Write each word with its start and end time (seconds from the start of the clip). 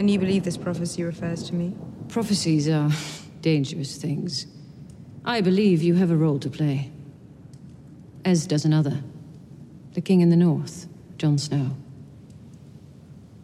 And 0.00 0.08
you 0.08 0.20
believe 0.20 0.44
this 0.44 0.56
prophecy 0.56 1.02
refers 1.02 1.42
to 1.48 1.56
me? 1.56 1.74
Prophecies 2.06 2.68
are 2.68 2.88
dangerous 3.42 3.98
things. 3.98 4.46
I 5.24 5.42
believe 5.42 5.82
you 5.82 5.96
have 6.00 6.12
a 6.12 6.16
role 6.16 6.38
to 6.38 6.48
play. 6.48 6.92
As 8.24 8.46
does 8.46 8.64
another. 8.64 9.02
The 9.94 10.00
King 10.00 10.20
in 10.20 10.30
the 10.30 10.36
North, 10.36 10.86
Jon 11.18 11.38
Snow. 11.38 11.72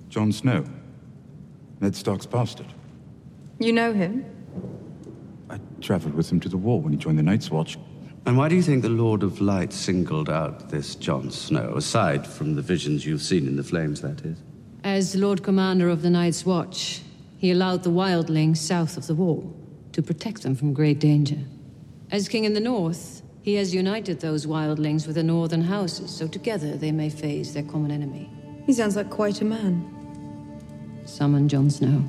Jon 0.08 0.30
Snow? 0.30 0.64
Ned 1.84 1.94
Stark's 1.94 2.24
bastard. 2.24 2.72
You 3.58 3.70
know 3.70 3.92
him? 3.92 4.24
I 5.50 5.58
traveled 5.82 6.14
with 6.14 6.32
him 6.32 6.40
to 6.40 6.48
the 6.48 6.56
war 6.56 6.80
when 6.80 6.94
he 6.94 6.98
joined 6.98 7.18
the 7.18 7.22
Night's 7.22 7.50
Watch. 7.50 7.76
And 8.24 8.38
why 8.38 8.48
do 8.48 8.56
you 8.56 8.62
think 8.62 8.80
the 8.80 8.88
Lord 8.88 9.22
of 9.22 9.42
Light 9.42 9.70
singled 9.70 10.30
out 10.30 10.70
this 10.70 10.94
Jon 10.94 11.30
Snow, 11.30 11.74
aside 11.76 12.26
from 12.26 12.54
the 12.54 12.62
visions 12.62 13.04
you've 13.04 13.20
seen 13.20 13.46
in 13.46 13.56
the 13.56 13.62
flames, 13.62 14.00
that 14.00 14.24
is? 14.24 14.38
As 14.82 15.14
Lord 15.14 15.42
Commander 15.42 15.90
of 15.90 16.00
the 16.00 16.08
Night's 16.08 16.46
Watch, 16.46 17.02
he 17.36 17.50
allowed 17.50 17.82
the 17.82 17.90
wildlings 17.90 18.56
south 18.56 18.96
of 18.96 19.06
the 19.06 19.14
wall 19.14 19.54
to 19.92 20.00
protect 20.00 20.42
them 20.42 20.54
from 20.54 20.72
great 20.72 21.00
danger. 21.00 21.40
As 22.10 22.28
King 22.30 22.44
in 22.44 22.54
the 22.54 22.60
North, 22.60 23.20
he 23.42 23.56
has 23.56 23.74
united 23.74 24.20
those 24.20 24.46
wildlings 24.46 25.06
with 25.06 25.16
the 25.16 25.22
northern 25.22 25.64
houses, 25.64 26.10
so 26.10 26.26
together 26.26 26.78
they 26.78 26.92
may 26.92 27.10
face 27.10 27.52
their 27.52 27.62
common 27.62 27.90
enemy. 27.90 28.30
He 28.64 28.72
sounds 28.72 28.96
like 28.96 29.10
quite 29.10 29.42
a 29.42 29.44
man. 29.44 29.93
Summon 31.04 31.48
Jon 31.48 31.70
Snow. 31.70 32.04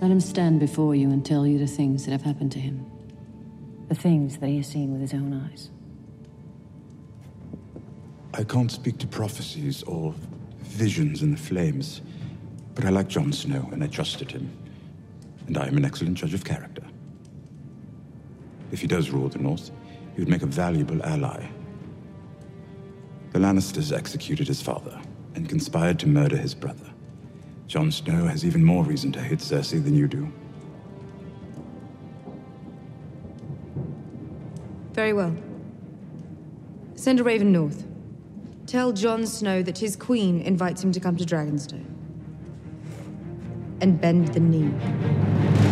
Let 0.00 0.10
him 0.10 0.20
stand 0.20 0.60
before 0.60 0.94
you 0.94 1.10
and 1.10 1.24
tell 1.24 1.46
you 1.46 1.58
the 1.58 1.66
things 1.66 2.04
that 2.04 2.12
have 2.12 2.22
happened 2.22 2.52
to 2.52 2.58
him. 2.58 2.84
The 3.88 3.94
things 3.94 4.38
that 4.38 4.48
he 4.48 4.58
has 4.58 4.66
seen 4.66 4.92
with 4.92 5.00
his 5.00 5.14
own 5.14 5.32
eyes. 5.32 5.70
I 8.34 8.44
can't 8.44 8.70
speak 8.70 8.98
to 8.98 9.06
prophecies 9.06 9.82
or 9.84 10.14
visions 10.60 11.22
in 11.22 11.30
the 11.30 11.36
flames, 11.36 12.02
but 12.74 12.84
I 12.84 12.90
like 12.90 13.08
Jon 13.08 13.32
Snow 13.32 13.68
and 13.72 13.82
I 13.82 13.86
trusted 13.86 14.30
him. 14.30 14.50
And 15.46 15.56
I 15.56 15.66
am 15.66 15.76
an 15.76 15.84
excellent 15.84 16.18
judge 16.18 16.34
of 16.34 16.44
character. 16.44 16.82
If 18.70 18.80
he 18.80 18.86
does 18.86 19.10
rule 19.10 19.28
the 19.28 19.38
North, 19.38 19.70
he 20.14 20.20
would 20.20 20.28
make 20.28 20.42
a 20.42 20.46
valuable 20.46 21.02
ally. 21.02 21.48
The 23.32 23.38
Lannisters 23.38 23.96
executed 23.96 24.46
his 24.46 24.60
father 24.60 25.00
and 25.34 25.48
conspired 25.48 25.98
to 26.00 26.08
murder 26.08 26.36
his 26.36 26.54
brother. 26.54 26.87
Jon 27.68 27.92
Snow 27.92 28.24
has 28.24 28.46
even 28.46 28.64
more 28.64 28.82
reason 28.82 29.12
to 29.12 29.20
hate 29.20 29.40
Cersei 29.40 29.84
than 29.84 29.94
you 29.94 30.08
do. 30.08 30.32
Very 34.94 35.12
well. 35.12 35.36
Send 36.94 37.20
a 37.20 37.24
raven 37.24 37.52
north. 37.52 37.86
Tell 38.66 38.92
Jon 38.92 39.26
Snow 39.26 39.62
that 39.62 39.76
his 39.76 39.96
queen 39.96 40.40
invites 40.40 40.82
him 40.82 40.92
to 40.92 40.98
come 40.98 41.16
to 41.18 41.24
Dragonstone. 41.24 41.84
And 43.82 44.00
bend 44.00 44.28
the 44.28 44.40
knee. 44.40 45.67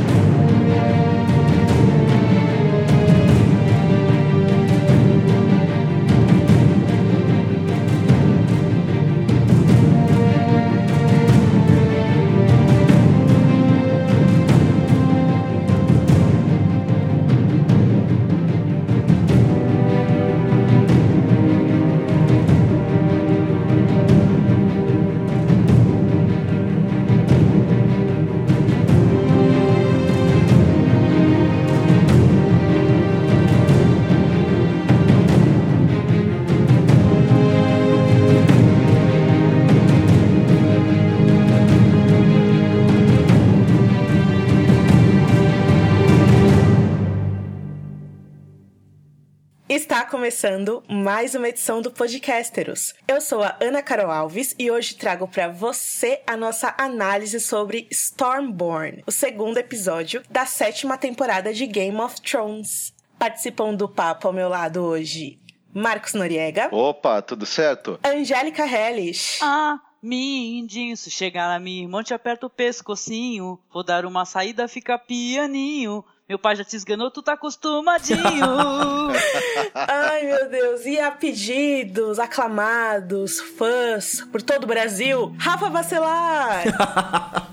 Começando 50.16 50.82
mais 50.88 51.34
uma 51.34 51.46
edição 51.46 51.82
do 51.82 51.90
Podcasteros. 51.90 52.94
Eu 53.06 53.20
sou 53.20 53.42
a 53.42 53.54
Ana 53.60 53.82
Carol 53.82 54.10
Alves 54.10 54.54
e 54.58 54.70
hoje 54.70 54.94
trago 54.94 55.28
para 55.28 55.48
você 55.48 56.22
a 56.26 56.38
nossa 56.38 56.74
análise 56.78 57.38
sobre 57.38 57.86
Stormborn, 57.90 59.04
o 59.06 59.12
segundo 59.12 59.58
episódio 59.58 60.22
da 60.30 60.46
sétima 60.46 60.96
temporada 60.96 61.52
de 61.52 61.66
Game 61.66 62.00
of 62.00 62.18
Thrones. 62.22 62.94
Participam 63.18 63.74
do 63.74 63.86
papo 63.86 64.28
ao 64.28 64.32
meu 64.32 64.48
lado 64.48 64.82
hoje 64.82 65.38
Marcos 65.74 66.14
Noriega. 66.14 66.70
Opa, 66.72 67.20
tudo 67.20 67.44
certo? 67.44 68.00
Angélica 68.02 68.66
Hellish. 68.66 69.40
Ah, 69.42 69.78
mindinho, 70.02 70.96
se 70.96 71.10
chegar 71.10 71.46
na 71.46 71.60
minha 71.60 71.82
irmã, 71.82 72.02
te 72.02 72.14
aperta 72.14 72.46
o 72.46 72.50
pescocinho. 72.50 73.60
Vou 73.70 73.84
dar 73.84 74.06
uma 74.06 74.24
saída, 74.24 74.66
fica 74.66 74.98
pianinho. 74.98 76.02
Meu 76.28 76.40
pai 76.40 76.56
já 76.56 76.64
te 76.64 76.74
esganou, 76.74 77.08
tu 77.08 77.22
tá 77.22 77.34
acostumadinho. 77.34 78.18
Ai, 79.72 80.24
meu 80.24 80.50
Deus. 80.50 80.84
E 80.84 80.98
a 80.98 81.12
pedidos, 81.12 82.18
aclamados, 82.18 83.38
fãs 83.38 84.26
por 84.32 84.42
todo 84.42 84.64
o 84.64 84.66
Brasil, 84.66 85.32
Rafa 85.38 85.70
Bacelar. 85.70 86.64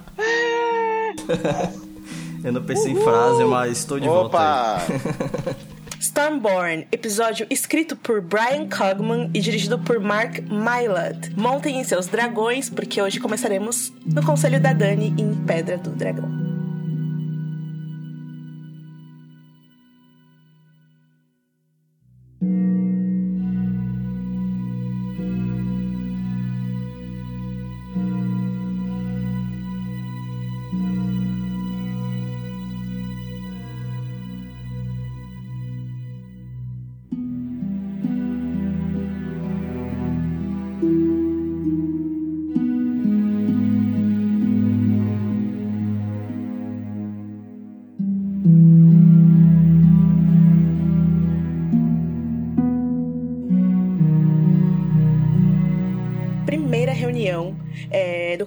Eu 2.44 2.52
não 2.52 2.64
pensei 2.64 2.94
em 2.94 3.02
frase, 3.04 3.46
mas 3.46 3.78
estou 3.78 4.00
de 4.00 4.08
volta. 4.08 4.38
Opa! 4.38 4.82
Stormborn, 6.02 6.88
episódio 6.92 7.46
escrito 7.52 7.96
por 7.96 8.22
Brian 8.22 8.68
Cogman 8.68 9.30
e 9.36 9.40
dirigido 9.40 9.78
por 9.78 10.00
Mark 10.00 10.40
Mylod. 10.50 11.32
Montem 11.38 11.78
em 11.78 11.84
seus 11.84 12.08
dragões, 12.08 12.72
porque 12.72 13.00
hoje 13.00 13.20
começaremos 13.20 13.94
no 14.04 14.26
Conselho 14.26 14.60
da 14.60 14.74
Dani 14.74 15.14
em 15.18 15.34
Pedra 15.46 15.78
do 15.78 15.92
Dragão. 15.92 16.63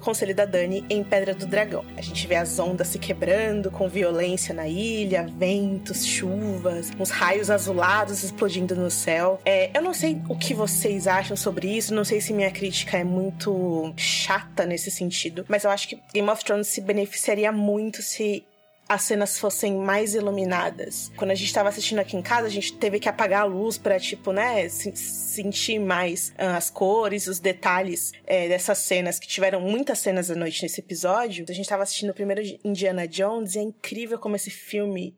Conselho 0.07 0.33
da 0.33 0.45
Dani 0.45 0.85
em 0.89 1.03
Pedra 1.03 1.35
do 1.35 1.45
Dragão. 1.45 1.83
A 1.97 2.01
gente 2.01 2.25
vê 2.27 2.35
as 2.35 2.57
ondas 2.59 2.87
se 2.87 2.97
quebrando 2.97 3.69
com 3.69 3.89
violência 3.89 4.53
na 4.53 4.65
ilha, 4.65 5.27
ventos, 5.37 6.05
chuvas, 6.05 6.93
uns 6.97 7.09
raios 7.09 7.49
azulados 7.49 8.23
explodindo 8.23 8.73
no 8.73 8.89
céu. 8.89 9.37
É, 9.43 9.69
eu 9.77 9.81
não 9.81 9.93
sei 9.93 10.21
o 10.29 10.37
que 10.37 10.53
vocês 10.53 11.07
acham 11.07 11.35
sobre 11.35 11.67
isso, 11.67 11.93
não 11.93 12.05
sei 12.05 12.21
se 12.21 12.31
minha 12.31 12.49
crítica 12.49 12.97
é 12.97 13.03
muito 13.03 13.91
chata 13.97 14.65
nesse 14.65 14.89
sentido, 14.89 15.43
mas 15.49 15.65
eu 15.65 15.71
acho 15.71 15.89
que 15.89 16.01
Game 16.13 16.29
of 16.29 16.41
Thrones 16.41 16.67
se 16.67 16.79
beneficiaria 16.79 17.51
muito 17.51 18.01
se 18.01 18.45
as 18.89 19.03
cenas 19.03 19.37
fossem 19.39 19.75
mais 19.77 20.13
iluminadas. 20.15 21.11
Quando 21.17 21.31
a 21.31 21.35
gente 21.35 21.53
tava 21.53 21.69
assistindo 21.69 21.99
aqui 21.99 22.15
em 22.15 22.21
casa, 22.21 22.47
a 22.47 22.49
gente 22.49 22.73
teve 22.73 22.99
que 22.99 23.09
apagar 23.09 23.41
a 23.41 23.45
luz 23.45 23.77
pra, 23.77 23.99
tipo, 23.99 24.31
né, 24.31 24.69
se- 24.69 24.95
sentir 24.95 25.79
mais 25.79 26.33
ah, 26.37 26.57
as 26.57 26.69
cores, 26.69 27.27
os 27.27 27.39
detalhes 27.39 28.11
eh, 28.25 28.47
dessas 28.47 28.77
cenas, 28.79 29.19
que 29.19 29.27
tiveram 29.27 29.59
muitas 29.61 29.99
cenas 29.99 30.31
à 30.31 30.35
noite 30.35 30.63
nesse 30.63 30.79
episódio. 30.79 31.45
A 31.49 31.53
gente 31.53 31.67
tava 31.67 31.83
assistindo 31.83 32.11
o 32.11 32.13
primeiro 32.13 32.41
Indiana 32.63 33.07
Jones 33.07 33.55
e 33.55 33.59
é 33.59 33.61
incrível 33.61 34.17
como 34.17 34.35
esse 34.35 34.49
filme 34.49 35.15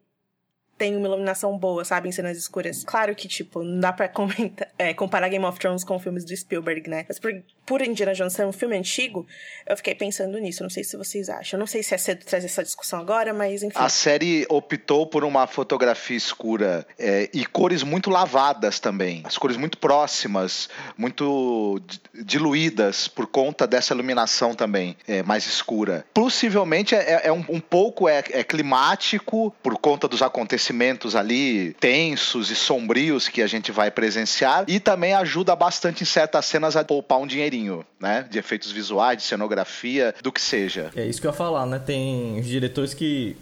tem 0.79 0.95
uma 0.95 1.07
iluminação 1.07 1.57
boa, 1.57 1.83
sabe, 1.83 2.07
em 2.07 2.11
cenas 2.11 2.37
escuras. 2.37 2.83
Claro 2.85 3.13
que, 3.13 3.27
tipo, 3.27 3.61
não 3.61 3.81
dá 3.81 3.91
pra 3.91 4.07
comentar, 4.07 4.69
é, 4.79 4.93
comparar 4.93 5.27
Game 5.27 5.43
of 5.43 5.59
Thrones 5.59 5.83
com 5.83 5.99
filmes 5.99 6.23
do 6.23 6.35
Spielberg, 6.35 6.89
né? 6.89 7.05
Mas 7.07 7.19
por, 7.19 7.31
por 7.65 7.81
Indiana 7.81 8.13
Jones 8.13 8.31
ser 8.31 8.45
um 8.45 8.53
filme 8.53 8.77
antigo, 8.77 9.27
eu 9.67 9.75
fiquei 9.75 9.93
pensando 9.93 10.39
nisso. 10.39 10.63
Não 10.63 10.69
sei 10.69 10.85
se 10.85 10.95
vocês 10.95 11.29
acham. 11.29 11.59
Não 11.59 11.67
sei 11.67 11.83
se 11.83 11.93
é 11.93 11.97
cedo 11.97 12.23
trazer 12.23 12.45
essa 12.45 12.63
discussão 12.63 12.97
agora, 13.01 13.33
mas 13.33 13.61
enfim. 13.61 13.77
A 13.77 13.89
série 13.89 14.45
optou 14.49 15.05
por 15.05 15.25
uma 15.25 15.45
fotografia 15.45 16.15
escura 16.15 16.87
é, 16.97 17.29
e 17.33 17.45
cores 17.45 17.83
muito 17.83 18.09
lavadas 18.09 18.79
também. 18.79 19.21
As 19.25 19.37
cores 19.37 19.57
muito 19.57 19.77
próximas, 19.77 20.69
muito 20.97 21.81
diluídas 22.13 23.09
por 23.09 23.27
conta 23.27 23.67
dessa 23.67 23.93
iluminação 23.93 24.55
também 24.55 24.95
é, 25.05 25.21
mais 25.23 25.45
escura. 25.45 26.05
Possivelmente 26.13 26.95
é, 26.95 27.27
é 27.27 27.31
um, 27.31 27.43
um, 27.49 27.59
pouco 27.59 28.07
é, 28.07 28.23
é 28.31 28.43
climático 28.45 29.53
por 29.61 29.77
conta 29.77 30.07
dos 30.07 30.21
acontecimentos 30.21 30.68
ali 31.15 31.73
tensos 31.79 32.49
e 32.49 32.55
sombrios 32.55 33.27
que 33.27 33.41
a 33.41 33.47
gente 33.47 33.71
vai 33.71 33.91
presenciar 33.91 34.65
e 34.67 34.79
também 34.79 35.13
ajuda 35.13 35.55
bastante 35.55 36.03
em 36.03 36.05
certas 36.05 36.45
cenas 36.45 36.75
a 36.75 36.83
poupar 36.83 37.19
um 37.19 37.27
dinheirinho, 37.27 37.85
né? 37.99 38.27
De 38.29 38.37
efeitos 38.37 38.71
visuais, 38.71 39.17
de 39.17 39.23
cenografia, 39.23 40.13
do 40.21 40.31
que 40.31 40.41
seja. 40.41 40.91
É 40.95 41.05
isso 41.05 41.21
que 41.21 41.27
eu 41.27 41.31
ia 41.31 41.37
falar, 41.37 41.65
né? 41.65 41.79
Tem 41.79 42.39
os 42.39 42.47
diretores 42.47 42.93
que 42.93 43.35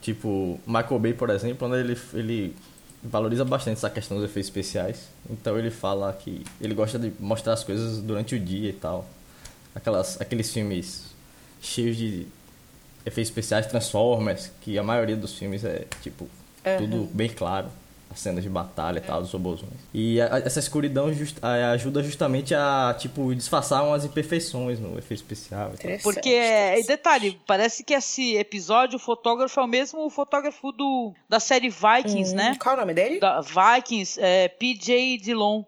tipo 0.00 0.60
Michael 0.66 0.98
Bay, 0.98 1.14
por 1.14 1.30
exemplo, 1.30 1.66
né? 1.68 1.80
ele 1.80 1.98
ele 2.12 2.56
valoriza 3.02 3.44
bastante 3.44 3.76
essa 3.76 3.90
questão 3.90 4.16
dos 4.16 4.24
efeitos 4.24 4.48
especiais. 4.48 5.08
Então 5.28 5.58
ele 5.58 5.70
fala 5.70 6.12
que 6.12 6.44
ele 6.60 6.74
gosta 6.74 6.98
de 6.98 7.12
mostrar 7.20 7.52
as 7.52 7.62
coisas 7.62 8.00
durante 8.00 8.34
o 8.34 8.40
dia 8.40 8.70
e 8.70 8.72
tal. 8.72 9.06
Aquelas, 9.74 10.20
aqueles 10.20 10.52
filmes 10.52 11.14
cheios 11.60 11.96
de 11.96 12.26
efeitos 13.04 13.30
especiais, 13.30 13.66
Transformers, 13.66 14.50
que 14.60 14.78
a 14.78 14.82
maioria 14.82 15.16
dos 15.16 15.34
filmes 15.38 15.64
é 15.64 15.84
tipo 16.02 16.24
uhum. 16.64 16.76
tudo 16.78 17.08
bem 17.12 17.28
claro. 17.28 17.68
As 18.10 18.20
cenas 18.20 18.44
de 18.44 18.50
batalha 18.50 18.98
e 18.98 19.00
tal, 19.00 19.20
dos 19.22 19.32
robôs. 19.32 19.60
E 19.92 20.20
a, 20.20 20.38
essa 20.38 20.60
escuridão 20.60 21.12
just, 21.12 21.36
a, 21.42 21.72
ajuda 21.72 22.00
justamente 22.00 22.54
a, 22.54 22.94
tipo, 22.96 23.34
disfarçar 23.34 23.84
umas 23.84 24.04
imperfeições 24.04 24.78
no 24.78 24.96
efeito 24.96 25.20
especial. 25.20 25.72
Porque, 26.00 26.30
e 26.30 26.86
detalhe, 26.86 27.40
parece 27.44 27.82
que 27.82 27.92
esse 27.92 28.36
episódio, 28.36 28.96
o 28.96 29.00
fotógrafo 29.00 29.58
é 29.58 29.64
o 29.64 29.66
mesmo 29.66 30.08
fotógrafo 30.10 30.70
do, 30.70 31.12
da 31.28 31.40
série 31.40 31.68
Vikings, 31.68 32.32
hum, 32.32 32.36
né? 32.36 32.56
Qual 32.60 32.76
o 32.76 32.78
nome 32.78 32.94
dele? 32.94 33.18
Da 33.18 33.40
Vikings, 33.40 34.20
é, 34.20 34.46
PJ 34.46 35.18
Dillon 35.18 35.64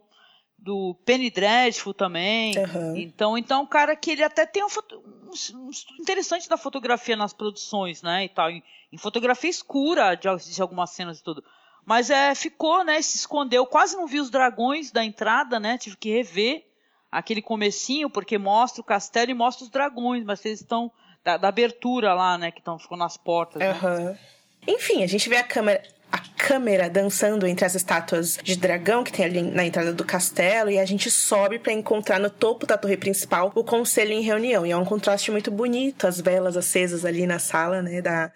do 0.67 0.97
Penny 1.05 1.31
Dreadful 1.31 1.95
também. 1.95 2.53
Uhum. 2.59 2.97
Então, 2.97 3.39
então, 3.39 3.63
um 3.63 3.67
cara 3.67 3.95
que 3.95 4.11
ele 4.11 4.25
até 4.25 4.45
tem 4.45 4.65
um, 4.65 4.67
um, 4.67 5.69
um, 5.69 5.71
interessante 6.01 6.49
da 6.49 6.57
fotografia 6.57 7.15
nas 7.17 7.33
produções, 7.33 8.03
né, 8.03 8.25
e 8.25 8.29
tal, 8.29 8.51
em, 8.51 8.61
em 8.93 8.99
fotografia 8.99 9.49
escura 9.49 10.17
de, 10.17 10.29
de, 10.53 10.61
algumas 10.61 10.91
cenas 10.91 11.21
e 11.21 11.23
tudo. 11.23 11.45
Mas 11.85 12.11
é, 12.11 12.35
ficou, 12.35 12.83
né? 12.83 13.01
Se 13.01 13.17
escondeu. 13.17 13.65
Quase 13.65 13.97
não 13.97 14.09
vi 14.09 14.19
os 14.19 14.29
dragões 14.29 14.91
da 14.91 15.05
entrada, 15.05 15.61
né? 15.61 15.79
Tive 15.79 15.97
que 15.97 16.11
rever 16.11 16.67
aquele 17.12 17.41
comecinho, 17.41 18.11
porque 18.11 18.37
mostra 18.37 18.81
o 18.81 18.85
castelo 18.85 19.31
e 19.31 19.35
mostra 19.35 19.65
os 19.65 19.71
dragões, 19.71 20.25
mas 20.25 20.45
eles 20.45 20.61
estão. 20.61 20.91
Da, 21.23 21.37
da 21.37 21.49
abertura 21.49 22.12
lá, 22.12 22.37
né? 22.37 22.51
Que 22.51 22.59
estão 22.59 22.77
ficam 22.77 22.97
nas 22.97 23.17
portas. 23.17 23.62
Uhum. 23.62 24.05
Né? 24.05 24.19
Enfim, 24.67 25.05
a 25.05 25.07
gente 25.07 25.29
vê 25.29 25.37
a 25.37 25.45
câmera 25.45 25.83
a 26.11 26.19
câmera 26.37 26.88
dançando 26.88 27.47
entre 27.47 27.64
as 27.64 27.75
estátuas 27.75 28.38
de 28.43 28.56
dragão 28.56 29.03
que 29.03 29.12
tem 29.12 29.25
ali 29.25 29.43
na 29.43 29.64
entrada 29.64 29.93
do 29.93 30.05
castelo 30.05 30.70
e 30.70 30.79
a 30.79 30.85
gente 30.85 31.11
sobe 31.11 31.58
para 31.58 31.73
encontrar 31.73 32.19
no 32.19 32.31
topo 32.31 32.67
da 32.67 32.79
torre 32.79 32.97
principal 32.97 33.53
o 33.55 33.64
conselho 33.64 34.12
em 34.12 34.23
reunião. 34.23 34.64
E 34.64 34.70
é 34.70 34.76
um 34.76 34.85
contraste 34.85 35.31
muito 35.31 35.50
bonito, 35.50 36.06
as 36.06 36.20
velas 36.20 36.56
acesas 36.56 37.05
ali 37.05 37.26
na 37.26 37.38
sala, 37.38 37.82
né, 37.82 38.00
da, 38.00 38.31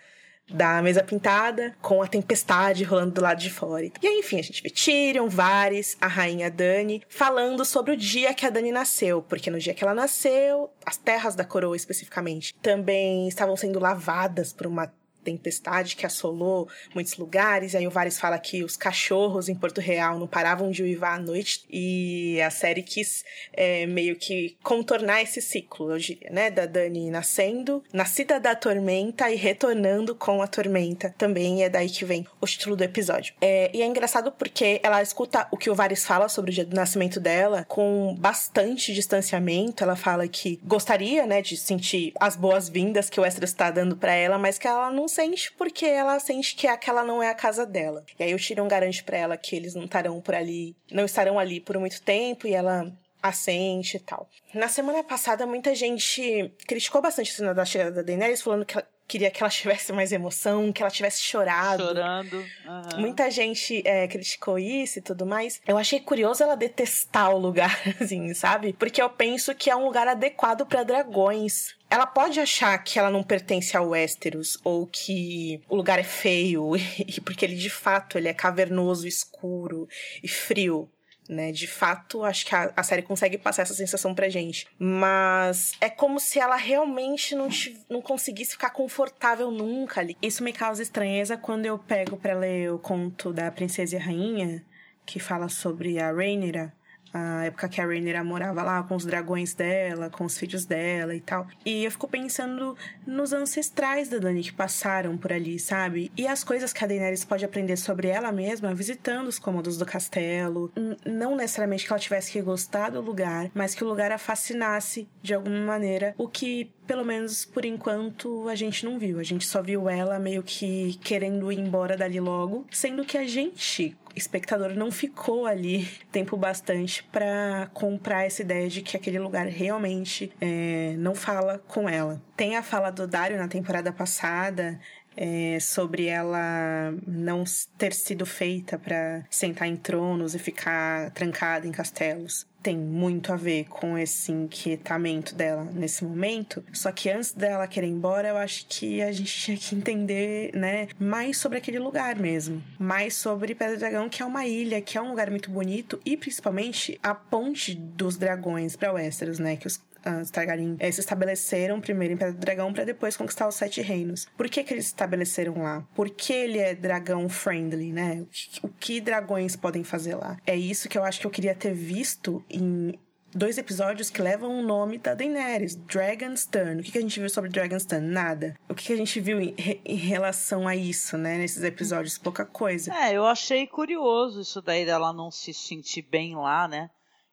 da 0.49 0.83
mesa 0.83 1.03
pintada, 1.03 1.75
com 1.81 2.03
a 2.03 2.07
tempestade 2.07 2.85
rolando 2.85 3.13
do 3.13 3.21
lado 3.21 3.39
de 3.39 3.51
fora. 3.51 3.85
E 3.85 4.07
aí, 4.07 4.19
enfim, 4.19 4.39
a 4.39 4.43
gente 4.43 4.63
vê 4.63 4.71
Tyrion, 4.71 5.29
Varys, 5.29 5.97
a 6.01 6.07
rainha 6.07 6.51
Dani, 6.51 7.03
falando 7.09 7.65
sobre 7.65 7.93
o 7.93 7.97
dia 7.97 8.35
que 8.35 8.45
a 8.45 8.51
Dani 8.51 8.73
nasceu, 8.73 9.23
porque 9.23 9.51
no 9.51 9.59
dia 9.59 9.75
que 9.75 9.85
ela 9.85 9.95
nasceu, 9.95 10.71
as 10.85 10.97
terras 10.97 11.35
da 11.35 11.45
coroa 11.45 11.77
especificamente 11.77 12.55
também 12.61 13.29
estavam 13.29 13.57
sendo 13.57 13.79
lavadas 13.79 14.53
por 14.53 14.67
uma 14.67 14.93
tempestade 15.25 15.97
que 15.97 16.07
assolou 16.07 16.69
muitos 16.95 17.17
lugares. 17.17 17.75
E 17.75 17.77
aí 17.79 17.87
o 17.87 17.91
Vares 17.91 18.19
fala 18.19 18.39
que 18.39 18.65
os 18.65 18.77
cachorros 18.77 19.49
em 19.49 19.55
Porto 19.55 19.81
Real 19.81 20.19
não 20.19 20.27
paravam 20.27 20.71
de 20.71 20.83
uivar 20.83 21.15
à 21.15 21.19
noite. 21.19 21.65
E 21.71 22.41
a 22.41 22.51
série 22.51 22.83
quis 22.83 23.25
é, 23.53 23.87
meio 23.87 24.17
que 24.17 24.57
contornar 24.63 25.23
esse 25.23 25.41
ciclo, 25.41 25.89
né? 26.31 26.51
Da 26.51 26.67
Dani 26.67 27.11
nascendo, 27.11 27.83
nascida 27.93 28.41
da 28.41 28.55
tormenta 28.55 29.31
e 29.31 29.37
retornando 29.37 30.15
com 30.15 30.43
a 30.43 30.47
tormenta. 30.47 31.15
Também 31.17 31.63
é 31.63 31.69
daí 31.69 31.89
que 31.89 32.05
vem 32.05 32.27
o 32.41 32.47
título 32.47 32.77
do 32.77 32.83
episódio. 32.83 33.35
É, 33.41 33.71
e 33.75 33.83
é 33.83 33.87
engraçado 33.87 34.33
porque 34.33 34.81
ela 34.83 35.03
escuta 35.03 35.47
o 35.51 35.57
que 35.57 35.71
o 35.71 35.75
Vares 35.75 36.05
fala 36.05 36.29
sobre 36.29 36.51
o 36.51 36.55
dia 36.55 36.65
do 36.65 36.77
nascimento 36.77 37.21
dela 37.21 37.65
com 37.69 38.15
bastante 38.19 38.93
distanciamento. 38.93 39.83
Ela 39.83 39.97
fala 39.97 40.27
que 40.29 40.61
gostaria, 40.65 41.27
né, 41.27 41.43
de 41.43 41.57
sentir 41.57 42.13
as 42.19 42.37
boas-vindas 42.37 43.11
que 43.11 43.21
o 43.21 43.23
Westeros 43.23 43.51
está 43.51 43.71
dando 43.71 43.97
para 43.97 44.15
ela, 44.15 44.39
mas 44.39 44.59
que 44.59 44.67
ela 44.67 44.91
não 44.91 45.09
sente 45.11 45.53
porque 45.53 45.85
ela 45.85 46.19
sente 46.19 46.55
que 46.55 46.67
aquela 46.67 47.05
não 47.05 47.23
é 47.23 47.29
a 47.29 47.35
casa 47.35 47.67
dela. 47.67 48.05
E 48.19 48.23
aí 48.23 48.35
o 48.35 48.39
Tyrion 48.39 48.67
garante 48.67 49.05
para 49.05 49.19
ela 49.19 49.37
que 49.37 49.55
eles 49.55 49.75
não 49.75 49.85
estarão 49.85 50.21
por 50.21 50.35
ali, 50.35 50.75
não 50.91 51.05
estarão 51.05 51.39
ali 51.39 51.61
por 51.61 51.77
muito 51.79 52.01
tempo 52.01 52.47
e 52.47 52.55
ela 52.55 52.91
assente 53.23 53.97
e 53.97 54.01
tal. 54.01 54.29
Na 54.55 54.69
semana 54.69 55.05
passada, 55.05 55.47
muita 55.47 55.75
gente 55.75 56.53
criticou 56.67 57.03
bastante 57.03 57.31
a 57.31 57.35
cena 57.35 57.55
da 57.55 57.65
chegada 57.65 57.91
da 57.91 58.03
Daenerys, 58.03 58.43
falando 58.43 58.65
que 58.65 58.79
ela 58.79 58.87
queria 59.07 59.31
que 59.31 59.43
ela 59.43 59.51
tivesse 59.51 59.93
mais 59.93 60.13
emoção, 60.13 60.73
que 60.73 60.83
ela 60.83 60.91
tivesse 60.91 61.23
chorado. 61.23 61.85
Chorando. 61.85 62.37
Uhum. 62.37 63.01
Muita 63.01 63.31
gente 63.31 63.83
é, 63.85 64.07
criticou 64.09 64.59
isso 64.59 64.99
e 64.99 65.03
tudo 65.03 65.27
mais. 65.27 65.61
Eu 65.67 65.77
achei 65.77 66.01
curioso 66.01 66.43
ela 66.43 66.57
detestar 66.57 67.35
o 67.35 67.39
lugar, 67.39 67.79
assim, 68.01 68.33
sabe? 68.35 68.73
Porque 68.73 69.03
eu 69.03 69.11
penso 69.11 69.55
que 69.55 69.71
é 69.71 69.77
um 69.77 69.85
lugar 69.85 70.09
adequado 70.09 70.65
para 70.65 70.83
dragões 70.83 71.79
ela 71.91 72.07
pode 72.07 72.39
achar 72.39 72.79
que 72.79 72.99
ela 72.99 73.11
não 73.11 73.25
pertence 73.25 73.77
ao 73.77 73.89
Westeros 73.89 74.57
ou 74.63 74.87
que 74.87 75.61
o 75.69 75.75
lugar 75.75 75.99
é 75.99 76.05
feio, 76.05 76.71
porque 77.27 77.45
ele 77.45 77.57
de 77.57 77.69
fato 77.69 78.17
ele 78.17 78.29
é 78.29 78.35
cavernoso, 78.35 79.09
escuro 79.09 79.89
e 80.23 80.29
frio. 80.29 80.89
Né? 81.29 81.53
De 81.53 81.69
fato, 81.69 82.25
acho 82.25 82.45
que 82.45 82.55
a, 82.57 82.73
a, 82.77 82.83
série 82.83 83.03
consegue 83.03 83.39
passar 83.39 83.63
essa 83.63 83.75
sensação 83.75 84.13
pra 84.13 84.29
gente. 84.29 84.67
Mas 84.77 85.75
é 85.81 85.89
como 85.89 86.19
se 86.19 86.41
ela 86.41 86.57
realmente 86.57 87.37
não, 87.37 87.49
não 87.89 88.03
conseguisse 88.03 88.53
ficar 88.53 88.71
confortável 88.71 89.49
nunca 89.49 90.01
ali. 90.01 90.17
Isso 90.21 90.43
me 90.43 90.53
causa 90.53 90.83
estranheza 90.83 91.37
quando 91.37 91.67
eu 91.67 91.79
pego 91.79 92.17
para 92.17 92.37
ler 92.37 92.73
o 92.73 92.81
conto 92.81 93.33
da 93.33 93.49
Princesa 93.49 93.95
e 93.95 93.99
a 93.99 94.03
Rainha, 94.03 94.65
que 95.07 95.21
fala 95.21 95.49
sobre 95.49 96.01
a 96.01 96.11
Rhaenyra 96.11 96.75
a 97.13 97.45
época 97.45 97.69
que 97.69 97.81
a 97.81 97.87
Rhaenyra 97.87 98.23
morava 98.23 98.63
lá 98.63 98.83
com 98.83 98.95
os 98.97 99.05
dragões 99.05 99.55
dela, 99.55 100.11
com 100.11 100.25
os 100.25 100.39
filhos 100.39 100.65
dela 100.65 101.15
e 101.15 101.21
tal. 101.21 101.47
E 101.65 101.85
eu 101.85 101.91
fico 101.91 102.09
pensando 102.09 102.77
nos 103.07 103.33
ancestrais 103.33 104.09
da 104.09 104.19
Dani 104.19 104.43
que 104.43 104.53
passaram 104.53 105.17
por 105.17 105.33
ali, 105.33 105.59
sabe? 105.59 106.11
E 106.17 106.27
as 106.27 106.45
coisas 106.45 106.73
que 106.73 106.85
a 106.85 106.87
Daenerys 106.87 107.25
pode 107.25 107.45
aprender 107.45 107.77
sobre 107.77 108.09
ela 108.09 108.33
mesma 108.33 108.75
visitando 108.75 109.29
os 109.29 109.39
cômodos 109.39 109.77
do 109.77 109.87
castelo. 109.87 110.73
Não 111.05 111.37
necessariamente 111.37 111.87
que 111.87 111.93
ela 111.93 112.01
tivesse 112.01 112.31
que 112.31 112.41
gostar 112.41 112.91
do 112.91 113.01
lugar, 113.01 113.51
mas 113.55 113.75
que 113.75 113.85
o 113.85 113.89
lugar 113.89 114.13
a 114.13 114.19
fascinasse 114.19 115.09
de 115.23 115.35
alguma 115.35 115.61
maneira, 115.61 116.15
o 116.17 116.29
que 116.29 116.71
pelo 116.91 117.05
menos 117.05 117.45
por 117.45 117.65
enquanto 117.65 118.49
a 118.49 118.57
gente 118.57 118.85
não 118.85 118.99
viu. 118.99 119.21
A 119.21 119.23
gente 119.23 119.47
só 119.47 119.63
viu 119.63 119.89
ela 119.89 120.19
meio 120.19 120.43
que 120.43 120.99
querendo 121.05 121.53
ir 121.53 121.61
embora 121.61 121.97
dali 121.97 122.19
logo, 122.19 122.67
sendo 122.69 123.05
que 123.05 123.17
a 123.17 123.25
gente, 123.29 123.97
espectador, 124.17 124.75
não 124.75 124.91
ficou 124.91 125.47
ali 125.47 125.89
tempo 126.11 126.37
bastante 126.37 127.05
para 127.05 127.71
comprar 127.73 128.27
essa 128.27 128.43
ideia 128.43 128.69
de 128.69 128.83
que 128.83 128.97
aquele 128.97 129.21
lugar 129.21 129.47
realmente 129.47 130.33
é, 130.41 130.97
não 130.99 131.15
fala 131.15 131.63
com 131.69 131.89
ela. 131.89 132.21
Tem 132.37 132.57
a 132.57 132.63
fala 132.63 132.91
do 132.91 133.07
Dario 133.07 133.39
na 133.39 133.47
temporada 133.47 133.93
passada, 133.93 134.81
é, 135.21 135.61
sobre 135.61 136.07
ela 136.07 136.95
não 137.07 137.45
ter 137.77 137.93
sido 137.93 138.25
feita 138.25 138.79
para 138.79 139.23
sentar 139.29 139.69
em 139.69 139.77
tronos 139.77 140.35
e 140.35 140.39
ficar 140.39 141.11
trancada 141.11 141.67
em 141.67 141.71
castelos. 141.71 142.47
Tem 142.63 142.77
muito 142.77 143.33
a 143.33 143.37
ver 143.37 143.65
com 143.69 143.97
esse 143.97 144.33
inquietamento 144.33 145.35
dela 145.35 145.65
nesse 145.65 146.05
momento. 146.05 146.65
Só 146.73 146.91
que 146.93 147.11
antes 147.11 147.33
dela 147.33 147.67
querer 147.67 147.87
ir 147.87 147.91
embora, 147.91 148.29
eu 148.29 148.37
acho 148.37 148.67
que 148.67 149.03
a 149.03 149.13
gente 149.13 149.33
tinha 149.33 149.57
que 149.57 149.75
entender, 149.75 150.55
né, 150.55 150.89
mais 150.99 151.37
sobre 151.39 151.59
aquele 151.59 151.79
lugar 151.79 152.17
mesmo. 152.17 152.63
Mais 152.79 153.15
sobre 153.15 153.55
Pedra 153.55 153.77
Dragão, 153.77 154.09
que 154.09 154.23
é 154.23 154.27
uma 154.27 154.47
ilha, 154.47 154.81
que 154.81 154.97
é 154.97 155.03
um 155.03 155.11
lugar 155.11 155.31
muito 155.31 155.51
bonito 155.51 156.01
e 156.05 156.17
principalmente 156.17 156.99
a 157.03 157.15
ponte 157.15 157.75
dos 157.75 158.17
dragões 158.17 158.77
para 158.77 158.93
Westeros, 158.93 159.39
né, 159.39 159.57
que 159.57 159.67
os 159.67 159.81
os 160.21 160.31
Targaryen 160.31 160.77
é, 160.79 160.91
se 160.91 161.01
estabeleceram 161.01 161.81
primeiro 161.81 162.15
em 162.15 162.17
Pedra 162.17 162.33
do 162.33 162.39
Dragão 162.39 162.73
para 162.73 162.85
depois 162.85 163.17
conquistar 163.17 163.49
os 163.49 163.55
Sete 163.55 163.81
Reinos. 163.81 164.27
Por 164.37 164.49
que, 164.49 164.63
que 164.63 164.75
eles 164.75 164.87
se 164.87 164.93
estabeleceram 164.93 165.63
lá? 165.63 165.87
Porque 165.95 166.33
ele 166.33 166.59
é 166.59 166.75
dragão 166.75 167.29
friendly, 167.29 167.93
né? 167.93 168.23
O 168.23 168.27
que, 168.27 168.61
que 168.79 169.01
dragões 169.01 169.57
podem 169.57 169.85
fazer 169.85 170.15
lá? 170.15 170.39
É 170.47 170.57
isso 170.57 170.89
que 170.89 170.97
eu 170.97 171.05
acho 171.05 171.21
que 171.21 171.27
eu 171.27 171.31
queria 171.31 171.55
ter 171.55 171.73
visto 171.73 172.45
em 172.49 172.95
dois 173.35 173.59
episódios 173.59 174.11
que 174.11 174.21
levam 174.21 174.59
o 174.59 174.63
nome 174.63 174.99
da 174.99 175.15
Daenerys, 175.15 175.77
Dragonstone. 175.77 176.81
O 176.81 176.83
que, 176.83 176.93
que 176.93 176.99
a 176.99 177.01
gente 177.01 177.19
viu 177.19 177.29
sobre 177.29 177.51
Dragonstone? 177.51 178.07
Nada. 178.07 178.57
O 178.69 178.75
que, 178.75 178.87
que 178.87 178.93
a 178.93 178.97
gente 178.97 179.21
viu 179.21 179.41
em, 179.41 179.55
em, 179.85 179.97
relação 179.97 180.67
a 180.67 180.75
isso, 180.75 181.17
né, 181.17 181.39
nesses 181.39 181.63
episódios? 181.63 182.19
Pouca 182.19 182.45
coisa. 182.45 182.93
É, 182.95 183.13
eu 183.15 183.27
achei 183.27 183.67
curioso 183.67 184.41
isso 184.41 184.61
daí 184.61 184.85
dela 184.85 185.13
não 185.13 185.31
se 185.31 185.55
sentir 185.55 186.03
bem 186.03 186.35
lá, 186.35 186.67
né? 186.67 186.91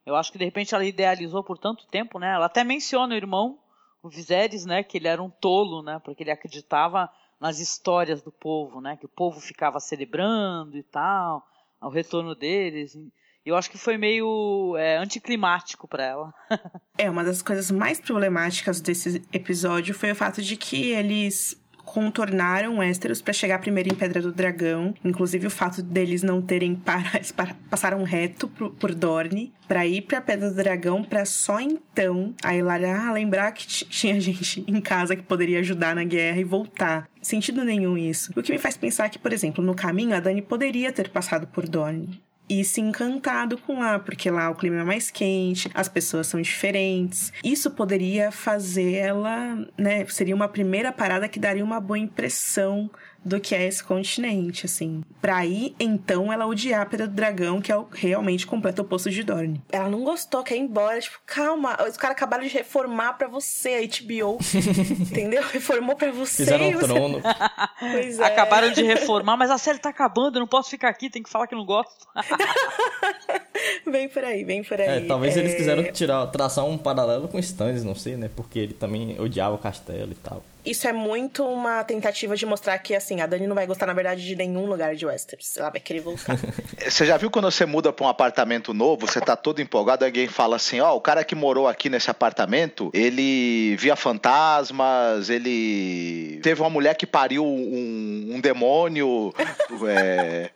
Eu 0.08 0.16
acho 0.16 0.32
que 0.32 0.38
de 0.38 0.44
repente 0.44 0.74
ela 0.74 0.84
idealizou 0.84 1.44
por 1.44 1.58
tanto 1.58 1.86
tempo, 1.86 2.18
né? 2.18 2.32
Ela 2.32 2.46
até 2.46 2.64
menciona 2.64 3.14
o 3.14 3.16
irmão, 3.16 3.58
o 4.02 4.08
Viserys, 4.08 4.64
né, 4.64 4.82
que 4.82 4.96
ele 4.96 5.08
era 5.08 5.22
um 5.22 5.30
tolo, 5.30 5.82
né, 5.82 6.00
porque 6.04 6.22
ele 6.22 6.30
acreditava 6.30 7.10
nas 7.40 7.58
histórias 7.58 8.22
do 8.22 8.32
povo, 8.32 8.80
né, 8.80 8.96
que 8.96 9.06
o 9.06 9.08
povo 9.08 9.40
ficava 9.40 9.78
celebrando 9.80 10.76
e 10.76 10.82
tal, 10.82 11.46
ao 11.80 11.90
retorno 11.90 12.34
deles. 12.34 12.96
Eu 13.44 13.56
acho 13.56 13.70
que 13.70 13.78
foi 13.78 13.96
meio 13.96 14.76
é, 14.76 14.96
anticlimático 14.96 15.86
para 15.86 16.04
ela. 16.04 16.34
é, 16.98 17.10
uma 17.10 17.24
das 17.24 17.42
coisas 17.42 17.70
mais 17.70 18.00
problemáticas 18.00 18.80
desse 18.80 19.22
episódio 19.32 19.94
foi 19.94 20.12
o 20.12 20.16
fato 20.16 20.42
de 20.42 20.56
que 20.56 20.90
eles 20.90 21.56
contornaram 21.88 22.78
Westeros 22.78 23.22
para 23.22 23.32
chegar 23.32 23.58
primeiro 23.58 23.88
em 23.88 23.94
Pedra 23.94 24.20
do 24.20 24.32
Dragão. 24.32 24.94
Inclusive 25.04 25.46
o 25.46 25.50
fato 25.50 25.82
deles 25.82 26.22
não 26.22 26.42
terem 26.42 26.80
eles 27.14 27.32
passaram 27.70 28.02
reto 28.02 28.48
por, 28.48 28.70
por 28.70 28.94
Dorne 28.94 29.52
para 29.66 29.86
ir 29.86 30.02
para 30.02 30.20
Pedra 30.20 30.50
do 30.50 30.56
Dragão 30.56 31.02
para 31.02 31.24
só 31.24 31.60
então 31.60 32.34
a 32.42 32.54
Hilaria 32.54 32.96
ah, 32.96 33.12
lembrar 33.12 33.52
que 33.52 33.66
tinha 33.66 34.20
gente 34.20 34.64
em 34.66 34.80
casa 34.80 35.16
que 35.16 35.22
poderia 35.22 35.60
ajudar 35.60 35.94
na 35.94 36.04
guerra 36.04 36.38
e 36.38 36.44
voltar. 36.44 37.08
Sentido 37.22 37.64
nenhum 37.64 37.96
isso. 37.96 38.32
O 38.36 38.42
que 38.42 38.52
me 38.52 38.58
faz 38.58 38.76
pensar 38.76 39.08
que, 39.08 39.18
por 39.18 39.32
exemplo, 39.32 39.64
no 39.64 39.74
caminho 39.74 40.14
a 40.14 40.20
Dani 40.20 40.42
poderia 40.42 40.92
ter 40.92 41.08
passado 41.08 41.46
por 41.46 41.68
Dorne 41.68 42.20
e 42.48 42.64
se 42.64 42.80
encantado 42.80 43.58
com 43.58 43.80
lá, 43.80 43.98
porque 43.98 44.30
lá 44.30 44.50
o 44.50 44.54
clima 44.54 44.80
é 44.80 44.84
mais 44.84 45.10
quente, 45.10 45.70
as 45.74 45.88
pessoas 45.88 46.26
são 46.26 46.40
diferentes. 46.40 47.32
Isso 47.44 47.70
poderia 47.70 48.30
fazer 48.30 48.94
ela, 48.94 49.56
né? 49.76 50.06
Seria 50.06 50.34
uma 50.34 50.48
primeira 50.48 50.92
parada 50.92 51.28
que 51.28 51.38
daria 51.38 51.64
uma 51.64 51.80
boa 51.80 51.98
impressão 51.98 52.90
do 53.24 53.40
que 53.40 53.54
é 53.54 53.66
esse 53.66 53.82
continente, 53.82 54.66
assim. 54.66 55.02
Pra 55.20 55.36
aí, 55.36 55.74
então, 55.78 56.32
ela 56.32 56.46
odiar 56.46 56.82
a 56.82 56.86
Pedra 56.86 57.06
do 57.06 57.14
Dragão, 57.14 57.60
que 57.60 57.70
é 57.70 57.76
o 57.76 57.86
realmente 57.90 58.46
completo 58.46 58.82
oposto 58.82 59.10
de 59.10 59.22
Dorne. 59.22 59.62
Ela 59.70 59.88
não 59.88 60.02
gostou, 60.02 60.42
quer 60.42 60.56
ir 60.56 60.60
embora. 60.60 61.00
Tipo, 61.00 61.18
calma, 61.26 61.76
os 61.88 61.96
caras 61.96 62.16
acabaram 62.16 62.44
de 62.44 62.50
reformar 62.50 63.14
pra 63.14 63.28
você, 63.28 63.74
a 63.74 63.80
HBO. 63.80 64.38
entendeu? 65.00 65.42
Reformou 65.42 65.96
pra 65.96 66.10
você. 66.10 66.44
Fizeram 66.44 66.68
um 66.68 66.78
trono. 66.78 67.20
pois 67.78 68.18
é. 68.18 68.24
Acabaram 68.24 68.70
de 68.72 68.82
reformar, 68.82 69.36
mas 69.36 69.50
a 69.50 69.58
série 69.58 69.78
tá 69.78 69.90
acabando, 69.90 70.36
eu 70.36 70.40
não 70.40 70.46
posso 70.46 70.70
ficar 70.70 70.88
aqui, 70.88 71.10
tem 71.10 71.22
que 71.22 71.30
falar 71.30 71.46
que 71.46 71.54
não 71.54 71.64
gosto. 71.64 72.06
vem 73.86 74.08
por 74.08 74.24
aí, 74.24 74.44
vem 74.44 74.62
por 74.62 74.80
aí. 74.80 74.88
É, 74.88 75.00
talvez 75.00 75.36
é... 75.36 75.40
eles 75.40 75.54
quiseram 75.54 75.84
tirar, 75.92 76.26
traçar 76.26 76.64
um 76.64 76.78
paralelo 76.78 77.28
com 77.28 77.38
Stannis, 77.38 77.84
não 77.84 77.94
sei, 77.94 78.16
né? 78.16 78.30
Porque 78.34 78.58
ele 78.58 78.74
também 78.74 79.18
odiava 79.20 79.54
o 79.54 79.58
castelo 79.58 80.12
e 80.12 80.16
tal 80.16 80.42
isso 80.68 80.86
é 80.86 80.92
muito 80.92 81.44
uma 81.44 81.82
tentativa 81.82 82.36
de 82.36 82.44
mostrar 82.44 82.78
que, 82.78 82.94
assim, 82.94 83.20
a 83.20 83.26
Dani 83.26 83.46
não 83.46 83.54
vai 83.54 83.66
gostar, 83.66 83.86
na 83.86 83.94
verdade, 83.94 84.24
de 84.24 84.36
nenhum 84.36 84.66
lugar 84.66 84.94
de 84.94 85.06
Westeros. 85.06 85.56
Ela 85.56 85.70
vai 85.70 85.80
querer 85.80 86.00
voltar. 86.00 86.36
você 86.86 87.06
já 87.06 87.16
viu 87.16 87.30
quando 87.30 87.50
você 87.50 87.64
muda 87.64 87.92
para 87.92 88.04
um 88.04 88.08
apartamento 88.08 88.74
novo, 88.74 89.06
você 89.06 89.20
tá 89.20 89.34
todo 89.34 89.62
empolgado, 89.62 90.04
alguém 90.04 90.28
fala 90.28 90.56
assim, 90.56 90.80
ó, 90.80 90.92
oh, 90.92 90.96
o 90.96 91.00
cara 91.00 91.24
que 91.24 91.34
morou 91.34 91.66
aqui 91.66 91.88
nesse 91.88 92.10
apartamento, 92.10 92.90
ele 92.92 93.76
via 93.76 93.96
fantasmas, 93.96 95.30
ele 95.30 96.38
teve 96.42 96.60
uma 96.60 96.70
mulher 96.70 96.94
que 96.94 97.06
pariu 97.06 97.44
um, 97.44 98.34
um 98.34 98.40
demônio. 98.40 99.32
é... 99.88 100.50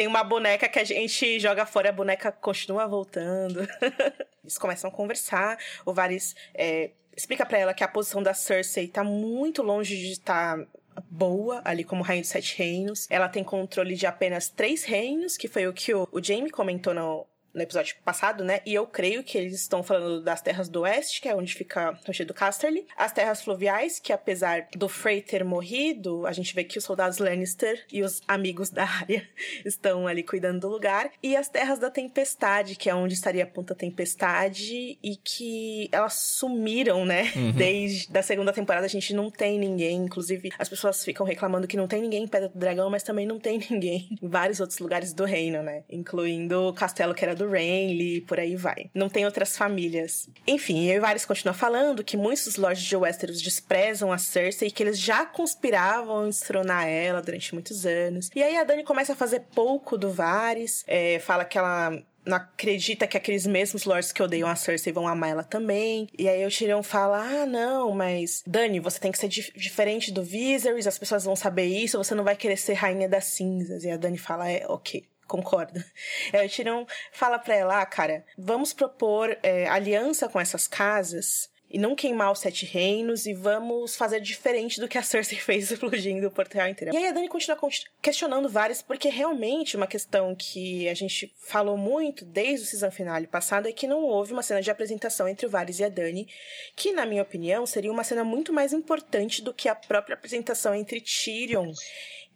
Tem 0.00 0.06
uma 0.06 0.24
boneca 0.24 0.66
que 0.66 0.78
a 0.78 0.84
gente 0.84 1.38
joga 1.38 1.66
fora, 1.66 1.90
a 1.90 1.92
boneca 1.92 2.32
continua 2.32 2.86
voltando. 2.86 3.60
Eles 4.42 4.56
começam 4.56 4.88
a 4.88 4.90
conversar. 4.90 5.58
O 5.84 5.92
Varys 5.92 6.34
é, 6.54 6.92
explica 7.14 7.44
para 7.44 7.58
ela 7.58 7.74
que 7.74 7.84
a 7.84 7.88
posição 7.88 8.22
da 8.22 8.32
Cersei 8.32 8.88
tá 8.88 9.04
muito 9.04 9.62
longe 9.62 9.94
de 9.98 10.12
estar 10.12 10.56
tá 10.56 11.02
boa 11.10 11.60
ali 11.66 11.84
como 11.84 12.02
rainha 12.02 12.22
dos 12.22 12.30
sete 12.30 12.56
reinos. 12.56 13.06
Ela 13.10 13.28
tem 13.28 13.44
controle 13.44 13.94
de 13.94 14.06
apenas 14.06 14.48
três 14.48 14.84
reinos, 14.84 15.36
que 15.36 15.48
foi 15.48 15.68
o 15.68 15.72
que 15.74 15.92
o, 15.92 16.08
o 16.10 16.24
Jamie 16.24 16.50
comentou 16.50 16.94
no, 16.94 17.26
no 17.54 17.62
episódio 17.62 17.96
passado, 18.04 18.44
né? 18.44 18.60
E 18.64 18.74
eu 18.74 18.86
creio 18.86 19.22
que 19.22 19.36
eles 19.36 19.54
estão 19.54 19.82
falando 19.82 20.22
das 20.22 20.40
terras 20.40 20.68
do 20.68 20.82
oeste, 20.82 21.20
que 21.20 21.28
é 21.28 21.34
onde 21.34 21.54
fica 21.54 21.98
o 22.08 22.12
cheio 22.12 22.26
do 22.26 22.34
Casterly. 22.34 22.86
As 22.96 23.12
terras 23.12 23.42
fluviais, 23.42 23.98
que 23.98 24.12
apesar 24.12 24.68
do 24.76 24.88
Frey 24.88 25.20
ter 25.20 25.44
morrido, 25.44 26.26
a 26.26 26.32
gente 26.32 26.54
vê 26.54 26.64
que 26.64 26.78
os 26.78 26.84
soldados 26.84 27.18
Lannister 27.18 27.84
e 27.92 28.02
os 28.02 28.22
amigos 28.26 28.70
da 28.70 28.84
área 28.84 29.28
estão 29.64 30.06
ali 30.06 30.22
cuidando 30.22 30.60
do 30.60 30.68
lugar. 30.68 31.10
E 31.22 31.36
as 31.36 31.48
terras 31.48 31.78
da 31.78 31.90
tempestade, 31.90 32.76
que 32.76 32.88
é 32.88 32.94
onde 32.94 33.14
estaria 33.14 33.44
a 33.44 33.46
Ponta 33.46 33.74
Tempestade 33.74 34.98
e 35.02 35.16
que 35.16 35.88
elas 35.92 36.14
sumiram, 36.14 37.04
né? 37.04 37.32
Uhum. 37.34 37.52
Desde 37.56 38.16
a 38.16 38.22
segunda 38.22 38.52
temporada 38.52 38.86
a 38.86 38.88
gente 38.88 39.12
não 39.14 39.30
tem 39.30 39.58
ninguém. 39.58 39.96
Inclusive, 40.04 40.50
as 40.58 40.68
pessoas 40.68 41.04
ficam 41.04 41.26
reclamando 41.26 41.66
que 41.66 41.76
não 41.76 41.88
tem 41.88 42.00
ninguém 42.02 42.24
em 42.24 42.28
Pedra 42.28 42.48
do 42.48 42.58
Dragão, 42.58 42.90
mas 42.90 43.02
também 43.02 43.26
não 43.26 43.38
tem 43.38 43.58
ninguém 43.70 44.16
em 44.20 44.28
vários 44.28 44.60
outros 44.60 44.78
lugares 44.78 45.12
do 45.12 45.24
reino, 45.24 45.62
né? 45.62 45.84
Incluindo 45.88 46.68
o 46.68 46.72
castelo 46.72 47.14
que 47.14 47.24
era 47.24 47.34
do 47.40 47.50
Renly, 47.50 48.20
por 48.20 48.38
aí 48.38 48.54
vai. 48.54 48.90
Não 48.94 49.08
tem 49.08 49.24
outras 49.24 49.56
famílias. 49.56 50.28
Enfim, 50.46 50.88
e 50.88 51.00
Varys 51.00 51.24
continua 51.24 51.54
falando 51.54 52.04
que 52.04 52.16
muitos 52.16 52.56
lords 52.56 52.82
de 52.82 52.96
Westeros 52.96 53.40
desprezam 53.40 54.12
a 54.12 54.18
Cersei 54.18 54.68
e 54.68 54.70
que 54.70 54.82
eles 54.82 54.98
já 54.98 55.24
conspiravam 55.24 56.26
em 56.26 56.30
destronar 56.30 56.86
ela 56.86 57.22
durante 57.22 57.54
muitos 57.54 57.86
anos. 57.86 58.30
E 58.34 58.42
aí 58.42 58.56
a 58.56 58.64
Dani 58.64 58.84
começa 58.84 59.14
a 59.14 59.16
fazer 59.16 59.40
pouco 59.54 59.96
do 59.96 60.10
Varys, 60.10 60.84
é, 60.86 61.18
fala 61.18 61.44
que 61.44 61.56
ela 61.56 62.02
não 62.24 62.36
acredita 62.36 63.06
que 63.06 63.16
aqueles 63.16 63.46
mesmos 63.46 63.84
lords 63.84 64.12
que 64.12 64.22
odeiam 64.22 64.48
a 64.48 64.54
Cersei 64.54 64.92
vão 64.92 65.08
amar 65.08 65.30
ela 65.30 65.42
também. 65.42 66.06
E 66.18 66.28
aí 66.28 66.44
o 66.44 66.50
Tyrion 66.50 66.82
fala: 66.82 67.18
Ah, 67.18 67.46
não, 67.46 67.92
mas 67.92 68.42
Dani, 68.46 68.78
você 68.78 69.00
tem 69.00 69.10
que 69.10 69.18
ser 69.18 69.28
dif 69.28 69.52
diferente 69.56 70.12
do 70.12 70.22
Viserys, 70.22 70.86
as 70.86 70.98
pessoas 70.98 71.24
vão 71.24 71.34
saber 71.34 71.66
isso, 71.66 71.98
você 71.98 72.14
não 72.14 72.24
vai 72.24 72.36
querer 72.36 72.56
ser 72.56 72.74
rainha 72.74 73.08
das 73.08 73.24
cinzas. 73.24 73.84
E 73.84 73.90
a 73.90 73.96
Dani 73.96 74.18
fala: 74.18 74.50
É, 74.50 74.66
ok 74.68 75.09
concorda. 75.30 75.84
É, 76.32 76.44
o 76.44 76.48
Tirão 76.48 76.86
fala 77.12 77.38
pra 77.38 77.54
ela, 77.54 77.80
ah, 77.80 77.86
cara, 77.86 78.24
vamos 78.36 78.72
propor 78.72 79.38
é, 79.42 79.68
aliança 79.68 80.28
com 80.28 80.40
essas 80.40 80.66
casas 80.66 81.48
e 81.70 81.78
não 81.78 81.94
queimar 81.94 82.32
os 82.32 82.40
sete 82.40 82.66
reinos 82.66 83.26
e 83.26 83.32
vamos 83.32 83.94
fazer 83.94 84.20
diferente 84.20 84.80
do 84.80 84.88
que 84.88 84.98
a 84.98 85.02
Cersei 85.02 85.38
fez 85.40 85.70
explodindo 85.70 86.26
o 86.26 86.30
Porto 86.30 86.54
Real 86.54 86.68
inteiro. 86.68 86.92
E 86.92 86.96
aí 86.96 87.06
a 87.06 87.12
Dani 87.12 87.28
continua 87.28 87.56
questionando 88.02 88.48
vários, 88.48 88.82
porque 88.82 89.08
realmente 89.08 89.76
uma 89.76 89.86
questão 89.86 90.34
que 90.34 90.88
a 90.88 90.94
gente 90.94 91.32
falou 91.38 91.76
muito 91.76 92.24
desde 92.24 92.66
o 92.66 92.68
season 92.68 92.90
finale 92.90 93.28
passado 93.28 93.68
é 93.68 93.72
que 93.72 93.86
não 93.86 94.02
houve 94.02 94.32
uma 94.32 94.42
cena 94.42 94.60
de 94.60 94.70
apresentação 94.70 95.28
entre 95.28 95.46
o 95.46 95.50
Varys 95.50 95.78
e 95.78 95.84
a 95.84 95.88
Dani, 95.88 96.28
que 96.74 96.92
na 96.92 97.06
minha 97.06 97.22
opinião 97.22 97.64
seria 97.64 97.92
uma 97.92 98.02
cena 98.02 98.24
muito 98.24 98.52
mais 98.52 98.72
importante 98.72 99.40
do 99.40 99.54
que 99.54 99.68
a 99.68 99.74
própria 99.74 100.14
apresentação 100.14 100.74
entre 100.74 101.00
Tyrion 101.00 101.72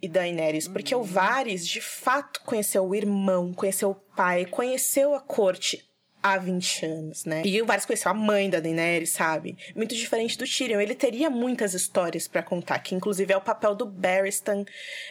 e 0.04 0.08
Daenerys, 0.08 0.68
porque 0.68 0.94
o 0.94 1.02
Varys 1.02 1.66
de 1.66 1.80
fato 1.80 2.42
conheceu 2.44 2.86
o 2.86 2.94
irmão, 2.94 3.54
conheceu 3.54 3.90
o 3.90 3.94
pai, 3.94 4.44
conheceu 4.44 5.14
a 5.14 5.20
corte 5.20 5.82
há 6.24 6.38
20 6.38 6.86
anos, 6.86 7.24
né? 7.26 7.42
E 7.44 7.60
o 7.60 7.66
Varys 7.66 7.84
conheceu 7.84 8.10
a 8.10 8.14
mãe 8.14 8.48
da 8.48 8.58
Daenerys, 8.58 9.10
sabe? 9.10 9.58
Muito 9.76 9.94
diferente 9.94 10.38
do 10.38 10.46
Tyrion. 10.46 10.80
Ele 10.80 10.94
teria 10.94 11.28
muitas 11.28 11.74
histórias 11.74 12.26
para 12.26 12.42
contar, 12.42 12.78
que 12.78 12.94
inclusive 12.94 13.30
é 13.30 13.36
o 13.36 13.42
papel 13.42 13.74
do 13.74 13.84
Barristan 13.84 14.64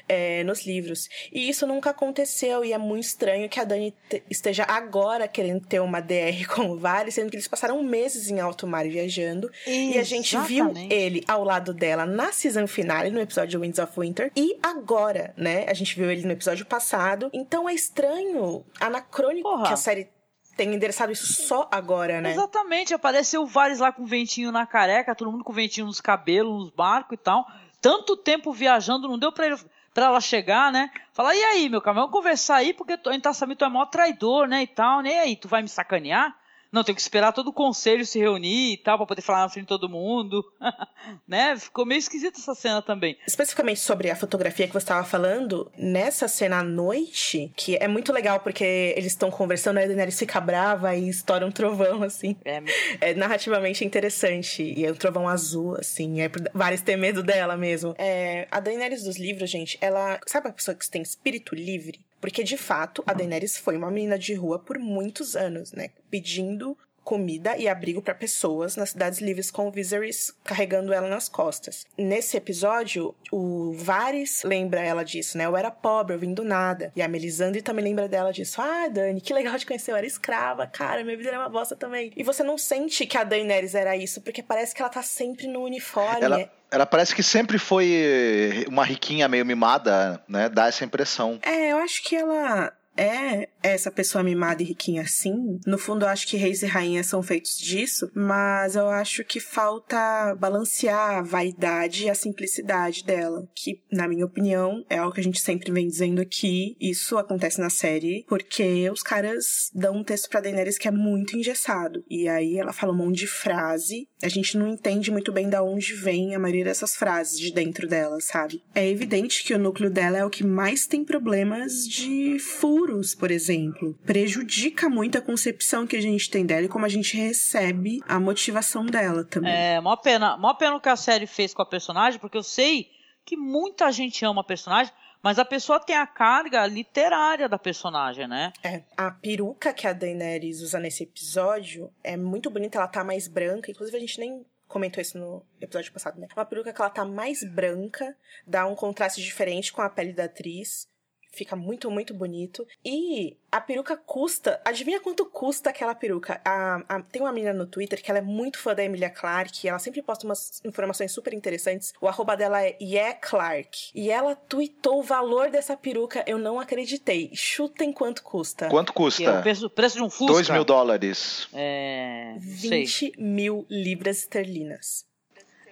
é, 0.09 0.43
nos 0.43 0.65
livros. 0.65 1.07
E 1.31 1.47
isso 1.47 1.67
nunca 1.67 1.91
aconteceu, 1.91 2.65
e 2.65 2.73
é 2.73 2.77
muito 2.79 3.03
estranho 3.03 3.47
que 3.47 3.59
a 3.59 3.63
Dani 3.63 3.93
esteja 4.27 4.63
agora 4.63 5.27
querendo 5.27 5.63
ter 5.67 5.79
uma 5.79 6.01
DR 6.01 6.47
com 6.49 6.71
o 6.71 6.79
Varys, 6.79 7.13
sendo 7.13 7.29
que 7.29 7.35
eles 7.35 7.47
passaram 7.47 7.83
meses 7.83 8.31
em 8.31 8.39
alto 8.39 8.65
mar 8.65 8.87
viajando. 8.87 9.51
Exatamente. 9.67 9.95
E 9.95 9.99
a 9.99 10.03
gente 10.03 10.37
viu 10.39 10.73
ele 10.89 11.23
ao 11.27 11.43
lado 11.43 11.75
dela 11.75 12.07
na 12.07 12.31
season 12.31 12.65
finale, 12.65 13.11
no 13.11 13.21
episódio 13.21 13.59
Winds 13.59 13.77
of 13.77 13.99
Winter, 13.99 14.31
e 14.35 14.57
agora, 14.63 15.31
né? 15.37 15.65
A 15.67 15.73
gente 15.75 15.95
viu 15.95 16.09
ele 16.09 16.25
no 16.25 16.31
episódio 16.31 16.65
passado. 16.65 17.29
Então 17.31 17.69
é 17.69 17.73
estranho, 17.75 18.65
anacrônico 18.79 19.47
Porra. 19.47 19.67
que 19.67 19.73
a 19.73 19.77
série 19.77 20.09
tem 20.55 20.73
endereçado 20.73 21.11
isso 21.11 21.31
só 21.47 21.67
agora, 21.71 22.21
né? 22.21 22.31
Exatamente, 22.31 22.93
apareceu 22.93 23.45
vários 23.45 23.79
lá 23.79 23.91
com 23.91 24.05
ventinho 24.05 24.51
na 24.51 24.65
careca, 24.65 25.15
todo 25.15 25.31
mundo 25.31 25.43
com 25.43 25.53
ventinho 25.53 25.85
nos 25.85 25.99
cabelos, 25.99 26.65
nos 26.65 26.69
barcos 26.69 27.15
e 27.15 27.17
tal. 27.17 27.47
Tanto 27.81 28.15
tempo 28.15 28.51
viajando, 28.51 29.07
não 29.07 29.17
deu 29.17 29.31
pra, 29.31 29.47
ele, 29.47 29.57
pra 29.93 30.05
ela 30.05 30.21
chegar, 30.21 30.71
né? 30.71 30.89
Falar, 31.11 31.35
e 31.35 31.43
aí, 31.43 31.69
meu 31.69 31.81
caminhão, 31.81 32.05
vamos 32.05 32.17
conversar 32.17 32.55
aí, 32.57 32.73
porque 32.73 32.93
a 32.93 33.11
gente 33.11 33.23
tá 33.23 33.33
sabendo 33.33 33.55
que 33.55 33.59
tu 33.59 33.65
é 33.65 33.69
maior 33.69 33.87
traidor, 33.87 34.47
né, 34.47 34.63
e 34.63 34.67
tal, 34.67 35.01
né? 35.01 35.15
E 35.15 35.19
aí, 35.19 35.35
tu 35.35 35.47
vai 35.47 35.61
me 35.61 35.67
sacanear? 35.67 36.35
Não, 36.73 36.83
tem 36.83 36.95
que 36.95 37.01
esperar 37.01 37.31
todo 37.31 37.49
o 37.49 37.53
conselho 37.53 38.03
se 38.03 38.17
reunir 38.17 38.73
e 38.73 38.77
tal, 38.77 38.97
pra 38.97 39.05
poder 39.05 39.21
falar 39.21 39.41
na 39.41 39.49
frente 39.49 39.65
de 39.65 39.69
todo 39.69 39.87
mundo. 39.87 40.43
né? 41.27 41.55
Ficou 41.55 41.85
meio 41.85 41.99
esquisita 41.99 42.39
essa 42.39 42.55
cena 42.55 42.81
também. 42.81 43.15
Especificamente 43.27 43.79
sobre 43.79 44.09
a 44.09 44.15
fotografia 44.15 44.65
que 44.65 44.73
você 44.73 44.79
estava 44.79 45.05
falando, 45.05 45.71
nessa 45.77 46.27
cena 46.27 46.57
à 46.57 46.63
noite, 46.63 47.53
que 47.55 47.77
é 47.77 47.87
muito 47.87 48.11
legal 48.11 48.39
porque 48.39 48.93
eles 48.97 49.11
estão 49.11 49.29
conversando, 49.29 49.77
a 49.77 49.85
Daenerys 49.85 50.17
fica 50.17 50.41
brava 50.41 50.95
e 50.95 51.07
estoura 51.07 51.45
um 51.45 51.51
trovão, 51.51 52.01
assim. 52.01 52.35
É, 52.43 52.63
é 52.99 53.13
narrativamente 53.13 53.85
interessante. 53.85 54.63
E 54.63 54.83
é 54.83 54.91
um 54.91 54.95
trovão 54.95 55.29
azul, 55.29 55.75
assim. 55.79 56.21
É 56.21 56.31
vários 56.55 56.81
ter 56.81 56.95
medo 56.95 57.21
dela 57.21 57.55
mesmo. 57.55 57.93
É, 57.99 58.47
a 58.49 58.59
Daenerys 58.59 59.03
dos 59.03 59.17
livros, 59.19 59.47
gente, 59.47 59.77
ela. 59.79 60.19
Sabe 60.25 60.49
a 60.49 60.51
pessoa 60.51 60.73
que 60.73 60.89
tem 60.89 61.03
espírito 61.03 61.53
livre? 61.53 61.99
Porque, 62.23 62.41
de 62.41 62.55
fato, 62.55 63.03
a 63.05 63.13
Daenerys 63.13 63.57
foi 63.57 63.75
uma 63.75 63.91
menina 63.91 64.17
de 64.17 64.33
rua 64.33 64.57
por 64.57 64.79
muitos 64.79 65.35
anos, 65.35 65.73
né? 65.73 65.89
Pedindo 66.09 66.77
comida 67.03 67.57
e 67.57 67.67
abrigo 67.67 68.01
para 68.01 68.13
pessoas 68.13 68.75
nas 68.75 68.91
cidades 68.91 69.19
livres 69.19 69.51
com 69.51 69.67
o 69.67 69.71
Viserys 69.71 70.33
carregando 70.43 70.93
ela 70.93 71.07
nas 71.07 71.27
costas. 71.27 71.85
Nesse 71.97 72.37
episódio, 72.37 73.13
o 73.31 73.73
Varys 73.73 74.43
lembra 74.43 74.81
ela 74.81 75.03
disso, 75.03 75.37
né? 75.37 75.45
Eu 75.45 75.57
era 75.57 75.69
pobre, 75.69 76.15
eu 76.15 76.19
vim 76.19 76.33
do 76.33 76.43
nada. 76.43 76.91
E 76.95 77.01
a 77.01 77.07
Melisandre 77.07 77.61
também 77.61 77.83
lembra 77.83 78.07
dela 78.07 78.31
disso. 78.31 78.61
Ah, 78.61 78.87
Dani, 78.87 79.21
que 79.21 79.33
legal 79.33 79.57
de 79.57 79.65
conhecer, 79.65 79.91
eu 79.91 79.95
era 79.95 80.07
escrava, 80.07 80.65
cara, 80.65 81.03
minha 81.03 81.17
vida 81.17 81.29
era 81.29 81.39
uma 81.39 81.49
bosta 81.49 81.75
também. 81.75 82.11
E 82.15 82.23
você 82.23 82.43
não 82.43 82.57
sente 82.57 83.05
que 83.05 83.17
a 83.17 83.23
Daenerys 83.23 83.75
era 83.75 83.95
isso, 83.95 84.21
porque 84.21 84.41
parece 84.41 84.73
que 84.73 84.81
ela 84.81 84.89
tá 84.89 85.03
sempre 85.03 85.47
no 85.47 85.61
uniforme. 85.63 86.23
Ela, 86.23 86.51
ela 86.71 86.85
parece 86.85 87.13
que 87.13 87.23
sempre 87.23 87.57
foi 87.57 88.65
uma 88.67 88.83
riquinha 88.83 89.27
meio 89.27 89.45
mimada, 89.45 90.23
né? 90.27 90.49
Dá 90.49 90.67
essa 90.67 90.83
impressão. 90.83 91.39
É, 91.43 91.71
eu 91.71 91.77
acho 91.77 92.03
que 92.03 92.15
ela 92.15 92.73
é 92.97 93.49
essa 93.61 93.89
pessoa 93.89 94.23
mimada 94.23 94.61
e 94.61 94.65
riquinha 94.65 95.01
assim. 95.01 95.59
No 95.65 95.77
fundo, 95.77 96.05
eu 96.05 96.09
acho 96.09 96.27
que 96.27 96.37
reis 96.37 96.61
e 96.61 96.65
rainhas 96.65 97.07
são 97.07 97.23
feitos 97.23 97.57
disso, 97.57 98.11
mas 98.13 98.75
eu 98.75 98.89
acho 98.89 99.23
que 99.23 99.39
falta 99.39 100.35
balancear 100.35 101.17
a 101.17 101.21
vaidade 101.21 102.05
e 102.05 102.09
a 102.09 102.15
simplicidade 102.15 103.03
dela, 103.03 103.47
que, 103.55 103.81
na 103.91 104.07
minha 104.07 104.25
opinião, 104.25 104.85
é 104.89 104.97
algo 104.97 105.13
que 105.13 105.21
a 105.21 105.23
gente 105.23 105.39
sempre 105.39 105.71
vem 105.71 105.87
dizendo 105.87 106.21
aqui. 106.21 106.75
Isso 106.79 107.17
acontece 107.17 107.59
na 107.59 107.69
série 107.69 108.25
porque 108.27 108.89
os 108.89 109.01
caras 109.01 109.71
dão 109.73 109.97
um 109.97 110.03
texto 110.03 110.29
pra 110.29 110.41
Daenerys 110.41 110.77
que 110.77 110.87
é 110.87 110.91
muito 110.91 111.37
engessado. 111.37 112.03
E 112.09 112.27
aí 112.27 112.57
ela 112.57 112.73
fala 112.73 112.93
um 112.93 112.97
monte 112.97 113.19
de 113.19 113.27
frase, 113.27 114.07
a 114.21 114.27
gente 114.27 114.57
não 114.57 114.67
entende 114.67 115.11
muito 115.11 115.31
bem 115.31 115.49
da 115.49 115.63
onde 115.63 115.93
vem 115.93 116.35
a 116.35 116.39
maioria 116.39 116.65
dessas 116.65 116.95
frases 116.95 117.39
de 117.39 117.51
dentro 117.51 117.87
dela, 117.87 118.19
sabe? 118.19 118.61
É 118.75 118.87
evidente 118.87 119.43
que 119.43 119.53
o 119.53 119.59
núcleo 119.59 119.89
dela 119.89 120.17
é 120.17 120.25
o 120.25 120.29
que 120.29 120.43
mais 120.43 120.85
tem 120.85 121.03
problemas 121.03 121.87
de 121.87 122.37
furos, 122.83 123.15
por 123.15 123.31
exemplo 123.31 123.43
exemplo, 123.53 123.93
prejudica 124.05 124.89
muito 124.89 125.17
a 125.17 125.21
concepção 125.21 125.85
que 125.85 125.95
a 125.95 126.01
gente 126.01 126.29
tem 126.29 126.45
dela 126.45 126.65
e 126.65 126.69
como 126.69 126.85
a 126.85 126.89
gente 126.89 127.17
recebe 127.17 127.99
a 128.07 128.19
motivação 128.19 128.85
dela 128.85 129.23
também. 129.23 129.53
É, 129.53 129.79
mó 129.79 129.95
pena, 129.95 130.37
mó 130.37 130.53
pena 130.53 130.75
o 130.75 130.81
que 130.81 130.89
a 130.89 130.95
série 130.95 131.27
fez 131.27 131.53
com 131.53 131.61
a 131.61 131.65
personagem, 131.65 132.19
porque 132.19 132.37
eu 132.37 132.43
sei 132.43 132.89
que 133.25 133.37
muita 133.37 133.91
gente 133.91 134.25
ama 134.25 134.41
a 134.41 134.43
personagem, 134.43 134.93
mas 135.21 135.39
a 135.39 135.45
pessoa 135.45 135.79
tem 135.79 135.95
a 135.95 136.05
carga 136.05 136.65
literária 136.67 137.47
da 137.47 137.57
personagem, 137.57 138.27
né? 138.27 138.51
É. 138.61 138.83
A 138.97 139.09
peruca 139.09 139.73
que 139.73 139.87
a 139.87 139.93
Daenerys 139.93 140.61
usa 140.61 140.79
nesse 140.79 141.03
episódio 141.03 141.89
é 142.03 142.17
muito 142.17 142.49
bonita, 142.49 142.77
ela 142.77 142.87
tá 142.87 143.03
mais 143.03 143.27
branca. 143.27 143.71
Inclusive, 143.71 143.95
a 143.95 143.99
gente 144.01 144.19
nem 144.19 144.45
comentou 144.67 145.01
isso 145.01 145.17
no 145.17 145.45
episódio 145.61 145.93
passado, 145.93 146.19
né? 146.19 146.27
Uma 146.35 146.43
peruca 146.43 146.73
que 146.73 146.81
ela 146.81 146.89
tá 146.89 147.05
mais 147.05 147.41
branca, 147.43 148.17
dá 148.45 148.65
um 148.65 148.75
contraste 148.75 149.21
diferente 149.21 149.71
com 149.71 149.81
a 149.81 149.89
pele 149.89 150.11
da 150.11 150.25
atriz. 150.25 150.89
Fica 151.33 151.55
muito, 151.55 151.89
muito 151.89 152.13
bonito. 152.13 152.65
E 152.85 153.35
a 153.51 153.59
peruca 153.59 153.97
custa. 153.97 154.61
Adivinha 154.63 154.99
quanto 154.99 155.25
custa 155.25 155.71
aquela 155.71 155.95
peruca? 155.95 156.39
A, 156.45 156.83
a, 156.87 157.01
tem 157.01 157.23
uma 157.23 157.31
menina 157.31 157.51
no 157.51 157.65
Twitter 157.65 158.03
que 158.03 158.11
ela 158.11 158.19
é 158.19 158.21
muito 158.21 158.59
fã 158.59 158.75
da 158.75 158.83
Emilia 158.83 159.09
Clarke. 159.09 159.67
ela 159.67 159.79
sempre 159.79 160.03
posta 160.03 160.27
umas 160.27 160.61
informações 160.63 161.11
super 161.11 161.33
interessantes. 161.33 161.91
O 161.99 162.07
arroba 162.07 162.37
dela 162.37 162.61
é 162.61 162.77
Yeah 162.79 163.15
Clark. 163.15 163.89
E 163.95 164.11
ela 164.11 164.35
tweetou 164.35 164.99
o 164.99 165.03
valor 165.03 165.49
dessa 165.49 165.75
peruca. 165.75 166.23
Eu 166.27 166.37
não 166.37 166.59
acreditei. 166.59 167.31
Chutem 167.33 167.91
quanto 167.91 168.21
custa. 168.21 168.69
Quanto 168.69 168.93
custa? 168.93 169.23
É 169.23 169.39
o 169.39 169.41
preço, 169.41 169.69
preço 169.71 169.95
de 169.97 170.03
um 170.03 170.11
Fusca. 170.11 170.33
2 170.33 170.49
mil 170.49 170.63
dólares. 170.63 171.47
É. 171.51 172.35
20 172.37 172.87
sei. 172.87 173.13
mil 173.17 173.65
libras 173.67 174.19
esterlinas. 174.19 175.03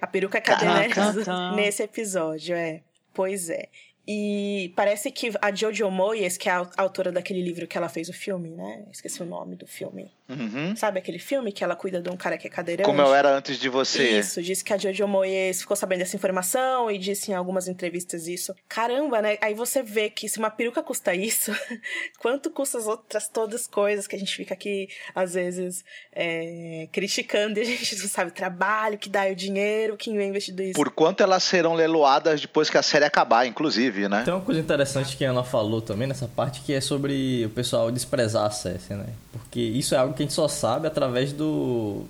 A 0.01 0.08
peruca 0.08 0.41
que 0.41 0.50
a 0.50 1.51
nesse 1.56 1.84
episódio, 1.84 2.56
é. 2.56 2.82
Pois 3.13 3.48
é. 3.48 3.70
E 4.08 4.74
parece 4.75 5.12
que 5.12 5.31
a 5.41 5.53
Jojo 5.53 5.89
Moyes, 5.91 6.38
que 6.38 6.50
é 6.50 6.51
a 6.51 6.67
autora 6.77 7.12
daquele 7.12 7.41
livro 7.41 7.67
que 7.67 7.77
ela 7.77 7.88
fez 7.88 8.10
o 8.10 8.13
filme, 8.13 8.50
né? 8.50 8.86
Esqueci 8.91 9.22
o 9.22 9.25
nome 9.25 9.55
do 9.55 9.67
filme. 9.67 10.12
Uhum. 10.33 10.75
Sabe 10.75 11.00
aquele 11.00 11.19
filme 11.19 11.51
que 11.51 11.63
ela 11.63 11.75
cuida 11.75 12.01
de 12.01 12.09
um 12.09 12.17
cara 12.17 12.38
que 12.38 12.47
é 12.47 12.50
cadeirante? 12.50 12.85
Como 12.85 13.01
eu 13.01 13.13
era 13.13 13.35
antes 13.35 13.57
de 13.57 13.69
você. 13.69 14.19
Isso, 14.19 14.41
disse 14.41 14.63
que 14.63 14.73
a 14.73 14.77
Jojo 14.77 15.07
Moyes 15.07 15.61
ficou 15.61 15.75
sabendo 15.75 16.00
dessa 16.00 16.15
informação 16.15 16.89
e 16.89 16.97
disse 16.97 17.31
em 17.31 17.33
algumas 17.33 17.67
entrevistas 17.67 18.27
isso. 18.27 18.53
Caramba, 18.67 19.21
né? 19.21 19.38
Aí 19.41 19.53
você 19.53 19.83
vê 19.83 20.09
que 20.09 20.27
se 20.29 20.39
uma 20.39 20.50
peruca 20.50 20.81
custa 20.81 21.13
isso, 21.13 21.51
quanto 22.19 22.50
custa 22.50 22.77
as 22.77 22.88
outras 22.88 23.27
todas 23.27 23.67
coisas 23.67 24.07
que 24.07 24.15
a 24.15 24.19
gente 24.19 24.35
fica 24.35 24.53
aqui, 24.53 24.88
às 25.13 25.33
vezes, 25.33 25.83
é, 26.13 26.88
criticando 26.91 27.59
e 27.59 27.61
a 27.61 27.65
gente 27.65 28.00
não 28.00 28.07
sabe 28.07 28.31
o 28.31 28.33
trabalho 28.33 28.97
que 28.97 29.09
dá 29.09 29.25
o 29.25 29.35
dinheiro, 29.35 29.97
quem 29.97 30.17
é 30.17 30.25
investido 30.25 30.61
isso. 30.61 30.73
Por 30.73 30.91
quanto 30.91 31.21
elas 31.21 31.43
serão 31.43 31.74
leiloadas 31.74 32.41
depois 32.41 32.70
que 32.70 32.77
a 32.77 32.83
série 32.83 33.05
acabar, 33.05 33.46
inclusive, 33.46 34.07
né? 34.07 34.24
Tem 34.24 34.33
uma 34.33 34.41
coisa 34.41 34.59
interessante 34.59 35.17
que 35.17 35.25
a 35.25 35.31
Ana 35.31 35.44
falou 35.44 35.81
também 35.81 36.07
nessa 36.07 36.27
parte, 36.27 36.61
que 36.61 36.74
é 36.74 36.81
sobre 36.81 37.46
o 37.46 37.50
pessoal 37.50 37.91
desprezar 37.91 38.46
a 38.46 38.51
Cersei, 38.51 38.98
né? 38.98 39.07
Porque 39.31 39.59
isso 39.59 39.96
é 39.96 39.98
algo 39.98 40.13
que 40.13 40.21
que 40.22 40.24
a 40.24 40.27
gente 40.27 40.34
só 40.34 40.48
sabe 40.48 40.88
através 40.88 41.34
do 41.34 42.03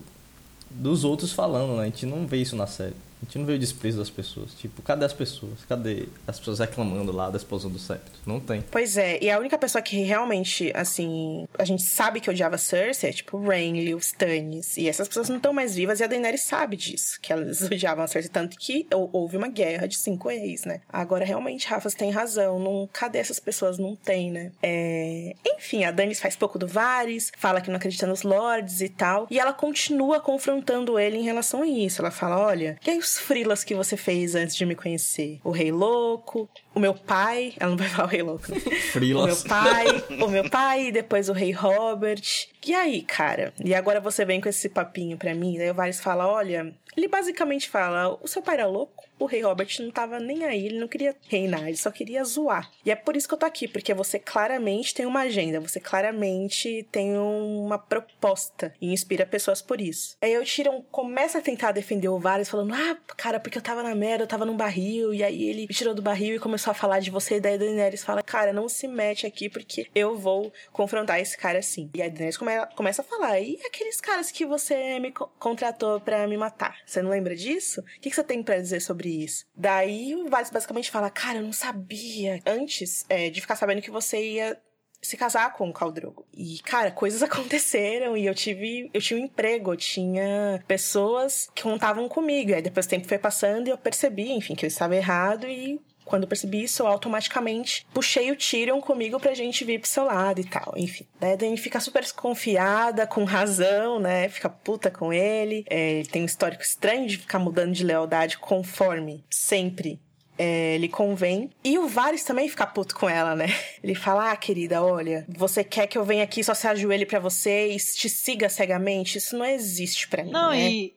dos 0.69 1.03
outros 1.03 1.33
falando, 1.33 1.75
né? 1.75 1.83
A 1.83 1.85
gente 1.85 2.05
não 2.05 2.25
vê 2.25 2.37
isso 2.37 2.55
na 2.55 2.67
série. 2.67 2.95
A 3.21 3.25
gente 3.25 3.37
não 3.37 3.45
vê 3.45 3.53
o 3.53 3.59
desprezo 3.59 3.99
das 3.99 4.09
pessoas. 4.09 4.53
Tipo, 4.53 4.81
cadê 4.81 5.05
as 5.05 5.13
pessoas? 5.13 5.63
Cadê 5.67 6.07
as 6.27 6.39
pessoas 6.39 6.59
reclamando 6.59 7.11
lá 7.11 7.29
da 7.29 7.37
explosão 7.37 7.69
do 7.69 7.77
septo? 7.77 8.19
Não 8.25 8.39
tem. 8.39 8.63
Pois 8.71 8.97
é, 8.97 9.19
e 9.21 9.29
a 9.29 9.37
única 9.37 9.57
pessoa 9.57 9.81
que 9.81 10.01
realmente, 10.01 10.71
assim, 10.75 11.47
a 11.57 11.63
gente 11.63 11.83
sabe 11.83 12.19
que 12.19 12.29
odiava 12.29 12.57
Cersei 12.57 13.09
é 13.09 13.13
tipo 13.13 13.37
o 13.37 13.47
Renly, 13.47 13.93
os 13.93 14.07
Stannis. 14.07 14.75
E 14.77 14.89
essas 14.89 15.07
pessoas 15.07 15.29
não 15.29 15.37
estão 15.37 15.53
mais 15.53 15.75
vivas 15.75 15.99
e 15.99 16.03
a 16.03 16.07
Daenerys 16.07 16.41
sabe 16.41 16.75
disso, 16.75 17.19
que 17.21 17.31
elas 17.31 17.61
odiavam 17.71 18.03
a 18.03 18.07
Cersei. 18.07 18.31
Tanto 18.31 18.57
que 18.57 18.87
houve 18.91 19.37
uma 19.37 19.47
guerra 19.47 19.87
de 19.87 19.97
cinco 19.97 20.29
reis, 20.29 20.65
né? 20.65 20.81
Agora, 20.91 21.23
realmente, 21.23 21.67
Rafa, 21.67 21.89
tem 21.91 22.09
razão. 22.09 22.59
Não, 22.59 22.89
cadê 22.91 23.19
essas 23.19 23.39
pessoas? 23.39 23.77
Não 23.77 23.95
tem, 23.95 24.31
né? 24.31 24.51
É... 24.63 25.35
Enfim, 25.45 25.83
a 25.83 25.91
Daenerys 25.91 26.19
faz 26.19 26.35
pouco 26.35 26.57
do 26.57 26.67
Varys, 26.67 27.31
fala 27.37 27.61
que 27.61 27.69
não 27.69 27.77
acredita 27.77 28.07
nos 28.07 28.23
Lords 28.23 28.81
e 28.81 28.89
tal. 28.89 29.27
E 29.29 29.39
ela 29.39 29.53
continua 29.53 30.19
confrontando 30.19 30.97
ele 30.97 31.17
em 31.17 31.23
relação 31.23 31.61
a 31.61 31.67
isso. 31.67 32.01
Ela 32.01 32.11
fala: 32.11 32.39
olha, 32.39 32.79
e 32.85 32.89
aí 32.89 32.99
frilas 33.19 33.63
que 33.63 33.75
você 33.75 33.97
fez 33.97 34.35
antes 34.35 34.55
de 34.55 34.65
me 34.65 34.75
conhecer? 34.75 35.39
O 35.43 35.51
Rei 35.51 35.71
Louco, 35.71 36.49
o 36.73 36.79
meu 36.79 36.93
pai, 36.93 37.53
ela 37.59 37.71
não 37.71 37.77
vai 37.77 37.87
falar 37.89 38.07
o 38.07 38.11
Rei 38.11 38.21
Louco, 38.21 38.51
né? 38.51 38.59
Frilas. 38.59 39.23
O 39.23 39.25
meu 39.25 39.49
pai, 39.49 39.85
o 40.21 40.27
meu 40.27 40.49
pai, 40.49 40.91
depois 40.91 41.29
o 41.29 41.33
Rei 41.33 41.51
Robert. 41.51 42.21
E 42.65 42.73
aí, 42.73 43.01
cara? 43.01 43.53
E 43.63 43.73
agora 43.73 43.99
você 43.99 44.23
vem 44.23 44.39
com 44.39 44.49
esse 44.49 44.69
papinho 44.69 45.17
pra 45.17 45.33
mim, 45.33 45.57
daí 45.57 45.71
o 45.71 45.73
Varys 45.73 45.99
fala, 45.99 46.27
olha, 46.27 46.73
ele 46.95 47.07
basicamente 47.07 47.69
fala: 47.69 48.17
o 48.21 48.27
seu 48.27 48.41
pai 48.41 48.55
era 48.55 48.67
louco, 48.67 49.03
o 49.23 49.27
rei 49.27 49.41
Robert 49.41 49.69
não 49.79 49.91
tava 49.91 50.19
nem 50.19 50.43
aí, 50.43 50.65
ele 50.65 50.79
não 50.79 50.87
queria 50.87 51.15
reinar, 51.27 51.67
ele 51.67 51.77
só 51.77 51.91
queria 51.91 52.23
zoar. 52.23 52.71
E 52.85 52.91
é 52.91 52.95
por 52.95 53.15
isso 53.15 53.27
que 53.27 53.33
eu 53.33 53.37
tô 53.37 53.45
aqui, 53.45 53.67
porque 53.67 53.93
você 53.93 54.17
claramente 54.17 54.93
tem 54.93 55.05
uma 55.05 55.21
agenda, 55.21 55.59
você 55.59 55.79
claramente 55.79 56.87
tem 56.91 57.17
uma 57.17 57.77
proposta 57.77 58.73
e 58.81 58.91
inspira 58.91 59.25
pessoas 59.25 59.61
por 59.61 59.79
isso. 59.79 60.17
Aí 60.21 60.37
o 60.37 60.43
Tyrion 60.43 60.81
começa 60.91 61.37
a 61.37 61.41
tentar 61.41 61.71
defender 61.71 62.09
o 62.09 62.19
Varys, 62.19 62.49
falando: 62.49 62.73
ah, 62.73 62.97
cara, 63.15 63.39
porque 63.39 63.57
eu 63.57 63.61
tava 63.61 63.83
na 63.83 63.93
merda, 63.93 64.23
eu 64.23 64.27
tava 64.27 64.45
num 64.45 64.57
barril, 64.57 65.13
e 65.13 65.23
aí 65.23 65.49
ele 65.49 65.67
me 65.67 65.73
tirou 65.73 65.93
do 65.93 66.01
barril 66.01 66.35
e 66.35 66.39
começou 66.39 66.71
a 66.71 66.73
falar 66.73 66.99
de 66.99 67.11
você, 67.11 67.35
e 67.35 67.39
daí 67.39 67.55
a 67.55 67.57
Daenerys 67.57 68.03
fala: 68.03 68.23
cara, 68.23 68.51
não 68.51 68.67
se 68.67 68.87
mete 68.87 69.27
aqui 69.27 69.49
porque 69.49 69.87
eu 69.93 70.17
vou 70.17 70.51
confrontar 70.71 71.19
esse 71.19 71.37
cara 71.37 71.59
assim. 71.59 71.89
E 71.93 72.01
a 72.01 72.07
Daenerys 72.07 72.37
come 72.37 72.51
começa 72.75 73.01
a 73.01 73.05
falar: 73.05 73.39
e 73.39 73.59
aqueles 73.65 74.01
caras 74.01 74.31
que 74.31 74.45
você 74.45 74.99
me 74.99 75.11
co 75.11 75.27
contratou 75.39 75.99
para 75.99 76.27
me 76.27 76.37
matar? 76.37 76.77
Você 76.85 77.01
não 77.01 77.11
lembra 77.11 77.35
disso? 77.35 77.81
O 77.81 78.01
que, 78.01 78.09
que 78.09 78.15
você 78.15 78.23
tem 78.23 78.41
para 78.41 78.59
dizer 78.59 78.79
sobre 78.79 79.10
Daí 79.55 80.15
o 80.15 80.29
Varys 80.29 80.49
basicamente 80.49 80.91
fala: 80.91 81.09
Cara, 81.09 81.39
eu 81.39 81.43
não 81.43 81.53
sabia 81.53 82.41
antes 82.45 83.05
é, 83.09 83.29
de 83.29 83.41
ficar 83.41 83.55
sabendo 83.55 83.81
que 83.81 83.91
você 83.91 84.21
ia 84.33 84.57
se 85.01 85.17
casar 85.17 85.53
com 85.53 85.67
o 85.69 85.73
Caldrogo. 85.73 86.27
E, 86.33 86.59
cara, 86.59 86.91
coisas 86.91 87.23
aconteceram 87.23 88.15
e 88.15 88.25
eu 88.25 88.35
tive, 88.35 88.89
eu 88.93 89.01
tinha 89.01 89.19
um 89.19 89.25
emprego, 89.25 89.73
eu 89.73 89.77
tinha 89.77 90.63
pessoas 90.67 91.49
que 91.55 91.63
contavam 91.63 92.07
comigo. 92.07 92.51
E 92.51 92.53
aí 92.53 92.61
depois 92.61 92.85
o 92.85 92.89
tempo 92.89 93.07
foi 93.07 93.17
passando 93.17 93.67
e 93.67 93.71
eu 93.71 93.77
percebi, 93.77 94.31
enfim, 94.31 94.55
que 94.55 94.65
eu 94.65 94.67
estava 94.67 94.95
errado 94.95 95.47
e 95.47 95.81
quando 96.11 96.23
eu 96.23 96.27
percebi 96.27 96.61
isso, 96.61 96.83
eu 96.83 96.87
automaticamente 96.87 97.87
puxei 97.93 98.29
o 98.31 98.35
Tyrion 98.35 98.81
comigo 98.81 99.17
pra 99.17 99.33
gente 99.33 99.63
vir 99.63 99.79
pro 99.79 99.89
seu 99.89 100.03
lado 100.03 100.41
e 100.41 100.43
tal. 100.43 100.73
Enfim. 100.75 101.07
Daí 101.17 101.31
a 101.31 101.35
Dani 101.37 101.55
fica 101.55 101.79
super 101.79 102.01
desconfiada, 102.01 103.07
com 103.07 103.23
razão, 103.23 103.97
né? 103.97 104.27
Fica 104.27 104.49
puta 104.49 104.91
com 104.91 105.13
ele. 105.13 105.65
É, 105.69 105.93
ele 105.93 106.09
tem 106.09 106.21
um 106.21 106.25
histórico 106.25 106.63
estranho 106.63 107.07
de 107.07 107.17
ficar 107.17 107.39
mudando 107.39 107.71
de 107.71 107.85
lealdade 107.85 108.37
conforme 108.37 109.23
sempre 109.29 110.01
é, 110.37 110.75
ele 110.75 110.89
convém. 110.89 111.49
E 111.63 111.77
o 111.77 111.87
Varys 111.87 112.25
também 112.25 112.49
fica 112.49 112.67
puto 112.67 112.93
com 112.95 113.07
ela, 113.07 113.35
né? 113.35 113.45
Ele 113.83 113.93
fala: 113.93 114.31
Ah, 114.31 114.35
querida, 114.35 114.81
olha, 114.81 115.23
você 115.29 115.63
quer 115.63 115.85
que 115.85 115.97
eu 115.97 116.03
venha 116.03 116.23
aqui 116.23 116.43
só 116.43 116.55
se 116.55 116.67
ajoelhe 116.67 117.05
para 117.05 117.19
você 117.19 117.71
e 117.71 117.77
te 117.77 118.09
siga 118.09 118.49
cegamente? 118.49 119.19
Isso 119.19 119.37
não 119.37 119.45
existe 119.45 120.07
para 120.07 120.23
mim. 120.23 120.31
Não, 120.31 120.49
né? 120.49 120.67
e 120.67 120.95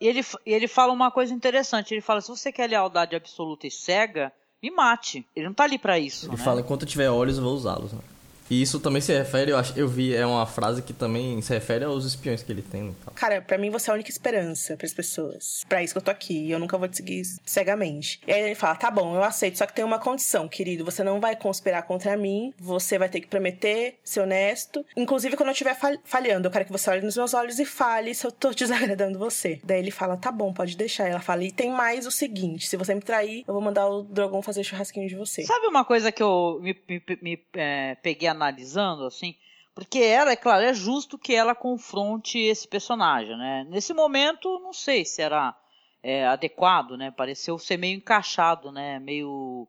ele, 0.00 0.20
ele 0.44 0.68
fala 0.68 0.92
uma 0.92 1.10
coisa 1.10 1.32
interessante. 1.32 1.94
Ele 1.94 2.00
fala: 2.00 2.20
se 2.20 2.28
você 2.28 2.52
quer 2.52 2.68
lealdade 2.68 3.16
absoluta 3.16 3.66
e 3.66 3.70
cega, 3.70 4.32
me 4.62 4.70
mate. 4.70 5.26
Ele 5.34 5.46
não 5.46 5.54
tá 5.54 5.64
ali 5.64 5.78
para 5.78 5.98
isso. 5.98 6.26
Ele 6.26 6.36
né? 6.36 6.42
fala, 6.42 6.60
enquanto 6.60 6.82
eu 6.82 6.88
tiver 6.88 7.10
olhos, 7.10 7.38
eu 7.38 7.44
vou 7.44 7.54
usá-los. 7.54 7.92
Né? 7.92 8.00
E 8.50 8.62
isso 8.62 8.78
também 8.80 9.02
se 9.02 9.12
refere, 9.12 9.50
eu, 9.50 9.56
acho, 9.56 9.76
eu 9.78 9.88
vi, 9.88 10.14
é 10.14 10.24
uma 10.24 10.46
frase 10.46 10.82
que 10.82 10.92
também 10.92 11.40
se 11.42 11.52
refere 11.52 11.84
aos 11.84 12.04
espiões 12.04 12.42
que 12.42 12.52
ele 12.52 12.62
tem. 12.62 12.88
Então. 12.88 13.12
Cara, 13.14 13.40
para 13.42 13.58
mim 13.58 13.70
você 13.70 13.90
é 13.90 13.92
a 13.92 13.94
única 13.94 14.10
esperança 14.10 14.76
para 14.76 14.86
as 14.86 14.94
pessoas. 14.94 15.64
Para 15.68 15.82
isso 15.82 15.94
que 15.94 15.98
eu 15.98 16.02
tô 16.02 16.10
aqui. 16.10 16.46
E 16.46 16.50
eu 16.50 16.58
nunca 16.58 16.78
vou 16.78 16.88
te 16.88 16.96
seguir 16.96 17.22
cegamente. 17.44 18.20
E 18.26 18.32
aí 18.32 18.42
ele 18.42 18.54
fala: 18.54 18.76
tá 18.76 18.90
bom, 18.90 19.14
eu 19.14 19.22
aceito, 19.22 19.58
só 19.58 19.66
que 19.66 19.74
tem 19.74 19.84
uma 19.84 19.98
condição, 19.98 20.48
querido. 20.48 20.84
Você 20.84 21.02
não 21.02 21.20
vai 21.20 21.34
conspirar 21.34 21.82
contra 21.82 22.16
mim. 22.16 22.52
Você 22.58 22.98
vai 22.98 23.08
ter 23.08 23.20
que 23.20 23.26
prometer 23.26 23.98
ser 24.04 24.20
honesto. 24.20 24.84
Inclusive, 24.96 25.36
quando 25.36 25.48
eu 25.48 25.52
estiver 25.52 25.76
falhando, 26.04 26.46
eu 26.46 26.52
quero 26.52 26.64
que 26.64 26.72
você 26.72 26.90
olhe 26.90 27.02
nos 27.02 27.16
meus 27.16 27.34
olhos 27.34 27.58
e 27.58 27.64
fale 27.64 28.14
se 28.14 28.26
eu 28.26 28.32
tô 28.32 28.50
desagradando 28.54 29.18
você. 29.18 29.60
Daí 29.64 29.80
ele 29.80 29.90
fala: 29.90 30.16
tá 30.16 30.30
bom, 30.30 30.52
pode 30.52 30.76
deixar. 30.76 31.08
Ela 31.08 31.20
fala: 31.20 31.42
e 31.44 31.50
tem 31.50 31.70
mais 31.70 32.06
o 32.06 32.10
seguinte: 32.10 32.68
se 32.68 32.76
você 32.76 32.94
me 32.94 33.00
trair, 33.00 33.44
eu 33.46 33.54
vou 33.54 33.62
mandar 33.62 33.88
o 33.88 34.02
Drogon 34.02 34.40
fazer 34.42 34.62
churrasquinho 34.62 35.08
de 35.08 35.16
você. 35.16 35.42
Sabe 35.44 35.66
uma 35.66 35.84
coisa 35.84 36.12
que 36.12 36.22
eu 36.22 36.60
me, 36.62 36.76
me, 36.88 37.02
me 37.20 37.38
é, 37.54 37.96
peguei 38.02 38.28
analisando, 38.36 39.04
assim, 39.04 39.34
porque 39.74 39.98
ela, 39.98 40.32
é 40.32 40.36
claro, 40.36 40.64
é 40.64 40.72
justo 40.72 41.18
que 41.18 41.34
ela 41.34 41.54
confronte 41.54 42.38
esse 42.38 42.66
personagem, 42.66 43.36
né? 43.36 43.66
Nesse 43.68 43.92
momento, 43.92 44.58
não 44.60 44.72
sei 44.72 45.04
se 45.04 45.20
era 45.20 45.54
é, 46.02 46.26
adequado, 46.26 46.96
né? 46.96 47.10
Pareceu 47.10 47.58
ser 47.58 47.76
meio 47.76 47.96
encaixado, 47.96 48.72
né? 48.72 48.98
Meio 48.98 49.68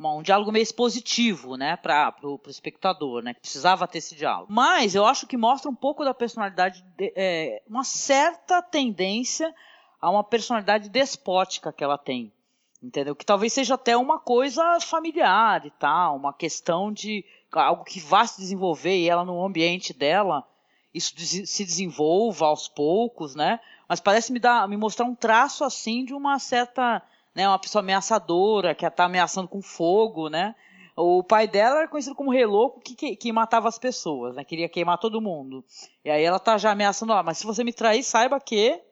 um 0.00 0.22
diálogo 0.22 0.52
meio 0.52 0.62
expositivo, 0.62 1.56
né, 1.56 1.76
para 1.76 2.14
o 2.22 2.40
espectador, 2.46 3.22
né, 3.22 3.34
que 3.34 3.40
precisava 3.40 3.88
ter 3.88 3.98
esse 3.98 4.14
diálogo. 4.14 4.52
Mas 4.52 4.94
eu 4.94 5.04
acho 5.04 5.26
que 5.26 5.36
mostra 5.36 5.68
um 5.68 5.74
pouco 5.74 6.04
da 6.04 6.14
personalidade, 6.14 6.84
de, 6.96 7.12
é, 7.16 7.62
uma 7.66 7.82
certa 7.82 8.62
tendência 8.62 9.52
a 10.00 10.08
uma 10.08 10.22
personalidade 10.22 10.88
despótica 10.88 11.72
que 11.72 11.82
ela 11.82 11.98
tem, 11.98 12.32
entendeu? 12.80 13.16
Que 13.16 13.26
talvez 13.26 13.52
seja 13.52 13.74
até 13.74 13.96
uma 13.96 14.20
coisa 14.20 14.78
familiar 14.80 15.66
e 15.66 15.70
tal, 15.72 16.16
uma 16.16 16.32
questão 16.32 16.92
de 16.92 17.24
algo 17.52 17.84
que 17.84 18.00
vá 18.00 18.26
se 18.26 18.40
desenvolver 18.40 18.96
e 18.96 19.08
ela 19.08 19.24
no 19.24 19.44
ambiente 19.44 19.92
dela 19.92 20.46
isso 20.92 21.14
se 21.18 21.64
desenvolva 21.64 22.46
aos 22.46 22.66
poucos, 22.66 23.34
né? 23.34 23.60
Mas 23.88 24.00
parece 24.00 24.32
me 24.32 24.38
dar, 24.38 24.66
me 24.68 24.76
mostrar 24.76 25.06
um 25.06 25.14
traço 25.14 25.64
assim 25.64 26.04
de 26.04 26.14
uma 26.14 26.38
certa, 26.38 27.02
né, 27.34 27.46
uma 27.48 27.58
pessoa 27.58 27.80
ameaçadora 27.80 28.74
que 28.74 28.84
está 28.84 29.04
ameaçando 29.04 29.48
com 29.48 29.62
fogo, 29.62 30.28
né? 30.28 30.54
O 30.96 31.22
pai 31.22 31.46
dela 31.46 31.78
era 31.78 31.88
conhecido 31.88 32.16
como 32.16 32.32
reloco 32.32 32.80
que, 32.80 32.96
que, 32.96 33.16
que, 33.16 33.32
matava 33.32 33.68
as 33.68 33.78
pessoas, 33.78 34.34
né? 34.34 34.42
Queria 34.42 34.68
queimar 34.68 34.98
todo 34.98 35.20
mundo. 35.20 35.64
E 36.04 36.10
aí 36.10 36.24
ela 36.24 36.40
tá 36.40 36.58
já 36.58 36.72
ameaçando, 36.72 37.12
ah, 37.12 37.22
mas 37.22 37.38
se 37.38 37.46
você 37.46 37.62
me 37.62 37.72
trair, 37.72 38.02
saiba 38.02 38.40
que 38.40 38.82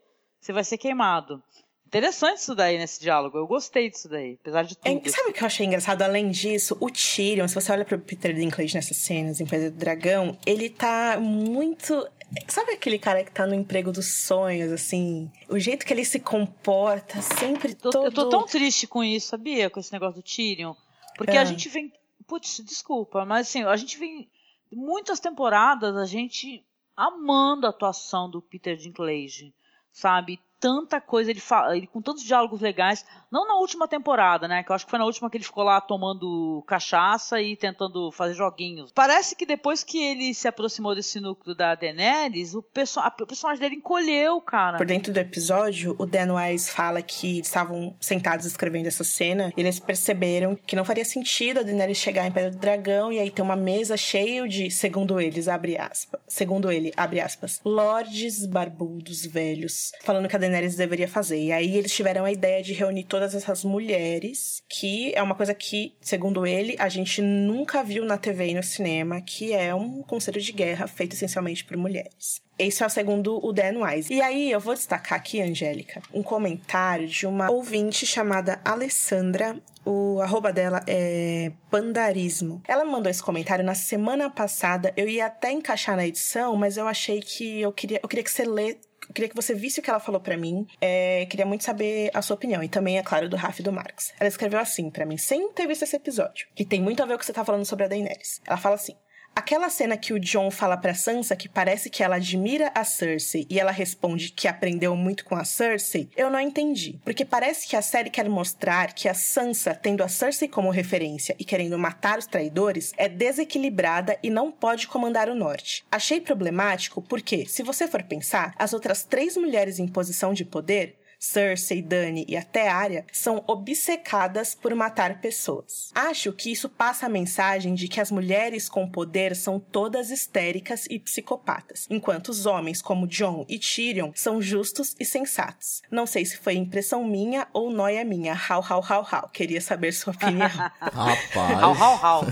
você 0.41 0.53
vai 0.53 0.63
ser 0.63 0.79
queimado. 0.79 1.43
Interessante 1.87 2.39
isso 2.39 2.55
daí 2.55 2.79
nesse 2.79 3.01
diálogo. 3.01 3.39
Eu 3.39 3.47
gostei 3.47 3.89
disso 3.89 4.09
daí, 4.09 4.37
apesar 4.41 4.65
de 4.65 4.77
tudo. 4.77 5.07
É, 5.07 5.09
sabe 5.09 5.31
o 5.31 5.33
que 5.33 5.43
eu 5.43 5.47
achei 5.47 5.67
engraçado? 5.67 6.03
Além 6.03 6.31
disso, 6.31 6.77
o 6.81 6.91
Tyrion, 6.91 7.47
se 7.47 7.55
você 7.55 7.71
olha 7.71 7.85
pro 7.85 7.99
Peter 7.99 8.35
Dinklage 8.35 8.75
nessas 8.75 8.97
cenas, 8.97 9.41
em 9.41 9.47
Pedra 9.47 9.71
do 9.71 9.77
Dragão, 9.77 10.37
ele 10.45 10.69
tá 10.69 11.19
muito. 11.21 12.07
Sabe 12.49 12.73
aquele 12.73 12.99
cara 12.99 13.23
que 13.23 13.31
tá 13.31 13.47
no 13.47 13.55
emprego 13.55 13.93
dos 13.93 14.25
sonhos, 14.25 14.73
assim? 14.73 15.31
O 15.49 15.61
jeito 15.61 15.87
que 15.87 15.93
ele 15.93 16.05
se 16.05 16.19
comporta, 16.19 17.23
sempre 17.23 17.73
tô, 17.75 17.91
todo... 17.91 18.07
Eu 18.07 18.13
tô 18.13 18.29
tão 18.29 18.45
triste 18.45 18.89
com 18.89 19.05
isso, 19.05 19.29
sabia? 19.29 19.71
Com 19.71 19.79
esse 19.79 19.93
negócio 19.93 20.21
do 20.21 20.23
Tyrion. 20.23 20.75
Porque 21.17 21.37
é. 21.37 21.39
a 21.39 21.45
gente 21.45 21.69
vem. 21.69 21.93
Putz, 22.27 22.61
desculpa, 22.65 23.25
mas 23.25 23.47
assim, 23.47 23.63
a 23.63 23.77
gente 23.77 23.97
vem. 23.97 24.29
Muitas 24.73 25.21
temporadas 25.21 25.97
a 25.97 26.05
gente 26.05 26.65
amando 26.97 27.67
a 27.67 27.71
atuação 27.71 28.29
do 28.29 28.43
Peter 28.43 28.77
Dinklage, 28.77 29.55
sabe? 29.93 30.41
Tanta 30.61 31.01
coisa, 31.01 31.31
ele, 31.31 31.41
fala, 31.41 31.77
ele 31.77 31.87
com 31.87 32.01
tantos 32.01 32.23
diálogos 32.23 32.61
legais, 32.61 33.05
não 33.31 33.47
na 33.47 33.57
última 33.57 33.87
temporada, 33.87 34.49
né? 34.49 34.63
Que 34.63 34.71
eu 34.71 34.75
acho 34.75 34.85
que 34.85 34.91
foi 34.91 34.99
na 34.99 35.05
última 35.05 35.29
que 35.31 35.37
ele 35.37 35.45
ficou 35.45 35.65
lá 35.65 35.81
tomando 35.81 36.65
cachaça 36.67 37.41
e 37.41 37.57
tentando 37.57 38.11
fazer 38.13 38.35
joguinhos. 38.35 38.93
Parece 38.93 39.37
que 39.37 39.45
depois 39.45 39.83
que 39.83 40.03
ele 40.03 40.33
se 40.35 40.49
aproximou 40.49 40.95
desse 40.95 41.21
núcleo 41.21 41.55
da 41.55 41.75
Daenerys, 41.75 42.55
o, 42.55 42.63
perso 42.63 43.01
a, 43.01 43.15
o 43.21 43.27
personagem 43.27 43.61
dele 43.61 43.77
encolheu, 43.77 44.41
cara. 44.41 44.79
Por 44.79 44.87
dentro 44.87 45.13
do 45.13 45.19
episódio, 45.19 45.95
o 45.99 46.07
Dan 46.07 46.35
Wise 46.35 46.71
fala 46.71 47.03
que 47.03 47.41
estavam 47.41 47.97
sentados 48.01 48.47
escrevendo 48.47 48.87
essa 48.87 49.05
cena 49.05 49.53
e 49.57 49.61
eles 49.61 49.79
perceberam 49.79 50.57
que 50.57 50.77
não 50.77 50.85
faria 50.85 51.05
sentido 51.05 51.61
a 51.61 51.63
Daenerys 51.63 51.99
chegar 51.99 52.27
em 52.27 52.33
Pedra 52.33 52.51
do 52.51 52.59
Dragão 52.59 53.13
e 53.13 53.19
aí 53.19 53.31
ter 53.31 53.43
uma 53.43 53.57
mesa 53.57 53.97
cheia 53.97 54.47
de, 54.49 54.71
segundo 54.71 55.21
eles, 55.21 55.49
abre 55.49 55.77
aspas, 55.79 56.21
segundo 56.27 56.71
ele, 56.71 56.93
abre 56.97 57.21
aspas, 57.21 57.61
lordes 57.65 58.47
barbudos 58.47 59.25
velhos, 59.27 59.93
falando 60.03 60.29
que 60.29 60.37
a 60.37 60.39
Daenerys 60.47 60.77
deveria 60.77 61.09
fazer. 61.09 61.39
E 61.39 61.53
aí 61.53 61.77
eles 61.77 61.93
tiveram 61.93 62.25
a 62.25 62.33
ideia 62.33 62.63
de 62.63 62.73
reunir 62.73 63.05
todas 63.05 63.35
essas 63.35 63.65
mulheres, 63.65 64.63
que 64.69 65.13
é 65.15 65.23
uma 65.23 65.35
coisa 65.35 65.55
que, 65.55 65.95
segundo 66.01 66.47
ele, 66.47 66.77
a 66.79 66.89
gente 66.89 67.21
nunca 67.21 67.83
viu 67.83 68.05
na 68.05 68.17
TV 68.17 68.49
e 68.49 68.55
no 68.55 68.63
cinema, 68.63 69.21
que 69.21 69.53
é 69.53 69.75
um 69.75 70.03
conselho 70.03 70.41
de 70.41 70.53
guerra 70.53 70.87
feito 70.87 71.15
essencialmente 71.15 71.65
por 71.65 71.77
mulheres. 71.77 72.41
Esse 72.59 72.83
é 72.83 72.87
o 72.87 72.91
segundo 72.91 73.39
o 73.45 73.53
Dan 73.53 73.85
Wise. 73.85 74.13
E 74.13 74.23
aí 74.23 74.51
eu 74.51 74.59
vou 74.59 74.75
destacar 74.75 75.19
aqui, 75.19 75.43
Angélica, 75.43 76.01
um 76.13 76.23
comentário 76.23 77.07
de 77.07 77.27
uma 77.27 77.51
ouvinte 77.51 78.07
chamada 78.07 78.61
Alessandra. 78.65 79.59
O 79.85 80.21
arroba 80.21 80.53
dela 80.53 80.83
é 80.87 81.53
Pandarismo. 81.71 82.63
Ela 82.67 82.85
mandou 82.85 83.11
esse 83.11 83.23
comentário 83.23 83.65
na 83.65 83.75
semana 83.75 84.31
passada. 84.31 84.93
Eu 84.97 85.07
ia 85.07 85.27
até 85.27 85.53
encaixar 85.53 85.97
na 85.97 86.07
edição, 86.07 86.57
mas 86.57 86.77
eu 86.77 86.89
achei 86.89 87.21
que 87.21 87.61
eu 87.61 87.71
queria, 87.73 88.01
eu 88.03 88.09
queria 88.09 88.25
que 88.25 88.31
você 88.31 88.45
lê, 88.45 88.79
queria 89.13 89.29
que 89.29 89.37
você 89.37 89.55
visse 89.55 89.81
o 89.81 89.83
que 89.83 89.91
ela 89.91 90.01
falou 90.01 90.21
para 90.21 90.37
mim. 90.37 90.67
É, 90.81 91.27
queria 91.27 91.47
muito 91.47 91.65
saber 91.65 92.11
a 92.15 92.23
sua 92.23 92.35
opinião. 92.35 92.63
E 92.63 92.69
também, 92.69 92.99
é 92.99 93.03
claro, 93.03 93.29
do 93.29 93.37
Raf 93.37 93.61
e 93.61 93.63
do 93.63 93.73
Marx. 93.73 94.13
Ela 94.19 94.29
escreveu 94.29 94.59
assim 94.59 94.91
para 94.91 95.07
mim, 95.07 95.17
sem 95.17 95.53
ter 95.53 95.67
visto 95.67 95.83
esse 95.83 95.97
episódio. 95.97 96.47
Que 96.55 96.65
tem 96.65 96.81
muito 96.81 97.03
a 97.03 97.07
ver 97.07 97.13
com 97.13 97.17
o 97.17 97.19
que 97.19 97.27
você 97.27 97.33
tá 97.33 97.45
falando 97.45 97.65
sobre 97.65 97.85
a 97.85 97.89
Daenerys. 97.89 98.41
Ela 98.47 98.57
fala 98.57 98.75
assim. 98.75 98.95
Aquela 99.39 99.69
cena 99.69 99.99
que 99.99 100.15
o 100.15 100.19
John 100.19 100.51
fala 100.51 100.79
pra 100.79 100.95
Sansa 100.95 101.37
que 101.37 101.47
parece 101.47 101.91
que 101.91 102.03
ela 102.03 102.17
admira 102.17 102.73
a 102.75 102.83
Cersei 102.85 103.47
e 103.51 103.61
ela 103.61 103.71
responde 103.71 104.31
que 104.31 104.49
aprendeu 104.49 104.97
muito 104.97 105.27
com 105.27 105.37
a 105.37 105.45
Cersei, 105.45 106.09
eu 106.17 106.31
não 106.31 106.41
entendi. 106.41 106.99
Porque 107.05 107.23
parece 107.23 107.69
que 107.69 107.77
a 107.77 107.83
série 107.83 108.09
quer 108.09 108.31
mostrar 108.31 108.95
que 108.95 109.11
a 109.11 109.13
Sansa, 109.13 109.75
tendo 109.75 110.03
a 110.03 110.09
Cersei 110.09 110.49
como 110.49 110.71
referência 110.71 111.37
e 111.39 111.45
querendo 111.45 111.79
matar 111.79 112.19
os 112.19 112.27
traidores, 112.27 112.95
é 112.97 113.11
desequilibrada 113.11 114.19
e 114.23 114.31
não 114.31 114.51
pode 114.51 114.89
comandar 114.89 115.29
o 115.29 115.35
norte. 115.35 115.85
Achei 115.93 116.19
problemático 116.19 117.03
porque, 117.03 117.45
se 117.45 117.63
você 117.63 117.87
for 117.87 118.03
pensar, 118.05 118.55
as 118.59 118.73
outras 118.73 119.05
três 119.05 119.37
mulheres 119.37 119.79
em 119.79 119.87
posição 119.87 120.33
de 120.33 120.47
poder 120.47 120.97
Cersei, 121.19 121.83
Dany 121.83 122.25
e 122.29 122.37
até 122.37 122.69
Arya 122.69 123.05
são 123.13 123.43
obcecadas 123.47 124.55
por 124.55 124.75
matar 124.75 125.21
pessoas. 125.21 125.91
Acho 125.95 126.33
que 126.33 126.51
isso 126.51 126.69
passa 126.69 127.07
a 127.07 127.09
mensagem 127.09 127.75
de 127.75 127.89
que 127.89 128.01
as 128.01 128.11
mulheres 128.11 128.69
com 128.69 128.89
poder 128.89 129.35
são 129.35 129.59
todas 129.59 130.11
histéricas 130.11 130.87
e 130.91 130.99
psicopatas, 130.99 131.87
enquanto 131.91 132.29
os 132.29 132.47
homens 132.47 132.83
como 132.83 133.07
Jon 133.07 133.45
e 133.49 133.59
Tyrion 133.59 134.13
são 134.15 134.41
justos 134.41 134.95
e 134.99 135.05
sensatos. 135.05 135.83
Não 135.91 136.07
sei 136.07 136.25
se 136.25 136.37
foi 136.37 136.55
impressão 136.55 137.05
minha 137.05 137.47
ou 137.53 137.71
noia 137.71 138.05
minha. 138.05 138.35
How, 138.35 138.61
how, 138.61 138.81
how, 138.81 139.07
how. 139.11 139.29
Queria 139.29 139.61
saber 139.61 139.93
sua 139.93 140.13
opinião. 140.13 140.49
Rapaz. 140.81 141.63
How, 141.63 141.75
how, 141.75 141.97
how. 141.97 142.27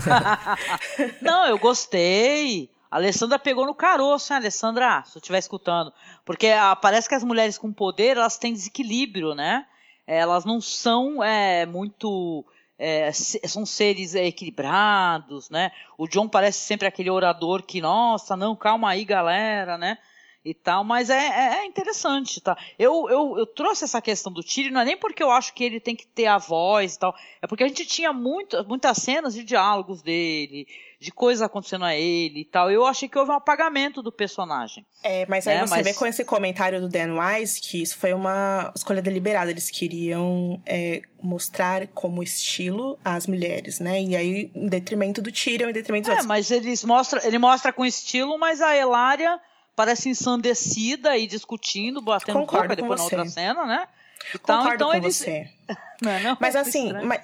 Não, 1.21 1.47
eu 1.47 1.57
gostei. 1.57 2.74
A 2.95 2.97
Alessandra 2.97 3.37
pegou 3.37 3.65
no 3.65 3.75
caroço, 3.75 4.31
hein, 4.31 4.37
Alessandra? 4.37 5.03
Se 5.03 5.17
eu 5.17 5.19
estiver 5.19 5.39
escutando. 5.39 5.91
Porque 6.23 6.47
ah, 6.47 6.73
parece 6.77 7.09
que 7.09 7.15
as 7.15 7.25
mulheres 7.25 7.57
com 7.57 7.73
poder, 7.73 8.15
elas 8.15 8.37
têm 8.37 8.53
desequilíbrio, 8.53 9.35
né? 9.35 9.65
Elas 10.07 10.45
não 10.45 10.61
são 10.61 11.21
é, 11.21 11.65
muito... 11.65 12.45
É, 12.79 13.11
são 13.11 13.65
seres 13.65 14.15
é, 14.15 14.25
equilibrados, 14.25 15.49
né? 15.49 15.73
O 15.97 16.07
John 16.07 16.29
parece 16.29 16.59
sempre 16.59 16.87
aquele 16.87 17.09
orador 17.09 17.63
que, 17.63 17.81
nossa, 17.81 18.37
não, 18.37 18.55
calma 18.55 18.91
aí, 18.91 19.03
galera, 19.03 19.77
né? 19.77 19.97
e 20.45 20.53
tal, 20.53 20.83
mas 20.83 21.09
é, 21.09 21.17
é, 21.17 21.57
é, 21.57 21.65
interessante, 21.65 22.39
tá? 22.39 22.55
Eu, 22.77 23.09
eu, 23.09 23.39
eu 23.39 23.47
trouxe 23.47 23.83
essa 23.83 23.99
questão 23.99 24.31
do 24.31 24.43
Tyrion, 24.43 24.71
não 24.71 24.81
é 24.81 24.85
nem 24.85 24.95
porque 24.95 25.23
eu 25.23 25.31
acho 25.31 25.51
que 25.55 25.63
ele 25.63 25.79
tem 25.79 25.95
que 25.95 26.05
ter 26.05 26.27
a 26.27 26.37
voz 26.37 26.93
e 26.93 26.99
tal, 26.99 27.15
é 27.41 27.47
porque 27.47 27.63
a 27.63 27.67
gente 27.67 27.83
tinha 27.83 28.13
muito, 28.13 28.63
muitas 28.67 28.99
cenas 28.99 29.33
de 29.33 29.43
diálogos 29.43 30.03
dele, 30.03 30.67
de 31.05 31.11
coisas 31.11 31.43
acontecendo 31.43 31.85
a 31.85 31.95
ele 31.95 32.41
e 32.41 32.45
tal. 32.45 32.71
Eu 32.71 32.83
achei 32.83 33.07
que 33.07 33.17
houve 33.17 33.31
um 33.31 33.35
apagamento 33.35 34.01
do 34.01 34.11
personagem. 34.11 34.83
É, 35.03 35.23
mas 35.27 35.47
aí 35.47 35.55
né? 35.55 35.67
você 35.67 35.75
mas... 35.75 35.85
vê 35.85 35.93
com 35.93 36.05
esse 36.07 36.25
comentário 36.25 36.81
do 36.81 36.89
Dan 36.89 37.15
Wise 37.19 37.61
que 37.61 37.79
isso 37.79 37.95
foi 37.95 38.11
uma 38.11 38.73
escolha 38.75 39.03
deliberada. 39.03 39.51
Eles 39.51 39.69
queriam 39.69 40.59
é, 40.65 41.03
mostrar 41.21 41.85
como 41.89 42.23
estilo 42.23 42.97
as 43.05 43.27
mulheres, 43.27 43.79
né? 43.79 44.01
E 44.01 44.15
aí, 44.15 44.51
em 44.55 44.67
detrimento 44.67 45.21
do 45.21 45.31
Tyrion, 45.31 45.69
em 45.69 45.73
detrimento 45.73 46.05
dos 46.05 46.09
é, 46.09 46.11
outros. 46.13 46.27
mas 46.27 46.49
eles 46.49 46.83
mostra, 46.83 47.25
ele 47.25 47.37
mostra 47.37 47.71
com 47.71 47.85
estilo, 47.85 48.35
mas 48.39 48.59
a 48.59 48.75
Elária 48.75 49.39
parece 49.75 50.09
ensandecida 50.09 51.15
e 51.15 51.27
discutindo, 51.27 52.01
batendo 52.01 52.39
Concordo 52.39 52.69
boca 52.69 52.75
depois 52.75 52.99
na 52.99 53.03
outra 53.03 53.25
cena, 53.27 53.63
né? 53.65 53.87
Então, 54.33 54.57
Concordo 54.57 54.75
então 54.75 54.89
com 54.89 54.95
eles... 54.95 55.17
você. 55.17 55.47
não, 56.01 56.19
não, 56.19 56.37
mas 56.39 56.55
assim, 56.55 56.91
mas, 57.03 57.21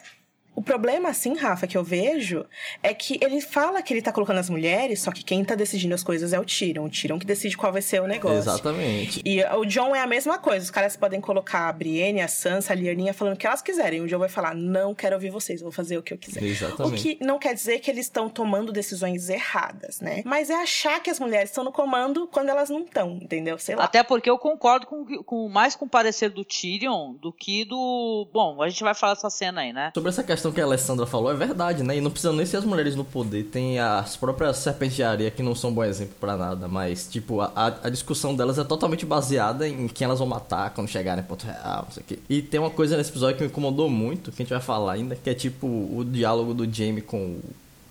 O 0.54 0.62
problema, 0.62 1.10
assim, 1.10 1.36
Rafa, 1.36 1.66
que 1.66 1.78
eu 1.78 1.84
vejo 1.84 2.46
é 2.84 2.94
que 2.94 3.18
ele 3.22 3.40
fala 3.40 3.82
que 3.82 3.94
ele 3.94 4.02
tá 4.02 4.12
colocando 4.12 4.40
as 4.40 4.50
mulheres, 4.50 5.02
só 5.02 5.12
que 5.12 5.24
quem 5.24 5.44
tá 5.46 5.56
decidindo 5.56 5.96
as 5.96 6.04
coisas 6.04 6.34
é 6.34 6.40
o 6.40 6.46
Tyrion. 6.46 6.86
O 6.86 6.90
Tyrion 6.90 7.18
que 7.18 7.26
decide 7.26 7.56
qual 7.56 7.72
vai 7.72 7.82
ser 7.82 8.02
o 8.02 8.08
negócio. 8.08 8.38
Exatamente. 8.38 9.22
E 9.26 9.44
o 9.44 9.66
John 9.66 9.96
é 9.96 10.02
a 10.02 10.08
mesma 10.08 10.38
coisa. 10.38 10.64
Os 10.64 10.72
caras 10.72 10.98
podem 10.98 11.22
colocar 11.22 11.70
a 11.70 11.74
Brienne, 11.74 12.22
a 12.22 12.28
Sansa, 12.28 12.74
a 12.74 12.76
Lyanna 12.76 13.14
falando 13.14 13.36
o 13.36 13.38
que 13.38 13.48
elas 13.48 13.62
quiserem. 13.62 14.02
O 14.02 14.08
John 14.08 14.20
vai 14.20 14.30
falar, 14.30 14.54
não 14.54 14.94
quero 14.94 15.16
ouvir 15.16 15.30
vocês, 15.30 15.62
vou 15.62 15.72
fazer 15.72 15.98
o 15.98 16.04
que 16.04 16.14
eu 16.14 16.18
quiser. 16.18 16.44
Exatamente. 16.44 17.00
O 17.00 17.02
que 17.02 17.26
não 17.26 17.40
quer 17.40 17.54
dizer 17.54 17.80
que 17.80 17.90
eles 17.90 18.06
estão 18.06 18.30
tomando 18.30 18.72
decisões 18.72 19.30
erradas, 19.30 20.02
né? 20.02 20.22
Mas 20.26 20.50
é 20.50 20.56
achar 20.56 21.02
que 21.02 21.10
as 21.10 21.20
mulheres 21.20 21.50
estão 21.50 21.64
no 21.64 21.72
comando 21.72 22.28
quando 22.28 22.50
elas 22.50 22.70
não 22.70 22.82
estão, 22.82 23.18
entendeu? 23.22 23.58
Sei 23.58 23.76
lá. 23.76 23.86
Até 23.86 24.04
porque 24.04 24.30
eu 24.30 24.38
concordo 24.38 24.86
com, 24.86 25.06
com 25.24 25.48
mais 25.48 25.76
com 25.76 25.86
o 25.86 25.90
parecer 25.90 26.30
do 26.30 26.44
Tyrion 26.44 27.14
do 27.14 27.32
que 27.32 27.64
do... 27.66 28.28
Bom, 28.34 28.62
a 28.62 28.70
gente 28.70 28.84
vai 28.84 28.94
falar 28.94 29.14
dessa 29.14 29.30
cena 29.30 29.62
aí, 29.62 29.72
né? 29.72 29.92
Sobre 29.94 30.10
essa 30.10 30.24
questão 30.24 30.41
questão 30.42 30.52
que 30.52 30.60
a 30.60 30.64
Alessandra 30.64 31.06
falou 31.06 31.32
é 31.32 31.36
verdade, 31.36 31.84
né? 31.84 31.98
E 31.98 32.02
não 32.02 32.10
precisam 32.10 32.34
nem 32.34 32.46
ser 32.46 32.58
as 32.58 32.66
mulheres 32.66 32.96
no 32.96 33.06
poder. 33.06 33.44
Tem 33.44 33.80
as 33.80 34.18
próprias 34.18 34.58
serpentes 34.58 34.96
de 34.96 35.04
areia 35.04 35.30
que 35.30 35.44
não 35.44 35.54
são 35.54 35.70
um 35.70 35.74
bom 35.74 35.84
exemplo 35.84 36.16
para 36.20 36.36
nada, 36.36 36.68
mas, 36.68 37.08
tipo, 37.08 37.42
a, 37.42 37.52
a, 37.84 37.90
discussão 37.90 38.36
delas 38.36 38.58
é 38.58 38.64
totalmente 38.64 39.06
baseada 39.06 39.68
em 39.68 39.88
quem 39.88 40.06
elas 40.06 40.18
vão 40.18 40.28
matar 40.28 40.72
quando 40.72 40.88
chegarem 40.88 41.24
em 41.24 41.28
ponto 41.28 41.46
real, 41.46 41.84
não 41.86 41.92
sei 41.92 42.02
o 42.02 42.06
quê. 42.08 42.20
E 42.28 42.42
tem 42.42 42.60
uma 42.60 42.72
coisa 42.72 42.98
nesse 42.98 43.12
episódio 43.12 43.38
que 43.38 43.44
me 43.44 43.50
incomodou 43.50 43.88
muito, 43.88 44.32
que 44.32 44.42
a 44.42 44.44
gente 44.44 44.54
vai 44.54 44.62
falar 44.62 44.94
ainda, 44.94 45.16
que 45.16 45.30
é 45.30 45.34
tipo 45.36 45.68
o 45.68 46.04
diálogo 46.04 46.56
do 46.56 46.72
Jamie 46.72 47.02
com 47.02 47.18
o 47.18 47.44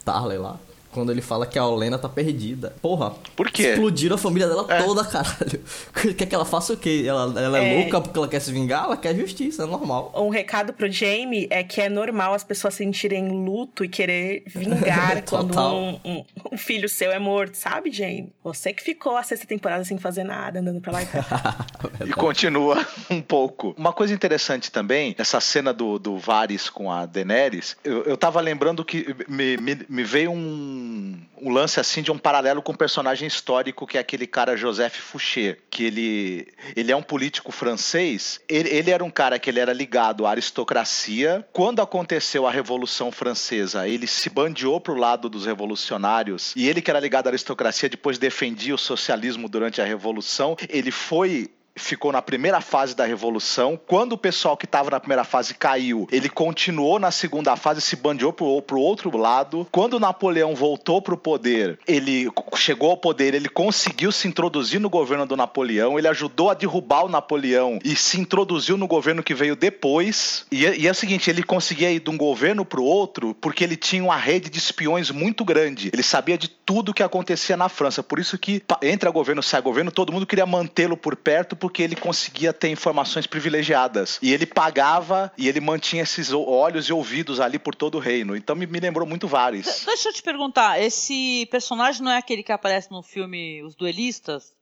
Tarley 0.05 0.39
lá 0.39 0.59
quando 0.93 1.13
ele 1.13 1.23
fala 1.23 1.47
que 1.47 1.59
a 1.59 1.67
Olena 1.67 1.99
tá 1.99 2.09
perdida. 2.09 2.75
Porra. 2.83 3.15
Por 3.37 3.51
quê? 3.51 3.71
Explodiram 3.71 4.17
a 4.17 4.19
família 4.19 4.49
dela 4.49 4.67
é. 4.69 4.83
toda, 4.83 5.05
caralho. 5.05 5.61
Quer 6.17 6.27
que 6.27 6.35
ela 6.35 6.45
faça 6.45 6.73
o 6.73 6.77
quê? 6.77 7.05
Ela, 7.07 7.41
ela 7.41 7.59
é, 7.59 7.75
é, 7.75 7.83
louca 7.83 8.01
porque 8.01 8.19
ela 8.19 8.29
quer 8.29 8.41
se 8.41 8.53
vingar? 8.53 8.85
Ela 8.85 8.97
quer 8.97 9.15
justiça, 9.15 9.63
é 9.63 9.67
normal. 9.67 10.13
Um 10.17 10.29
recado 10.29 10.73
pro 10.73 10.91
Jamie 10.91 11.47
é 11.51 11.63
que 11.63 11.81
é 11.81 11.89
normal 11.89 12.35
as 12.35 12.45
pessoas 12.45 12.75
sentirem 12.75 13.29
luto 13.29 13.85
e 13.85 13.89
querer 13.89 14.43
vingar 14.47 15.23
quando 15.29 15.59
um, 15.59 16.01
um, 16.05 16.25
um, 16.53 16.57
filho 16.57 16.89
seu 16.89 17.13
é 17.13 17.19
morto, 17.19 17.55
sabe, 17.55 17.91
Jamie? 17.91 18.33
Você 18.43 18.73
que 18.73 18.83
ficou 18.83 19.17
a 19.17 19.23
sexta 19.23 19.47
temporada 19.47 19.85
sem 19.85 19.99
fazer 19.99 20.25
nada, 20.25 20.61
andando 20.61 20.81
pra 20.81 20.93
lá 20.93 21.03
e 21.03 21.07
cá. 21.07 21.67
e 22.07 22.13
continua 22.13 22.85
um 23.11 23.21
pouco. 23.21 23.75
Uma 23.77 23.93
coisa 23.93 24.15
interessante 24.15 24.71
também, 24.71 25.15
essa 25.19 25.41
cena 25.41 25.73
do, 25.73 25.99
do 25.99 26.19
Varys 26.19 26.69
com 26.69 26.91
a 26.91 27.07
Daenerys, 27.07 27.77
eu, 27.85 28.03
eu 28.05 28.17
tava 28.17 28.41
lembrando 28.41 28.85
que 28.85 29.15
me, 29.29 29.57
me, 29.57 29.79
me 29.89 30.05
veio 30.05 30.31
um 30.31 30.80
um, 30.81 31.53
lance 31.53 31.79
assim 31.79 32.03
de 32.03 32.11
um 32.11 32.19
paralelo 32.19 32.63
com 32.63 32.73
um 32.73 32.77
personagem 32.77 33.27
histórico 33.27 33.87
que 33.87 33.97
é 33.97 34.01
aquele 34.01 34.27
cara 34.27 34.57
Joseph 34.57 34.97
Fouché, 34.97 35.57
que 35.71 35.85
ele, 35.85 36.49
ele 36.75 36.93
é 36.93 36.97
um 36.97 37.03
político 37.03 37.53
francês. 37.53 38.41
Ele, 38.49 38.69
ele 38.69 38.91
era 38.91 39.05
um 39.05 39.11
cara 39.11 39.39
que 39.39 39.51
ele 39.51 39.61
era 39.61 39.73
ligado 39.73 40.27
à 40.27 40.31
aristocracia. 40.31 41.47
Quando 41.53 41.83
aconteceu 41.83 42.47
a 42.47 42.51
Revolução 42.51 43.13
Francesa, 43.13 43.89
ele 43.89 44.07
se 44.07 44.31
bandeou 44.31 44.81
pro 44.81 44.95
lado 44.95 45.29
dos 45.29 45.47
revolucionários 45.47 46.53
e 46.57 46.69
ele 46.69 46.81
que 46.81 46.91
era 46.91 47.01
ligado 47.01 47.27
à 47.27 47.31
aristocracia 47.31 47.89
depois 47.89 48.19
defendia 48.19 48.75
o 48.75 48.79
socialismo 48.79 49.49
durante 49.49 49.81
a 49.81 49.85
Revolução. 49.85 50.57
Ele 50.69 50.91
foi 50.91 51.51
ficou 51.81 52.13
na 52.13 52.23
primeira 52.23 52.61
fase 52.61 52.95
da 52.95 53.05
revolução. 53.05 53.79
Quando 53.87 54.13
o 54.13 54.19
pessoal 54.19 54.57
que 54.57 54.65
estava 54.65 54.91
na 54.91 55.01
primeira 55.01 55.25
fase 55.25 55.55
caiu, 55.55 56.07
ele 56.11 56.29
continuou 56.29 56.99
na 56.99 57.11
segunda 57.11 57.57
fase, 57.57 57.81
se 57.81 57.97
bandeou 57.97 58.33
pro, 58.33 58.61
pro 58.63 58.81
outro 58.81 59.17
lado. 59.17 59.67
Quando 59.71 60.01
Napoleão 60.01 60.55
voltou 60.55 61.01
pro 61.03 61.17
poder, 61.17 61.79
ele 61.87 62.31
chegou 62.57 62.91
ao 62.91 62.97
poder, 62.97 63.35
ele 63.35 63.49
conseguiu 63.49 64.13
se 64.13 64.29
introduzir 64.29 64.81
no 64.81 64.91
governo 64.91 65.27
do 65.27 65.37
Napoleão, 65.37 65.99
ele 65.99 66.09
ajudou 66.09 66.51
a 66.51 66.55
derrubar 66.55 67.05
o 67.05 67.09
Napoleão 67.09 67.79
e 67.85 67.97
se 67.97 68.21
introduziu 68.21 68.77
no 68.77 68.87
governo 68.87 69.23
que 69.23 69.35
veio 69.35 69.57
depois. 69.57 70.47
E, 70.51 70.65
e 70.65 70.87
é 70.87 70.91
o 70.91 70.95
seguinte, 70.95 71.31
ele 71.31 71.43
conseguia 71.43 71.91
ir 71.91 72.01
de 72.01 72.11
um 72.11 72.17
governo 72.17 72.65
pro 72.65 72.83
outro 72.83 73.35
porque 73.41 73.65
ele 73.65 73.77
tinha 73.77 74.03
uma 74.03 74.17
rede 74.17 74.51
de 74.51 74.59
espiões 74.59 75.11
muito 75.11 75.45
grande. 75.45 75.91
Ele 75.93 76.03
sabia 76.03 76.37
de 76.37 76.49
tudo 76.49 76.95
que 76.95 77.03
acontecia 77.03 77.57
na 77.57 77.69
França. 77.69 78.03
Por 78.03 78.19
isso 78.19 78.39
que 78.39 78.63
entra 78.83 79.11
governo, 79.11 79.43
sai 79.43 79.61
governo, 79.61 79.91
todo 79.91 80.13
mundo 80.13 80.27
queria 80.27 80.47
mantê-lo 80.47 80.97
por 80.97 81.17
perto 81.17 81.57
porque 81.57 81.70
ele 81.79 81.97
conseguia 81.97 82.53
ter 82.53 82.69
informações 82.69 83.27
privilegiadas. 83.27 84.19
E 84.23 84.33
ele 84.33 84.47
pagava 84.47 85.33
e 85.37 85.49
ele 85.49 85.61
mantinha 85.61 86.03
esses 86.03 86.33
olhos 86.33 86.87
e 86.87 86.93
ouvidos 86.93 87.41
ali 87.41 87.59
por 87.59 87.75
todo 87.75 87.97
o 87.97 88.01
reino. 88.01 88.37
Então 88.37 88.57
me, 88.57 88.67
me 88.67 88.81
lembrou 88.81 89.07
muito 89.07 89.29
vários. 89.29 89.85
Deixa 89.85 90.09
eu 90.09 90.13
te 90.13 90.23
perguntar, 90.23 90.81
esse 90.81 91.47
personagem 91.51 92.03
não 92.03 92.11
é 92.11 92.19
aquele 92.19 92.43
que 92.43 92.53
aparece 92.53 92.91
no 92.91 93.03
filme 93.03 93.63
Os 93.63 93.75
Duelistas? 93.75 94.53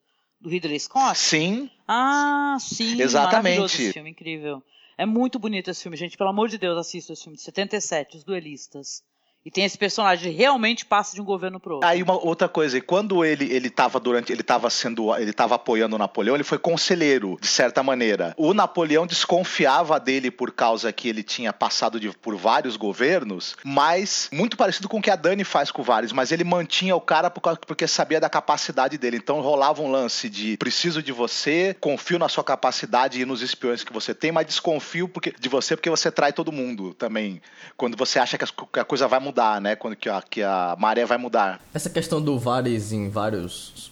Do 0.40 0.48
Ridley 0.48 0.78
Scott? 0.78 1.18
Sim. 1.18 1.68
Ah, 1.86 2.56
sim. 2.60 3.00
Exatamente. 3.00 3.82
Esse 3.82 3.92
filme, 3.92 4.10
incrível. 4.10 4.62
É 4.96 5.04
muito 5.04 5.38
bonito 5.38 5.70
esse 5.70 5.82
filme, 5.82 5.96
gente. 5.96 6.16
Pelo 6.16 6.30
amor 6.30 6.48
de 6.48 6.58
Deus, 6.58 6.78
assista 6.78 7.12
esse 7.12 7.22
filme 7.22 7.36
de 7.36 7.42
77, 7.42 8.18
Os 8.18 8.24
Duelistas. 8.24 9.02
E 9.44 9.50
tem 9.50 9.64
esse 9.64 9.78
personagem 9.78 10.32
realmente 10.32 10.84
passa 10.84 11.14
de 11.14 11.20
um 11.20 11.24
governo 11.24 11.60
pro 11.60 11.74
outro. 11.76 11.88
Aí 11.88 12.02
uma 12.02 12.22
outra 12.22 12.48
coisa, 12.48 12.80
quando 12.80 13.24
ele 13.24 13.52
ele 13.52 13.68
estava 13.68 14.00
durante 14.00 14.32
ele 14.32 14.40
estava 14.40 14.68
sendo 14.68 15.14
ele 15.16 15.30
estava 15.30 15.54
apoiando 15.54 15.96
o 15.96 15.98
Napoleão, 15.98 16.34
ele 16.34 16.44
foi 16.44 16.58
conselheiro 16.58 17.38
de 17.40 17.46
certa 17.46 17.82
maneira. 17.82 18.34
O 18.36 18.52
Napoleão 18.52 19.06
desconfiava 19.06 19.98
dele 20.00 20.30
por 20.30 20.52
causa 20.52 20.92
que 20.92 21.08
ele 21.08 21.22
tinha 21.22 21.52
passado 21.52 22.00
de, 22.00 22.10
por 22.10 22.36
vários 22.36 22.76
governos, 22.76 23.56
mas 23.64 24.28
muito 24.32 24.56
parecido 24.56 24.88
com 24.88 24.98
o 24.98 25.02
que 25.02 25.10
a 25.10 25.16
Dani 25.16 25.44
faz 25.44 25.70
com 25.70 25.82
vários, 25.82 26.12
mas 26.12 26.32
ele 26.32 26.44
mantinha 26.44 26.96
o 26.96 27.00
cara 27.00 27.30
por 27.30 27.40
causa, 27.40 27.60
porque 27.66 27.86
sabia 27.86 28.20
da 28.20 28.28
capacidade 28.28 28.98
dele. 28.98 29.16
Então 29.16 29.40
rolava 29.40 29.80
um 29.80 29.90
lance 29.90 30.28
de 30.28 30.56
preciso 30.56 31.02
de 31.02 31.12
você, 31.12 31.76
confio 31.80 32.18
na 32.18 32.28
sua 32.28 32.44
capacidade 32.44 33.20
e 33.20 33.24
nos 33.24 33.40
espiões 33.40 33.84
que 33.84 33.92
você 33.92 34.14
tem, 34.14 34.32
mas 34.32 34.46
desconfio 34.46 35.08
porque, 35.08 35.32
de 35.38 35.48
você 35.48 35.76
porque 35.76 35.88
você 35.88 36.10
trai 36.10 36.32
todo 36.32 36.52
mundo 36.52 36.92
também. 36.94 37.40
Quando 37.76 37.96
você 37.96 38.18
acha 38.18 38.36
que 38.36 38.44
a 38.44 38.84
coisa 38.84 39.06
vai 39.06 39.20
mudar 39.28 39.60
né? 39.60 39.76
Quando 39.76 39.96
que 39.96 40.08
a, 40.08 40.22
que 40.22 40.42
a 40.42 40.76
maré 40.78 41.04
vai 41.04 41.18
mudar. 41.18 41.60
Essa 41.72 41.90
questão 41.90 42.20
do 42.20 42.38
Vares 42.38 42.92
em 42.92 43.08
vários 43.08 43.90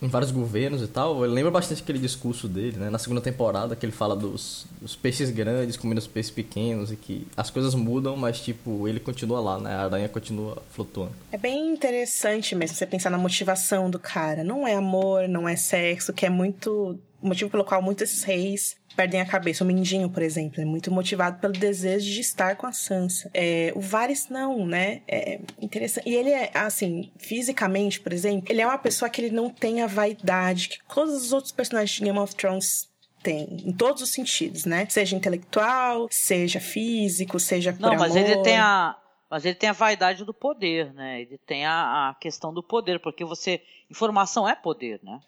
em 0.00 0.06
vários 0.06 0.30
governos 0.30 0.80
e 0.80 0.86
tal, 0.86 1.24
eu 1.24 1.30
lembro 1.30 1.50
bastante 1.50 1.82
aquele 1.82 1.98
discurso 1.98 2.46
dele, 2.46 2.76
né? 2.76 2.88
Na 2.88 2.98
segunda 2.98 3.20
temporada, 3.20 3.74
que 3.74 3.84
ele 3.84 3.92
fala 3.92 4.14
dos, 4.14 4.64
dos, 4.80 4.94
peixes 4.94 5.28
grandes 5.28 5.76
comendo 5.76 5.98
os 5.98 6.06
peixes 6.06 6.30
pequenos 6.30 6.92
e 6.92 6.96
que 6.96 7.26
as 7.36 7.50
coisas 7.50 7.74
mudam, 7.74 8.16
mas, 8.16 8.40
tipo, 8.40 8.86
ele 8.86 9.00
continua 9.00 9.40
lá, 9.40 9.58
né? 9.58 9.74
A 9.74 9.84
aranha 9.86 10.08
continua 10.08 10.62
flutuando. 10.70 11.12
É 11.32 11.36
bem 11.36 11.72
interessante 11.72 12.54
mesmo 12.54 12.76
você 12.76 12.86
pensar 12.86 13.10
na 13.10 13.18
motivação 13.18 13.90
do 13.90 13.98
cara. 13.98 14.44
Não 14.44 14.68
é 14.68 14.76
amor, 14.76 15.28
não 15.28 15.48
é 15.48 15.56
sexo, 15.56 16.12
que 16.12 16.24
é 16.24 16.30
muito... 16.30 16.96
O 17.20 17.26
motivo 17.26 17.50
pelo 17.50 17.64
qual 17.64 17.82
muitos 17.82 18.22
reis 18.22 18.76
perdem 18.98 19.20
a 19.20 19.24
cabeça. 19.24 19.62
O 19.62 19.66
Mindinho, 19.66 20.10
por 20.10 20.24
exemplo, 20.24 20.60
é 20.60 20.64
muito 20.64 20.90
motivado 20.90 21.38
pelo 21.38 21.52
desejo 21.52 22.10
de 22.10 22.20
estar 22.20 22.56
com 22.56 22.66
a 22.66 22.72
Sansa. 22.72 23.30
É, 23.32 23.72
o 23.76 23.80
Varys 23.80 24.28
não, 24.28 24.66
né? 24.66 25.02
É 25.06 25.38
interessante. 25.62 26.10
E 26.10 26.16
ele 26.16 26.30
é, 26.30 26.50
assim, 26.52 27.12
fisicamente, 27.16 28.00
por 28.00 28.12
exemplo, 28.12 28.50
ele 28.50 28.60
é 28.60 28.66
uma 28.66 28.76
pessoa 28.76 29.08
que 29.08 29.20
ele 29.20 29.30
não 29.30 29.50
tem 29.50 29.82
a 29.82 29.86
vaidade 29.86 30.70
que 30.70 30.78
todos 30.92 31.14
os 31.14 31.32
outros 31.32 31.52
personagens 31.52 31.92
de 31.96 32.02
Game 32.02 32.18
of 32.18 32.34
Thrones 32.34 32.88
tem, 33.22 33.46
em 33.64 33.72
todos 33.72 34.02
os 34.02 34.10
sentidos, 34.10 34.64
né? 34.64 34.84
Seja 34.88 35.14
intelectual, 35.14 36.08
seja 36.10 36.58
físico, 36.58 37.38
seja 37.38 37.72
por 37.72 37.80
Não, 37.80 37.94
mas 37.94 38.16
amor. 38.16 38.28
ele 38.28 38.42
tem 38.42 38.58
a 38.58 38.96
mas 39.30 39.44
ele 39.44 39.54
tem 39.54 39.68
a 39.68 39.74
vaidade 39.74 40.24
do 40.24 40.32
poder, 40.34 40.92
né? 40.94 41.20
Ele 41.20 41.38
tem 41.46 41.64
a, 41.66 42.08
a 42.08 42.14
questão 42.14 42.52
do 42.52 42.62
poder, 42.62 42.98
porque 42.98 43.24
você 43.24 43.62
informação 43.88 44.48
é 44.48 44.56
poder, 44.56 44.98
né? 45.04 45.20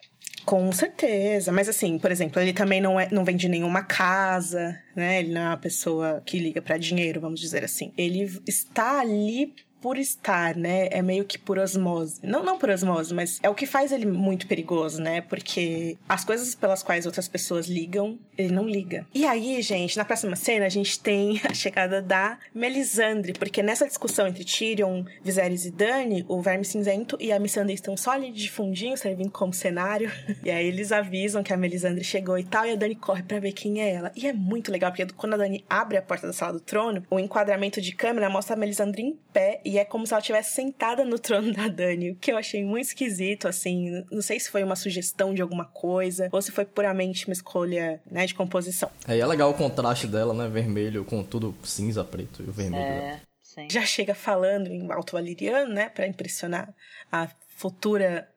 Com 0.45 0.73
certeza, 0.73 1.53
mas 1.53 1.69
assim, 1.69 1.99
por 1.99 2.11
exemplo, 2.11 2.41
ele 2.41 2.53
também 2.53 2.81
não, 2.81 2.99
é, 2.99 3.09
não 3.11 3.25
vende 3.25 3.49
nenhuma 3.49 3.83
casa, 3.83 4.81
né? 4.97 5.21
Ele 5.21 5.33
não 5.33 5.41
é 5.41 5.47
uma 5.49 5.57
pessoa 5.57 6.23
que 6.25 6.39
liga 6.39 6.63
para 6.63 6.79
dinheiro, 6.79 7.21
vamos 7.21 7.41
dizer 7.41 7.63
assim. 7.63 7.93
Ele 7.97 8.23
está 8.47 9.01
ali 9.01 9.55
por 9.81 9.99
estar, 9.99 10.57
né? 10.57 10.89
É 10.91 11.03
meio 11.03 11.25
que 11.25 11.39
por 11.39 11.59
osmose. 11.59 12.21
Não, 12.23 12.45
não 12.45 12.59
por 12.59 12.71
osmose, 12.71 13.15
mas 13.15 13.39
é 13.43 13.49
o 13.49 13.55
que 13.55 13.67
faz 13.67 13.93
ele 13.93 14.07
muito 14.07 14.47
perigoso, 14.47 15.01
né? 15.01 15.21
Porque 15.21 15.97
as 16.09 16.25
coisas 16.25 16.55
pelas 16.55 16.83
quais 16.83 17.07
outras 17.07 17.29
pessoas 17.29 17.67
ligam, 17.67 18.19
ele 18.37 18.53
não 18.53 18.69
liga. 18.69 19.07
E 19.15 19.25
aí, 19.25 19.61
gente, 19.63 19.97
na 19.97 20.05
próxima 20.05 20.37
cena 20.37 20.67
a 20.67 20.69
gente 20.69 20.99
tem 21.01 21.41
a 21.49 21.55
chegada 21.55 22.03
da 22.03 22.39
Melisandre, 22.55 23.33
porque 23.33 23.63
nessa 23.63 23.87
discussão 23.87 24.27
entre 24.27 24.45
Tyrion, 24.45 25.05
Viserys 25.23 25.67
e 25.67 25.71
Dany, 25.71 26.25
o 26.29 26.41
Verme 26.41 26.65
Cinzento 26.65 27.17
e 27.21 27.33
a 27.33 27.39
Missandei 27.39 27.75
estão 27.75 27.97
só 27.97 28.13
ali 28.13 28.31
de 28.31 28.51
fundinho, 28.51 28.97
servindo 28.97 29.31
como 29.31 29.53
cenário. 29.53 30.11
E 30.43 30.51
aí 30.51 30.67
eles 30.67 30.91
avisam 30.91 31.43
que 31.43 31.53
a 31.53 31.57
Melisandre 31.57 32.03
chegou 32.03 32.39
e 32.39 32.45
tal, 32.45 32.65
e 32.65 32.73
a 32.73 32.75
Dany 32.75 32.95
corre 32.95 33.23
para 33.23 33.39
ver 33.39 33.53
quem 33.53 33.83
é 33.83 33.93
ela. 33.93 34.13
E 34.17 34.27
é 34.27 34.33
muito 34.33 34.73
legal, 34.73 34.91
porque 34.91 35.07
quando 35.15 35.35
a 35.35 35.37
Dany 35.37 35.65
abre 35.69 35.99
a 35.99 36.03
porta 36.03 36.27
da 36.27 36.33
sala 36.33 36.55
do 36.55 36.61
trono, 36.61 37.05
o 37.11 37.19
enquadramento 37.19 37.81
de 37.81 37.93
câmera 37.93 38.31
mostra 38.31 38.55
a 38.55 38.59
Melisandre 38.59 39.03
em 39.03 39.19
pé 39.33 39.61
e 39.71 39.79
é 39.79 39.85
como 39.85 40.05
se 40.05 40.13
ela 40.13 40.21
estivesse 40.21 40.53
sentada 40.53 41.05
no 41.05 41.17
trono 41.21 41.53
da 41.53 41.69
Dani, 41.69 42.11
o 42.11 42.17
que 42.17 42.33
eu 42.33 42.37
achei 42.37 42.65
muito 42.65 42.87
esquisito, 42.87 43.47
assim. 43.47 44.05
Não 44.11 44.21
sei 44.21 44.41
se 44.41 44.51
foi 44.51 44.65
uma 44.65 44.75
sugestão 44.75 45.33
de 45.33 45.41
alguma 45.41 45.65
coisa 45.65 46.29
ou 46.33 46.43
se 46.43 46.51
foi 46.51 46.65
puramente 46.65 47.27
uma 47.29 47.33
escolha, 47.33 48.03
né, 48.11 48.27
de 48.27 48.35
composição. 48.35 48.91
É, 49.07 49.17
e 49.17 49.21
é 49.21 49.27
legal 49.27 49.51
o 49.51 49.55
contraste 49.55 50.09
dela, 50.09 50.35
né, 50.35 50.49
vermelho 50.49 51.05
com 51.05 51.23
tudo 51.23 51.55
cinza, 51.63 52.03
preto 52.03 52.43
e 52.43 52.49
o 52.49 52.53
vermelho. 52.53 52.83
É, 52.83 53.21
sim. 53.41 53.69
Já 53.71 53.83
chega 53.83 54.13
falando 54.13 54.67
em 54.67 54.91
alto 54.91 55.13
valeriano, 55.13 55.73
né, 55.73 55.89
para 55.89 56.07
impressionar 56.07 56.75
a 57.13 57.29
futura 57.57 58.29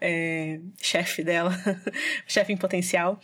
é, 0.00 0.58
chefe 0.82 1.22
dela, 1.22 1.52
chefe 2.26 2.52
em 2.52 2.56
potencial. 2.56 3.20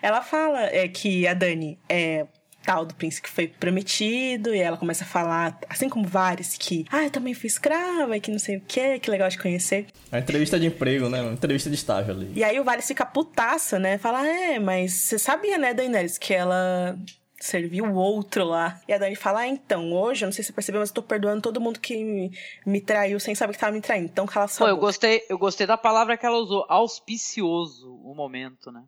Ela 0.00 0.22
fala 0.22 0.62
é, 0.62 0.88
que 0.88 1.26
a 1.26 1.34
Dani 1.34 1.78
é 1.88 2.26
tal 2.66 2.84
do 2.84 2.94
príncipe 2.94 3.28
que 3.28 3.34
foi 3.34 3.46
prometido, 3.46 4.52
e 4.52 4.58
ela 4.58 4.76
começa 4.76 5.04
a 5.04 5.06
falar, 5.06 5.58
assim 5.70 5.88
como 5.88 6.06
vários, 6.06 6.56
que, 6.56 6.84
ah, 6.90 7.04
eu 7.04 7.10
também 7.10 7.32
fui 7.32 7.46
escrava, 7.46 8.16
e 8.16 8.20
que 8.20 8.30
não 8.30 8.40
sei 8.40 8.56
o 8.56 8.60
que, 8.60 8.98
que 8.98 9.10
legal 9.10 9.28
de 9.28 9.38
conhecer. 9.38 9.86
A 10.10 10.18
entrevista 10.18 10.58
de 10.58 10.66
emprego, 10.66 11.08
né? 11.08 11.22
Uma 11.22 11.32
entrevista 11.32 11.70
de 11.70 11.76
estágio 11.76 12.12
ali. 12.12 12.32
E 12.34 12.42
aí 12.42 12.58
o 12.58 12.64
Varys 12.64 12.88
fica 12.88 13.06
putaça, 13.06 13.78
né? 13.78 13.96
Fala, 13.98 14.26
é, 14.26 14.58
mas 14.58 14.92
você 14.92 15.18
sabia, 15.18 15.56
né, 15.56 15.72
Daenerys, 15.72 16.18
que 16.18 16.34
ela 16.34 16.98
serviu 17.40 17.84
o 17.84 17.94
outro 17.94 18.44
lá. 18.44 18.80
E 18.88 18.92
a 18.92 18.98
Dani 18.98 19.14
fala: 19.14 19.40
ah, 19.40 19.46
então, 19.46 19.92
hoje, 19.92 20.24
eu 20.24 20.26
não 20.26 20.32
sei 20.32 20.42
se 20.42 20.48
você 20.48 20.52
percebeu, 20.52 20.80
mas 20.80 20.88
eu 20.88 20.94
tô 20.94 21.02
perdoando 21.02 21.42
todo 21.42 21.60
mundo 21.60 21.78
que 21.78 22.02
me, 22.02 22.32
me 22.64 22.80
traiu 22.80 23.20
sem 23.20 23.34
saber 23.34 23.52
que 23.52 23.58
tava 23.58 23.72
me 23.72 23.80
traindo. 23.80 24.06
Então 24.06 24.26
cala 24.26 24.48
sua 24.48 24.66
Pô, 24.66 24.72
eu 24.72 24.76
gostei, 24.76 25.22
eu 25.28 25.38
gostei 25.38 25.66
da 25.66 25.76
palavra 25.76 26.16
que 26.16 26.26
ela 26.26 26.38
usou, 26.38 26.64
auspicioso 26.68 27.94
o 28.02 28.14
momento, 28.14 28.72
né? 28.72 28.82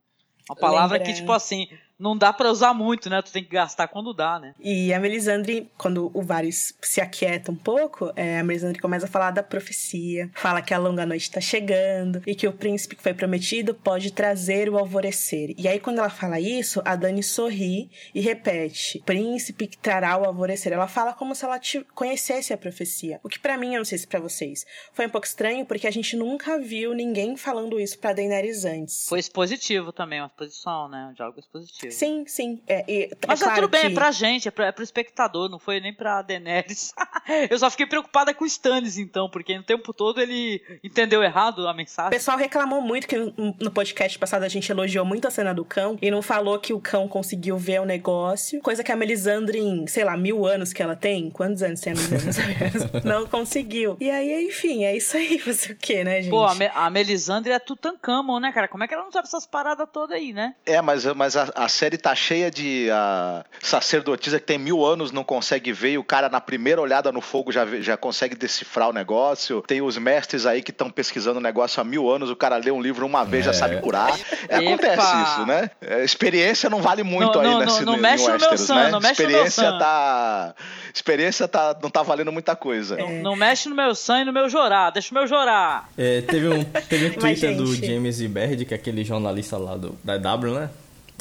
Uma 0.48 0.56
palavra 0.56 0.98
Lembra... 0.98 1.12
que, 1.12 1.20
tipo 1.20 1.30
assim, 1.32 1.68
não 1.98 2.16
dá 2.16 2.32
para 2.32 2.50
usar 2.50 2.72
muito, 2.72 3.11
né? 3.11 3.20
Tu 3.20 3.32
tem 3.32 3.42
que 3.42 3.50
gastar 3.50 3.88
quando 3.88 4.14
dá, 4.14 4.38
né? 4.38 4.54
E 4.61 4.92
a 4.94 5.00
Melisandre, 5.00 5.70
quando 5.76 6.11
o 6.14 6.22
Varys 6.22 6.74
se 6.80 7.00
aquieta 7.00 7.50
um 7.50 7.56
pouco, 7.56 8.12
é, 8.14 8.38
a 8.38 8.44
Melisandre 8.44 8.80
começa 8.80 9.06
a 9.06 9.08
falar 9.08 9.32
da 9.32 9.42
profecia, 9.42 10.30
fala 10.34 10.62
que 10.62 10.72
a 10.72 10.78
longa 10.78 11.04
noite 11.04 11.22
está 11.22 11.40
chegando 11.40 12.22
e 12.26 12.34
que 12.34 12.46
o 12.46 12.52
príncipe 12.52 12.96
que 12.96 13.02
foi 13.02 13.14
prometido 13.14 13.74
pode 13.74 14.12
trazer 14.12 14.68
o 14.68 14.78
alvorecer. 14.78 15.54
E 15.58 15.66
aí, 15.66 15.80
quando 15.80 15.98
ela 15.98 16.11
fala 16.11 16.38
isso, 16.38 16.80
a 16.84 16.94
Dani 16.94 17.22
sorri 17.22 17.90
e 18.14 18.20
repete: 18.20 19.02
príncipe 19.04 19.66
que 19.66 19.78
trará 19.78 20.16
o 20.16 20.24
alvorecer. 20.24 20.72
Ela 20.72 20.88
fala 20.88 21.12
como 21.12 21.34
se 21.34 21.44
ela 21.44 21.61
conhecesse 21.94 22.52
a 22.52 22.58
profecia. 22.58 23.20
O 23.24 23.28
que 23.28 23.38
para 23.38 23.56
mim, 23.56 23.74
eu 23.74 23.78
não 23.78 23.84
sei 23.84 23.98
se 23.98 24.06
pra 24.06 24.20
vocês, 24.20 24.64
foi 24.92 25.06
um 25.06 25.11
pouco 25.11 25.26
estranho 25.26 25.66
porque 25.66 25.87
a 25.87 25.90
gente 25.90 26.16
nunca 26.16 26.58
viu 26.58 26.94
ninguém 26.94 27.37
falando 27.37 27.80
isso 27.80 27.98
pra 27.98 28.12
Daenerys 28.12 28.64
antes. 28.64 29.06
Foi 29.08 29.18
expositivo 29.18 29.92
também, 29.92 30.20
uma 30.20 30.28
exposição, 30.28 30.88
né? 30.88 31.08
Um 31.11 31.14
diálogo 31.14 31.40
expositivo. 31.40 31.88
Sim, 31.90 32.24
sim. 32.27 32.61
É, 32.66 32.85
é, 32.88 33.11
Mas 33.27 33.42
é 33.42 33.44
tá 33.44 33.55
tudo 33.55 33.68
bem, 33.68 33.83
que... 33.83 33.87
é 33.88 33.90
pra 33.90 34.11
gente, 34.11 34.48
é, 34.48 34.51
pra, 34.51 34.66
é 34.66 34.72
pro 34.72 34.85
espectador, 34.85 35.48
não 35.48 35.59
foi 35.59 35.81
nem 35.81 35.92
pra 35.92 36.22
Daenerys. 36.22 36.92
eu 37.51 37.59
só 37.59 37.70
fiquei 37.70 37.87
preocupada 37.87 38.33
com 38.35 38.44
o 38.44 38.46
Stannis, 38.46 38.98
então, 38.98 39.29
porque 39.29 39.57
no 39.57 39.62
tempo 39.62 39.92
todo 39.92 40.20
ele 40.20 40.62
entendeu 40.83 41.22
errado 41.22 41.66
a 41.66 41.74
mensagem. 41.74 42.09
O 42.09 42.12
pessoal 42.12 42.37
reclamou 42.37 42.81
muito 42.81 43.07
que 43.07 43.16
no 43.16 43.70
podcast 43.70 44.18
passado 44.18 44.42
a 44.44 44.48
gente 44.48 44.70
elogiou 44.70 45.05
muito 45.05 45.27
a 45.27 45.31
cena 45.31 45.55
do 45.55 45.64
cão 45.64 45.98
e 46.01 46.11
não 46.11 46.22
falou 46.22 46.59
que 46.59 46.72
o 46.72 46.81
cão 46.81 47.09
conseguiu 47.09 47.57
ver 47.57 47.81
o 47.81 47.85
negócio, 47.85 48.61
coisa 48.61 48.83
que 48.83 48.92
a 48.92 48.96
Melisandre, 48.96 49.59
em, 49.59 49.87
sei 49.87 50.05
lá, 50.05 50.16
mil 50.16 50.46
anos 50.46 50.72
que 50.72 50.83
ela 50.83 50.96
tem, 50.96 51.31
quantos 51.31 51.62
anos 51.62 51.81
tem 51.81 51.92
a 51.92 51.96
Melisandre? 51.96 53.03
não 53.05 53.27
conseguiu. 53.27 53.96
E 54.01 54.11
aí, 54.11 54.46
enfim, 54.46 54.85
é 54.85 54.96
isso 54.96 55.16
aí, 55.16 55.38
fazer 55.38 55.72
o 55.72 55.77
quê, 55.77 56.05
né, 56.05 56.22
gente? 56.22 56.31
Pô, 56.31 56.44
a, 56.44 56.55
Me 56.55 56.70
a 56.74 56.90
Melisandre 56.90 57.53
é 57.53 57.59
Tutankhamon, 57.59 58.40
né, 58.40 58.53
cara? 58.53 58.68
Como 58.68 58.85
é 58.85 58.88
que 58.88 58.94
ela 58.94 59.05
não 59.05 59.12
sabe 59.12 59.27
essas 59.27 59.46
paradas 59.46 59.88
todas 59.92 60.16
aí, 60.16 60.33
né? 60.33 60.55
É, 60.64 60.81
mas, 60.81 61.05
mas 61.14 61.37
a, 61.37 61.51
a 61.55 61.68
série 61.78 61.96
tá 61.96 62.12
cheia 62.14 62.50
de 62.50 62.88
uh, 62.90 63.44
sacerdotisa 63.62 64.40
que 64.40 64.46
tem 64.46 64.58
mil 64.58 64.84
anos, 64.84 65.12
não 65.12 65.22
consegue 65.22 65.72
ver, 65.72 65.92
e 65.92 65.98
o 65.98 66.02
cara 66.02 66.28
na 66.28 66.40
primeira 66.40 66.80
olhada 66.80 67.12
no 67.12 67.20
fogo 67.20 67.52
já, 67.52 67.64
já 67.80 67.96
consegue 67.96 68.34
decifrar 68.34 68.88
o 68.88 68.92
negócio. 68.92 69.62
Tem 69.62 69.80
os 69.80 69.96
mestres 69.96 70.44
aí 70.44 70.60
que 70.60 70.72
estão 70.72 70.90
pesquisando 70.90 71.38
o 71.38 71.42
negócio 71.42 71.80
há 71.80 71.84
mil 71.84 72.10
anos, 72.10 72.30
o 72.30 72.36
cara 72.36 72.56
lê 72.56 72.70
um 72.72 72.82
livro 72.82 73.06
uma 73.06 73.24
vez, 73.24 73.46
é. 73.46 73.52
já 73.52 73.52
sabe 73.52 73.80
curar. 73.80 74.18
É, 74.48 74.56
acontece 74.56 75.22
isso, 75.22 75.46
né? 75.46 75.70
É, 75.80 76.04
experiência 76.04 76.68
não 76.68 76.82
vale 76.82 77.02
muito 77.02 77.34
não, 77.34 77.40
aí 77.40 77.50
não, 77.50 77.60
nesse 77.60 77.84
não, 77.84 77.92
não 77.92 78.00
mexe 78.00 78.28
Westeros, 78.28 78.42
no 78.42 78.48
meu 78.48 78.58
sangue, 78.58 78.80
né? 78.80 78.90
não 78.90 79.00
mexe 79.00 79.12
experiência 79.12 79.62
no 79.62 79.70
meu 79.70 79.78
tá 79.78 80.54
experiência 80.94 81.48
tá, 81.48 81.76
não 81.80 81.90
tá 81.90 82.02
valendo 82.02 82.32
muita 82.32 82.56
coisa. 82.56 82.96
Não, 82.96 83.12
não 83.22 83.36
mexe 83.36 83.68
no 83.68 83.74
meu 83.74 83.94
sangue 83.94 84.22
e 84.22 84.24
no 84.24 84.32
meu 84.32 84.48
jorar, 84.48 84.90
deixa 84.90 85.12
o 85.12 85.14
meu 85.14 85.26
jorar. 85.26 85.88
É, 85.96 86.22
teve 86.22 86.48
um, 86.48 86.64
teve 86.64 87.06
um 87.06 87.12
Twitter 87.20 87.56
do 87.56 87.72
James 87.74 88.20
Iberd, 88.20 88.64
que 88.64 88.74
é 88.74 88.76
aquele 88.76 89.04
jornalista 89.04 89.56
lá 89.56 89.76
do, 89.76 89.96
da 90.02 90.16
W, 90.16 90.54
né? 90.54 90.70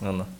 Ana. 0.01 0.36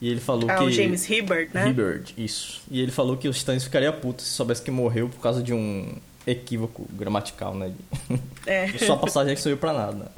E 0.00 0.08
ele 0.08 0.20
falou 0.20 0.48
ah, 0.48 0.56
que. 0.56 0.64
o 0.64 0.70
James 0.70 1.08
Hibbert, 1.08 1.50
né? 1.52 1.68
Hibbert, 1.68 2.12
isso. 2.16 2.62
E 2.70 2.80
ele 2.80 2.92
falou 2.92 3.16
que 3.16 3.28
o 3.28 3.30
Stannis 3.30 3.64
ficaria 3.64 3.92
puto 3.92 4.22
se 4.22 4.30
soubesse 4.30 4.62
que 4.62 4.70
morreu 4.70 5.08
por 5.08 5.20
causa 5.20 5.42
de 5.42 5.52
um 5.52 5.96
equívoco 6.30 6.86
gramatical, 6.92 7.54
né? 7.54 7.72
É. 8.46 8.68
Sua 8.78 8.96
passagem 8.96 9.34
que 9.34 9.40
saiu 9.40 9.56
pra 9.56 9.72
nada. 9.72 10.12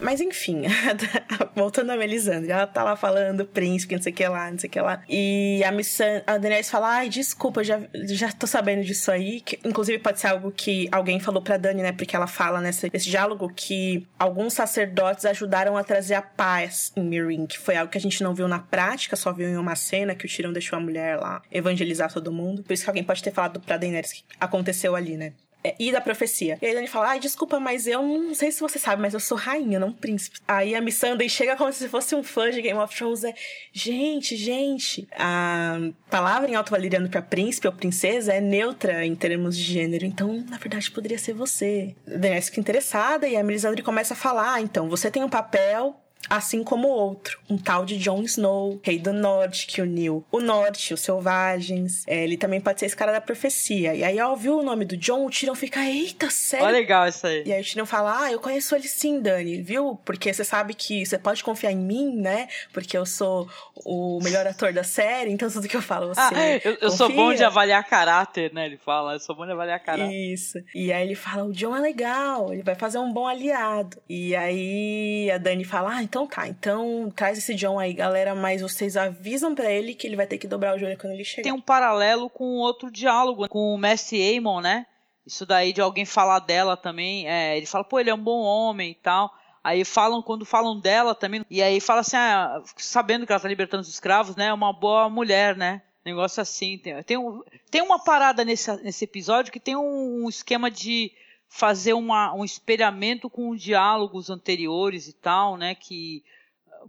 Mas 0.00 0.20
enfim, 0.20 0.62
voltando 1.54 1.90
a 1.90 1.96
Melisandre, 1.96 2.50
ela 2.50 2.66
tá 2.66 2.84
lá 2.84 2.94
falando 2.94 3.44
príncipe, 3.44 3.96
não 3.96 4.02
sei 4.02 4.12
o 4.12 4.14
que 4.14 4.28
lá, 4.28 4.50
não 4.50 4.58
sei 4.58 4.68
o 4.68 4.70
que 4.70 4.80
lá. 4.80 5.02
E 5.08 5.62
a 5.64 5.72
Missan, 5.72 6.22
a 6.26 6.38
Daenerys 6.38 6.70
fala, 6.70 6.88
ai, 6.88 7.08
desculpa, 7.08 7.64
já, 7.64 7.80
já 8.06 8.30
tô 8.30 8.46
sabendo 8.46 8.84
disso 8.84 9.10
aí. 9.10 9.40
Que, 9.40 9.58
inclusive 9.64 9.98
pode 9.98 10.20
ser 10.20 10.28
algo 10.28 10.52
que 10.52 10.88
alguém 10.92 11.18
falou 11.18 11.42
pra 11.42 11.56
Dani, 11.56 11.82
né? 11.82 11.92
Porque 11.92 12.14
ela 12.14 12.26
fala 12.26 12.60
nesse, 12.60 12.88
nesse 12.92 13.10
diálogo 13.10 13.52
que 13.54 14.06
alguns 14.18 14.52
sacerdotes 14.52 15.24
ajudaram 15.24 15.76
a 15.76 15.82
trazer 15.82 16.14
a 16.14 16.22
paz 16.22 16.92
em 16.96 17.02
Meereen, 17.02 17.46
que 17.46 17.58
foi 17.58 17.76
algo 17.76 17.90
que 17.90 17.98
a 17.98 18.00
gente 18.00 18.22
não 18.22 18.34
viu 18.34 18.46
na 18.46 18.60
prática, 18.60 19.16
só 19.16 19.32
viu 19.32 19.48
em 19.48 19.56
uma 19.56 19.74
cena 19.74 20.14
que 20.14 20.26
o 20.26 20.28
Tyrion 20.28 20.52
deixou 20.52 20.78
a 20.78 20.80
mulher 20.80 21.18
lá 21.18 21.42
evangelizar 21.50 22.12
todo 22.12 22.30
mundo. 22.30 22.62
Por 22.62 22.72
isso 22.72 22.84
que 22.84 22.90
alguém 22.90 23.04
pode 23.04 23.22
ter 23.22 23.32
falado 23.32 23.60
pra 23.60 23.76
Daenerys 23.76 24.12
que 24.12 24.24
aconteceu 24.38 24.94
ali, 24.94 25.16
né? 25.16 25.32
É, 25.62 25.74
e 25.78 25.90
da 25.90 26.00
profecia. 26.00 26.56
E 26.62 26.66
aí 26.66 26.76
ele 26.76 26.86
fala: 26.86 27.08
Ai, 27.10 27.20
desculpa, 27.20 27.58
mas 27.58 27.86
eu 27.86 28.02
não 28.02 28.34
sei 28.34 28.52
se 28.52 28.60
você 28.60 28.78
sabe, 28.78 29.02
mas 29.02 29.12
eu 29.12 29.20
sou 29.20 29.36
rainha, 29.36 29.78
não 29.78 29.92
príncipe. 29.92 30.38
Aí 30.46 30.74
a 30.74 30.80
Missandei 30.80 31.28
chega 31.28 31.56
como 31.56 31.72
se 31.72 31.88
fosse 31.88 32.14
um 32.14 32.22
fã 32.22 32.50
de 32.50 32.62
Game 32.62 32.78
of 32.78 32.94
Thrones. 32.94 33.24
É, 33.24 33.34
gente, 33.72 34.36
gente. 34.36 35.08
A 35.12 35.78
palavra 36.08 36.50
em 36.50 36.54
alto 36.54 36.70
valeriano 36.70 37.08
pra 37.08 37.20
príncipe 37.20 37.66
ou 37.66 37.72
princesa 37.72 38.32
é 38.32 38.40
neutra 38.40 39.04
em 39.04 39.16
termos 39.16 39.56
de 39.56 39.64
gênero. 39.64 40.04
Então, 40.04 40.44
na 40.48 40.58
verdade, 40.58 40.90
poderia 40.90 41.18
ser 41.18 41.32
você. 41.32 41.94
Daenerys 42.06 42.46
fica 42.46 42.60
interessada 42.60 43.26
e 43.26 43.36
a 43.36 43.42
Melisandre 43.42 43.82
começa 43.82 44.14
a 44.14 44.16
falar: 44.16 44.54
ah, 44.54 44.60
então, 44.60 44.88
você 44.88 45.10
tem 45.10 45.24
um 45.24 45.28
papel 45.28 45.96
assim 46.28 46.62
como 46.62 46.88
outro, 46.88 47.38
um 47.48 47.56
tal 47.56 47.84
de 47.84 47.96
Jon 47.96 48.22
Snow, 48.22 48.80
rei 48.82 48.98
do 48.98 49.12
norte, 49.12 49.66
que 49.66 49.80
uniu 49.80 50.24
o 50.30 50.40
norte, 50.40 50.92
os 50.92 51.00
selvagens. 51.00 52.04
É, 52.06 52.24
ele 52.24 52.36
também 52.36 52.60
pode 52.60 52.80
ser 52.80 52.86
esse 52.86 52.96
cara 52.96 53.12
da 53.12 53.20
profecia. 53.20 53.94
E 53.94 54.04
aí, 54.04 54.18
ao 54.18 54.32
ouvir 54.32 54.50
o 54.50 54.62
nome 54.62 54.84
do 54.84 54.96
Jon, 54.96 55.26
o 55.26 55.30
Tyrion 55.30 55.54
fica, 55.54 55.80
eita, 55.80 56.30
sério? 56.30 56.66
Olha 56.66 56.78
legal 56.78 57.08
isso 57.08 57.26
aí. 57.26 57.44
E 57.46 57.52
aí 57.52 57.60
o 57.60 57.64
Tyrion 57.64 57.86
fala, 57.86 58.24
ah, 58.24 58.32
eu 58.32 58.40
conheço 58.40 58.74
ele 58.74 58.88
sim, 58.88 59.20
Dani, 59.20 59.62
viu? 59.62 59.98
Porque 60.04 60.32
você 60.32 60.44
sabe 60.44 60.74
que 60.74 61.04
você 61.04 61.18
pode 61.18 61.42
confiar 61.42 61.72
em 61.72 61.76
mim, 61.76 62.16
né? 62.16 62.48
Porque 62.72 62.96
eu 62.96 63.06
sou 63.06 63.48
o 63.84 64.18
melhor 64.22 64.46
ator 64.46 64.72
da 64.72 64.84
série, 64.84 65.30
então 65.30 65.50
tudo 65.50 65.68
que 65.68 65.76
eu 65.76 65.82
falo 65.82 66.08
você 66.08 66.20
ah, 66.20 66.60
eu, 66.64 66.76
eu 66.80 66.90
sou 66.90 67.10
bom 67.10 67.32
de 67.32 67.44
avaliar 67.44 67.84
caráter, 67.84 68.52
né? 68.52 68.66
Ele 68.66 68.76
fala, 68.76 69.14
eu 69.14 69.20
sou 69.20 69.34
bom 69.34 69.46
de 69.46 69.52
avaliar 69.52 69.80
caráter. 69.80 70.12
Isso. 70.12 70.58
E 70.74 70.92
aí 70.92 71.06
ele 71.06 71.14
fala, 71.14 71.44
o 71.44 71.52
Jon 71.52 71.76
é 71.76 71.80
legal, 71.80 72.52
ele 72.52 72.62
vai 72.62 72.74
fazer 72.74 72.98
um 72.98 73.12
bom 73.12 73.26
aliado. 73.26 73.96
E 74.08 74.34
aí 74.36 75.30
a 75.30 75.38
Dani 75.38 75.64
fala, 75.64 75.96
ah, 75.96 76.02
então 76.08 76.26
tá, 76.26 76.48
então 76.48 77.12
traz 77.14 77.36
esse 77.36 77.54
John 77.54 77.78
aí, 77.78 77.92
galera, 77.92 78.34
mas 78.34 78.62
vocês 78.62 78.96
avisam 78.96 79.54
para 79.54 79.70
ele 79.70 79.94
que 79.94 80.06
ele 80.06 80.16
vai 80.16 80.26
ter 80.26 80.38
que 80.38 80.48
dobrar 80.48 80.74
o 80.74 80.78
joelho 80.78 80.98
quando 80.98 81.12
ele 81.12 81.24
chegar. 81.24 81.42
Tem 81.42 81.52
um 81.52 81.60
paralelo 81.60 82.30
com 82.30 82.44
outro 82.56 82.90
diálogo, 82.90 83.48
com 83.48 83.74
o 83.74 83.78
Messi 83.78 84.16
Aemon, 84.16 84.60
né? 84.60 84.86
Isso 85.26 85.44
daí 85.44 85.72
de 85.72 85.80
alguém 85.82 86.06
falar 86.06 86.38
dela 86.38 86.76
também, 86.76 87.28
é, 87.28 87.56
ele 87.56 87.66
fala, 87.66 87.84
pô, 87.84 88.00
ele 88.00 88.08
é 88.08 88.14
um 88.14 88.22
bom 88.22 88.40
homem 88.40 88.92
e 88.92 88.94
tal. 88.94 89.30
Aí 89.62 89.84
falam, 89.84 90.22
quando 90.22 90.46
falam 90.46 90.80
dela 90.80 91.14
também, 91.14 91.44
e 91.50 91.60
aí 91.60 91.80
fala 91.80 92.00
assim, 92.00 92.16
ah, 92.16 92.62
sabendo 92.78 93.26
que 93.26 93.32
ela 93.32 93.40
tá 93.40 93.48
libertando 93.48 93.82
os 93.82 93.88
escravos, 93.88 94.34
né? 94.34 94.46
É 94.46 94.52
uma 94.52 94.72
boa 94.72 95.10
mulher, 95.10 95.54
né? 95.54 95.82
Negócio 96.04 96.40
assim. 96.40 96.78
Tem, 96.78 97.02
tem, 97.02 97.18
um, 97.18 97.42
tem 97.70 97.82
uma 97.82 98.02
parada 98.02 98.44
nesse, 98.44 98.74
nesse 98.82 99.04
episódio 99.04 99.52
que 99.52 99.60
tem 99.60 99.76
um, 99.76 100.24
um 100.24 100.28
esquema 100.28 100.70
de 100.70 101.12
fazer 101.48 101.94
uma, 101.94 102.32
um 102.34 102.44
espelhamento 102.44 103.30
com 103.30 103.56
diálogos 103.56 104.30
anteriores 104.30 105.08
e 105.08 105.12
tal, 105.12 105.56
né? 105.56 105.74
Que 105.74 106.22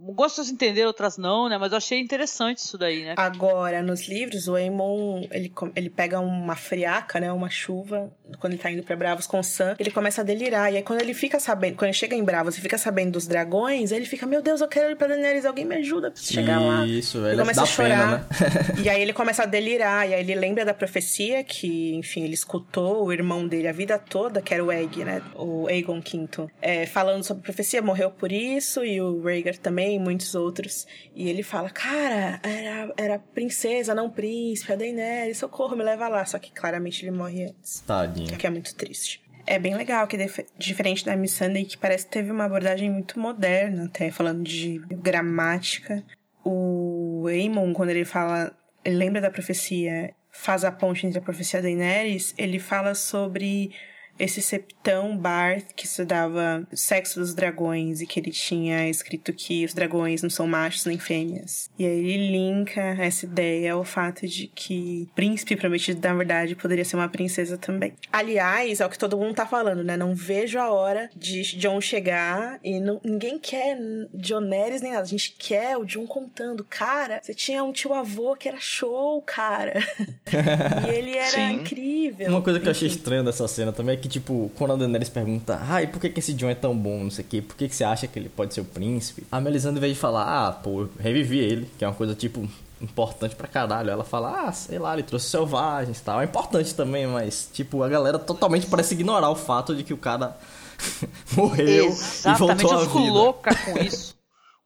Gostas 0.02 0.48
de 0.48 0.54
entender, 0.54 0.86
outras 0.86 1.18
não, 1.18 1.50
né? 1.50 1.58
Mas 1.58 1.72
eu 1.72 1.78
achei 1.78 2.00
interessante 2.00 2.60
isso 2.60 2.78
daí, 2.78 3.04
né? 3.04 3.16
Agora, 3.18 3.82
nos 3.82 4.08
livros, 4.08 4.48
o 4.48 4.56
Aemon, 4.56 5.28
ele, 5.30 5.52
ele 5.76 5.90
pega 5.90 6.20
uma 6.22 6.56
friaca, 6.56 7.20
né? 7.20 7.30
Uma 7.32 7.50
chuva, 7.50 8.10
quando 8.40 8.54
ele 8.54 8.62
tá 8.62 8.72
indo 8.72 8.82
pra 8.82 8.96
Bravos 8.96 9.28
com 9.28 9.40
o 9.40 9.44
Sam, 9.44 9.76
ele 9.78 9.92
começa 9.92 10.22
a 10.22 10.24
delirar. 10.24 10.72
E 10.72 10.78
aí, 10.78 10.84
quando 10.84 11.02
ele 11.02 11.14
fica 11.14 11.38
sabendo, 11.38 11.76
quando 11.76 11.90
ele 11.90 11.94
chega 11.94 12.16
em 12.16 12.24
Bravos 12.24 12.58
e 12.58 12.62
fica 12.62 12.78
sabendo 12.78 13.12
dos 13.12 13.28
dragões, 13.28 13.92
ele 13.92 14.06
fica, 14.06 14.26
meu 14.26 14.42
Deus, 14.42 14.62
eu 14.62 14.70
quero 14.70 14.92
ir 14.92 14.96
pra 14.96 15.08
Daenerys, 15.08 15.46
alguém 15.46 15.66
me 15.66 15.76
ajuda 15.76 16.12
pra 16.12 16.22
chegar 16.22 16.62
lá. 16.62 16.86
Isso, 16.86 17.18
ele 17.26 17.38
começa 17.38 17.64
a 17.64 17.66
chorar. 17.66 18.28
Pena, 18.30 18.50
né? 18.50 18.76
e 18.84 18.90
aí 18.90 19.02
ele 19.02 19.12
começa 19.12 19.44
a 19.44 19.46
delirar, 19.46 20.08
e 20.08 20.14
aí 20.14 20.22
ele 20.22 20.36
lembra 20.36 20.64
da 20.64 20.74
profecia 20.74 21.44
que, 21.44 21.94
enfim, 21.96 22.24
ele 22.24 22.36
escutou 22.36 23.06
o 23.06 23.12
irmão 23.12 23.46
dele 23.46 23.68
a 23.68 23.74
vida 23.74 24.00
toda, 24.00 24.42
que 24.42 24.54
era 24.54 24.64
o 24.64 24.72
Egg, 24.72 25.04
né? 25.04 25.22
O 25.36 25.68
Aegon 25.68 26.00
V, 26.00 26.48
é, 26.62 26.86
falando 26.86 27.24
sobre 27.24 27.42
a 27.42 27.44
profecia, 27.44 27.82
morreu 27.82 28.10
por 28.12 28.32
isso, 28.32 28.86
e 28.86 29.02
o 29.02 29.22
Rhaegar 29.22 29.58
também 29.58 29.89
também, 29.90 30.00
muitos 30.00 30.36
outros. 30.36 30.86
E 31.16 31.28
ele 31.28 31.42
fala, 31.42 31.70
cara, 31.70 32.40
era, 32.44 32.94
era 32.96 33.20
princesa, 33.20 33.96
não 33.96 34.10
príncipe, 34.10 34.72
a 34.72 34.76
Daenerys, 34.76 35.38
socorro, 35.38 35.76
me 35.76 35.84
leva 35.84 36.08
lá. 36.08 36.24
Só 36.26 36.38
que 36.38 36.52
claramente 36.52 37.04
ele 37.04 37.12
morre 37.12 37.46
antes. 37.46 37.82
Tadinho. 37.82 38.38
Que 38.38 38.46
é 38.46 38.50
muito 38.50 38.76
triste. 38.76 39.22
É 39.48 39.58
bem 39.58 39.76
legal, 39.76 40.06
que 40.06 40.18
diferente 40.58 41.04
da 41.04 41.16
Miss 41.16 41.32
Sunday, 41.32 41.66
que 41.66 41.78
parece 41.78 42.06
que 42.06 42.12
teve 42.12 42.32
uma 42.32 42.46
abordagem 42.46 42.92
muito 42.92 43.20
moderna, 43.20 43.86
até 43.86 44.12
falando 44.12 44.44
de 44.44 44.80
gramática. 44.92 46.04
O 46.46 47.26
Aemon, 47.28 47.74
quando 47.74 47.90
ele 47.90 48.06
fala, 48.06 48.56
ele 48.86 48.98
lembra 48.98 49.20
da 49.20 49.32
profecia, 49.32 50.14
faz 50.30 50.64
a 50.64 50.72
ponte 50.72 51.08
entre 51.08 51.18
a 51.18 51.22
profecia 51.22 51.62
da 51.62 51.68
Daenerys, 51.68 52.36
ele 52.38 52.60
fala 52.60 52.94
sobre 52.94 53.72
esse 54.20 54.42
septão 54.42 55.18
Bar 55.18 55.62
que 55.76 55.86
estudava 55.86 56.68
o 56.72 56.78
sexo 56.78 57.20
dos 57.20 57.34
dragões 57.34 58.02
e 58.02 58.06
que 58.06 58.20
ele 58.20 58.32
tinha 58.32 58.90
escrito 58.90 59.34
que 59.34 59.66
os 59.66 59.74
dragões 59.74 60.22
não 60.22 60.30
são 60.30 60.46
machos 60.46 60.86
nem 60.86 61.00
fêmeas. 61.00 61.70
E 61.80 61.86
aí 61.86 62.00
ele 62.00 62.32
linka 62.32 62.82
essa 62.82 63.26
ideia 63.26 63.74
ao 63.74 63.84
fato 63.84 64.28
de 64.28 64.48
que 64.48 65.08
príncipe 65.16 65.56
prometido, 65.56 66.02
na 66.06 66.14
verdade, 66.14 66.56
poderia 66.56 66.86
ser 66.86 66.96
uma 66.96 67.08
princesa 67.08 67.58
também. 67.58 67.94
Aliás, 68.12 68.82
é 68.82 68.86
o 68.86 68.90
que 68.90 68.98
todo 68.98 69.18
mundo 69.18 69.36
tá 69.36 69.46
falando, 69.46 69.84
né? 69.84 69.96
Não 69.96 70.14
vejo 70.14 70.60
a 70.60 70.72
hora 70.72 71.10
de 71.16 71.42
John 71.58 71.80
chegar 71.80 72.60
e 72.64 72.80
não, 72.80 73.00
ninguém 73.04 73.40
quer 73.40 73.78
John 74.14 74.42
Neres 74.42 74.82
nem 74.82 74.92
nada. 74.92 75.04
A 75.04 75.08
gente 75.08 75.36
quer 75.38 75.78
o 75.78 75.86
John 75.86 76.06
contando, 76.06 76.64
cara, 76.64 77.22
você 77.22 77.34
tinha 77.34 77.64
um 77.64 77.72
tio 77.72 77.94
avô 77.94 78.36
que 78.36 78.50
era 78.50 78.60
show, 78.60 79.22
cara. 79.22 79.80
e 80.88 80.90
ele 80.90 81.16
era 81.16 81.30
Sim. 81.30 81.54
incrível. 81.54 82.30
Uma 82.30 82.42
coisa 82.42 82.60
que 82.60 82.68
eu 82.68 82.72
achei 82.72 82.88
estranha 82.88 83.24
dessa 83.24 83.48
cena 83.48 83.72
também 83.72 83.96
é 83.96 83.98
que, 83.98 84.09
tipo, 84.10 84.52
quando 84.58 84.74
a 84.74 84.76
Daenerys 84.76 85.10
pergunta, 85.10 85.62
ah, 85.70 85.82
e 85.82 85.88
por 85.88 86.02
que, 86.02 86.10
que 86.10 86.20
esse 86.20 86.34
John 86.34 86.50
é 86.50 86.56
tão 86.56 86.76
bom, 86.76 87.04
não 87.04 87.12
sei 87.12 87.24
o 87.24 87.28
quê, 87.28 87.42
por 87.42 87.56
que, 87.56 87.70
que 87.70 87.76
você 87.76 87.84
acha 87.84 88.08
que 88.08 88.20
ele 88.20 88.30
pode 88.30 88.54
ser 88.54 88.62
o 88.62 88.66
príncipe? 88.66 89.26
A 89.32 89.40
Melisandre, 89.40 89.78
em 89.78 89.82
vez 89.82 89.94
de 89.94 90.00
falar, 90.00 90.48
ah, 90.48 90.52
pô, 90.52 90.88
revivi 91.00 91.40
ele, 91.40 91.70
que 91.78 91.86
é 91.86 91.88
uma 91.88 91.94
coisa, 91.94 92.14
tipo, 92.16 92.48
importante 92.82 93.36
pra 93.36 93.48
caralho. 93.48 93.90
Ela 93.90 94.04
fala, 94.04 94.48
ah, 94.48 94.52
sei 94.52 94.80
lá, 94.80 94.94
ele 94.94 95.04
trouxe 95.04 95.30
selvagens 95.30 96.00
e 96.00 96.04
tal. 96.04 96.22
É 96.22 96.26
importante 96.26 96.74
também, 96.74 97.08
mas, 97.08 97.50
tipo, 97.54 97.84
a 97.84 97.90
galera 97.90 98.18
totalmente 98.18 98.68
parece 98.68 98.94
ignorar 98.94 99.30
o 99.30 99.36
fato 99.36 99.76
de 99.76 99.84
que 99.84 99.94
o 99.94 99.98
cara 99.98 100.38
morreu 101.36 101.86
Exatamente, 101.88 102.36
e 102.36 102.68
voltou 102.68 102.74
eu 102.74 102.86
fico 102.86 103.00
louca 103.00 103.56
com 103.56 103.78
isso. 103.80 104.19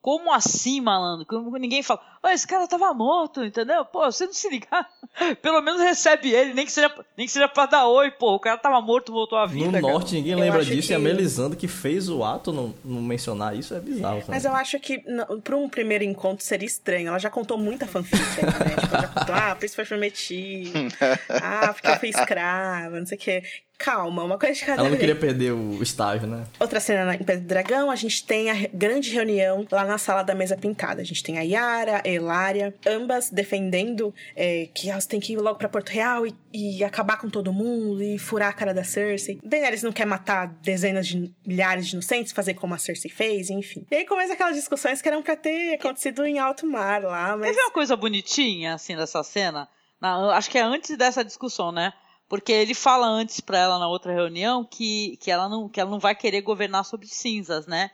Como 0.04 0.34
assim, 0.34 0.82
malandro? 0.82 1.26
Como 1.26 1.58
ninguém 1.58 1.82
fala, 1.82 2.01
oh, 2.22 2.28
esse 2.28 2.45
cara 2.45 2.68
tava 2.68 2.93
morto, 2.93 3.41
entendeu? 3.41 3.86
Pô, 3.86 4.04
você 4.04 4.26
não 4.26 4.34
se 4.34 4.49
ligar. 4.49 4.86
Pelo 5.41 5.62
menos 5.62 5.80
recebe 5.80 6.30
ele, 6.30 6.54
nem 6.54 6.66
que 6.66 6.74
seja, 6.74 6.93
nem 7.16 7.26
que 7.26 7.32
seja 7.32 7.47
pra 7.47 7.66
dar 7.68 7.88
oi, 7.88 8.12
pô. 8.12 8.36
O 8.36 8.39
cara 8.39 8.58
tava 8.58 8.82
morto, 8.82 9.14
voltou 9.14 9.38
à 9.38 9.45
vida. 9.45 9.66
No 9.68 9.72
cara. 9.72 9.93
norte, 9.93 10.16
ninguém 10.16 10.36
lembra 10.36 10.66
disso. 10.66 10.89
Que... 10.89 10.93
E 10.93 10.95
a 10.97 10.99
Melisandre 10.99 11.58
que 11.58 11.70
fez 11.70 12.10
o 12.10 12.22
ato 12.22 12.51
não, 12.51 12.76
não 12.84 13.01
mencionar 13.01 13.56
isso 13.56 13.74
é 13.74 13.80
bizarro. 13.80 14.20
Sabe? 14.20 14.32
Mas 14.32 14.43
eu 14.43 14.54
acho 14.54 14.78
que 14.78 15.01
não, 15.10 15.39
pra 15.39 15.56
um 15.56 15.70
primeiro 15.70 16.04
encontro 16.04 16.43
seria 16.43 16.68
estranho. 16.68 17.08
Ela 17.08 17.20
já 17.20 17.30
contou 17.30 17.58
muita 17.58 17.88
fanfic 17.88 18.20
né? 18.20 18.76
Tipo, 18.82 18.95
ela 18.95 19.01
já 19.04 19.08
contou, 19.08 19.36
ah, 19.36 19.56
por 19.56 19.66
isso 19.66 19.76
foi 19.76 19.86
prometido. 19.86 20.80
ah, 21.41 21.72
porque 21.74 21.88
eu 21.88 21.95
fui 21.95 22.10
escrava, 22.10 22.99
não 22.99 23.06
sei 23.06 23.18
o 23.18 23.22
quê 23.22 23.43
calma, 23.84 24.24
uma 24.24 24.40
coisa 24.40 24.56
de 24.58 24.66
cada 24.66 24.82
Ela 24.82 24.90
não 24.90 24.98
queria 24.98 25.16
perder 25.16 25.52
o 25.52 25.84
estágio, 25.84 26.26
né? 26.26 26.46
Outra 26.58 26.80
cena 26.80 27.14
em 27.14 27.18
Pedro 27.18 27.42
do 27.42 27.48
Dragão, 27.48 27.92
a 27.92 27.96
gente 27.98 28.26
tem 28.26 28.50
a 28.50 28.56
grande 28.74 29.12
reunião 29.12 29.68
lá 29.70 29.84
na 29.84 29.98
sala 29.98 30.24
da 30.24 30.34
mesa 30.34 30.56
pintada. 30.56 31.02
A 31.02 31.06
gente 31.06 31.22
tem 31.22 31.38
a 31.38 31.42
Yara, 31.42 32.02
a 32.04 32.08
Elária, 32.08 32.74
ambas 32.88 33.30
defendendo 33.30 34.16
é, 34.38 34.70
que 34.74 34.90
elas 34.90 35.06
têm 35.06 35.20
que 35.20 35.34
ir 35.34 35.38
logo 35.38 35.60
para 35.60 35.68
Porto 35.68 35.90
Real 35.90 36.26
e, 36.26 36.34
e, 36.54 36.82
acabar 36.82 37.18
com 37.18 37.30
todo 37.30 37.52
mundo 37.52 38.02
e 38.02 38.18
furar 38.18 38.50
a 38.50 38.54
cara 38.54 38.74
da 38.74 38.86
Cersei. 38.86 39.38
Daenerys 39.44 39.84
não 39.84 39.92
quer 39.92 40.06
matar 40.06 40.48
dezenas 40.62 41.06
de 41.06 41.34
milhares 41.46 41.88
de 41.88 41.94
inocentes, 41.94 42.32
fazer 42.32 42.54
como 42.54 42.74
a 42.74 42.78
Cersei 42.78 43.12
fez, 43.12 43.50
enfim. 43.50 43.86
E 43.92 43.96
aí 43.96 44.06
começa 44.06 44.32
aquelas 44.32 44.56
discussões 44.56 45.02
que 45.02 45.10
eram 45.10 45.22
pra 45.22 45.36
ter 45.36 45.74
acontecido 45.74 46.26
em 46.26 46.40
alto 46.40 46.66
mar 46.66 47.04
lá, 47.04 47.36
mas... 47.36 47.50
Teve 47.50 47.62
uma 47.64 47.72
coisa 47.72 47.98
bonitinha, 47.98 48.76
assim, 48.76 48.96
dessa 48.96 49.22
cena? 49.24 49.68
Na, 50.00 50.36
acho 50.38 50.50
que 50.50 50.58
é 50.58 50.62
antes 50.62 50.98
dessa 50.98 51.24
discussão, 51.24 51.72
né? 51.72 51.92
Porque 52.28 52.51
ele 52.51 52.74
fala 52.74 53.07
antes 53.07 53.39
para 53.39 53.57
ela 53.57 53.80
na 53.80 53.88
outra 53.88 54.13
reunião 54.13 54.63
que, 54.63 55.17
que, 55.17 55.30
ela 55.30 55.47
não, 55.47 55.69
que 55.69 55.80
ela 55.80 55.91
não 55.91 55.99
vai 55.99 56.15
querer 56.15 56.41
governar 56.41 56.84
sobre 56.86 57.07
cinzas, 57.07 57.67
né? 57.67 57.91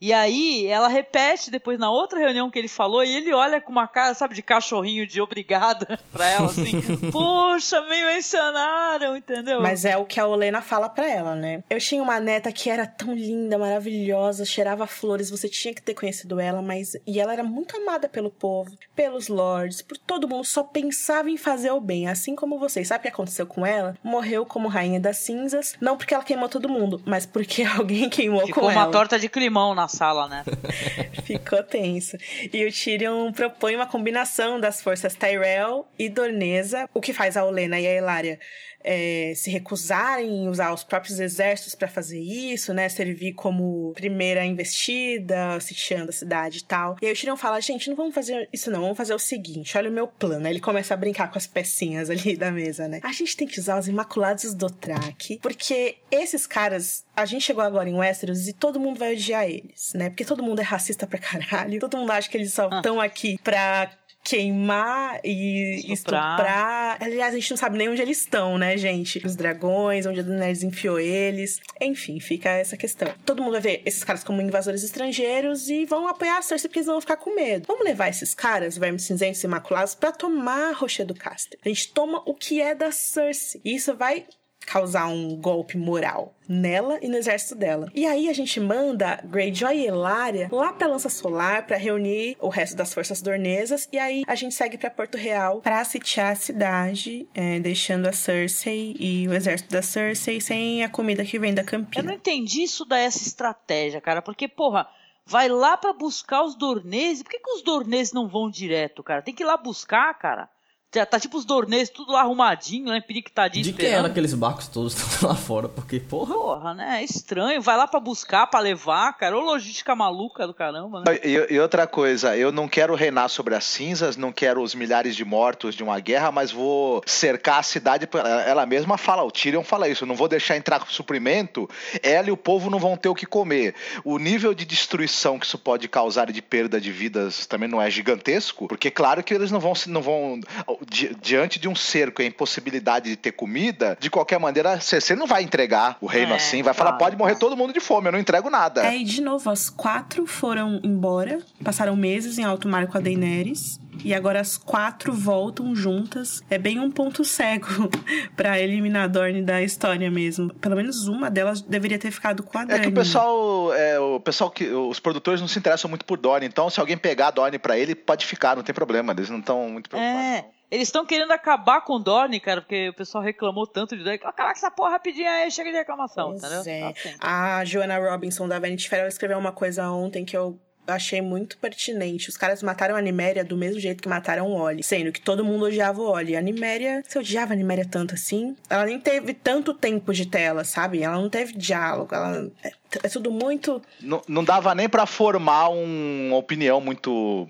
E 0.00 0.14
aí 0.14 0.66
ela 0.66 0.88
repete 0.88 1.50
depois 1.50 1.78
na 1.78 1.90
outra 1.90 2.18
reunião 2.18 2.50
que 2.50 2.58
ele 2.58 2.68
falou 2.68 3.04
e 3.04 3.14
ele 3.14 3.34
olha 3.34 3.60
com 3.60 3.70
uma 3.70 3.86
cara, 3.86 4.14
sabe, 4.14 4.34
de 4.34 4.42
cachorrinho 4.42 5.06
de 5.06 5.20
obrigada 5.20 5.98
pra 6.10 6.26
ela, 6.26 6.46
assim, 6.46 6.80
poxa, 7.12 7.82
me 7.82 8.02
mencionaram, 8.04 9.14
entendeu? 9.14 9.60
Mas 9.60 9.84
é 9.84 9.98
o 9.98 10.06
que 10.06 10.18
a 10.18 10.26
Olena 10.26 10.62
fala 10.62 10.88
pra 10.88 11.06
ela, 11.06 11.34
né? 11.34 11.62
Eu 11.68 11.78
tinha 11.78 12.02
uma 12.02 12.18
neta 12.18 12.50
que 12.50 12.70
era 12.70 12.86
tão 12.86 13.12
linda, 13.12 13.58
maravilhosa, 13.58 14.46
cheirava 14.46 14.86
flores, 14.86 15.28
você 15.28 15.50
tinha 15.50 15.74
que 15.74 15.82
ter 15.82 15.92
conhecido 15.92 16.40
ela, 16.40 16.62
mas. 16.62 16.96
E 17.06 17.20
ela 17.20 17.34
era 17.34 17.44
muito 17.44 17.76
amada 17.76 18.08
pelo 18.08 18.30
povo, 18.30 18.70
pelos 18.96 19.28
lords, 19.28 19.82
por 19.82 19.98
todo 19.98 20.26
mundo, 20.26 20.44
só 20.44 20.62
pensava 20.62 21.28
em 21.28 21.36
fazer 21.36 21.72
o 21.72 21.80
bem, 21.80 22.08
assim 22.08 22.34
como 22.34 22.58
vocês. 22.58 22.88
Sabe 22.88 23.00
o 23.00 23.02
que 23.02 23.08
aconteceu 23.08 23.46
com 23.46 23.66
ela? 23.66 23.94
Morreu 24.02 24.46
como 24.46 24.66
rainha 24.66 24.98
das 24.98 25.18
cinzas, 25.18 25.74
não 25.78 25.98
porque 25.98 26.14
ela 26.14 26.24
queimou 26.24 26.48
todo 26.48 26.70
mundo, 26.70 27.02
mas 27.04 27.26
porque 27.26 27.64
alguém 27.76 28.08
queimou 28.08 28.46
Ficou 28.46 28.62
com 28.62 28.70
ela. 28.70 28.80
Ficou 28.80 28.86
uma 28.86 28.92
torta 28.92 29.18
de 29.18 29.28
climão 29.28 29.74
na 29.74 29.89
sala, 29.90 30.28
né? 30.28 30.44
Ficou 31.24 31.62
tenso. 31.62 32.16
E 32.52 32.64
o 32.64 32.72
Tyrion 32.72 33.32
propõe 33.32 33.76
uma 33.76 33.86
combinação 33.86 34.58
das 34.58 34.82
forças 34.82 35.14
Tyrell 35.14 35.86
e 35.98 36.08
Dorneza, 36.08 36.88
o 36.94 37.00
que 37.00 37.12
faz 37.12 37.36
a 37.36 37.44
Olena 37.44 37.78
e 37.78 37.86
a 37.86 37.92
Elária 37.92 38.38
é, 38.82 39.32
se 39.36 39.50
recusarem 39.50 40.44
em 40.44 40.48
usar 40.48 40.72
os 40.72 40.82
próprios 40.82 41.20
exércitos 41.20 41.74
para 41.74 41.88
fazer 41.88 42.18
isso, 42.20 42.72
né? 42.72 42.88
Servir 42.88 43.34
como 43.34 43.92
primeira 43.94 44.44
investida, 44.44 45.58
sitiando 45.60 46.10
a 46.10 46.12
cidade 46.12 46.58
e 46.58 46.64
tal. 46.64 46.96
E 47.00 47.06
aí 47.06 47.12
o 47.12 47.16
Tyrion 47.16 47.36
fala, 47.36 47.60
gente, 47.60 47.88
não 47.88 47.96
vamos 47.96 48.14
fazer 48.14 48.48
isso 48.52 48.70
não, 48.70 48.82
vamos 48.82 48.96
fazer 48.96 49.14
o 49.14 49.18
seguinte, 49.18 49.76
olha 49.76 49.90
o 49.90 49.92
meu 49.92 50.06
plano. 50.06 50.46
Aí 50.46 50.52
ele 50.52 50.60
começa 50.60 50.94
a 50.94 50.96
brincar 50.96 51.30
com 51.30 51.38
as 51.38 51.46
pecinhas 51.46 52.10
ali 52.10 52.36
da 52.38 52.50
mesa, 52.50 52.88
né? 52.88 53.00
A 53.02 53.12
gente 53.12 53.36
tem 53.36 53.46
que 53.46 53.58
usar 53.58 53.78
os 53.78 53.88
Imaculados 53.88 54.54
do 54.54 54.70
Track, 54.70 55.38
porque 55.42 55.96
esses 56.10 56.46
caras, 56.46 57.04
a 57.16 57.24
gente 57.24 57.42
chegou 57.42 57.62
agora 57.62 57.88
em 57.88 57.94
Westeros 57.94 58.48
e 58.48 58.52
todo 58.52 58.80
mundo 58.80 58.98
vai 58.98 59.14
odiar 59.14 59.48
eles, 59.48 59.92
né? 59.94 60.08
Porque 60.08 60.24
todo 60.24 60.42
mundo 60.42 60.60
é 60.60 60.64
racista 60.64 61.06
pra 61.06 61.18
caralho, 61.18 61.80
todo 61.80 61.96
mundo 61.96 62.10
acha 62.10 62.28
que 62.28 62.36
eles 62.36 62.52
só 62.52 62.68
estão 62.68 63.00
ah. 63.00 63.04
aqui 63.04 63.38
pra 63.42 63.90
queimar 64.22 65.20
e 65.24 65.92
estuprar. 65.92 66.38
estuprar. 66.38 66.98
Aliás, 67.00 67.34
a 67.34 67.38
gente 67.38 67.50
não 67.50 67.56
sabe 67.56 67.78
nem 67.78 67.88
onde 67.88 68.02
eles 68.02 68.18
estão, 68.18 68.58
né, 68.58 68.76
gente? 68.76 69.24
Os 69.24 69.34
dragões, 69.34 70.06
onde 70.06 70.20
a 70.20 70.22
Daenerys 70.22 70.62
enfiou 70.62 70.98
eles. 70.98 71.60
Enfim, 71.80 72.20
fica 72.20 72.50
essa 72.50 72.76
questão. 72.76 73.12
Todo 73.24 73.42
mundo 73.42 73.52
vai 73.52 73.60
ver 73.60 73.82
esses 73.84 74.04
caras 74.04 74.22
como 74.22 74.42
invasores 74.42 74.82
estrangeiros 74.82 75.68
e 75.68 75.84
vão 75.84 76.06
apoiar 76.06 76.38
a 76.38 76.42
Cersei 76.42 76.68
porque 76.68 76.80
eles 76.80 76.86
vão 76.86 77.00
ficar 77.00 77.16
com 77.16 77.34
medo. 77.34 77.66
Vamos 77.66 77.84
levar 77.84 78.08
esses 78.08 78.34
caras, 78.34 78.76
vermes 78.76 79.02
cinzentos 79.02 79.42
e 79.42 79.46
imaculados, 79.46 79.94
para 79.94 80.12
tomar 80.12 80.70
a 80.70 80.72
Rocha 80.72 81.04
do 81.04 81.14
Caster. 81.14 81.58
A 81.64 81.68
gente 81.68 81.92
toma 81.92 82.22
o 82.26 82.34
que 82.34 82.60
é 82.60 82.74
da 82.74 82.92
Cersei. 82.92 83.60
E 83.64 83.74
isso 83.74 83.94
vai 83.96 84.26
causar 84.70 85.08
um 85.08 85.34
golpe 85.34 85.76
moral 85.76 86.32
nela 86.48 87.00
e 87.02 87.08
no 87.08 87.16
exército 87.16 87.56
dela. 87.56 87.90
E 87.92 88.06
aí 88.06 88.28
a 88.28 88.32
gente 88.32 88.60
manda 88.60 89.20
Greyjoy 89.24 89.76
e 89.76 89.86
Elaria 89.86 90.48
lá 90.52 90.72
pra 90.72 90.86
Lança 90.86 91.08
Solar 91.08 91.66
para 91.66 91.76
reunir 91.76 92.36
o 92.40 92.48
resto 92.48 92.76
das 92.76 92.94
forças 92.94 93.20
dornesas 93.20 93.88
e 93.92 93.98
aí 93.98 94.22
a 94.28 94.36
gente 94.36 94.54
segue 94.54 94.78
para 94.78 94.88
Porto 94.88 95.16
Real 95.16 95.60
para 95.60 95.84
sitiar 95.84 96.32
a 96.32 96.36
cidade, 96.36 97.28
é, 97.34 97.58
deixando 97.58 98.06
a 98.06 98.12
Cersei 98.12 98.94
e 98.98 99.26
o 99.26 99.34
exército 99.34 99.70
da 99.70 99.82
Cersei 99.82 100.40
sem 100.40 100.84
a 100.84 100.88
comida 100.88 101.24
que 101.24 101.38
vem 101.38 101.52
da 101.52 101.64
Campina. 101.64 102.04
Eu 102.04 102.06
não 102.06 102.14
entendi 102.14 102.62
isso 102.62 102.84
dessa 102.84 103.26
estratégia, 103.26 104.00
cara, 104.00 104.22
porque 104.22 104.46
porra, 104.46 104.86
vai 105.26 105.48
lá 105.48 105.76
para 105.76 105.92
buscar 105.92 106.44
os 106.44 106.54
dorneses. 106.54 107.24
Por 107.24 107.30
que, 107.30 107.40
que 107.40 107.50
os 107.50 107.62
dorneses 107.62 108.12
não 108.12 108.28
vão 108.28 108.48
direto, 108.48 109.02
cara? 109.02 109.20
Tem 109.20 109.34
que 109.34 109.42
ir 109.42 109.46
lá 109.46 109.56
buscar, 109.56 110.14
cara. 110.14 110.48
Já 110.92 111.06
tá 111.06 111.20
tipo 111.20 111.38
os 111.38 111.44
dornês 111.44 111.88
tudo 111.88 112.16
arrumadinho, 112.16 112.86
né? 112.86 113.00
Periquitadinho. 113.00 113.62
De 113.62 113.72
quem 113.72 113.90
eram 113.90 114.06
aqueles 114.06 114.34
barcos 114.34 114.66
todos 114.66 115.22
lá 115.22 115.36
fora? 115.36 115.68
Porque, 115.68 116.00
porra. 116.00 116.34
Porra, 116.34 116.74
né? 116.74 117.00
É 117.00 117.04
estranho. 117.04 117.62
Vai 117.62 117.76
lá 117.76 117.86
pra 117.86 118.00
buscar, 118.00 118.48
pra 118.48 118.58
levar, 118.58 119.12
cara. 119.16 119.38
Ô 119.38 119.40
logística 119.40 119.94
maluca 119.94 120.48
do 120.48 120.54
caramba, 120.54 121.04
né? 121.06 121.20
E, 121.22 121.54
e, 121.54 121.60
outra 121.60 121.86
coisa, 121.86 122.36
eu 122.36 122.50
não 122.50 122.66
quero 122.66 122.96
reinar 122.96 123.28
sobre 123.28 123.54
as 123.54 123.64
cinzas, 123.64 124.16
não 124.16 124.32
quero 124.32 124.60
os 124.60 124.74
milhares 124.74 125.14
de 125.14 125.24
mortos 125.24 125.76
de 125.76 125.84
uma 125.84 126.00
guerra, 126.00 126.32
mas 126.32 126.50
vou 126.50 127.02
cercar 127.06 127.60
a 127.60 127.62
cidade. 127.62 128.08
Ela 128.44 128.66
mesma 128.66 128.98
fala, 128.98 129.22
o 129.22 129.30
Tyrion 129.30 129.62
fala 129.62 129.88
isso, 129.88 130.04
não 130.04 130.16
vou 130.16 130.26
deixar 130.26 130.56
entrar 130.56 130.84
suprimento, 130.88 131.70
ela 132.02 132.28
e 132.28 132.32
o 132.32 132.36
povo 132.36 132.68
não 132.68 132.80
vão 132.80 132.96
ter 132.96 133.08
o 133.08 133.14
que 133.14 133.26
comer. 133.26 133.76
O 134.04 134.18
nível 134.18 134.52
de 134.52 134.64
destruição 134.64 135.38
que 135.38 135.46
isso 135.46 135.58
pode 135.58 135.86
causar 135.86 136.28
e 136.30 136.32
de 136.32 136.42
perda 136.42 136.80
de 136.80 136.90
vidas 136.90 137.46
também 137.46 137.68
não 137.68 137.80
é 137.80 137.88
gigantesco, 137.88 138.66
porque 138.66 138.90
claro 138.90 139.22
que 139.22 139.32
eles 139.32 139.52
não 139.52 139.60
vão, 139.60 139.72
não 139.86 140.02
vão 140.02 140.40
di 140.88 141.14
diante 141.20 141.58
de 141.58 141.68
um 141.68 141.74
cerco 141.74 142.22
e 142.22 142.24
a 142.24 142.28
impossibilidade 142.28 143.10
de 143.10 143.16
ter 143.16 143.32
comida, 143.32 143.96
de 144.00 144.10
qualquer 144.10 144.38
maneira, 144.38 144.80
você 144.80 145.14
não 145.14 145.26
vai 145.26 145.42
entregar 145.42 145.96
o 146.00 146.06
reino 146.06 146.32
é, 146.32 146.36
assim, 146.36 146.62
vai 146.62 146.74
claro, 146.74 146.90
falar, 146.90 146.92
pode 146.98 147.16
morrer 147.16 147.36
todo 147.36 147.56
mundo 147.56 147.72
de 147.72 147.80
fome, 147.80 148.08
eu 148.08 148.12
não 148.12 148.18
entrego 148.18 148.50
nada. 148.50 148.86
É, 148.86 148.96
e 148.96 149.04
de 149.04 149.20
novo, 149.20 149.50
as 149.50 149.68
quatro 149.68 150.26
foram 150.26 150.80
embora, 150.82 151.40
passaram 151.62 151.96
meses 151.96 152.38
em 152.38 152.44
alto 152.44 152.68
mar 152.68 152.86
com 152.86 152.98
a 152.98 153.00
Daenerys 153.00 153.80
e 154.04 154.14
agora 154.14 154.40
as 154.40 154.56
quatro 154.56 155.12
voltam 155.12 155.74
juntas. 155.74 156.42
É 156.50 156.58
bem 156.58 156.78
um 156.78 156.90
ponto 156.90 157.24
cego 157.24 157.68
para 158.36 158.58
eliminar 158.60 159.04
a 159.04 159.08
Dorne 159.08 159.42
da 159.42 159.62
história 159.62 160.10
mesmo. 160.10 160.52
Pelo 160.54 160.76
menos 160.76 161.08
uma 161.08 161.30
delas 161.30 161.60
deveria 161.60 161.98
ter 161.98 162.10
ficado 162.10 162.42
com 162.42 162.58
a 162.58 162.64
Dorne. 162.64 162.80
É 162.80 162.82
que 162.82 162.88
o 162.88 162.94
pessoal, 162.94 163.74
é, 163.74 163.98
o 163.98 164.20
pessoal 164.20 164.50
que 164.50 164.68
os 164.68 165.00
produtores 165.00 165.40
não 165.40 165.48
se 165.48 165.58
interessam 165.58 165.88
muito 165.88 166.04
por 166.04 166.18
Dorne, 166.18 166.46
então 166.46 166.68
se 166.70 166.80
alguém 166.80 166.96
pegar 166.96 167.28
a 167.28 167.30
Dorne 167.30 167.58
para 167.58 167.78
ele, 167.78 167.94
pode 167.94 168.26
ficar, 168.26 168.56
não 168.56 168.62
tem 168.62 168.74
problema, 168.74 169.12
eles 169.12 169.30
não 169.30 169.38
estão 169.38 169.68
muito 169.68 169.88
preocupados. 169.88 170.20
É. 170.20 170.44
Eles 170.70 170.86
estão 170.86 171.04
querendo 171.04 171.32
acabar 171.32 171.80
com 171.80 172.00
Dorne, 172.00 172.38
cara, 172.38 172.60
porque 172.60 172.90
o 172.90 172.94
pessoal 172.94 173.24
reclamou 173.24 173.66
tanto 173.66 173.96
de 173.96 174.04
Dorne. 174.04 174.18
Caraca, 174.18 174.52
essa 174.52 174.70
porra 174.70 174.90
rapidinho 174.90 175.28
aí, 175.28 175.50
chega 175.50 175.70
de 175.70 175.76
reclamação, 175.76 176.30
pois 176.30 176.44
entendeu? 176.44 176.62
É. 176.72 176.92
Tá 177.18 177.58
a 177.58 177.64
Joanna 177.64 177.98
Robinson 177.98 178.46
da 178.46 178.60
Vanity 178.60 178.88
Fair 178.88 179.06
escreveu 179.08 179.36
uma 179.36 179.50
coisa 179.50 179.90
ontem 179.90 180.24
que 180.24 180.36
eu 180.36 180.60
achei 180.90 181.20
muito 181.20 181.56
pertinente. 181.58 182.28
Os 182.28 182.36
caras 182.36 182.62
mataram 182.62 182.96
a 182.96 183.00
Niméria 183.02 183.44
do 183.44 183.56
mesmo 183.56 183.80
jeito 183.80 184.02
que 184.02 184.08
mataram 184.08 184.46
o 184.46 184.60
Oli, 184.60 184.82
sendo 184.82 185.12
que 185.12 185.20
todo 185.20 185.44
mundo 185.44 185.66
odiava 185.66 186.00
o 186.00 186.10
Oli. 186.10 186.36
A 186.36 186.42
Niméria, 186.42 187.02
você 187.06 187.18
odiava 187.18 187.52
a 187.52 187.56
Niméria 187.56 187.86
tanto 187.88 188.14
assim? 188.14 188.56
Ela 188.68 188.86
nem 188.86 188.98
teve 188.98 189.34
tanto 189.34 189.74
tempo 189.74 190.12
de 190.12 190.26
tela, 190.26 190.64
sabe? 190.64 191.02
Ela 191.02 191.16
não 191.16 191.28
teve 191.28 191.52
diálogo, 191.52 192.14
ela 192.14 192.50
é, 192.62 192.72
é 193.02 193.08
tudo 193.08 193.30
muito 193.30 193.80
não, 194.00 194.22
não 194.26 194.44
dava 194.44 194.74
nem 194.74 194.88
para 194.88 195.06
formar 195.06 195.68
uma 195.68 196.36
opinião 196.36 196.80
muito 196.80 197.48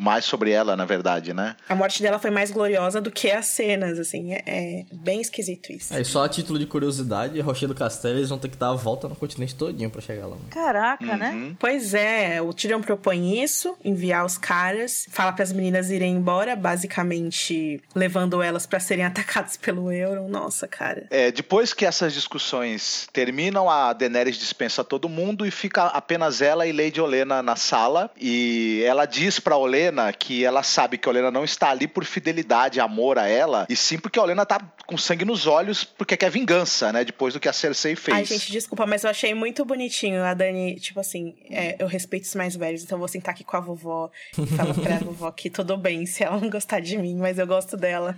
mais 0.00 0.24
sobre 0.24 0.50
ela, 0.50 0.74
na 0.74 0.86
verdade, 0.86 1.34
né? 1.34 1.54
A 1.68 1.74
morte 1.74 2.02
dela 2.02 2.18
foi 2.18 2.30
mais 2.30 2.50
gloriosa 2.50 3.02
do 3.02 3.10
que 3.10 3.30
as 3.30 3.44
cenas, 3.46 3.98
assim. 3.98 4.32
É, 4.32 4.42
é 4.46 4.84
bem 4.90 5.20
esquisito 5.20 5.70
isso. 5.70 5.92
É, 5.92 6.02
só 6.02 6.24
a 6.24 6.28
título 6.28 6.58
de 6.58 6.64
curiosidade, 6.64 7.38
Rocher 7.40 7.68
do 7.68 7.74
Castelo, 7.74 8.16
eles 8.16 8.30
vão 8.30 8.38
ter 8.38 8.48
que 8.48 8.56
dar 8.56 8.70
a 8.70 8.74
volta 8.74 9.08
no 9.08 9.14
continente 9.14 9.54
todinho 9.54 9.90
para 9.90 10.00
chegar 10.00 10.26
lá. 10.26 10.36
Né? 10.36 10.42
Caraca, 10.50 11.04
né? 11.04 11.30
uhum. 11.30 11.48
né? 11.50 11.56
Pois 11.58 11.92
é, 11.92 12.40
o 12.40 12.50
Tyrion 12.54 12.80
propõe 12.80 13.42
isso, 13.42 13.76
enviar 13.84 14.24
os 14.24 14.38
caras, 14.38 15.06
fala 15.10 15.32
para 15.32 15.42
as 15.42 15.52
meninas 15.52 15.90
irem 15.90 16.14
embora, 16.16 16.56
basicamente 16.56 17.82
levando 17.94 18.42
elas 18.42 18.64
para 18.64 18.80
serem 18.80 19.04
atacadas 19.06 19.58
pelo 19.58 19.92
Euron. 19.92 20.28
Nossa, 20.28 20.66
cara. 20.66 21.06
É, 21.10 21.30
depois 21.30 21.74
que 21.74 21.84
essas 21.84 22.14
discussões 22.14 23.06
terminam, 23.12 23.68
a 23.68 23.92
Daenerys 23.92 24.38
dispensa 24.38 24.82
todo 24.82 25.10
mundo 25.10 25.44
e 25.44 25.50
fica 25.50 25.84
apenas 25.88 26.40
ela 26.40 26.66
e 26.66 26.72
Lady 26.72 27.02
Olena 27.02 27.42
na 27.42 27.54
sala. 27.54 28.10
E 28.18 28.82
ela 28.86 29.04
diz 29.04 29.38
para 29.38 29.58
Olena 29.58 29.89
Olena 29.90 30.12
que 30.12 30.44
ela 30.44 30.62
sabe 30.62 30.96
que 30.96 31.08
a 31.08 31.10
Olena 31.10 31.30
não 31.30 31.44
está 31.44 31.70
ali 31.70 31.86
por 31.86 32.04
fidelidade, 32.04 32.80
amor 32.80 33.18
a 33.18 33.26
ela, 33.26 33.66
e 33.68 33.76
sim 33.76 33.98
porque 33.98 34.18
a 34.18 34.22
Olena 34.22 34.46
tá 34.46 34.60
com 34.86 34.96
sangue 34.96 35.24
nos 35.24 35.46
olhos 35.46 35.84
porque 35.84 36.16
quer 36.16 36.30
vingança, 36.30 36.92
né? 36.92 37.04
Depois 37.04 37.34
do 37.34 37.40
que 37.40 37.48
a 37.48 37.52
Cersei 37.52 37.96
fez. 37.96 38.16
Ai, 38.16 38.24
gente, 38.24 38.50
desculpa, 38.50 38.86
mas 38.86 39.04
eu 39.04 39.10
achei 39.10 39.34
muito 39.34 39.64
bonitinho 39.64 40.22
a 40.22 40.32
Dani, 40.32 40.76
tipo 40.76 41.00
assim, 41.00 41.34
é, 41.50 41.76
eu 41.78 41.86
respeito 41.86 42.24
os 42.24 42.34
mais 42.34 42.56
velhos, 42.56 42.82
então 42.82 42.96
eu 42.96 43.00
vou 43.00 43.08
sentar 43.08 43.34
aqui 43.34 43.44
com 43.44 43.56
a 43.56 43.60
vovó 43.60 44.10
e 44.38 44.46
falar 44.46 44.74
pra 44.74 44.98
vovó 45.04 45.30
que 45.30 45.50
tudo 45.50 45.76
bem 45.76 46.06
se 46.06 46.22
ela 46.22 46.38
não 46.38 46.48
gostar 46.48 46.80
de 46.80 46.96
mim, 46.96 47.16
mas 47.16 47.38
eu 47.38 47.46
gosto 47.46 47.76
dela. 47.76 48.16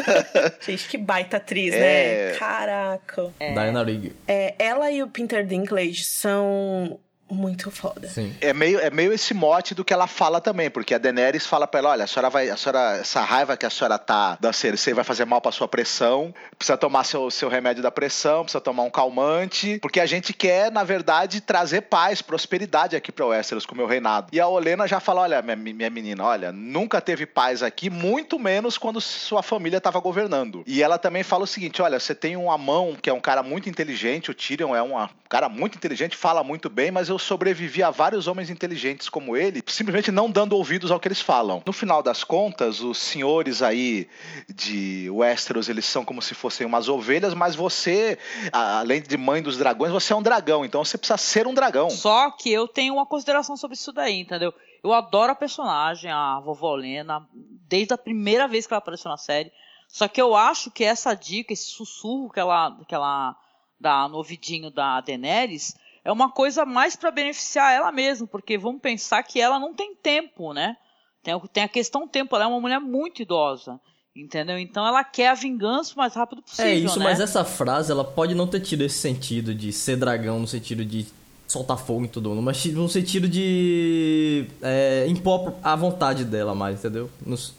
gente, 0.60 0.88
que 0.88 0.98
baita 0.98 1.38
atriz, 1.38 1.72
né? 1.72 1.78
é... 1.78 2.32
né? 2.32 2.38
Caraca. 2.38 3.32
É, 3.40 3.52
Diana 3.52 3.82
Rigg. 3.82 4.12
É, 4.28 4.54
ela 4.58 4.90
e 4.90 5.02
o 5.02 5.08
Peter 5.08 5.44
Dinklage 5.46 6.04
são 6.04 6.98
muito 7.28 7.70
foda. 7.70 8.08
Sim. 8.08 8.34
É 8.40 8.52
meio, 8.52 8.78
é 8.78 8.90
meio 8.90 9.12
esse 9.12 9.34
mote 9.34 9.74
do 9.74 9.84
que 9.84 9.92
ela 9.92 10.06
fala 10.06 10.40
também, 10.40 10.70
porque 10.70 10.94
a 10.94 10.98
Daenerys 10.98 11.46
fala 11.46 11.66
pra 11.66 11.80
ela, 11.80 11.90
olha, 11.90 12.04
a 12.04 12.06
senhora 12.06 12.30
vai, 12.30 12.48
a 12.48 12.56
senhora, 12.56 12.98
essa 12.98 13.20
raiva 13.20 13.56
que 13.56 13.66
a 13.66 13.70
senhora 13.70 13.98
tá 13.98 14.36
da 14.40 14.52
Cersei 14.52 14.94
vai 14.94 15.04
fazer 15.04 15.24
mal 15.24 15.40
pra 15.40 15.50
sua 15.50 15.66
pressão, 15.66 16.32
precisa 16.56 16.76
tomar 16.76 17.04
seu, 17.04 17.30
seu 17.30 17.48
remédio 17.48 17.82
da 17.82 17.90
pressão, 17.90 18.42
precisa 18.42 18.60
tomar 18.60 18.84
um 18.84 18.90
calmante, 18.90 19.78
porque 19.80 20.00
a 20.00 20.06
gente 20.06 20.32
quer, 20.32 20.70
na 20.70 20.84
verdade, 20.84 21.40
trazer 21.40 21.82
paz, 21.82 22.22
prosperidade 22.22 22.94
aqui 22.94 23.10
pra 23.10 23.26
Westeros 23.26 23.66
com 23.66 23.74
o 23.74 23.78
meu 23.78 23.86
reinado. 23.86 24.28
E 24.32 24.40
a 24.40 24.46
Olena 24.46 24.86
já 24.86 25.00
fala, 25.00 25.22
olha, 25.22 25.42
minha, 25.42 25.56
minha 25.56 25.90
menina, 25.90 26.24
olha, 26.24 26.52
nunca 26.52 27.00
teve 27.00 27.26
paz 27.26 27.62
aqui, 27.62 27.90
muito 27.90 28.38
menos 28.38 28.78
quando 28.78 29.00
sua 29.00 29.42
família 29.42 29.80
tava 29.80 29.98
governando. 29.98 30.62
E 30.66 30.82
ela 30.82 30.98
também 30.98 31.22
fala 31.22 31.44
o 31.44 31.46
seguinte, 31.46 31.82
olha, 31.82 31.98
você 31.98 32.14
tem 32.14 32.36
um 32.36 32.50
Amão, 32.50 32.96
que 33.00 33.10
é 33.10 33.12
um 33.12 33.20
cara 33.20 33.42
muito 33.42 33.68
inteligente, 33.68 34.30
o 34.30 34.34
Tyrion 34.34 34.74
é 34.74 34.82
um 34.82 34.96
cara 35.28 35.48
muito 35.48 35.76
inteligente, 35.76 36.16
fala 36.16 36.42
muito 36.42 36.68
bem, 36.68 36.90
mas 36.90 37.08
eu 37.08 37.18
sobrevivi 37.18 37.82
a 37.82 37.90
vários 37.90 38.26
homens 38.26 38.50
inteligentes 38.50 39.08
como 39.08 39.36
ele, 39.36 39.62
simplesmente 39.66 40.10
não 40.10 40.30
dando 40.30 40.56
ouvidos 40.56 40.90
ao 40.90 41.00
que 41.00 41.08
eles 41.08 41.20
falam. 41.20 41.62
No 41.66 41.72
final 41.72 42.02
das 42.02 42.24
contas, 42.24 42.80
os 42.80 42.98
senhores 42.98 43.62
aí 43.62 44.08
de 44.48 45.08
Westeros, 45.10 45.68
eles 45.68 45.84
são 45.84 46.04
como 46.04 46.22
se 46.22 46.34
fossem 46.34 46.66
umas 46.66 46.88
ovelhas, 46.88 47.34
mas 47.34 47.54
você, 47.54 48.18
além 48.52 49.02
de 49.02 49.16
mãe 49.16 49.42
dos 49.42 49.56
dragões, 49.56 49.92
você 49.92 50.12
é 50.12 50.16
um 50.16 50.22
dragão, 50.22 50.64
então 50.64 50.84
você 50.84 50.96
precisa 50.98 51.16
ser 51.16 51.46
um 51.46 51.54
dragão. 51.54 51.90
Só 51.90 52.30
que 52.30 52.52
eu 52.52 52.68
tenho 52.68 52.94
uma 52.94 53.06
consideração 53.06 53.56
sobre 53.56 53.76
isso 53.76 53.92
daí, 53.92 54.20
entendeu? 54.20 54.52
Eu 54.82 54.92
adoro 54.92 55.32
a 55.32 55.34
personagem, 55.34 56.10
a 56.10 56.38
vovó 56.40 56.74
Lena, 56.74 57.26
desde 57.68 57.92
a 57.92 57.98
primeira 57.98 58.46
vez 58.46 58.66
que 58.66 58.72
ela 58.72 58.78
apareceu 58.78 59.10
na 59.10 59.16
série. 59.16 59.50
Só 59.88 60.06
que 60.08 60.20
eu 60.20 60.34
acho 60.34 60.70
que 60.70 60.84
essa 60.84 61.14
dica, 61.14 61.52
esse 61.52 61.70
sussurro 61.70 62.30
que 62.30 62.40
ela, 62.40 62.76
que 62.86 62.94
ela 62.94 63.36
dá 63.80 64.08
no 64.08 64.16
ouvidinho 64.16 64.70
da 64.70 65.00
Daenerys, 65.00 65.74
é 66.04 66.12
uma 66.12 66.30
coisa 66.30 66.64
mais 66.64 66.94
para 66.96 67.10
beneficiar 67.10 67.72
ela 67.72 67.90
mesma, 67.90 68.26
porque 68.26 68.56
vamos 68.56 68.80
pensar 68.80 69.22
que 69.22 69.40
ela 69.40 69.58
não 69.58 69.74
tem 69.74 69.94
tempo, 69.94 70.52
né? 70.52 70.76
Tem, 71.22 71.38
tem 71.52 71.64
a 71.64 71.68
questão 71.68 72.06
tempo, 72.06 72.34
ela 72.36 72.44
é 72.44 72.48
uma 72.48 72.60
mulher 72.60 72.78
muito 72.78 73.22
idosa. 73.22 73.80
Entendeu? 74.14 74.58
Então 74.58 74.86
ela 74.86 75.04
quer 75.04 75.28
a 75.28 75.34
vingança 75.34 75.92
o 75.94 75.98
mais 75.98 76.14
rápido 76.14 76.40
possível. 76.40 76.70
É 76.70 76.74
isso, 76.74 76.98
né? 76.98 77.04
mas 77.04 77.20
essa 77.20 77.44
frase 77.44 77.92
ela 77.92 78.02
pode 78.02 78.34
não 78.34 78.46
ter 78.46 78.60
tido 78.60 78.80
esse 78.82 78.98
sentido 78.98 79.54
de 79.54 79.70
ser 79.72 79.96
dragão 79.96 80.38
no 80.38 80.46
sentido 80.46 80.86
de 80.86 81.06
soltar 81.46 81.78
fogo 81.78 82.04
em 82.04 82.08
todo 82.08 82.28
mundo, 82.28 82.42
mas 82.42 82.64
no 82.66 82.88
sentido 82.88 83.28
de 83.28 84.46
é, 84.62 85.06
impor 85.08 85.54
a 85.62 85.76
vontade 85.76 86.24
dela 86.24 86.54
mais, 86.54 86.78
entendeu? 86.78 87.10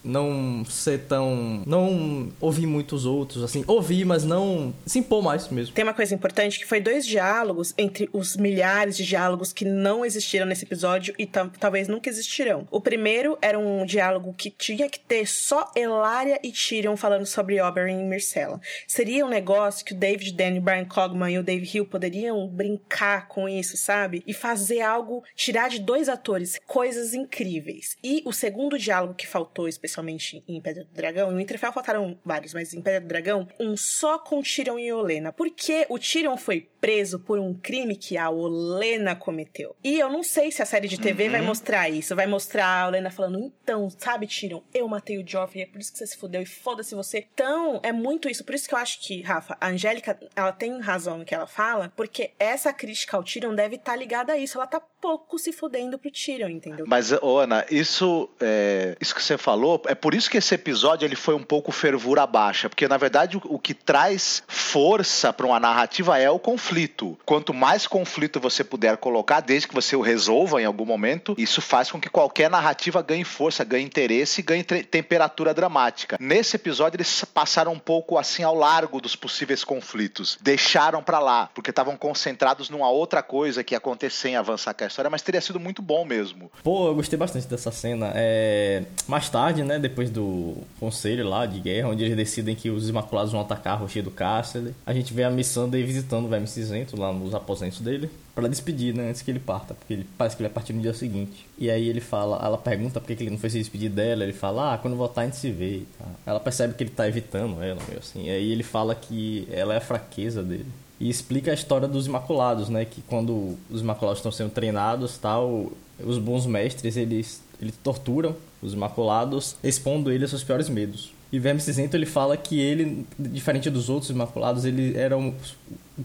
Não 0.03 0.65
ser 0.65 0.99
tão. 1.07 1.63
Não 1.65 2.29
ouvir 2.39 2.65
muitos 2.65 3.05
outros, 3.05 3.43
assim, 3.43 3.63
ouvir, 3.67 4.05
mas 4.05 4.23
não 4.23 4.73
se 4.85 4.99
impor 4.99 5.23
mais 5.23 5.47
mesmo. 5.49 5.73
Tem 5.73 5.83
uma 5.83 5.93
coisa 5.93 6.13
importante 6.13 6.59
que 6.59 6.65
foi 6.65 6.79
dois 6.81 7.05
diálogos 7.05 7.73
entre 7.77 8.09
os 8.11 8.35
milhares 8.35 8.97
de 8.97 9.05
diálogos 9.05 9.53
que 9.53 9.65
não 9.65 10.05
existiram 10.05 10.45
nesse 10.45 10.65
episódio 10.65 11.13
e 11.17 11.25
talvez 11.25 11.87
nunca 11.87 12.09
existirão. 12.09 12.67
O 12.69 12.81
primeiro 12.81 13.37
era 13.41 13.57
um 13.57 13.85
diálogo 13.85 14.33
que 14.33 14.49
tinha 14.49 14.89
que 14.89 14.99
ter 14.99 15.25
só 15.27 15.71
Elaria 15.75 16.39
e 16.43 16.51
Tyrion 16.51 16.97
falando 16.97 17.25
sobre 17.25 17.61
Oberyn 17.61 18.01
e 18.01 18.03
Myrcella. 18.03 18.59
Seria 18.87 19.25
um 19.25 19.29
negócio 19.29 19.85
que 19.85 19.93
o 19.93 19.97
David 19.97 20.33
Danny, 20.33 20.59
Brian 20.59 20.85
Cogman 20.85 21.33
e 21.33 21.39
o 21.39 21.43
Dave 21.43 21.69
Hill 21.71 21.85
poderiam 21.85 22.47
brincar 22.47 23.27
com 23.27 23.47
isso, 23.47 23.76
sabe? 23.77 24.23
E 24.25 24.33
fazer 24.33 24.81
algo, 24.81 25.23
tirar 25.35 25.69
de 25.69 25.79
dois 25.79 26.09
atores 26.09 26.59
coisas 26.65 27.13
incríveis. 27.13 27.97
E 28.03 28.21
o 28.25 28.33
segundo 28.33 28.77
diálogo 28.77 29.13
que 29.13 29.27
faltou, 29.27 29.67
especialmente 29.67 30.43
em 30.47 30.61
Pedra 30.61 30.83
do 30.83 30.93
Dragão, 30.93 31.31
em 31.31 31.37
Winterfell 31.37 31.71
faltaram 31.71 32.17
vários, 32.23 32.53
mas 32.53 32.73
em 32.73 32.81
Pedra 32.81 33.01
do 33.01 33.07
Dragão, 33.07 33.47
um 33.59 33.75
só 33.75 34.17
com 34.19 34.41
Tyrion 34.41 34.79
e 34.79 34.91
Olena. 34.91 35.31
Porque 35.31 35.85
o 35.89 35.99
Tyrion 35.99 36.37
foi 36.37 36.69
preso 36.79 37.19
por 37.19 37.39
um 37.39 37.53
crime 37.53 37.95
que 37.95 38.17
a 38.17 38.29
Olena 38.29 39.15
cometeu. 39.15 39.75
E 39.83 39.99
eu 39.99 40.09
não 40.09 40.23
sei 40.23 40.51
se 40.51 40.61
a 40.61 40.65
série 40.65 40.87
de 40.87 40.99
TV 40.99 41.25
uhum. 41.25 41.31
vai 41.31 41.41
mostrar 41.41 41.89
isso. 41.89 42.15
Vai 42.15 42.27
mostrar 42.27 42.83
a 42.83 42.87
Olena 42.87 43.11
falando, 43.11 43.51
então, 43.63 43.89
sabe, 43.89 44.27
Tyrion, 44.27 44.61
eu 44.73 44.87
matei 44.87 45.17
o 45.17 45.27
Joffrey, 45.27 45.63
é 45.63 45.65
por 45.65 45.79
isso 45.79 45.91
que 45.91 45.97
você 45.97 46.07
se 46.07 46.17
fudeu 46.17 46.41
e 46.41 46.45
foda-se 46.45 46.95
você. 46.95 47.27
Então, 47.33 47.79
é 47.83 47.91
muito 47.91 48.29
isso. 48.29 48.43
Por 48.43 48.55
isso 48.55 48.67
que 48.67 48.73
eu 48.73 48.79
acho 48.79 48.99
que, 49.01 49.21
Rafa, 49.21 49.57
a 49.59 49.67
Angélica, 49.67 50.17
ela 50.35 50.51
tem 50.51 50.79
razão 50.79 51.17
no 51.17 51.25
que 51.25 51.35
ela 51.35 51.47
fala, 51.47 51.91
porque 51.95 52.31
essa 52.39 52.71
crítica 52.71 53.17
ao 53.17 53.23
Tyrion 53.23 53.53
deve 53.53 53.66
estar 53.75 53.91
tá 53.91 53.97
ligada 53.97 54.33
a 54.33 54.37
isso. 54.37 54.57
Ela 54.57 54.67
tá 54.67 54.81
pouco 55.01 55.37
se 55.37 55.51
fudendo 55.51 55.97
pro 55.97 56.11
Tyrion, 56.11 56.49
entendeu? 56.49 56.85
Mas, 56.87 57.11
Ana, 57.11 57.65
isso, 57.69 58.29
é, 58.39 58.95
isso 58.99 59.13
que 59.13 59.21
você 59.21 59.37
falou, 59.37 59.81
é 59.85 59.95
por 59.95 60.13
isso 60.13 60.29
que 60.29 60.37
esse 60.37 60.55
episódio 60.55 61.05
ele 61.05 61.15
foi 61.15 61.35
um 61.35 61.43
pouco 61.43 61.71
fervura 61.71 62.25
baixa, 62.25 62.69
porque 62.69 62.87
na 62.87 62.97
verdade 62.97 63.37
o, 63.37 63.41
o 63.45 63.59
que 63.59 63.73
traz 63.73 64.43
força 64.47 65.31
para 65.31 65.45
uma 65.45 65.59
narrativa 65.59 66.17
é 66.17 66.29
o 66.29 66.39
conflito. 66.39 67.17
Quanto 67.25 67.53
mais 67.53 67.85
conflito 67.85 68.39
você 68.39 68.63
puder 68.63 68.97
colocar, 68.97 69.41
desde 69.41 69.67
que 69.67 69.75
você 69.75 69.95
o 69.95 70.01
resolva 70.01 70.61
em 70.61 70.65
algum 70.65 70.85
momento, 70.85 71.35
isso 71.37 71.61
faz 71.61 71.91
com 71.91 71.99
que 71.99 72.09
qualquer 72.09 72.49
narrativa 72.49 73.01
ganhe 73.01 73.23
força, 73.23 73.63
ganhe 73.63 73.85
interesse 73.85 74.41
ganhe 74.41 74.63
temperatura 74.63 75.53
dramática. 75.53 76.17
Nesse 76.19 76.55
episódio 76.55 76.97
eles 76.97 77.25
passaram 77.25 77.73
um 77.73 77.79
pouco 77.79 78.17
assim 78.17 78.43
ao 78.43 78.55
largo 78.55 79.01
dos 79.01 79.15
possíveis 79.15 79.63
conflitos, 79.63 80.37
deixaram 80.41 81.03
para 81.03 81.19
lá, 81.19 81.49
porque 81.53 81.69
estavam 81.69 81.97
concentrados 81.97 82.69
numa 82.69 82.89
outra 82.89 83.21
coisa 83.21 83.56
que 83.63 83.73
ia 83.73 83.77
acontecer 83.77 84.29
em 84.29 84.35
avançar 84.35 84.73
com 84.73 84.83
a 84.83 84.87
história, 84.87 85.09
mas 85.09 85.21
teria 85.21 85.41
sido 85.41 85.59
muito 85.59 85.81
bom 85.81 86.05
mesmo. 86.05 86.51
Pô, 86.63 86.87
eu 86.87 86.95
gostei 86.95 87.17
bastante 87.17 87.47
dessa 87.47 87.71
cena. 87.71 88.11
É... 88.15 88.83
Mais 89.07 89.29
tarde, 89.29 89.63
né, 89.63 89.79
depois 89.79 90.09
do 90.09 90.55
conselho 90.79 91.27
lá 91.27 91.45
de 91.45 91.59
guerra, 91.59 91.89
onde 91.89 92.03
eles 92.03 92.15
decidem 92.15 92.55
que 92.55 92.69
os 92.69 92.89
Imaculados 92.89 93.31
vão 93.31 93.41
atacar 93.41 93.73
a 93.73 93.77
Rocher 93.77 94.03
do 94.03 94.11
Castle, 94.11 94.73
a 94.85 94.93
gente 94.93 95.13
vê 95.13 95.23
a 95.23 95.29
Missandei 95.29 95.83
visitando 95.83 96.25
o 96.25 96.29
Verme 96.29 96.47
Cinzento 96.47 96.99
lá 96.99 97.11
nos 97.11 97.33
aposentos 97.33 97.79
dele 97.79 98.09
para 98.37 98.47
despedir, 98.47 98.93
né, 98.93 99.09
antes 99.09 99.23
que 99.23 99.31
ele 99.31 99.39
parta, 99.39 99.73
porque 99.73 99.93
ele 99.93 100.07
parece 100.15 100.35
que 100.35 100.43
ele 100.43 100.49
vai 100.49 100.53
partir 100.53 100.71
no 100.71 100.81
dia 100.81 100.93
seguinte. 100.93 101.47
E 101.57 101.71
aí 101.71 101.87
ele 101.89 101.99
fala, 101.99 102.39
ela 102.43 102.57
pergunta 102.57 103.01
por 103.01 103.07
que 103.07 103.23
ele 103.23 103.31
não 103.31 103.37
foi 103.37 103.49
se 103.49 103.57
despedir 103.57 103.89
dela, 103.89 104.23
ele 104.23 104.33
fala: 104.33 104.73
"Ah, 104.73 104.77
quando 104.77 104.95
voltar 104.95 105.21
a 105.21 105.25
gente 105.25 105.37
se 105.37 105.49
vê". 105.49 105.81
Tá. 105.97 106.05
Ela 106.25 106.39
percebe 106.39 106.75
que 106.75 106.83
ele 106.83 106.91
tá 106.91 107.07
evitando 107.07 107.63
ela, 107.63 107.81
meio 107.87 107.99
assim. 107.99 108.25
E 108.25 108.29
aí 108.29 108.51
ele 108.51 108.61
fala 108.61 108.93
que 108.93 109.47
ela 109.51 109.73
é 109.73 109.77
a 109.77 109.81
fraqueza 109.81 110.43
dele 110.43 110.67
e 110.99 111.09
explica 111.09 111.51
a 111.51 111.53
história 111.53 111.87
dos 111.87 112.07
Imaculados, 112.07 112.69
né? 112.69 112.85
Que 112.85 113.01
quando 113.01 113.57
os 113.69 113.81
Imaculados 113.81 114.19
estão 114.19 114.31
sendo 114.31 114.51
treinados, 114.51 115.17
tal, 115.17 115.71
os 116.03 116.17
bons 116.17 116.45
mestres 116.45 116.97
eles, 116.97 117.41
eles 117.61 117.75
torturam 117.83 118.35
os 118.61 118.73
Imaculados, 118.73 119.55
expondo 119.63 120.11
eles 120.11 120.23
aos 120.23 120.31
seus 120.31 120.43
piores 120.43 120.69
medos. 120.69 121.16
E 121.31 121.39
Verme 121.39 121.59
Cinzento 121.59 121.95
ele 121.95 122.05
fala 122.05 122.37
que 122.37 122.59
ele, 122.59 123.05
diferente 123.19 123.69
dos 123.69 123.89
outros 123.89 124.09
Imaculados, 124.09 124.63
ele 124.63 124.95
era 124.97 125.17
um, 125.17 125.33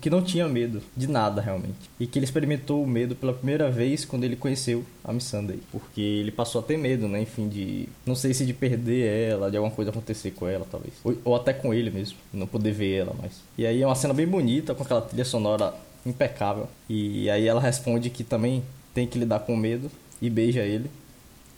que 0.00 0.10
não 0.10 0.22
tinha 0.22 0.48
medo 0.48 0.82
de 0.96 1.06
nada 1.06 1.40
realmente. 1.40 1.90
E 2.00 2.06
que 2.06 2.18
ele 2.18 2.24
experimentou 2.24 2.82
o 2.82 2.86
medo 2.86 3.14
pela 3.14 3.32
primeira 3.32 3.70
vez 3.70 4.04
quando 4.04 4.24
ele 4.24 4.36
conheceu 4.36 4.84
a 5.04 5.12
Missandei. 5.12 5.60
Porque 5.70 6.00
ele 6.00 6.30
passou 6.30 6.60
a 6.60 6.64
ter 6.64 6.76
medo, 6.76 7.06
né? 7.06 7.20
Enfim, 7.22 7.48
de. 7.48 7.88
Não 8.04 8.14
sei 8.14 8.34
se 8.34 8.44
de 8.44 8.52
perder 8.52 9.30
ela, 9.30 9.50
de 9.50 9.56
alguma 9.56 9.74
coisa 9.74 9.90
acontecer 9.90 10.32
com 10.32 10.48
ela, 10.48 10.66
talvez. 10.70 10.94
Ou, 11.04 11.16
ou 11.24 11.36
até 11.36 11.52
com 11.52 11.72
ele 11.72 11.90
mesmo, 11.90 12.16
não 12.32 12.46
poder 12.46 12.72
ver 12.72 13.00
ela 13.00 13.14
mais. 13.20 13.40
E 13.56 13.66
aí 13.66 13.82
é 13.82 13.86
uma 13.86 13.94
cena 13.94 14.14
bem 14.14 14.26
bonita, 14.26 14.74
com 14.74 14.82
aquela 14.82 15.02
trilha 15.02 15.24
sonora 15.24 15.74
impecável. 16.04 16.68
E 16.88 17.30
aí 17.30 17.46
ela 17.46 17.60
responde 17.60 18.10
que 18.10 18.24
também 18.24 18.62
tem 18.94 19.06
que 19.06 19.18
lidar 19.18 19.40
com 19.40 19.56
medo 19.56 19.90
e 20.20 20.28
beija 20.28 20.62
ele. 20.62 20.90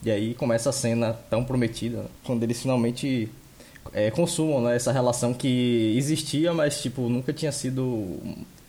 E 0.04 0.10
aí 0.10 0.34
começa 0.34 0.68
a 0.68 0.72
cena 0.72 1.14
tão 1.30 1.44
prometida, 1.44 2.02
né? 2.02 2.08
quando 2.24 2.42
eles 2.42 2.60
finalmente 2.60 3.30
é, 3.92 4.10
consumam 4.10 4.60
né, 4.62 4.76
essa 4.76 4.92
relação 4.92 5.34
que 5.34 5.94
existia, 5.96 6.52
mas 6.52 6.80
tipo 6.80 7.08
nunca 7.08 7.32
tinha 7.32 7.52
sido 7.52 8.18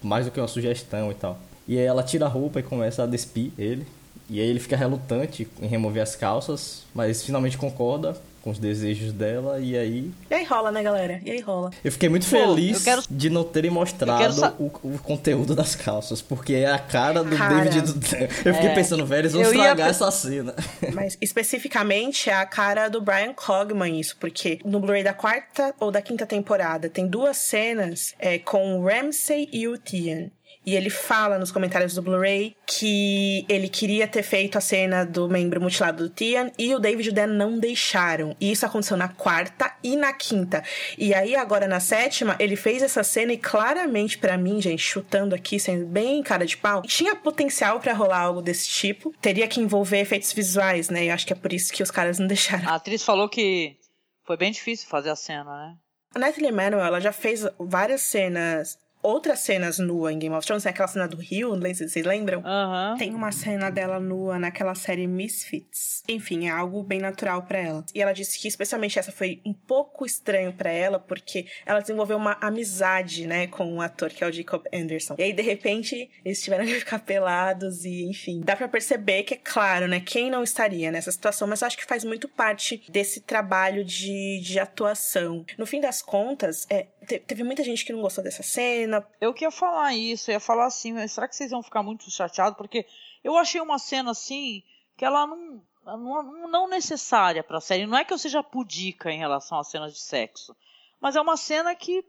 mais 0.02 0.26
do 0.26 0.32
que 0.32 0.40
uma 0.40 0.48
sugestão 0.48 1.12
e 1.12 1.16
tal. 1.16 1.40
E 1.68 1.78
aí 1.78 1.86
ela 1.86 2.04
tira 2.04 2.26
a 2.26 2.30
roupa 2.30 2.60
e 2.60 2.64
começa 2.64 3.04
a 3.04 3.08
despir 3.08 3.52
ele. 3.58 3.86
E 4.30 4.40
aí 4.40 4.48
ele 4.48 4.60
fica 4.60 4.76
relutante 4.76 5.48
em 5.62 5.68
remover 5.68 6.02
as 6.02 6.16
calças, 6.16 6.84
mas 6.94 7.24
finalmente 7.24 7.58
concorda 7.58 8.16
com 8.46 8.52
os 8.52 8.60
desejos 8.60 9.12
dela 9.12 9.60
e 9.60 9.76
aí. 9.76 10.12
E 10.30 10.34
aí 10.36 10.44
rola, 10.44 10.72
né, 10.72 10.84
galera? 10.84 11.20
E 11.26 11.32
aí 11.32 11.42
rola. 11.42 11.72
Eu 11.84 11.92
fiquei 11.92 12.08
muito 12.08 12.30
Pô, 12.30 12.38
feliz 12.38 12.84
quero... 12.84 13.02
de 13.10 13.28
não 13.28 13.44
terem 13.44 13.72
mostrado 13.72 14.56
o, 14.60 14.66
o, 14.84 15.00
conteúdo 15.00 15.56
das 15.56 15.74
calças, 15.74 16.22
porque 16.22 16.54
é 16.54 16.72
a 16.72 16.78
cara 16.78 17.24
do 17.24 17.36
cara, 17.36 17.64
David 17.64 17.92
do... 17.92 18.16
Eu 18.46 18.54
fiquei 18.54 18.70
é... 18.70 18.76
pensando, 18.76 19.04
velho, 19.04 19.22
eles 19.22 19.34
vão 19.34 19.42
eu 19.42 19.52
estragar 19.52 19.88
ia... 19.88 19.90
essa 19.90 20.12
cena. 20.12 20.54
Mas 20.94 21.18
especificamente 21.20 22.30
é 22.30 22.36
a 22.36 22.46
cara 22.46 22.88
do 22.88 23.02
Brian 23.02 23.34
Cogman, 23.34 24.00
isso, 24.00 24.16
porque 24.20 24.60
no 24.64 24.80
Blu-ray 24.80 25.04
da 25.04 25.14
quarta 25.14 25.74
ou 25.80 25.90
da 25.90 26.00
quinta 26.00 26.28
temporada 26.28 26.88
tem 26.88 27.08
duas 27.08 27.38
cenas 27.38 28.14
é, 28.20 28.38
com 28.38 28.78
o 28.78 28.86
Ramsey 28.86 29.50
e 29.52 29.68
o 29.68 29.76
Tian. 29.76 30.30
E 30.66 30.76
ele 30.76 30.90
fala 30.90 31.38
nos 31.38 31.52
comentários 31.52 31.94
do 31.94 32.02
Blu-ray 32.02 32.56
que 32.66 33.46
ele 33.48 33.70
queria 33.70 34.08
ter 34.08 34.24
feito 34.24 34.58
a 34.58 34.62
cena 34.62 35.06
do 35.06 35.30
membro 35.30 35.62
mutilado 35.62 36.08
do 36.08 36.14
Tian 36.14 36.52
e 36.58 36.74
o 36.74 36.80
David 36.80 37.10
e 37.10 37.12
o 37.12 37.14
Dan 37.14 37.28
não 37.28 37.60
deixaram. 37.60 38.36
E 38.40 38.52
isso 38.52 38.66
aconteceu 38.66 38.98
na 38.98 39.08
quarta 39.08 39.72
e 39.84 39.96
na 39.96 40.12
quinta. 40.12 40.64
E 40.98 41.14
aí, 41.14 41.36
agora 41.36 41.68
na 41.68 41.80
sétima, 41.80 42.36
ele 42.40 42.56
fez 42.56 42.82
essa 42.82 43.04
cena 43.04 43.34
e 43.34 43.38
claramente, 43.38 44.18
para 44.18 44.38
mim, 44.38 44.60
gente, 44.62 44.82
chutando 44.82 45.36
aqui, 45.36 45.60
sendo 45.60 45.86
bem 45.86 46.24
cara 46.24 46.46
de 46.46 46.58
pau, 46.58 46.82
tinha 46.82 47.16
potencial 47.16 47.80
para 47.80 47.94
rolar 47.94 48.22
algo 48.22 48.42
desse 48.42 48.68
tipo. 48.68 49.14
Teria 49.22 49.48
que 49.48 49.60
envolver 49.60 50.00
efeitos 50.00 50.34
visuais, 50.34 50.90
né? 50.90 51.06
Eu 51.06 51.14
acho 51.14 51.28
que 51.28 51.34
é 51.34 51.36
por 51.36 51.54
isso 51.54 51.72
que 51.72 51.84
os 51.84 51.92
caras 51.92 52.18
não 52.18 52.26
deixaram. 52.28 52.68
A 52.68 52.76
atriz 52.76 53.04
falou 53.04 53.30
que 53.30 53.78
foi 54.26 54.38
bem 54.38 54.52
difícil 54.52 54.88
fazer 54.88 55.12
a 55.12 55.16
cena, 55.16 55.44
né? 55.44 55.76
A 56.16 56.20
Natalie 56.20 56.52
Manuel, 56.52 56.86
ela 56.86 57.02
já 57.02 57.12
fez 57.12 57.46
várias 57.60 58.02
cenas 58.02 58.78
outras 59.06 59.40
cenas 59.40 59.78
nua 59.78 60.12
em 60.12 60.18
Game 60.18 60.36
of 60.36 60.46
Thrones, 60.46 60.64
tem 60.64 60.72
aquela 60.72 60.88
cena 60.88 61.08
do 61.08 61.18
Rio, 61.18 61.56
não 61.56 61.62
sei 61.62 61.76
se 61.76 61.90
vocês 61.90 62.06
lembram? 62.06 62.40
Uhum. 62.40 62.98
Tem 62.98 63.14
uma 63.14 63.32
cena 63.32 63.70
dela 63.70 64.00
nua 64.00 64.40
naquela 64.40 64.74
série 64.74 65.06
Misfits. 65.06 66.04
Enfim, 66.10 66.48
é 66.48 66.50
algo 66.50 66.82
bem 66.82 67.00
natural 67.00 67.44
para 67.44 67.60
ela. 67.60 67.86
E 67.94 68.02
ela 68.02 68.14
disse 68.14 68.40
que 68.40 68.48
especialmente 68.48 68.98
essa 68.98 69.12
foi 69.12 69.42
um 69.46 69.54
pouco 69.54 70.06
estranho 70.06 70.52
para 70.54 70.72
ela, 70.72 71.00
porque 71.00 71.46
ela 71.66 71.80
desenvolveu 71.80 72.18
uma 72.18 72.38
amizade, 72.42 73.28
né, 73.28 73.48
com 73.48 73.66
um 73.66 73.82
ator 73.82 74.10
que 74.10 74.24
é 74.24 74.28
o 74.28 74.32
Jacob 74.32 74.64
Anderson. 74.74 75.16
E 75.18 75.24
aí, 75.24 75.34
de 75.34 75.42
repente, 75.42 76.10
eles 76.24 76.42
tiveram 76.42 76.66
que 76.66 76.74
ficar 76.80 77.00
pelados 77.00 77.86
e, 77.86 78.04
enfim. 78.06 78.42
Dá 78.44 78.56
para 78.56 78.68
perceber 78.68 79.24
que 79.24 79.36
é 79.36 79.40
claro, 79.42 79.88
né, 79.88 80.00
quem 80.00 80.32
não 80.32 80.44
estaria 80.44 80.92
nessa 80.92 81.12
situação, 81.12 81.48
mas 81.48 81.62
eu 81.62 81.68
acho 81.68 81.78
que 81.78 81.86
faz 81.86 82.04
muito 82.04 82.28
parte 82.28 82.82
desse 82.90 83.22
trabalho 83.22 83.84
de, 83.86 84.42
de 84.42 84.60
atuação. 84.60 85.46
No 85.58 85.66
fim 85.66 85.80
das 85.80 86.02
contas, 86.02 86.66
é, 86.70 86.88
teve 87.28 87.44
muita 87.44 87.64
gente 87.64 87.86
que 87.86 87.94
não 87.94 88.02
gostou 88.02 88.24
dessa 88.24 88.42
cena. 88.42 88.95
Eu 89.20 89.34
que 89.34 89.46
ia 89.46 89.52
falar 89.52 89.94
isso, 89.94 90.32
ia 90.32 90.40
falar 90.40 90.66
assim, 90.66 91.08
será 91.08 91.28
que 91.28 91.36
vocês 91.36 91.52
vão 91.52 91.64
ficar 91.64 91.82
muito 91.82 92.10
chateados? 92.12 92.58
Porque 92.58 92.86
eu 93.24 93.38
achei 93.38 93.60
uma 93.62 93.80
cena 93.80 94.12
assim 94.12 94.64
que 94.96 95.04
ela 95.04 95.26
não, 95.28 95.62
não, 95.86 96.48
não 96.48 96.68
necessária 96.68 97.44
para 97.44 97.58
a 97.58 97.62
série. 97.62 97.86
Não 97.86 97.98
é 97.98 98.04
que 98.04 98.14
eu 98.14 98.18
seja 98.18 98.44
pudica 98.44 99.12
em 99.12 99.18
relação 99.18 99.60
às 99.60 99.68
cenas 99.68 99.94
de 99.94 100.00
sexo, 100.00 100.56
mas 101.00 101.16
é 101.16 101.22
uma 101.22 101.38
cena 101.38 101.76
que, 101.76 102.04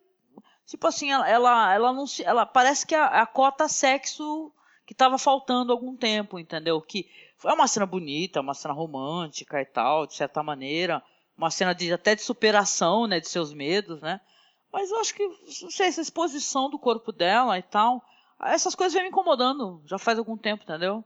tipo 0.66 0.87
assim, 0.87 1.11
ela, 1.11 1.28
ela, 1.28 1.74
ela 1.74 1.93
não 1.93 2.07
se, 2.07 2.24
ela 2.24 2.47
parece 2.47 2.87
que 2.87 2.95
a, 2.95 3.07
a 3.22 3.26
cota 3.26 3.68
sexo 3.68 4.53
que 4.87 4.93
estava 4.93 5.18
faltando 5.18 5.72
algum 5.72 5.97
tempo, 5.97 6.39
entendeu? 6.39 6.80
Que 6.80 7.09
é 7.45 7.53
uma 7.53 7.66
cena 7.66 7.87
bonita, 7.87 8.41
uma 8.41 8.55
cena 8.55 8.72
romântica 8.72 9.61
e 9.61 9.66
tal, 9.66 10.07
de 10.07 10.14
certa 10.14 10.43
maneira, 10.43 11.03
uma 11.37 11.51
cena 11.51 11.74
de 11.74 11.93
até 11.93 12.14
de 12.14 12.22
superação, 12.22 13.07
né, 13.07 13.20
de 13.20 13.28
seus 13.28 13.53
medos, 13.53 14.01
né? 14.01 14.20
Mas 14.73 14.91
eu 14.91 14.99
acho 14.99 15.14
que, 15.14 15.27
não 15.62 15.71
sei, 15.71 15.87
essa 15.87 16.01
exposição 16.01 16.69
do 16.69 16.79
corpo 16.79 17.12
dela 17.12 17.59
e 17.59 17.62
tal, 17.62 18.03
essas 18.43 18.75
coisas 18.75 18.93
vêm 18.93 19.05
me 19.05 19.09
incomodando 19.09 19.83
já 19.87 19.99
faz 19.99 20.19
algum 20.19 20.37
tempo, 20.37 20.62
entendeu? 20.62 21.05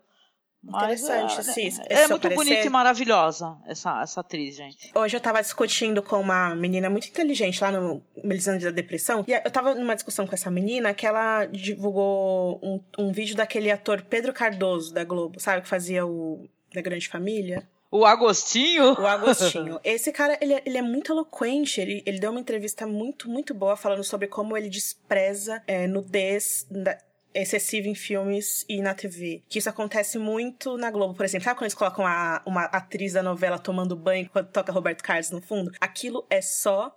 Mas, 0.62 1.00
Interessante, 1.02 1.40
é, 1.40 1.42
sim. 1.42 1.82
É, 1.88 2.02
é 2.02 2.08
muito 2.08 2.22
parecer... 2.22 2.34
bonita 2.34 2.66
e 2.66 2.68
maravilhosa, 2.68 3.56
essa, 3.66 4.02
essa 4.02 4.20
atriz, 4.20 4.56
gente. 4.56 4.90
Hoje 4.94 5.16
eu 5.16 5.20
tava 5.20 5.40
discutindo 5.40 6.02
com 6.02 6.20
uma 6.20 6.54
menina 6.54 6.90
muito 6.90 7.08
inteligente 7.08 7.62
lá 7.62 7.72
no 7.72 8.02
Melisande 8.22 8.66
da 8.66 8.70
Depressão. 8.70 9.24
E 9.26 9.32
eu 9.32 9.50
tava 9.50 9.74
numa 9.74 9.94
discussão 9.94 10.26
com 10.26 10.34
essa 10.34 10.50
menina 10.50 10.92
que 10.92 11.06
ela 11.06 11.46
divulgou 11.46 12.60
um, 12.62 12.80
um 12.98 13.10
vídeo 13.10 13.34
daquele 13.34 13.70
ator 13.70 14.02
Pedro 14.02 14.34
Cardoso, 14.34 14.92
da 14.92 15.02
Globo, 15.02 15.40
sabe? 15.40 15.62
Que 15.62 15.68
fazia 15.68 16.04
o 16.04 16.46
Da 16.74 16.82
Grande 16.82 17.08
Família. 17.08 17.66
O 17.90 18.06
Agostinho? 18.06 18.92
O 18.92 19.06
Agostinho. 19.06 19.80
Esse 19.84 20.12
cara, 20.12 20.38
ele, 20.40 20.54
é, 20.54 20.62
ele 20.64 20.78
é 20.78 20.82
muito 20.82 21.12
eloquente. 21.12 21.80
Ele, 21.80 22.02
ele 22.06 22.20
deu 22.20 22.30
uma 22.30 22.40
entrevista 22.40 22.86
muito, 22.86 23.28
muito 23.28 23.52
boa 23.52 23.76
falando 23.76 24.04
sobre 24.04 24.28
como 24.28 24.56
ele 24.56 24.68
despreza 24.68 25.60
é, 25.66 25.88
nudez 25.88 26.66
da, 26.70 26.96
excessiva 27.34 27.88
em 27.88 27.94
filmes 27.94 28.64
e 28.68 28.80
na 28.80 28.94
TV. 28.94 29.42
Que 29.48 29.58
isso 29.58 29.68
acontece 29.68 30.18
muito 30.18 30.76
na 30.76 30.90
Globo, 30.90 31.14
por 31.14 31.24
exemplo. 31.24 31.44
Sabe 31.44 31.56
quando 31.56 31.64
eles 31.64 31.74
colocam 31.74 32.06
a, 32.06 32.42
uma 32.44 32.64
atriz 32.64 33.12
da 33.12 33.22
novela 33.22 33.58
tomando 33.58 33.96
banho 33.96 34.28
quando 34.30 34.48
toca 34.48 34.72
Roberto 34.72 35.02
Carlos 35.02 35.30
no 35.30 35.40
fundo? 35.40 35.72
Aquilo 35.80 36.26
é 36.28 36.40
só 36.40 36.96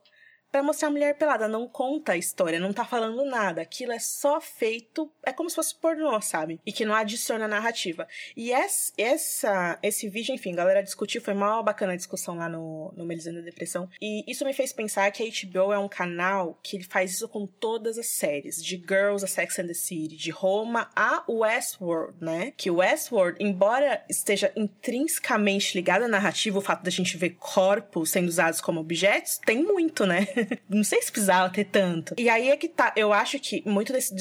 para 0.54 0.62
mostrar 0.62 0.90
a 0.90 0.92
mulher 0.92 1.18
pelada, 1.18 1.48
não 1.48 1.68
conta 1.68 2.12
a 2.12 2.18
história, 2.18 2.60
não 2.60 2.72
tá 2.72 2.86
falando 2.86 3.26
nada. 3.26 3.64
Aquilo 3.64 3.92
é 3.92 3.98
só 3.98 4.40
feito, 4.40 5.12
é 5.24 5.34
como 5.34 5.50
se 5.50 5.56
fosse 5.56 5.74
pornô, 5.74 6.22
sabe? 6.22 6.62
E 6.64 6.72
que 6.72 6.86
não 6.86 6.94
adiciona 6.94 7.48
narrativa. 7.48 8.08
E 8.38 8.52
essa, 8.52 9.80
esse 9.82 10.08
vídeo, 10.08 10.36
enfim, 10.36 10.54
a 10.54 10.58
galera 10.58 10.84
discutiu, 10.84 11.24
foi 11.24 11.34
uma 11.34 11.64
bacana 11.64 11.94
a 11.94 11.96
discussão 11.96 12.36
lá 12.36 12.48
no, 12.48 12.94
no 12.96 13.04
Melisandre 13.04 13.42
da 13.42 13.46
Depressão. 13.46 13.90
E 14.00 14.24
isso 14.32 14.46
me 14.46 14.54
fez 14.54 14.72
pensar 14.72 15.10
que 15.12 15.24
a 15.24 15.26
HBO 15.26 15.74
é 15.74 15.80
um 15.80 15.90
canal 15.90 16.60
que 16.62 16.78
ele 16.78 16.84
faz 16.84 17.14
isso 17.14 17.28
com 17.28 17.48
todas 17.48 17.98
as 17.98 18.06
séries, 18.10 18.64
de 18.64 18.76
Girls 18.76 19.26
a 19.26 19.28
Sex 19.28 19.58
and 19.58 19.66
the 19.66 19.74
City, 19.74 20.16
de 20.16 20.30
Roma 20.30 20.88
a 20.96 21.24
Westworld, 21.28 22.14
né? 22.22 22.54
Que 22.56 22.70
Westworld, 22.70 23.44
embora 23.44 24.06
esteja 24.08 24.54
intrinsecamente 24.56 25.76
ligado 25.76 26.04
à 26.04 26.08
narrativa, 26.08 26.60
o 26.60 26.62
fato 26.62 26.84
da 26.84 26.92
gente 26.92 27.18
ver 27.18 27.32
corpos 27.40 28.12
sendo 28.12 28.28
usados 28.28 28.62
como 28.62 28.80
objetos, 28.80 29.40
tem 29.40 29.64
muito, 29.64 30.06
né? 30.06 30.28
não 30.70 30.84
sei 30.84 31.02
se 31.02 31.12
precisava 31.12 31.54
ter 31.54 31.66
tanto. 31.66 32.16
E 32.18 32.30
aí 32.30 32.50
é 32.50 32.58
que 32.58 32.68
tá. 32.68 32.94
Eu 32.96 33.14
acho 33.14 33.40
que 33.40 33.64
muito 33.68 33.92
desse 33.94 34.14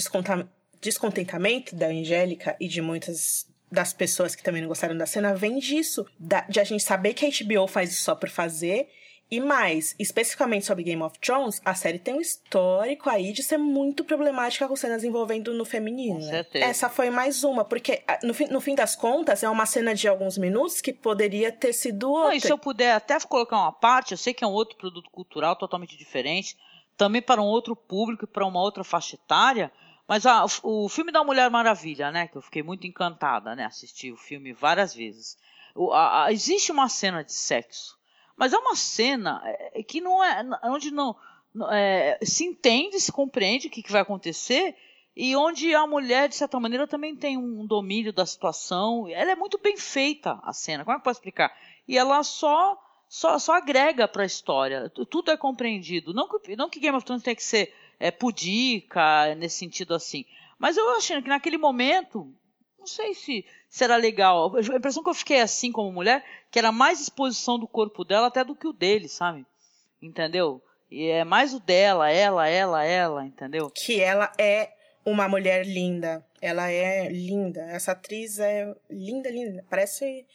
descontentamento 0.80 1.74
da 1.74 1.86
Angélica 1.86 2.56
e 2.60 2.68
de 2.68 2.80
muitas 2.80 3.46
das 3.70 3.92
pessoas 3.92 4.34
que 4.34 4.42
também 4.42 4.60
não 4.60 4.68
gostaram 4.68 4.96
da 4.96 5.06
cena 5.06 5.34
vem 5.34 5.58
disso. 5.58 6.06
Da, 6.18 6.42
de 6.42 6.60
a 6.60 6.64
gente 6.64 6.82
saber 6.82 7.14
que 7.14 7.24
a 7.24 7.28
HBO 7.28 7.66
faz 7.66 7.92
isso 7.92 8.02
só 8.02 8.14
por 8.14 8.28
fazer 8.28 8.88
e 9.32 9.40
mais, 9.40 9.96
especificamente 9.98 10.66
sobre 10.66 10.84
Game 10.84 11.02
of 11.02 11.18
Thrones, 11.18 11.58
a 11.64 11.74
série 11.74 11.98
tem 11.98 12.12
um 12.12 12.20
histórico 12.20 13.08
aí 13.08 13.32
de 13.32 13.42
ser 13.42 13.56
muito 13.56 14.04
problemática 14.04 14.68
com 14.68 14.76
cenas 14.76 15.02
envolvendo 15.04 15.54
no 15.54 15.64
feminino. 15.64 16.20
Com 16.20 16.26
né? 16.26 16.44
Essa 16.52 16.90
foi 16.90 17.08
mais 17.08 17.42
uma, 17.42 17.64
porque 17.64 18.02
no 18.22 18.34
fim, 18.34 18.44
no 18.48 18.60
fim 18.60 18.74
das 18.74 18.94
contas 18.94 19.42
é 19.42 19.48
uma 19.48 19.64
cena 19.64 19.94
de 19.94 20.06
alguns 20.06 20.36
minutos 20.36 20.82
que 20.82 20.92
poderia 20.92 21.50
ter 21.50 21.72
sido 21.72 22.10
outra. 22.10 22.28
Não, 22.28 22.36
e 22.36 22.40
se 22.42 22.52
eu 22.52 22.58
puder 22.58 22.92
até 22.92 23.18
colocar 23.20 23.56
uma 23.56 23.72
parte, 23.72 24.12
eu 24.12 24.18
sei 24.18 24.34
que 24.34 24.44
é 24.44 24.46
um 24.46 24.52
outro 24.52 24.76
produto 24.76 25.08
cultural 25.10 25.56
totalmente 25.56 25.96
diferente, 25.96 26.54
também 26.94 27.22
para 27.22 27.40
um 27.40 27.46
outro 27.46 27.74
público 27.74 28.24
e 28.26 28.28
para 28.28 28.44
uma 28.44 28.60
outra 28.60 28.84
faixa 28.84 29.14
etária, 29.14 29.72
mas 30.06 30.26
ah, 30.26 30.44
o, 30.62 30.84
o, 30.84 30.88
filme 30.90 31.10
da 31.10 31.24
Mulher 31.24 31.48
Maravilha, 31.48 32.12
né, 32.12 32.28
que 32.28 32.36
eu 32.36 32.42
fiquei 32.42 32.62
muito 32.62 32.86
encantada, 32.86 33.56
né, 33.56 33.64
assisti 33.64 34.12
o 34.12 34.16
filme 34.18 34.52
várias 34.52 34.94
vezes. 34.94 35.38
O, 35.74 35.90
a, 35.90 36.26
a, 36.26 36.32
existe 36.34 36.70
uma 36.70 36.90
cena 36.90 37.24
de 37.24 37.32
sexo 37.32 38.01
mas 38.36 38.52
é 38.52 38.58
uma 38.58 38.76
cena 38.76 39.40
é, 39.44 39.80
é 39.80 39.82
que 39.82 40.00
não 40.00 40.22
é. 40.22 40.44
onde 40.64 40.90
não. 40.90 41.16
É, 41.70 42.18
se 42.22 42.44
entende, 42.44 42.98
se 42.98 43.12
compreende 43.12 43.66
o 43.66 43.70
que, 43.70 43.82
que 43.82 43.92
vai 43.92 44.00
acontecer 44.00 44.74
e 45.14 45.36
onde 45.36 45.74
a 45.74 45.86
mulher, 45.86 46.28
de 46.28 46.34
certa 46.34 46.58
maneira, 46.58 46.86
também 46.86 47.14
tem 47.14 47.36
um 47.36 47.66
domínio 47.66 48.12
da 48.12 48.24
situação. 48.24 49.06
Ela 49.08 49.32
é 49.32 49.36
muito 49.36 49.58
bem 49.58 49.76
feita, 49.76 50.40
a 50.42 50.52
cena. 50.54 50.84
Como 50.84 50.92
é 50.92 50.96
que 50.96 51.00
eu 51.00 51.04
posso 51.04 51.18
explicar? 51.18 51.54
E 51.86 51.98
ela 51.98 52.22
só 52.22 52.78
só, 53.12 53.38
só 53.38 53.52
agrega 53.52 54.08
para 54.08 54.22
a 54.22 54.26
história. 54.26 54.88
Tudo 54.88 55.30
é 55.30 55.36
compreendido. 55.36 56.14
Não 56.14 56.26
que, 56.26 56.56
não 56.56 56.70
que 56.70 56.80
Game 56.80 56.96
of 56.96 57.04
Thrones 57.04 57.22
tenha 57.22 57.36
que 57.36 57.44
ser 57.44 57.74
é, 58.00 58.10
pudica, 58.10 59.34
nesse 59.34 59.58
sentido 59.58 59.94
assim. 59.94 60.24
Mas 60.58 60.78
eu 60.78 60.96
achando 60.96 61.22
que 61.22 61.28
naquele 61.28 61.58
momento 61.58 62.34
não 62.78 62.86
sei 62.86 63.12
se 63.12 63.44
será 63.72 63.96
legal. 63.96 64.54
A 64.54 64.76
impressão 64.76 65.02
que 65.02 65.08
eu 65.08 65.14
fiquei 65.14 65.40
assim 65.40 65.72
como 65.72 65.90
mulher, 65.90 66.22
que 66.50 66.58
era 66.58 66.70
mais 66.70 67.00
exposição 67.00 67.58
do 67.58 67.66
corpo 67.66 68.04
dela 68.04 68.26
até 68.26 68.44
do 68.44 68.54
que 68.54 68.68
o 68.68 68.72
dele, 68.72 69.08
sabe? 69.08 69.46
Entendeu? 70.00 70.62
E 70.90 71.06
é 71.08 71.24
mais 71.24 71.54
o 71.54 71.60
dela, 71.60 72.10
ela, 72.10 72.46
ela, 72.46 72.84
ela, 72.84 73.24
entendeu? 73.24 73.70
Que 73.70 73.98
ela 73.98 74.30
é 74.36 74.74
uma 75.06 75.26
mulher 75.26 75.64
linda. 75.64 76.22
Ela 76.40 76.70
é 76.70 77.08
linda. 77.08 77.62
Essa 77.62 77.92
atriz 77.92 78.38
é 78.38 78.74
linda, 78.90 79.30
linda. 79.30 79.64
Parece, 79.70 80.26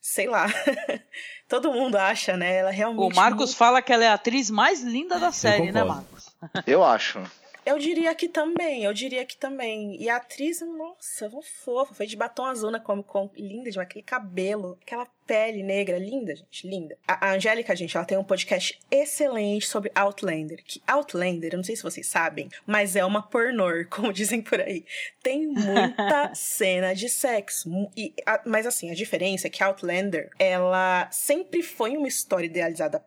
sei 0.00 0.28
lá. 0.28 0.46
Todo 1.48 1.72
mundo 1.72 1.96
acha, 1.96 2.36
né? 2.36 2.58
Ela 2.58 2.70
realmente. 2.70 3.12
O 3.12 3.16
Marcos 3.16 3.46
muito... 3.46 3.56
fala 3.56 3.82
que 3.82 3.92
ela 3.92 4.04
é 4.04 4.08
a 4.08 4.14
atriz 4.14 4.48
mais 4.48 4.80
linda 4.80 5.18
da 5.18 5.32
série, 5.32 5.72
né, 5.72 5.82
Marcos? 5.82 6.28
Eu 6.64 6.84
acho. 6.84 7.20
Eu 7.66 7.80
diria 7.80 8.14
que 8.14 8.28
também, 8.28 8.84
eu 8.84 8.94
diria 8.94 9.24
que 9.24 9.36
também. 9.36 10.00
E 10.00 10.08
a 10.08 10.18
atriz, 10.18 10.60
nossa, 10.60 11.28
fofa, 11.64 11.92
foi 11.92 12.06
de 12.06 12.16
batom 12.16 12.44
azul 12.44 12.70
na 12.70 12.78
Comic 12.78 13.08
Con, 13.08 13.28
linda 13.36 13.68
demais, 13.68 13.78
aquele 13.78 14.04
cabelo, 14.04 14.78
aquela 14.80 15.04
pele 15.26 15.64
negra, 15.64 15.98
linda, 15.98 16.36
gente, 16.36 16.68
linda. 16.68 16.96
A, 17.08 17.26
a 17.26 17.34
Angélica, 17.34 17.74
gente, 17.74 17.96
ela 17.96 18.06
tem 18.06 18.16
um 18.16 18.22
podcast 18.22 18.78
excelente 18.88 19.66
sobre 19.66 19.90
Outlander, 19.96 20.62
que 20.64 20.80
Outlander, 20.86 21.52
eu 21.52 21.56
não 21.56 21.64
sei 21.64 21.74
se 21.74 21.82
vocês 21.82 22.06
sabem, 22.06 22.48
mas 22.64 22.94
é 22.94 23.04
uma 23.04 23.20
pornor, 23.20 23.88
como 23.90 24.12
dizem 24.14 24.40
por 24.40 24.60
aí. 24.60 24.84
Tem 25.20 25.48
muita 25.48 26.32
cena 26.38 26.94
de 26.94 27.08
sexo. 27.08 27.68
E, 27.96 28.14
a, 28.24 28.42
mas 28.46 28.64
assim, 28.64 28.92
a 28.92 28.94
diferença 28.94 29.48
é 29.48 29.50
que 29.50 29.64
Outlander, 29.64 30.30
ela 30.38 31.10
sempre 31.10 31.64
foi 31.64 31.96
uma 31.96 32.06
história 32.06 32.46
idealizada 32.46 33.04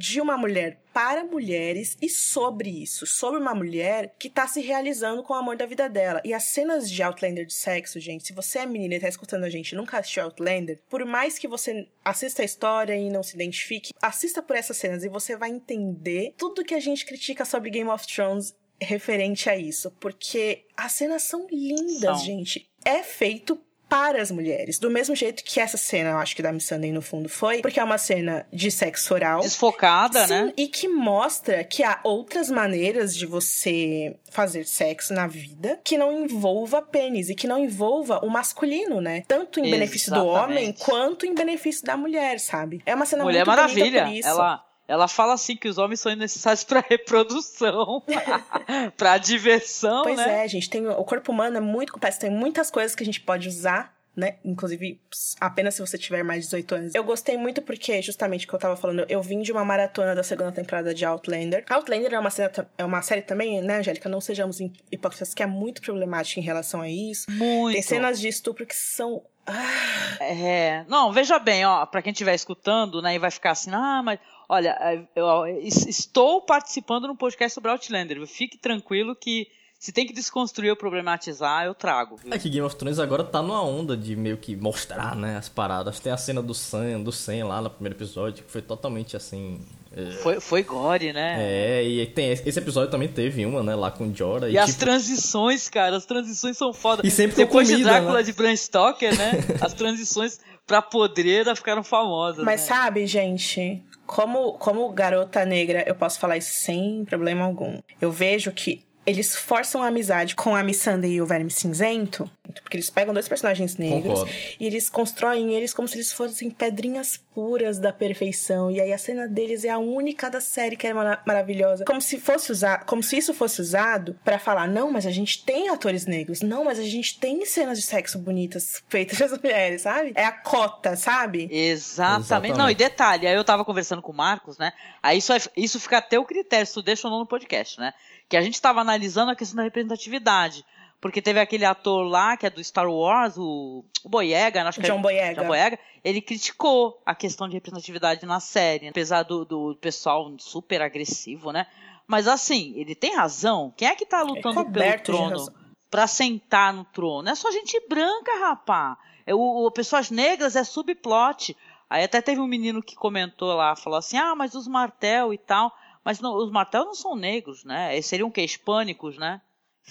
de 0.00 0.18
uma 0.18 0.38
mulher 0.38 0.80
para 0.94 1.22
mulheres 1.22 1.94
e 2.00 2.08
sobre 2.08 2.70
isso, 2.70 3.06
sobre 3.06 3.38
uma 3.38 3.54
mulher 3.54 4.14
que 4.18 4.30
tá 4.30 4.48
se 4.48 4.62
realizando 4.62 5.22
com 5.22 5.34
o 5.34 5.36
amor 5.36 5.58
da 5.58 5.66
vida 5.66 5.90
dela. 5.90 6.22
E 6.24 6.32
as 6.32 6.44
cenas 6.44 6.90
de 6.90 7.02
Outlander 7.02 7.44
de 7.44 7.52
sexo, 7.52 8.00
gente, 8.00 8.26
se 8.26 8.32
você 8.32 8.60
é 8.60 8.66
menina 8.66 8.94
e 8.94 9.00
tá 9.00 9.08
escutando 9.08 9.44
a 9.44 9.50
gente 9.50 9.72
e 9.72 9.76
nunca 9.76 9.98
assistiu 9.98 10.22
Outlander, 10.22 10.80
por 10.88 11.04
mais 11.04 11.38
que 11.38 11.46
você 11.46 11.86
assista 12.02 12.40
a 12.40 12.46
história 12.46 12.96
e 12.96 13.10
não 13.10 13.22
se 13.22 13.34
identifique, 13.34 13.92
assista 14.00 14.42
por 14.42 14.56
essas 14.56 14.78
cenas 14.78 15.04
e 15.04 15.08
você 15.10 15.36
vai 15.36 15.50
entender 15.50 16.32
tudo 16.38 16.64
que 16.64 16.74
a 16.74 16.80
gente 16.80 17.04
critica 17.04 17.44
sobre 17.44 17.68
Game 17.68 17.90
of 17.90 18.06
Thrones 18.06 18.54
referente 18.80 19.50
a 19.50 19.56
isso, 19.56 19.90
porque 20.00 20.64
as 20.74 20.92
cenas 20.92 21.24
são 21.24 21.46
lindas, 21.52 22.00
são. 22.00 22.24
gente. 22.24 22.66
É 22.86 23.02
feito 23.02 23.60
para 23.90 24.22
as 24.22 24.30
mulheres. 24.30 24.78
Do 24.78 24.88
mesmo 24.88 25.16
jeito 25.16 25.42
que 25.42 25.58
essa 25.60 25.76
cena, 25.76 26.10
eu 26.10 26.18
acho 26.18 26.36
que 26.36 26.42
da 26.42 26.52
Miss 26.52 26.64
Sunday 26.64 26.92
no 26.92 27.02
fundo 27.02 27.28
foi, 27.28 27.60
porque 27.60 27.80
é 27.80 27.84
uma 27.84 27.98
cena 27.98 28.46
de 28.52 28.70
sexo 28.70 29.12
oral. 29.12 29.40
Desfocada, 29.40 30.26
sim, 30.26 30.32
né? 30.32 30.52
E 30.56 30.68
que 30.68 30.86
mostra 30.88 31.64
que 31.64 31.82
há 31.82 31.98
outras 32.04 32.48
maneiras 32.48 33.14
de 33.16 33.26
você 33.26 34.16
fazer 34.30 34.64
sexo 34.64 35.12
na 35.12 35.26
vida 35.26 35.80
que 35.82 35.98
não 35.98 36.24
envolva 36.24 36.80
pênis 36.80 37.28
e 37.28 37.34
que 37.34 37.48
não 37.48 37.58
envolva 37.58 38.20
o 38.24 38.30
masculino, 38.30 39.00
né? 39.00 39.24
Tanto 39.26 39.58
em 39.58 39.64
Exatamente. 39.64 39.70
benefício 39.72 40.14
do 40.14 40.24
homem 40.24 40.72
quanto 40.78 41.26
em 41.26 41.34
benefício 41.34 41.84
da 41.84 41.96
mulher, 41.96 42.38
sabe? 42.38 42.80
É 42.86 42.94
uma 42.94 43.04
cena 43.04 43.24
mulher 43.24 43.44
muito 43.44 43.56
maravilha. 43.56 44.04
por 44.04 44.12
isso. 44.12 44.28
Ela 44.28 44.64
ela 44.90 45.06
fala 45.06 45.34
assim 45.34 45.56
que 45.56 45.68
os 45.68 45.78
homens 45.78 46.00
são 46.00 46.14
necessários 46.16 46.64
para 46.64 46.80
reprodução, 46.80 48.02
para 48.96 49.18
diversão, 49.18 50.02
pois 50.02 50.16
né? 50.16 50.24
Pois 50.24 50.36
é, 50.36 50.48
gente, 50.48 50.68
tem 50.68 50.86
o 50.86 51.04
corpo 51.04 51.30
humano 51.30 51.56
é 51.56 51.60
muito 51.60 51.92
complexo, 51.92 52.20
tem 52.20 52.30
muitas 52.30 52.70
coisas 52.70 52.94
que 52.94 53.02
a 53.02 53.06
gente 53.06 53.20
pode 53.20 53.48
usar 53.48 53.94
né? 54.16 54.36
Inclusive, 54.44 55.00
apenas 55.40 55.74
se 55.74 55.80
você 55.80 55.96
tiver 55.96 56.22
mais 56.22 56.40
de 56.40 56.46
18 56.46 56.74
anos. 56.74 56.94
Eu 56.94 57.04
gostei 57.04 57.36
muito 57.36 57.62
porque, 57.62 58.02
justamente, 58.02 58.44
o 58.44 58.48
que 58.48 58.54
eu 58.54 58.58
tava 58.58 58.76
falando, 58.76 59.06
eu 59.08 59.22
vim 59.22 59.40
de 59.40 59.52
uma 59.52 59.64
maratona 59.64 60.14
da 60.14 60.22
segunda 60.22 60.52
temporada 60.52 60.92
de 60.92 61.04
Outlander. 61.04 61.64
Outlander 61.70 62.12
é 62.12 62.18
uma, 62.18 62.30
série, 62.30 62.52
é 62.76 62.84
uma 62.84 63.02
série 63.02 63.22
também, 63.22 63.62
né, 63.62 63.78
Angélica? 63.78 64.08
Não 64.08 64.20
sejamos 64.20 64.58
hipócritas, 64.90 65.32
que 65.32 65.42
é 65.42 65.46
muito 65.46 65.80
problemática 65.80 66.40
em 66.40 66.42
relação 66.42 66.80
a 66.80 66.88
isso. 66.88 67.30
Muito. 67.30 67.74
Tem 67.74 67.82
cenas 67.82 68.20
de 68.20 68.28
estupro 68.28 68.66
que 68.66 68.74
são. 68.74 69.22
Ah. 69.46 70.18
É. 70.20 70.84
Não, 70.88 71.12
veja 71.12 71.38
bem, 71.38 71.64
ó, 71.64 71.86
pra 71.86 72.02
quem 72.02 72.12
estiver 72.12 72.34
escutando, 72.34 73.00
né, 73.00 73.14
e 73.14 73.18
vai 73.18 73.30
ficar 73.30 73.52
assim, 73.52 73.70
ah, 73.72 74.02
mas 74.04 74.18
Olha, 74.50 74.76
é, 74.80 75.00
eu 75.14 75.46
estou 75.64 76.42
participando 76.42 77.06
no 77.06 77.14
podcast 77.14 77.54
sobre 77.54 77.70
Outlander. 77.70 78.26
Fique 78.26 78.58
tranquilo 78.58 79.14
que 79.14 79.46
se 79.78 79.92
tem 79.92 80.04
que 80.04 80.12
desconstruir 80.12 80.70
ou 80.70 80.76
problematizar, 80.76 81.66
eu 81.66 81.72
trago. 81.72 82.16
Viu? 82.16 82.34
É 82.34 82.36
que 82.36 82.50
Game 82.50 82.66
of 82.66 82.74
Thrones 82.74 82.98
agora 82.98 83.22
tá 83.22 83.40
numa 83.40 83.62
onda 83.62 83.96
de 83.96 84.16
meio 84.16 84.36
que 84.36 84.56
mostrar, 84.56 85.14
né, 85.14 85.36
as 85.36 85.48
paradas. 85.48 86.00
Tem 86.00 86.12
a 86.12 86.16
cena 86.16 86.42
do 86.42 86.52
Sam, 86.52 87.00
do 87.00 87.12
Sam 87.12 87.46
lá 87.46 87.62
no 87.62 87.70
primeiro 87.70 87.96
episódio, 87.96 88.42
que 88.42 88.50
foi 88.50 88.60
totalmente 88.60 89.16
assim. 89.16 89.60
É... 89.96 90.10
Foi, 90.14 90.40
foi 90.40 90.64
gore, 90.64 91.12
né? 91.12 91.36
É, 91.38 91.84
e 91.84 92.04
tem 92.06 92.32
esse 92.32 92.58
episódio 92.58 92.90
também 92.90 93.06
teve 93.06 93.46
uma, 93.46 93.62
né, 93.62 93.76
lá 93.76 93.92
com 93.92 94.12
Jorah. 94.12 94.48
E, 94.48 94.54
e 94.54 94.58
as 94.58 94.70
tipo... 94.70 94.80
transições, 94.80 95.68
cara, 95.68 95.96
as 95.96 96.04
transições 96.04 96.58
são 96.58 96.72
foda. 96.72 97.06
E 97.06 97.10
sempre 97.10 97.36
Depois 97.36 97.68
comida, 97.68 97.84
de 97.84 97.84
Drácula 97.84 98.18
né? 98.18 98.22
de 98.24 98.32
Bram 98.32 98.56
Stoker, 98.56 99.16
né? 99.16 99.30
as 99.62 99.72
transições 99.74 100.40
pra 100.66 100.82
podreira 100.82 101.54
ficaram 101.54 101.84
famosas. 101.84 102.44
Mas 102.44 102.60
né? 102.62 102.66
sabe, 102.66 103.06
gente, 103.06 103.82
como, 104.10 104.54
como 104.54 104.90
garota 104.90 105.44
negra, 105.44 105.84
eu 105.86 105.94
posso 105.94 106.18
falar 106.18 106.36
isso 106.36 106.52
sem 106.52 107.04
problema 107.04 107.44
algum. 107.44 107.78
Eu 108.00 108.10
vejo 108.10 108.50
que 108.50 108.82
eles 109.06 109.34
forçam 109.34 109.82
a 109.82 109.88
amizade 109.88 110.36
com 110.36 110.54
a 110.54 110.62
Missandei 110.62 111.12
e 111.12 111.22
o 111.22 111.26
Verme 111.26 111.50
Cinzento, 111.50 112.30
porque 112.62 112.76
eles 112.76 112.90
pegam 112.90 113.14
dois 113.14 113.28
personagens 113.28 113.76
negros 113.76 114.20
Concordo. 114.20 114.32
e 114.58 114.66
eles 114.66 114.88
constroem 114.88 115.54
eles 115.54 115.72
como 115.72 115.86
se 115.86 115.96
eles 115.96 116.12
fossem 116.12 116.50
pedrinhas 116.50 117.16
puras 117.16 117.78
da 117.78 117.92
perfeição. 117.92 118.70
E 118.70 118.80
aí 118.80 118.92
a 118.92 118.98
cena 118.98 119.28
deles 119.28 119.64
é 119.64 119.70
a 119.70 119.78
única 119.78 120.28
da 120.28 120.40
série 120.40 120.76
que 120.76 120.86
é 120.86 120.92
mar 120.92 121.22
maravilhosa. 121.26 121.84
Como 121.84 122.00
se 122.00 122.18
fosse 122.18 122.52
usar, 122.52 122.84
como 122.84 123.02
se 123.02 123.16
isso 123.16 123.32
fosse 123.32 123.60
usado 123.60 124.18
para 124.24 124.38
falar, 124.38 124.68
não, 124.68 124.90
mas 124.90 125.06
a 125.06 125.10
gente 125.10 125.44
tem 125.44 125.68
atores 125.68 126.06
negros, 126.06 126.42
não, 126.42 126.64
mas 126.64 126.78
a 126.78 126.82
gente 126.82 127.18
tem 127.18 127.44
cenas 127.46 127.78
de 127.78 127.84
sexo 127.84 128.18
bonitas 128.18 128.82
feitas 128.88 129.18
pelas 129.18 129.40
mulheres, 129.40 129.82
sabe? 129.82 130.12
É 130.14 130.24
a 130.24 130.32
cota, 130.32 130.96
sabe? 130.96 131.48
Exatamente. 131.50 132.24
Exatamente. 132.24 132.58
Não, 132.58 132.70
e 132.70 132.74
detalhe, 132.74 133.26
aí 133.26 133.34
eu 133.34 133.44
tava 133.44 133.64
conversando 133.64 134.02
com 134.02 134.12
o 134.12 134.16
Marcos, 134.16 134.58
né? 134.58 134.72
Aí 135.02 135.18
isso, 135.18 135.32
é, 135.32 135.38
isso 135.56 135.80
fica 135.80 135.98
até 135.98 136.18
o 136.18 136.24
critério, 136.24 136.66
se 136.66 136.74
tu 136.74 136.82
deixa 136.82 137.06
ou 137.06 137.12
não 137.12 137.20
no 137.20 137.26
podcast, 137.26 137.78
né? 137.78 137.92
Que 138.30 138.36
a 138.38 138.40
gente 138.40 138.62
tava 138.62 138.80
analisando 138.80 139.30
a 139.30 139.36
questão 139.36 139.56
da 139.56 139.64
representatividade. 139.64 140.64
Porque 141.00 141.20
teve 141.20 141.40
aquele 141.40 141.64
ator 141.64 142.04
lá, 142.04 142.36
que 142.36 142.46
é 142.46 142.50
do 142.50 142.62
Star 142.62 142.88
Wars, 142.88 143.36
o, 143.36 143.84
o 144.04 144.08
Boyega, 144.08 144.62
acho 144.68 144.80
que 144.80 144.86
John 144.86 144.98
é, 144.98 145.02
Boyega. 145.02 145.42
John 145.42 145.48
Boyega, 145.48 145.78
ele 146.04 146.20
criticou 146.20 147.00
a 147.04 147.14
questão 147.14 147.48
de 147.48 147.54
representatividade 147.54 148.24
na 148.26 148.38
série, 148.38 148.88
apesar 148.88 149.22
do, 149.22 149.44
do 149.44 149.76
pessoal 149.80 150.30
super 150.38 150.80
agressivo, 150.82 151.52
né? 151.52 151.66
Mas 152.06 152.28
assim, 152.28 152.74
ele 152.76 152.94
tem 152.94 153.14
razão. 153.14 153.72
Quem 153.76 153.88
é 153.88 153.94
que 153.94 154.04
tá 154.04 154.22
lutando 154.22 154.60
é 154.60 154.64
pelo 154.64 155.02
trono 155.02 155.52
pra 155.90 156.06
sentar 156.06 156.72
no 156.74 156.84
trono? 156.84 157.28
É 157.28 157.34
só 157.34 157.50
gente 157.50 157.80
branca, 157.88 158.38
rapá. 158.38 158.98
É, 159.24 159.34
o, 159.34 159.66
o, 159.66 159.70
pessoas 159.70 160.10
negras 160.10 160.54
é 160.54 160.64
subplot. 160.64 161.56
Aí 161.88 162.04
até 162.04 162.20
teve 162.20 162.40
um 162.40 162.46
menino 162.46 162.82
que 162.82 162.94
comentou 162.94 163.54
lá, 163.54 163.74
falou 163.74 163.98
assim, 163.98 164.18
ah, 164.18 164.34
mas 164.34 164.54
os 164.54 164.68
Martel 164.68 165.32
e 165.32 165.38
tal. 165.38 165.72
Mas 166.10 166.18
não, 166.18 166.34
os 166.34 166.50
Martel 166.50 166.84
não 166.86 166.92
são 166.92 167.14
negros, 167.14 167.62
né? 167.62 168.02
Seriam 168.02 168.28
o 168.28 168.32
quê? 168.32 168.42
Hispânicos, 168.42 169.16
né? 169.16 169.40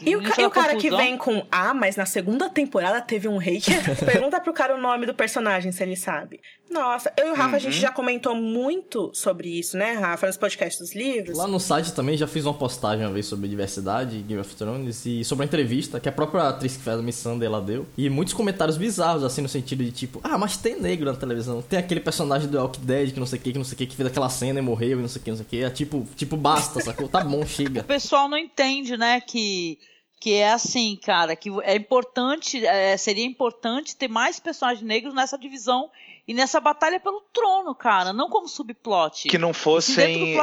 E 0.01 0.15
o, 0.15 0.21
e 0.21 0.45
o 0.45 0.49
cara 0.49 0.75
que 0.75 0.89
vem 0.89 1.17
com 1.17 1.45
Ah, 1.51 1.73
mas 1.73 1.95
na 1.95 2.05
segunda 2.05 2.49
temporada 2.49 3.01
teve 3.01 3.27
um 3.27 3.37
rei 3.37 3.59
que 3.59 3.71
pergunta 4.05 4.39
pro 4.39 4.53
cara 4.53 4.75
o 4.75 4.79
nome 4.79 5.05
do 5.05 5.13
personagem, 5.13 5.71
se 5.71 5.83
ele 5.83 5.95
sabe. 5.95 6.39
Nossa, 6.69 7.11
eu 7.17 7.29
e 7.29 7.31
o 7.31 7.33
Rafa, 7.33 7.49
uhum. 7.49 7.55
a 7.55 7.59
gente 7.59 7.73
uhum. 7.75 7.81
já 7.81 7.91
comentou 7.91 8.35
muito 8.35 9.09
sobre 9.13 9.49
isso, 9.49 9.75
né, 9.75 9.93
Rafa, 9.93 10.27
nos 10.27 10.37
podcasts 10.37 10.79
dos 10.79 10.95
livros. 10.95 11.35
Lá 11.35 11.47
no 11.47 11.59
site 11.59 11.93
também 11.93 12.15
já 12.15 12.27
fiz 12.27 12.45
uma 12.45 12.53
postagem 12.53 13.05
uma 13.05 13.11
vez 13.11 13.25
sobre 13.25 13.47
diversidade, 13.47 14.19
Game 14.19 14.39
of 14.39 14.55
Thrones, 14.55 15.03
e 15.03 15.23
sobre 15.23 15.45
a 15.45 15.47
entrevista 15.47 15.99
que 15.99 16.07
a 16.07 16.11
própria 16.11 16.47
atriz 16.47 16.77
que 16.77 16.83
fez 16.83 16.99
a 16.99 17.01
Missandei 17.01 17.47
ela 17.47 17.59
deu. 17.59 17.87
E 17.97 18.07
muitos 18.07 18.35
comentários 18.35 18.77
bizarros, 18.77 19.23
assim, 19.23 19.41
no 19.41 19.49
sentido 19.49 19.83
de 19.83 19.91
tipo, 19.91 20.21
ah, 20.23 20.37
mas 20.37 20.57
tem 20.57 20.79
negro 20.79 21.11
na 21.11 21.17
televisão. 21.17 21.61
Tem 21.61 21.79
aquele 21.79 21.99
personagem 21.99 22.47
do 22.47 22.59
Walking 22.59 22.85
Dead 22.85 23.13
que 23.13 23.19
não 23.19 23.25
sei 23.25 23.39
o 23.39 23.41
que, 23.41 23.51
que 23.51 23.57
não 23.57 23.65
sei 23.65 23.73
o 23.73 23.77
que, 23.77 23.85
que 23.87 23.95
fez 23.95 24.07
aquela 24.07 24.29
cena 24.29 24.59
e 24.59 24.61
morreu 24.61 24.99
e 24.99 25.01
não 25.01 25.09
sei 25.09 25.21
o 25.21 25.23
que, 25.23 25.31
não 25.31 25.37
sei 25.37 25.45
o 25.45 25.49
que. 25.49 25.63
É 25.63 25.69
tipo, 25.71 26.07
tipo, 26.15 26.37
basta, 26.37 26.79
sacou? 26.81 27.07
Tá 27.07 27.23
bom, 27.23 27.43
chega. 27.47 27.81
O 27.81 27.85
pessoal 27.85 28.29
não 28.29 28.37
entende, 28.37 28.95
né, 28.95 29.19
que 29.21 29.78
que 30.19 30.33
é 30.33 30.51
assim, 30.51 30.99
cara, 31.01 31.35
que 31.35 31.49
é 31.63 31.75
importante, 31.75 32.65
é, 32.65 32.97
seria 32.97 33.25
importante 33.25 33.95
ter 33.95 34.09
mais 34.09 34.39
personagens 34.39 34.85
negros 34.85 35.13
nessa 35.13 35.37
divisão 35.37 35.89
e 36.27 36.33
nessa 36.33 36.59
batalha 36.59 36.99
pelo 36.99 37.21
trono, 37.33 37.73
cara, 37.73 38.11
não 38.11 38.29
como 38.29 38.47
subplot. 38.47 39.29
Que 39.29 39.37
não 39.37 39.53
fossem 39.53 40.35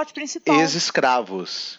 ex-escravos. 0.46 1.78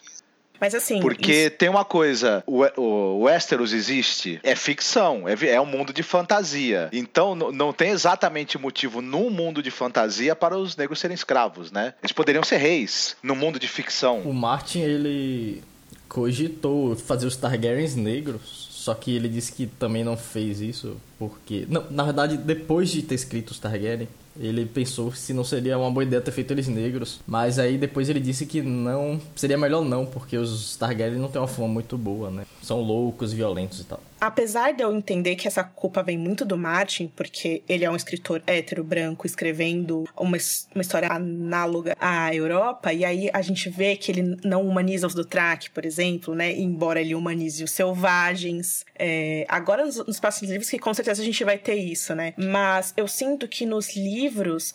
Mas 0.60 0.74
assim. 0.74 1.00
Porque 1.00 1.32
isso... 1.32 1.50
tem 1.56 1.68
uma 1.68 1.84
coisa: 1.84 2.42
o, 2.46 2.64
o 2.80 3.22
Westeros 3.24 3.72
existe, 3.72 4.40
é 4.42 4.56
ficção, 4.56 5.28
é, 5.28 5.34
é 5.46 5.60
um 5.60 5.66
mundo 5.66 5.92
de 5.92 6.02
fantasia. 6.02 6.88
Então 6.92 7.34
não 7.34 7.72
tem 7.72 7.90
exatamente 7.90 8.58
motivo 8.58 9.00
num 9.00 9.30
mundo 9.30 9.62
de 9.62 9.70
fantasia 9.70 10.34
para 10.34 10.56
os 10.56 10.76
negros 10.76 10.98
serem 10.98 11.14
escravos, 11.14 11.70
né? 11.70 11.94
Eles 12.02 12.12
poderiam 12.12 12.42
ser 12.42 12.56
reis 12.56 13.16
no 13.22 13.36
mundo 13.36 13.58
de 13.58 13.68
ficção. 13.68 14.20
O 14.22 14.32
Martin, 14.32 14.80
ele 14.80 15.62
cogitou 16.08 16.96
fazer 16.96 17.26
os 17.26 17.36
Targaryens 17.36 17.94
negros, 17.94 18.68
só 18.70 18.94
que 18.94 19.14
ele 19.14 19.28
disse 19.28 19.52
que 19.52 19.66
também 19.66 20.02
não 20.02 20.16
fez 20.16 20.60
isso 20.60 20.96
porque, 21.18 21.66
não, 21.68 21.84
na 21.90 22.04
verdade, 22.04 22.36
depois 22.36 22.90
de 22.90 23.02
ter 23.02 23.16
escrito 23.16 23.50
os 23.50 23.58
Targaryen, 23.58 24.08
ele 24.38 24.66
pensou 24.66 25.12
se 25.12 25.32
não 25.32 25.44
seria 25.44 25.78
uma 25.78 25.90
boa 25.90 26.04
ideia 26.04 26.20
ter 26.22 26.30
feito 26.30 26.52
eles 26.52 26.68
negros, 26.68 27.20
mas 27.26 27.58
aí 27.58 27.76
depois 27.76 28.08
ele 28.08 28.20
disse 28.20 28.46
que 28.46 28.62
não, 28.62 29.20
seria 29.34 29.58
melhor 29.58 29.84
não, 29.84 30.06
porque 30.06 30.36
os 30.36 30.76
Targaryen 30.76 31.18
não 31.18 31.28
têm 31.28 31.40
uma 31.40 31.48
fama 31.48 31.68
muito 31.68 31.96
boa, 31.96 32.30
né? 32.30 32.44
São 32.62 32.80
loucos, 32.80 33.32
violentos 33.32 33.80
e 33.80 33.84
tal. 33.84 34.00
Apesar 34.20 34.72
de 34.72 34.82
eu 34.82 34.92
entender 34.94 35.36
que 35.36 35.46
essa 35.46 35.62
culpa 35.62 36.02
vem 36.02 36.18
muito 36.18 36.44
do 36.44 36.58
Martin, 36.58 37.06
porque 37.14 37.62
ele 37.68 37.84
é 37.84 37.90
um 37.90 37.94
escritor 37.94 38.42
hétero 38.46 38.82
branco 38.82 39.26
escrevendo 39.26 40.04
uma, 40.16 40.36
uma 40.74 40.82
história 40.82 41.08
análoga 41.08 41.96
à 42.00 42.34
Europa, 42.34 42.92
e 42.92 43.04
aí 43.04 43.30
a 43.32 43.40
gente 43.42 43.70
vê 43.70 43.94
que 43.96 44.10
ele 44.10 44.36
não 44.44 44.66
humaniza 44.66 45.06
os 45.06 45.14
do 45.14 45.24
Track, 45.24 45.70
por 45.70 45.84
exemplo, 45.84 46.34
né? 46.34 46.52
Embora 46.52 47.00
ele 47.00 47.14
humanize 47.14 47.62
os 47.62 47.70
selvagens. 47.70 48.84
É, 48.98 49.46
agora, 49.48 49.84
nos, 49.84 50.04
nos 50.04 50.18
próximos 50.18 50.50
livros, 50.50 50.68
que 50.68 50.78
com 50.80 50.92
certeza 50.92 51.22
a 51.22 51.24
gente 51.24 51.44
vai 51.44 51.56
ter 51.56 51.76
isso, 51.76 52.12
né? 52.14 52.34
Mas 52.36 52.92
eu 52.96 53.06
sinto 53.06 53.46
que 53.46 53.64
nos 53.64 53.94
livros 53.94 54.27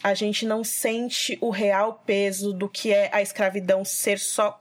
a 0.03 0.13
gente 0.13 0.45
não 0.45 0.63
sente 0.63 1.37
o 1.41 1.49
real 1.49 2.03
peso 2.05 2.53
do 2.53 2.69
que 2.69 2.91
é 2.91 3.09
a 3.13 3.21
escravidão 3.21 3.85
ser 3.85 4.19
só 4.19 4.59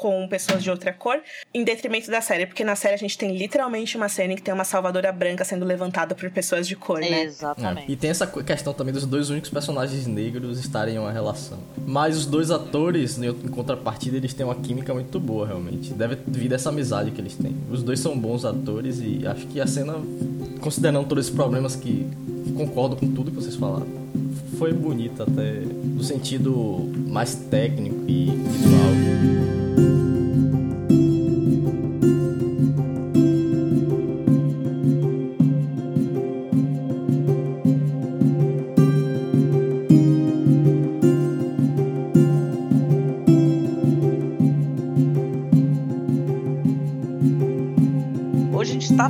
com 0.00 0.26
pessoas 0.28 0.62
de 0.62 0.70
outra 0.70 0.94
cor, 0.94 1.20
em 1.52 1.62
detrimento 1.62 2.10
da 2.10 2.22
série, 2.22 2.46
porque 2.46 2.64
na 2.64 2.74
série 2.74 2.94
a 2.94 2.96
gente 2.96 3.18
tem 3.18 3.36
literalmente 3.36 3.98
uma 3.98 4.08
cena 4.08 4.32
em 4.32 4.36
que 4.36 4.40
tem 4.40 4.54
uma 4.54 4.64
salvadora 4.64 5.12
branca 5.12 5.44
sendo 5.44 5.64
levantada 5.64 6.14
por 6.14 6.30
pessoas 6.30 6.66
de 6.66 6.74
cor, 6.74 7.00
né? 7.00 7.24
Exatamente. 7.24 7.90
É. 7.90 7.92
E 7.92 7.96
tem 7.96 8.08
essa 8.08 8.26
questão 8.26 8.72
também 8.72 8.94
dos 8.94 9.04
dois 9.04 9.28
únicos 9.28 9.50
personagens 9.50 10.06
negros 10.06 10.58
estarem 10.58 10.94
em 10.94 10.98
uma 10.98 11.12
relação. 11.12 11.58
Mas 11.86 12.16
os 12.16 12.24
dois 12.24 12.50
atores, 12.50 13.18
em 13.18 13.48
contrapartida, 13.48 14.16
eles 14.16 14.32
têm 14.32 14.46
uma 14.46 14.54
química 14.54 14.94
muito 14.94 15.20
boa, 15.20 15.46
realmente. 15.46 15.92
Deve 15.92 16.16
vir 16.26 16.48
dessa 16.48 16.70
amizade 16.70 17.10
que 17.10 17.20
eles 17.20 17.34
têm. 17.34 17.54
Os 17.70 17.82
dois 17.82 18.00
são 18.00 18.18
bons 18.18 18.46
atores 18.46 19.00
e 19.00 19.26
acho 19.26 19.46
que 19.48 19.60
a 19.60 19.66
cena, 19.66 19.96
considerando 20.62 21.06
todos 21.06 21.26
esses 21.26 21.36
problemas 21.36 21.76
que 21.76 22.08
concordo 22.56 22.96
com 22.96 23.06
tudo 23.12 23.30
que 23.30 23.36
vocês 23.36 23.56
falaram, 23.56 23.86
foi 24.60 24.74
bonita 24.74 25.22
até 25.22 25.62
no 25.62 26.04
sentido 26.04 26.92
mais 27.08 27.34
técnico 27.34 28.04
e 28.06 28.26
visual. 28.26 28.90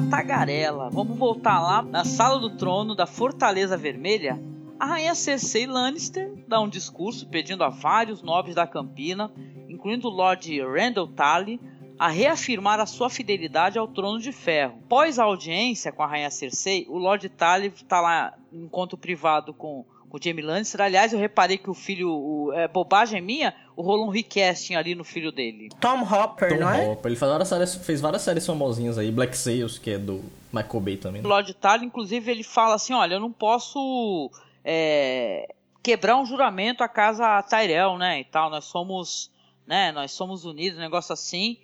tagarela. 0.08 0.88
Vamos 0.90 1.18
voltar 1.18 1.60
lá 1.60 1.82
na 1.82 2.04
sala 2.04 2.38
do 2.38 2.50
trono 2.50 2.94
da 2.94 3.06
Fortaleza 3.06 3.76
Vermelha. 3.76 4.49
A 4.80 4.86
rainha 4.86 5.14
Cersei 5.14 5.66
Lannister 5.66 6.32
dá 6.48 6.58
um 6.58 6.66
discurso 6.66 7.28
pedindo 7.28 7.62
a 7.62 7.68
vários 7.68 8.22
nobres 8.22 8.54
da 8.54 8.66
Campina, 8.66 9.30
incluindo 9.68 10.08
o 10.08 10.10
Lord 10.10 10.58
Randall 10.62 11.06
Tully, 11.06 11.60
a 11.98 12.08
reafirmar 12.08 12.80
a 12.80 12.86
sua 12.86 13.10
fidelidade 13.10 13.78
ao 13.78 13.86
trono 13.86 14.18
de 14.18 14.32
ferro. 14.32 14.78
Após 14.86 15.18
a 15.18 15.24
audiência 15.24 15.92
com 15.92 16.02
a 16.02 16.06
rainha 16.06 16.30
Cersei, 16.30 16.86
o 16.88 16.96
Lord 16.96 17.28
Tully 17.28 17.66
está 17.76 18.00
lá 18.00 18.32
em 18.50 18.62
encontro 18.62 18.96
privado 18.96 19.52
com 19.52 19.84
o 20.10 20.18
Jamie 20.18 20.42
Lannister. 20.42 20.80
Aliás, 20.80 21.12
eu 21.12 21.18
reparei 21.18 21.58
que 21.58 21.68
o 21.68 21.74
filho, 21.74 22.10
o, 22.10 22.50
é 22.54 22.66
bobagem 22.66 23.20
minha, 23.20 23.54
o 23.76 23.82
rolou 23.82 24.06
um 24.06 24.10
recasting 24.10 24.76
ali 24.76 24.94
no 24.94 25.04
filho 25.04 25.30
dele. 25.30 25.68
Tom 25.78 26.02
Hopper, 26.02 26.48
Tom 26.48 26.56
não 26.64 26.70
é? 26.70 26.88
Hopper. 26.88 27.10
Ele 27.10 27.16
fez 27.16 27.30
várias, 27.30 27.48
séries, 27.48 27.74
fez 27.74 28.00
várias 28.00 28.22
séries 28.22 28.46
famosinhas 28.46 28.96
aí. 28.96 29.12
Black 29.12 29.36
Sails, 29.36 29.78
que 29.78 29.90
é 29.90 29.98
do 29.98 30.24
Michael 30.50 30.80
Bay 30.80 30.96
também. 30.96 31.20
Né? 31.20 31.28
O 31.28 31.30
Lord 31.30 31.52
Tully, 31.52 31.84
inclusive, 31.84 32.30
ele 32.30 32.42
fala 32.42 32.76
assim, 32.76 32.94
olha, 32.94 33.16
eu 33.16 33.20
não 33.20 33.30
posso 33.30 34.30
é, 34.64 35.54
quebrar 35.82 36.16
um 36.16 36.26
juramento 36.26 36.82
à 36.82 36.88
casa 36.88 37.42
Tyrell, 37.42 37.98
né, 37.98 38.20
e 38.20 38.24
tal. 38.24 38.50
Nós 38.50 38.64
somos, 38.64 39.30
né, 39.66 39.92
nós 39.92 40.12
somos 40.12 40.44
unidos, 40.44 40.78
um 40.78 40.82
negócio 40.82 41.12
assim. 41.12 41.58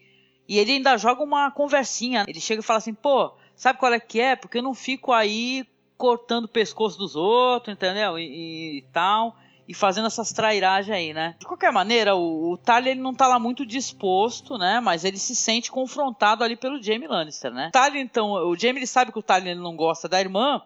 E 0.49 0.59
ele 0.59 0.73
ainda 0.73 0.97
joga 0.97 1.23
uma 1.23 1.51
conversinha. 1.51 2.25
Ele 2.27 2.41
chega 2.41 2.61
e 2.61 2.65
fala 2.65 2.79
assim, 2.79 2.95
pô, 2.95 3.33
sabe 3.55 3.79
qual 3.79 3.93
é 3.93 4.01
que 4.01 4.21
é? 4.21 4.37
Porque 4.37 4.59
eu 4.59 4.63
não 4.63 4.75
fico 4.75 5.13
aí 5.13 5.67
cortando 5.97 6.45
o 6.45 6.49
pescoço 6.49 6.99
dos 6.99 7.17
outros, 7.17 7.75
entendeu? 7.75 8.19
E, 8.19 8.79
e, 8.79 8.83
tal. 8.93 9.37
E 9.67 9.75
fazendo 9.75 10.07
essas 10.07 10.33
trairagens 10.33 10.95
aí, 10.95 11.13
né? 11.13 11.35
De 11.41 11.47
qualquer 11.47 11.73
maneira, 11.73 12.15
o, 12.15 12.53
o 12.53 12.59
ele 12.79 13.01
não 13.01 13.13
tá 13.13 13.27
lá 13.27 13.39
muito 13.39 13.67
disposto, 13.67 14.57
né? 14.57 14.79
Mas 14.81 15.05
ele 15.05 15.19
se 15.19 15.35
sente 15.35 15.73
confrontado 15.73 16.45
ali 16.45 16.55
pelo 16.55 16.81
Jaime 16.81 17.09
Lannister, 17.09 17.51
né? 17.51 17.69
O 17.69 17.73
Talia, 17.73 18.01
então, 18.01 18.33
o 18.33 18.57
Jaime 18.57 18.79
ele 18.79 18.87
sabe 18.87 19.11
que 19.11 19.19
o 19.19 19.23
Talia 19.23 19.51
ele 19.51 19.61
não 19.61 19.75
gosta 19.75 20.09
da 20.09 20.21
irmã, 20.21 20.63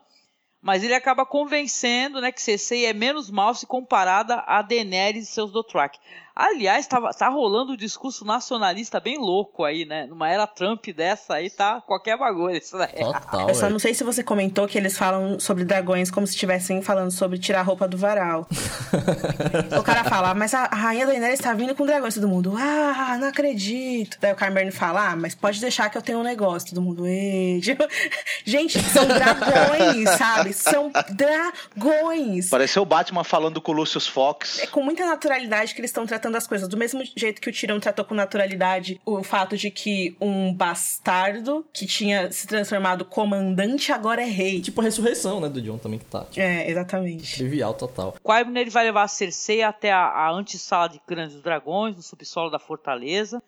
mas 0.63 0.85
ele 0.85 0.95
acaba 0.95 1.25
convencendo, 1.25 2.21
né, 2.21 2.31
que 2.31 2.43
Cersei 2.43 2.87
é 2.87 2.93
menos 2.93 3.31
mal 3.31 3.55
se 3.55 3.67
comparada 3.67 4.45
a 4.47 4.61
Daenerys 4.63 5.29
e 5.29 5.33
seus 5.33 5.51
Dothraki. 5.53 5.99
Aliás, 6.41 6.87
tá, 6.87 6.99
tá 7.13 7.29
rolando 7.29 7.73
um 7.73 7.77
discurso 7.77 8.25
nacionalista 8.25 8.99
bem 8.99 9.19
louco 9.19 9.63
aí, 9.63 9.85
né? 9.85 10.07
Numa 10.07 10.27
era 10.31 10.47
Trump 10.47 10.87
dessa 10.87 11.35
aí, 11.35 11.51
tá 11.51 11.83
qualquer 11.83 12.17
bagulho 12.17 12.57
isso 12.57 12.79
daí. 12.79 12.95
Total, 12.95 13.51
Eu 13.51 13.55
só 13.55 13.69
não 13.69 13.79
sei 13.79 13.93
se 13.93 14.03
você 14.03 14.25
comentou 14.25 14.67
que 14.67 14.79
eles 14.79 14.97
falam 14.97 15.39
sobre 15.39 15.65
dragões 15.65 16.11
como 16.11 16.27
se 16.27 16.33
estivessem 16.33 16.81
falando 16.81 17.11
sobre 17.11 17.39
tirar 17.39 17.61
a 17.61 17.63
roupa 17.63 17.87
do 17.87 17.99
varal. 17.99 18.49
o 19.79 19.83
cara 19.83 20.03
fala, 20.05 20.33
mas 20.33 20.55
a, 20.55 20.65
rainha 20.65 21.07
Daenerys 21.07 21.39
está 21.39 21.53
vindo 21.53 21.75
com 21.75 21.85
dragões, 21.85 22.15
todo 22.15 22.27
mundo, 22.27 22.55
ah, 22.57 23.19
não 23.21 23.29
acredito. 23.29 24.17
Daí 24.19 24.33
o 24.33 24.37
Carmen 24.37 24.71
fala, 24.71 25.11
ah, 25.11 25.17
mas 25.17 25.35
pode 25.35 25.61
deixar 25.61 25.91
que 25.91 25.99
eu 25.99 26.03
tenho 26.03 26.21
um 26.21 26.25
negócio. 26.25 26.71
Todo 26.71 26.81
mundo, 26.81 27.07
ei. 27.07 27.61
Gente, 28.47 28.81
são 28.81 29.07
dragões, 29.07 30.09
sabe? 30.17 30.55
São 30.55 30.91
dragões. 31.11 32.49
Pareceu 32.49 32.83
o 32.83 32.87
Batman 32.87 33.25
falando 33.25 33.61
com 33.61 33.73
o 33.73 33.75
Lucius 33.75 34.07
Fox. 34.07 34.59
É 34.61 34.67
com 34.67 34.83
muita 34.83 35.05
naturalidade 35.05 35.75
que 35.75 35.81
eles 35.83 35.91
estão 35.91 36.07
tratando 36.07 36.30
das 36.31 36.47
coisas. 36.47 36.69
Do 36.69 36.77
mesmo 36.77 37.03
jeito 37.17 37.41
que 37.41 37.49
o 37.49 37.53
Tirão 37.53 37.81
tratou 37.81 38.05
com 38.05 38.15
naturalidade 38.15 39.01
o 39.05 39.23
fato 39.23 39.57
de 39.57 39.71
que 39.71 40.17
um 40.21 40.53
bastardo 40.53 41.67
que 41.73 41.87
tinha 41.87 42.31
se 42.33 42.47
transformado 42.47 43.05
comandante 43.05 43.93
agora 43.93 44.23
é 44.23 44.27
rei. 44.27 44.61
Tipo 44.61 44.81
a 44.81 44.85
ressurreição, 44.85 45.41
né, 45.41 45.49
do 45.49 45.61
John 45.61 45.79
também 45.79 45.99
que 45.99 46.05
tá. 46.05 46.25
Tipo, 46.25 46.41
é, 46.41 46.71
exatamente. 46.71 47.35
Trivial 47.35 47.75
total. 47.75 48.15
Qyburn 48.23 48.59
ele 48.59 48.71
vai 48.71 48.85
levar 48.85 49.03
a 49.03 49.09
Cersei 49.09 49.63
até 49.63 49.91
a, 49.93 50.05
a 50.05 50.31
antessala 50.31 50.89
de 50.89 51.01
dos 51.07 51.43
Dragões, 51.43 51.97
no 51.97 52.03
subsolo 52.03 52.51
da 52.51 52.59
fortaleza. 52.59 53.43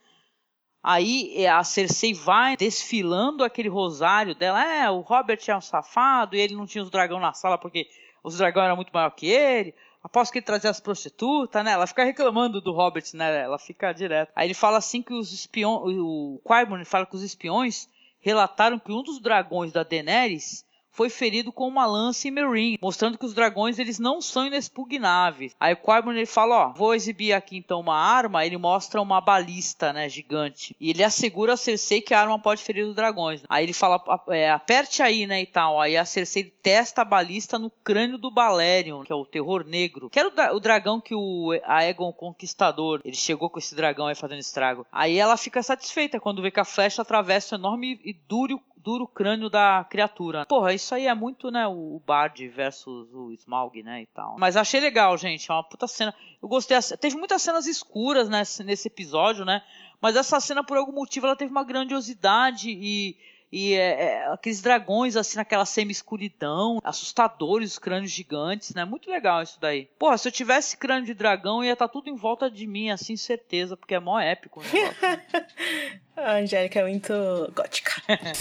Aí 0.82 1.32
é, 1.36 1.48
a 1.48 1.62
Cersei 1.62 2.12
vai 2.12 2.56
desfilando 2.56 3.44
aquele 3.44 3.68
rosário 3.68 4.34
dela. 4.34 4.64
É, 4.64 4.90
o 4.90 5.00
Robert 5.00 5.38
é 5.46 5.56
um 5.56 5.60
safado 5.60 6.34
e 6.34 6.40
ele 6.40 6.56
não 6.56 6.66
tinha 6.66 6.82
os 6.82 6.90
dragões 6.90 7.22
na 7.22 7.32
sala 7.32 7.56
porque 7.56 7.86
os 8.24 8.36
dragões 8.36 8.64
eram 8.64 8.76
muito 8.76 8.92
maior 8.92 9.10
que 9.10 9.28
ele. 9.28 9.74
Aposto 10.03 10.32
que 10.32 10.38
ele 10.38 10.46
trazia 10.46 10.70
as 10.70 10.80
prostitutas, 10.80 11.64
né? 11.64 11.72
Ela 11.72 11.86
fica 11.86 12.05
reclamando 12.05 12.61
do 12.61 12.72
Robert, 12.72 13.05
né? 13.14 13.42
Ela 13.42 13.59
fica 13.59 13.92
direto. 13.92 14.32
Aí 14.34 14.48
ele 14.48 14.55
fala 14.55 14.78
assim 14.78 15.00
que 15.00 15.14
os 15.14 15.32
espiões. 15.32 15.96
O 15.98 16.40
Qyburn 16.44 16.84
fala 16.84 17.07
que 17.07 17.14
os 17.14 17.22
espiões 17.22 17.88
relataram 18.20 18.78
que 18.78 18.92
um 18.92 19.03
dos 19.03 19.20
dragões 19.20 19.72
da 19.72 19.82
Daenerys 19.82 20.64
foi 20.93 21.09
ferido 21.09 21.51
com 21.51 21.66
uma 21.66 21.86
lança 21.86 22.28
em 22.28 22.30
Meereen, 22.30 22.78
mostrando 22.80 23.18
que 23.18 23.24
os 23.24 23.34
dragões 23.34 23.78
eles 23.78 23.99
não 23.99 24.20
são 24.20 24.47
inexpugnáveis. 24.47 25.57
Aí 25.59 25.74
o 25.74 26.11
ele 26.11 26.26
fala, 26.26 26.68
ó, 26.68 26.72
vou 26.72 26.95
exibir 26.95 27.32
aqui 27.32 27.57
então 27.57 27.80
uma 27.80 27.97
arma, 27.97 28.45
ele 28.45 28.57
mostra 28.57 29.01
uma 29.01 29.20
balista, 29.20 29.93
né, 29.93 30.09
gigante. 30.09 30.76
E 30.78 30.90
ele 30.90 31.03
assegura 31.03 31.55
a 31.55 31.57
Cersei 31.57 32.01
que 32.01 32.14
a 32.14 32.20
arma 32.20 32.38
pode 32.38 32.62
ferir 32.62 32.86
os 32.86 32.95
dragões. 32.95 33.43
Aí 33.49 33.64
ele 33.64 33.72
fala, 33.72 34.03
é, 34.28 34.51
aperte 34.51 35.03
aí, 35.03 35.26
né, 35.26 35.43
e 35.43 35.47
tal. 35.47 35.80
Aí 35.80 35.97
a 35.97 36.05
Cersei 36.05 36.45
testa 36.45 37.03
a 37.03 37.05
balista 37.05 37.59
no 37.59 37.70
crânio 37.70 38.18
do 38.18 38.30
Balerion, 38.30 39.03
que 39.03 39.12
é 39.12 39.16
o 39.16 39.24
terror 39.24 39.64
negro, 39.64 40.11
que 40.11 40.18
era 40.18 40.28
o, 40.28 40.57
o 40.57 40.61
dragão 40.61 41.01
que 41.01 41.14
o 41.14 41.53
Aegon 41.64 42.12
Conquistador, 42.12 43.01
ele 43.05 43.16
chegou 43.16 43.49
com 43.49 43.59
esse 43.59 43.74
dragão 43.74 44.07
aí 44.07 44.14
fazendo 44.14 44.40
estrago. 44.40 44.86
Aí 44.93 45.18
ela 45.18 45.36
fica 45.36 45.62
satisfeita 45.62 46.20
quando 46.20 46.43
vê 46.43 46.51
que 46.51 46.61
a 46.61 46.64
flecha 46.64 47.03
atravessa 47.03 47.55
o 47.55 47.59
enorme 47.59 48.01
e 48.05 48.12
duro 48.12 48.61
duro 48.82 49.06
crânio 49.06 49.48
da 49.48 49.84
criatura. 49.88 50.44
Porra, 50.46 50.72
isso 50.74 50.94
aí 50.94 51.06
é 51.06 51.14
muito, 51.14 51.50
né, 51.50 51.66
o 51.66 52.00
Bard 52.04 52.46
versus 52.48 53.12
o 53.12 53.32
Smaug, 53.32 53.82
né, 53.82 54.02
e 54.02 54.06
tal. 54.06 54.36
Mas 54.38 54.56
achei 54.56 54.80
legal, 54.80 55.16
gente, 55.16 55.50
é 55.50 55.54
uma 55.54 55.62
puta 55.62 55.86
cena. 55.86 56.14
Eu 56.42 56.48
gostei, 56.48 56.76
teve 57.00 57.16
muitas 57.16 57.42
cenas 57.42 57.66
escuras 57.66 58.28
nesse, 58.28 58.64
nesse 58.64 58.88
episódio, 58.88 59.44
né, 59.44 59.62
mas 60.00 60.16
essa 60.16 60.40
cena, 60.40 60.64
por 60.64 60.76
algum 60.76 60.92
motivo, 60.92 61.26
ela 61.26 61.36
teve 61.36 61.50
uma 61.50 61.64
grandiosidade 61.64 62.70
e 62.70 63.16
e 63.53 63.74
é, 63.74 64.05
é, 64.05 64.32
aqueles 64.32 64.62
dragões, 64.62 65.14
assim, 65.14 65.36
naquela 65.36 65.66
semi-escuridão, 65.66 66.80
assustadores, 66.82 67.72
os 67.72 67.78
crânios 67.78 68.11
gigantes, 68.11 68.72
né? 68.72 68.82
Muito 68.86 69.11
legal 69.11 69.42
isso 69.42 69.59
daí. 69.61 69.90
Porra, 69.98 70.16
se 70.16 70.26
eu 70.26 70.32
tivesse 70.32 70.74
crânio 70.74 71.05
de 71.05 71.12
dragão, 71.12 71.62
ia 71.62 71.74
estar 71.74 71.86
tá 71.86 71.92
tudo 71.92 72.09
em 72.09 72.16
volta 72.16 72.50
de 72.50 72.66
mim, 72.66 72.88
assim, 72.88 73.14
certeza, 73.14 73.76
porque 73.76 73.94
é 73.94 74.00
mó 74.00 74.18
épico. 74.18 74.62
Né? 74.62 75.50
A 76.16 76.36
Angélica 76.36 76.80
é 76.80 76.82
muito 76.82 77.12
gótica. 77.55 77.92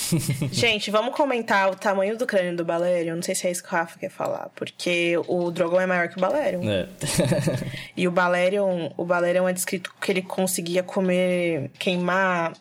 Gente, 0.52 0.90
vamos 0.92 1.16
comentar 1.16 1.70
o 1.70 1.76
tamanho 1.76 2.18
do 2.18 2.26
crânio 2.26 2.56
do 2.56 2.64
Balerion. 2.64 3.16
Não 3.16 3.24
sei 3.24 3.36
se 3.36 3.48
é 3.48 3.52
isso 3.52 3.64
que 3.64 3.70
o 3.70 3.72
Rafa 3.72 4.00
quer 4.00 4.10
falar, 4.10 4.50
porque 4.56 5.16
o 5.28 5.52
Drogon 5.52 5.80
é 5.80 5.86
maior 5.86 6.08
que 6.08 6.18
o 6.18 6.22
Balerion. 6.22 6.62
É. 6.70 6.88
e 7.96 8.08
o 8.08 8.12
Balerion, 8.12 8.92
o 8.96 9.06
Balerion 9.06 9.48
é 9.48 9.54
descrito 9.54 9.94
que 10.00 10.12
ele 10.12 10.22
conseguia 10.22 10.84
comer, 10.84 11.72
queimar 11.80 12.54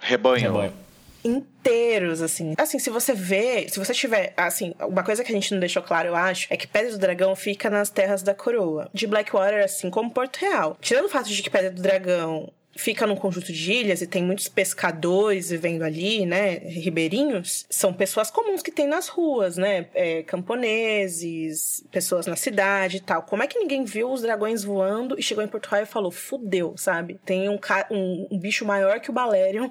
rebanho. 0.00 0.40
rebanho 0.40 0.84
inteiros, 1.24 2.20
assim. 2.20 2.54
Assim, 2.58 2.78
se 2.78 2.90
você 2.90 3.14
vê, 3.14 3.66
se 3.68 3.78
você 3.78 3.94
tiver, 3.94 4.34
assim, 4.36 4.74
uma 4.80 5.02
coisa 5.02 5.24
que 5.24 5.32
a 5.32 5.34
gente 5.34 5.52
não 5.52 5.60
deixou 5.60 5.82
claro, 5.82 6.08
eu 6.08 6.14
acho, 6.14 6.46
é 6.50 6.56
que 6.56 6.66
Pedra 6.66 6.92
do 6.92 6.98
Dragão 6.98 7.34
fica 7.34 7.70
nas 7.70 7.90
terras 7.90 8.22
da 8.22 8.34
coroa. 8.34 8.90
De 8.92 9.06
Blackwater, 9.06 9.64
assim 9.64 9.90
como 9.90 10.10
Porto 10.10 10.36
Real. 10.36 10.76
Tirando 10.80 11.06
o 11.06 11.08
fato 11.08 11.28
de 11.28 11.42
que 11.42 11.50
Pedra 11.50 11.70
do 11.70 11.80
Dragão 11.80 12.52
fica 12.76 13.06
num 13.06 13.16
conjunto 13.16 13.52
de 13.52 13.72
ilhas 13.72 14.02
e 14.02 14.06
tem 14.06 14.22
muitos 14.22 14.48
pescadores 14.48 15.50
vivendo 15.50 15.82
ali, 15.82 16.26
né, 16.26 16.58
ribeirinhos, 16.58 17.64
são 17.70 17.92
pessoas 17.92 18.30
comuns 18.30 18.62
que 18.62 18.72
tem 18.72 18.86
nas 18.86 19.08
ruas, 19.08 19.56
né, 19.56 19.86
é, 19.94 20.22
camponeses, 20.24 21.84
pessoas 21.90 22.26
na 22.26 22.36
cidade 22.36 22.96
e 22.96 23.00
tal. 23.00 23.22
Como 23.22 23.42
é 23.42 23.46
que 23.46 23.58
ninguém 23.58 23.84
viu 23.84 24.10
os 24.10 24.22
dragões 24.22 24.64
voando 24.64 25.18
e 25.18 25.22
chegou 25.22 25.44
em 25.44 25.48
Porto 25.48 25.68
Real 25.68 25.84
e 25.84 25.86
falou, 25.86 26.10
fudeu, 26.10 26.74
sabe? 26.76 27.20
Tem 27.24 27.48
um, 27.48 27.58
um, 27.90 28.28
um 28.32 28.38
bicho 28.38 28.64
maior 28.64 29.00
que 29.00 29.10
o 29.10 29.14
Balerion 29.14 29.70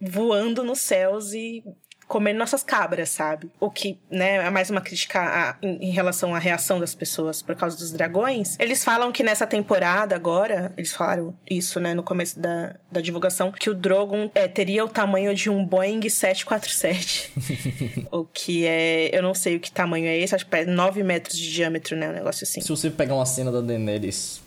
voando 0.00 0.62
nos 0.62 0.80
céus 0.80 1.32
e 1.32 1.64
comer 2.06 2.32
nossas 2.34 2.62
cabras, 2.62 3.08
sabe? 3.08 3.50
O 3.58 3.70
que, 3.70 3.98
né, 4.10 4.36
é 4.36 4.50
mais 4.50 4.70
uma 4.70 4.80
crítica 4.80 5.20
a, 5.20 5.56
em, 5.62 5.88
em, 5.88 5.90
relação 5.90 6.34
à 6.34 6.38
reação 6.38 6.78
das 6.78 6.94
pessoas 6.94 7.42
por 7.42 7.56
causa 7.56 7.76
dos 7.76 7.90
dragões. 7.90 8.56
Eles 8.58 8.84
falam 8.84 9.10
que 9.10 9.22
nessa 9.22 9.46
temporada 9.46 10.14
agora, 10.14 10.72
eles 10.76 10.92
falaram 10.92 11.34
isso, 11.48 11.80
né, 11.80 11.94
no 11.94 12.02
começo 12.02 12.38
da, 12.38 12.76
da 12.90 13.00
divulgação, 13.00 13.50
que 13.50 13.70
o 13.70 13.74
Drogon 13.74 14.30
é, 14.34 14.46
teria 14.46 14.84
o 14.84 14.88
tamanho 14.88 15.34
de 15.34 15.50
um 15.50 15.64
Boeing 15.64 16.08
747. 16.08 18.06
o 18.12 18.24
que 18.24 18.66
é, 18.66 19.16
eu 19.16 19.22
não 19.22 19.34
sei 19.34 19.56
o 19.56 19.60
que 19.60 19.72
tamanho 19.72 20.06
é 20.06 20.18
esse, 20.18 20.34
acho 20.34 20.46
que 20.46 20.56
é 20.56 20.64
9 20.64 21.02
metros 21.02 21.38
de 21.38 21.52
diâmetro, 21.52 21.96
né, 21.96 22.10
um 22.10 22.12
negócio 22.12 22.44
assim. 22.44 22.60
Se 22.60 22.68
você 22.68 22.90
pegar 22.90 23.14
uma 23.14 23.26
cena 23.26 23.50
da 23.50 23.60
Daenerys, 23.60 24.42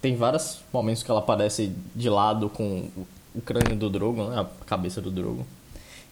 tem 0.00 0.16
vários 0.16 0.60
momentos 0.72 1.02
que 1.02 1.10
ela 1.10 1.20
aparece 1.20 1.72
de 1.94 2.08
lado 2.08 2.48
com 2.48 2.88
o 3.38 3.40
crânio 3.40 3.76
do 3.76 3.88
Drogon, 3.88 4.30
né, 4.30 4.40
a 4.40 4.64
cabeça 4.66 5.00
do 5.00 5.10
Drogon. 5.10 5.44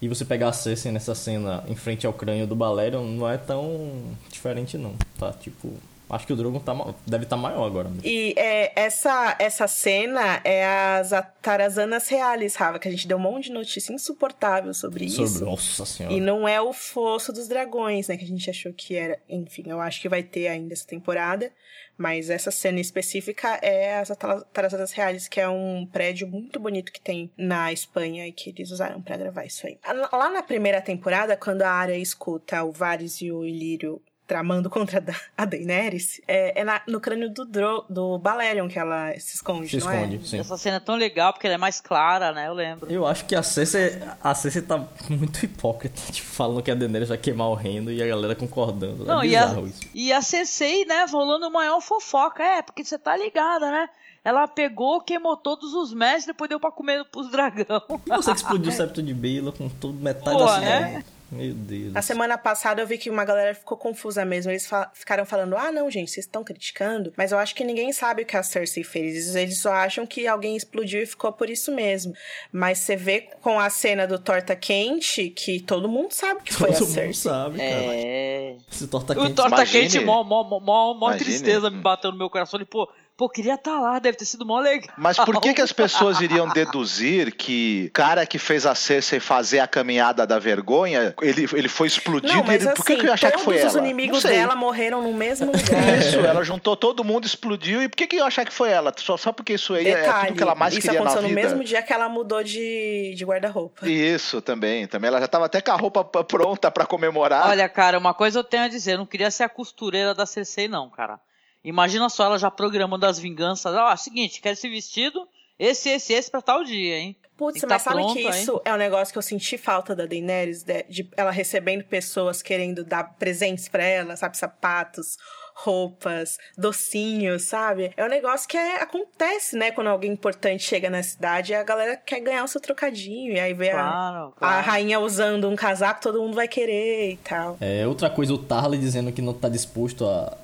E 0.01 0.09
você 0.09 0.25
pegar 0.25 0.49
a 0.49 0.53
Cersei 0.53 0.93
nessa 0.93 1.15
cena 1.15 1.65
em 1.67 1.75
frente 1.75 2.07
ao 2.07 2.13
crânio 2.13 2.47
do 2.47 2.55
Balerion 2.55 3.03
não 3.03 3.29
é 3.29 3.37
tão 3.37 4.13
diferente 4.31 4.79
não, 4.79 4.95
tá? 5.19 5.33
Tipo, 5.33 5.73
acho 6.09 6.27
que 6.27 6.33
o 6.33 6.37
Drogon 6.37 6.61
tá, 6.61 6.73
deve 7.07 7.25
estar 7.25 7.37
tá 7.37 7.43
maior 7.43 7.65
agora. 7.65 7.89
Mesmo. 7.89 8.03
E 8.05 8.35
é, 8.37 8.73
essa, 8.75 9.37
essa 9.39 9.67
cena 9.67 10.41
é 10.45 10.65
as 10.99 11.13
Atarazanas 11.13 12.09
Reales, 12.09 12.55
Rava, 12.55 12.79
que 12.79 12.89
a 12.89 12.91
gente 12.91 13.09
deu 13.09 13.17
um 13.17 13.21
monte 13.21 13.45
de 13.45 13.53
notícia 13.53 13.93
insuportável 13.93 14.73
sobre, 14.75 15.09
sobre 15.09 15.25
isso. 15.25 15.45
Nossa 15.45 15.87
senhora. 15.87 16.15
E 16.15 16.21
não 16.21 16.47
é 16.47 16.61
o 16.61 16.73
Fosso 16.73 17.33
dos 17.33 17.49
Dragões, 17.49 18.09
né, 18.09 18.17
que 18.17 18.25
a 18.25 18.29
gente 18.29 18.49
achou 18.49 18.73
que 18.73 18.95
era. 18.95 19.19
Enfim, 19.29 19.65
eu 19.67 19.81
acho 19.81 20.01
que 20.01 20.09
vai 20.09 20.23
ter 20.23 20.49
ainda 20.49 20.73
essa 20.73 20.87
temporada. 20.87 21.51
Mas 21.99 22.29
essa 22.29 22.51
cena 22.51 22.79
específica 22.79 23.59
é 23.63 23.99
as 23.99 24.11
Atarazanas 24.11 24.93
Reais, 24.93 25.29
que 25.29 25.41
é 25.41 25.49
um 25.49 25.89
prédio 25.91 26.29
muito 26.29 26.61
bonito 26.61 26.93
que 26.93 27.01
tem 27.01 27.31
na 27.39 27.73
Espanha 27.73 28.27
e 28.27 28.33
que 28.33 28.51
eles 28.51 28.71
usaram 28.71 29.01
para 29.01 29.17
gravar 29.17 29.47
isso 29.47 29.67
aí. 29.67 29.79
Lá 30.13 30.31
na 30.31 30.43
primeira 30.43 30.83
temporada, 30.83 31.37
quando 31.37 31.63
a 31.63 31.71
Arya 31.71 31.97
escuta 31.97 32.63
o 32.63 32.71
Varys 32.71 33.23
e 33.23 33.33
o 33.33 33.47
Ilírio 33.47 34.03
tramando 34.27 34.69
contra 34.69 35.03
a 35.37 35.45
Daenerys, 35.45 36.21
é, 36.27 36.61
é 36.61 36.65
na, 36.65 36.83
no 36.87 37.01
crânio 37.01 37.33
do, 37.33 37.45
Dro, 37.45 37.85
do 37.89 38.19
Balerion 38.19 38.69
que 38.69 38.79
ela 38.79 39.13
se 39.19 39.37
esconde, 39.37 39.69
se 39.69 39.79
não 39.79 39.93
esconde, 39.93 40.17
é? 40.17 40.21
Sim. 40.27 40.39
Essa 40.41 40.57
cena 40.57 40.77
é 40.77 40.81
tão 40.81 40.97
legal 40.97 41.33
porque 41.33 41.47
ela 41.47 41.55
é 41.55 41.59
mais 41.59 41.81
clara, 41.81 42.33
né? 42.33 42.49
Eu 42.49 42.55
lembro. 42.55 42.91
Eu 42.91 43.07
acho 43.07 43.25
que 43.25 43.35
a 43.35 43.43
Cersei, 43.43 44.01
a 44.23 44.35
Cersei 44.35 44.63
tá 44.63 44.85
muito 45.09 45.45
hipócrita, 45.45 46.01
tipo, 46.13 46.29
falando 46.29 46.63
que 46.63 46.71
a 46.71 46.75
Daenerys 46.75 47.09
vai 47.09 47.19
queimar 47.19 47.49
o 47.49 47.55
reino 47.55 47.91
e 47.91 48.03
a 48.03 48.07
galera 48.07 48.35
concordando. 48.35 49.05
É 49.05 49.07
não, 49.07 49.23
é 49.23 49.27
e, 49.27 49.37
a, 49.37 49.47
isso. 49.61 49.81
e 49.95 50.13
a 50.13 50.21
Cersei, 50.21 50.85
né, 50.85 51.07
rolando 51.11 51.51
maior 51.51 51.81
fofoca. 51.81 52.43
É, 52.43 52.63
porque 52.63 52.85
você 52.85 52.99
tá 52.99 53.17
ligada, 53.17 53.71
né? 53.71 53.89
Ela 54.27 54.49
pegou, 54.49 55.01
queimou 55.01 55.37
todos 55.37 55.73
os 55.73 55.95
mestres, 55.95 56.27
depois 56.27 56.49
deu 56.49 56.59
pra 56.59 56.73
comer 56.73 57.05
pros 57.05 57.31
dragão. 57.31 57.81
E 58.05 58.11
você 58.11 58.33
que 58.33 58.39
explodiu 58.39 58.73
o 58.73 58.75
septo 58.75 59.01
de 59.01 59.15
Bela 59.15 59.53
com 59.53 59.69
todo 59.69 59.95
metade 59.95 60.37
Pô, 60.37 60.45
da 60.45 60.55
cidade. 60.57 60.95
Né? 60.95 61.05
Meu 61.31 61.55
Deus. 61.55 61.95
A 61.95 62.03
semana 62.03 62.37
passada 62.37 62.83
eu 62.83 62.87
vi 62.89 62.99
que 62.99 63.09
uma 63.09 63.25
galera 63.25 63.55
ficou 63.55 63.79
confusa 63.79 64.25
mesmo. 64.25 64.51
Eles 64.51 64.67
fa 64.67 64.91
ficaram 64.93 65.25
falando: 65.25 65.57
ah, 65.57 65.71
não, 65.71 65.89
gente, 65.89 66.11
vocês 66.11 66.27
estão 66.27 66.43
criticando. 66.43 67.13
Mas 67.17 67.31
eu 67.31 67.39
acho 67.39 67.55
que 67.55 67.63
ninguém 67.63 67.93
sabe 67.93 68.23
o 68.23 68.27
que 68.27 68.37
a 68.37 68.43
Cersei 68.43 68.83
fez. 68.83 69.37
Eles 69.37 69.61
só 69.61 69.73
acham 69.73 70.05
que 70.05 70.27
alguém 70.27 70.57
explodiu 70.57 71.03
e 71.03 71.07
ficou 71.07 71.33
por 71.33 71.49
isso 71.49 71.71
mesmo. 71.73 72.13
Mas 72.51 72.79
você 72.79 72.97
vê 72.97 73.29
com 73.41 73.61
a 73.61 73.71
cena 73.71 74.09
do 74.09 74.19
Torta 74.19 74.57
Quente 74.57 75.31
que 75.31 75.61
todo 75.61 75.89
mundo 75.89 76.11
sabe 76.11 76.43
que 76.43 76.53
foi 76.53 76.73
todo 76.73 76.83
a 76.83 76.87
Cersei. 76.87 76.95
Todo 76.95 77.05
mundo 77.05 77.15
sabe, 77.15 77.59
cara. 77.59 77.71
É. 77.71 78.57
Esse 78.73 78.89
Torta 78.89 79.15
Quente. 79.15 79.31
O 79.31 79.35
Torta 79.35 79.67
Quente, 79.67 80.01
mó, 80.01 80.25
mó, 80.25 80.43
mó, 80.43 80.95
mó 80.95 81.17
tristeza 81.17 81.71
me 81.71 81.81
bateu 81.81 82.11
no 82.11 82.19
meu 82.19 82.29
coração. 82.29 82.59
Ele, 82.59 82.67
pô 82.67 82.89
Pô, 83.17 83.31
queria 83.31 83.55
estar 83.55 83.73
tá 83.73 83.81
lá, 83.81 83.99
deve 83.99 84.19
ter 84.19 84.27
sido 84.27 84.45
mó 84.45 84.61
legal. 84.61 84.95
Mas 84.99 85.17
por 85.17 85.41
que, 85.41 85.55
que 85.55 85.63
as 85.63 85.73
pessoas 85.73 86.21
iriam 86.21 86.47
deduzir 86.51 87.35
que 87.35 87.87
o 87.89 87.93
cara 87.93 88.27
que 88.27 88.39
fez 88.39 88.67
a 88.67 88.75
Cersei 88.75 89.19
fazer 89.19 89.59
a 89.59 89.67
caminhada 89.67 90.27
da 90.27 90.39
vergonha, 90.39 91.15
ele, 91.23 91.47
ele 91.55 91.69
foi 91.69 91.87
explodido? 91.87 92.35
Não, 92.35 92.45
mas 92.45 92.61
ele, 92.61 92.69
assim, 92.69 92.77
por 92.77 92.85
que, 92.85 92.97
que 92.97 93.03
eu 93.03 93.07
ia 93.07 93.15
achar 93.15 93.33
que 93.33 93.41
foi 93.41 93.55
ela? 93.55 93.71
Todos 93.71 93.77
os 93.77 93.81
inimigos 93.81 94.23
dela 94.23 94.55
morreram 94.55 95.01
no 95.01 95.15
mesmo 95.15 95.47
lugar. 95.47 95.99
Isso, 95.99 96.19
ela 96.21 96.45
juntou 96.45 96.77
todo 96.77 97.03
mundo, 97.03 97.25
explodiu. 97.25 97.83
E 97.83 97.89
por 97.89 97.97
que, 97.97 98.07
que 98.07 98.17
eu 98.17 98.21
ia 98.21 98.27
achar 98.27 98.45
que 98.45 98.53
foi 98.53 98.71
ela? 98.71 98.93
Só, 98.99 99.17
só 99.17 99.33
porque 99.33 99.55
isso 99.55 99.73
aí 99.73 99.85
Detalhe, 99.85 100.07
é 100.07 100.27
tudo 100.27 100.37
que 100.37 100.43
ela 100.43 100.55
mais 100.55 100.75
isso 100.75 100.83
queria 100.83 101.01
na 101.01 101.09
vida. 101.09 101.11
Isso 101.11 101.19
aconteceu 101.19 101.43
no 101.43 101.51
mesmo 101.51 101.65
dia 101.65 101.83
que 101.83 101.93
ela 101.95 102.09
mudou 102.11 102.45
de, 102.45 103.15
de 103.17 103.25
guarda-roupa. 103.25 103.89
Isso, 103.89 104.43
também. 104.43 104.87
Também 104.87 105.09
ela 105.09 105.21
já 105.21 105.25
estava 105.25 105.47
até 105.47 105.63
com 105.63 105.71
a 105.71 105.77
roupa 105.77 106.05
pronta 106.05 106.71
para 106.71 106.85
comemorar. 106.85 107.49
Olha, 107.49 107.67
cara, 107.67 107.99
uma 107.99 108.13
coisa 108.13 108.41
eu 108.41 108.45
tenho 108.45 108.65
a 108.65 108.69
dizer. 108.69 108.93
Eu 108.93 108.99
não 108.99 109.07
queria 109.07 109.31
ser 109.31 109.45
a 109.45 109.49
costureira 109.49 110.15
da 110.15 110.27
Cersei, 110.27 110.69
não, 110.69 110.91
cara. 110.91 111.19
Imagina 111.67 112.09
só 112.09 112.27
ela 112.27 112.39
já 112.39 112.49
programando 112.49 113.07
as 113.07 113.19
vinganças. 113.19 113.75
Ó, 113.75 113.93
oh, 113.93 113.97
seguinte, 113.97 114.41
quero 114.41 114.53
esse 114.53 114.69
vestido, 114.69 115.27
esse, 115.59 115.89
esse, 115.89 116.13
esse 116.13 116.31
pra 116.31 116.41
tal 116.41 116.63
dia, 116.63 116.97
hein? 116.97 117.17
Putz, 117.37 117.61
mas 117.63 117.69
tá 117.69 117.91
sabe 117.91 117.97
pronto, 117.97 118.15
que 118.15 118.21
isso 118.21 118.53
hein? 118.53 118.61
é 118.65 118.73
um 118.73 118.79
negócio 118.79 119.13
que 119.13 119.19
eu 119.19 119.23
senti 119.23 119.59
falta 119.59 119.95
da 119.95 120.07
Daenerys, 120.07 120.63
de, 120.63 120.85
de 120.85 121.11
ela 121.17 121.33
recebendo 121.33 121.85
pessoas 121.85 122.41
querendo 122.41 122.85
dar 122.85 123.17
presentes 123.19 123.69
para 123.69 123.83
ela, 123.83 124.17
sabe? 124.17 124.39
Sapatos, 124.39 125.19
roupas, 125.57 126.39
docinhos, 126.57 127.43
sabe? 127.43 127.93
É 127.97 128.05
um 128.05 128.09
negócio 128.09 128.49
que 128.49 128.57
é, 128.57 128.81
acontece, 128.81 129.57
né? 129.57 129.73
Quando 129.73 129.89
alguém 129.89 130.13
importante 130.13 130.63
chega 130.63 130.89
na 130.89 131.03
cidade, 131.03 131.53
a 131.53 131.65
galera 131.65 131.97
quer 131.97 132.21
ganhar 132.21 132.45
o 132.45 132.49
seu 132.49 132.61
trocadinho. 132.61 133.33
E 133.33 133.41
aí 133.41 133.53
vê 133.53 133.71
claro, 133.71 134.29
a, 134.29 134.33
claro. 134.39 134.57
a, 134.57 134.61
rainha 134.61 135.01
usando 135.01 135.49
um 135.49 135.57
casaco, 135.57 136.01
todo 136.01 136.23
mundo 136.23 136.37
vai 136.37 136.47
querer 136.47 137.13
e 137.13 137.17
tal. 137.17 137.57
É, 137.61 137.87
outra 137.87 138.09
coisa, 138.09 138.33
o 138.33 138.39
Tarly 138.39 138.79
dizendo 138.79 139.11
que 139.11 139.21
não 139.21 139.35
tá 139.35 139.49
disposto 139.49 140.07
a, 140.07 140.37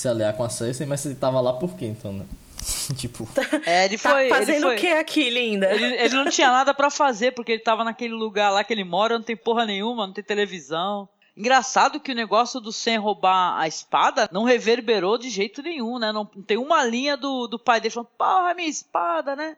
se 0.00 0.08
aliar 0.08 0.36
com 0.36 0.44
a 0.44 0.48
Cersei, 0.48 0.86
mas 0.86 1.04
ele 1.04 1.14
tava 1.14 1.40
lá 1.40 1.52
por 1.52 1.74
quê, 1.76 1.86
então, 1.86 2.12
né? 2.12 2.26
tipo. 2.96 3.28
É, 3.66 3.84
ele 3.84 3.98
foi. 3.98 4.28
Tá 4.28 4.36
fazendo 4.36 4.62
foi, 4.62 4.76
o 4.76 4.78
que 4.78 4.88
aqui, 4.88 5.30
linda? 5.30 5.72
Ele, 5.72 5.84
ele 5.84 6.14
não 6.14 6.30
tinha 6.30 6.50
nada 6.50 6.72
para 6.72 6.90
fazer, 6.90 7.32
porque 7.32 7.52
ele 7.52 7.62
tava 7.62 7.84
naquele 7.84 8.14
lugar 8.14 8.50
lá 8.50 8.64
que 8.64 8.72
ele 8.72 8.84
mora, 8.84 9.18
não 9.18 9.24
tem 9.24 9.36
porra 9.36 9.66
nenhuma, 9.66 10.06
não 10.06 10.14
tem 10.14 10.24
televisão. 10.24 11.08
Engraçado 11.36 11.98
que 11.98 12.12
o 12.12 12.14
negócio 12.14 12.60
do 12.60 12.72
sem 12.72 12.96
roubar 12.96 13.58
a 13.58 13.66
espada 13.66 14.28
não 14.30 14.44
reverberou 14.44 15.18
de 15.18 15.28
jeito 15.28 15.62
nenhum, 15.62 15.98
né? 15.98 16.12
Não, 16.12 16.28
não 16.34 16.42
tem 16.42 16.56
uma 16.56 16.84
linha 16.84 17.16
do, 17.16 17.48
do 17.48 17.58
pai 17.58 17.80
dele 17.80 17.92
falando, 17.92 18.10
porra, 18.16 18.54
minha 18.54 18.68
espada, 18.68 19.34
né? 19.34 19.56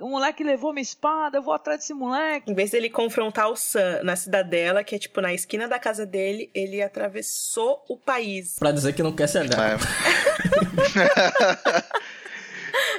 O 0.00 0.08
moleque 0.08 0.42
levou 0.42 0.72
minha 0.72 0.82
espada, 0.82 1.38
eu 1.38 1.42
vou 1.42 1.54
atrás 1.54 1.80
desse 1.80 1.94
moleque. 1.94 2.50
Em 2.50 2.54
vez 2.54 2.70
dele 2.72 2.90
confrontar 2.90 3.48
o 3.48 3.56
Sam 3.56 4.02
na 4.02 4.16
cidadela, 4.16 4.82
que 4.82 4.94
é 4.94 4.98
tipo 4.98 5.20
na 5.20 5.32
esquina 5.32 5.68
da 5.68 5.78
casa 5.78 6.04
dele, 6.04 6.50
ele 6.54 6.82
atravessou 6.82 7.84
o 7.88 7.96
país. 7.96 8.56
Pra 8.58 8.72
dizer 8.72 8.92
que 8.92 9.02
não 9.02 9.12
quer 9.14 9.28
se 9.28 9.38
aliar. 9.38 9.72
É. 9.72 9.76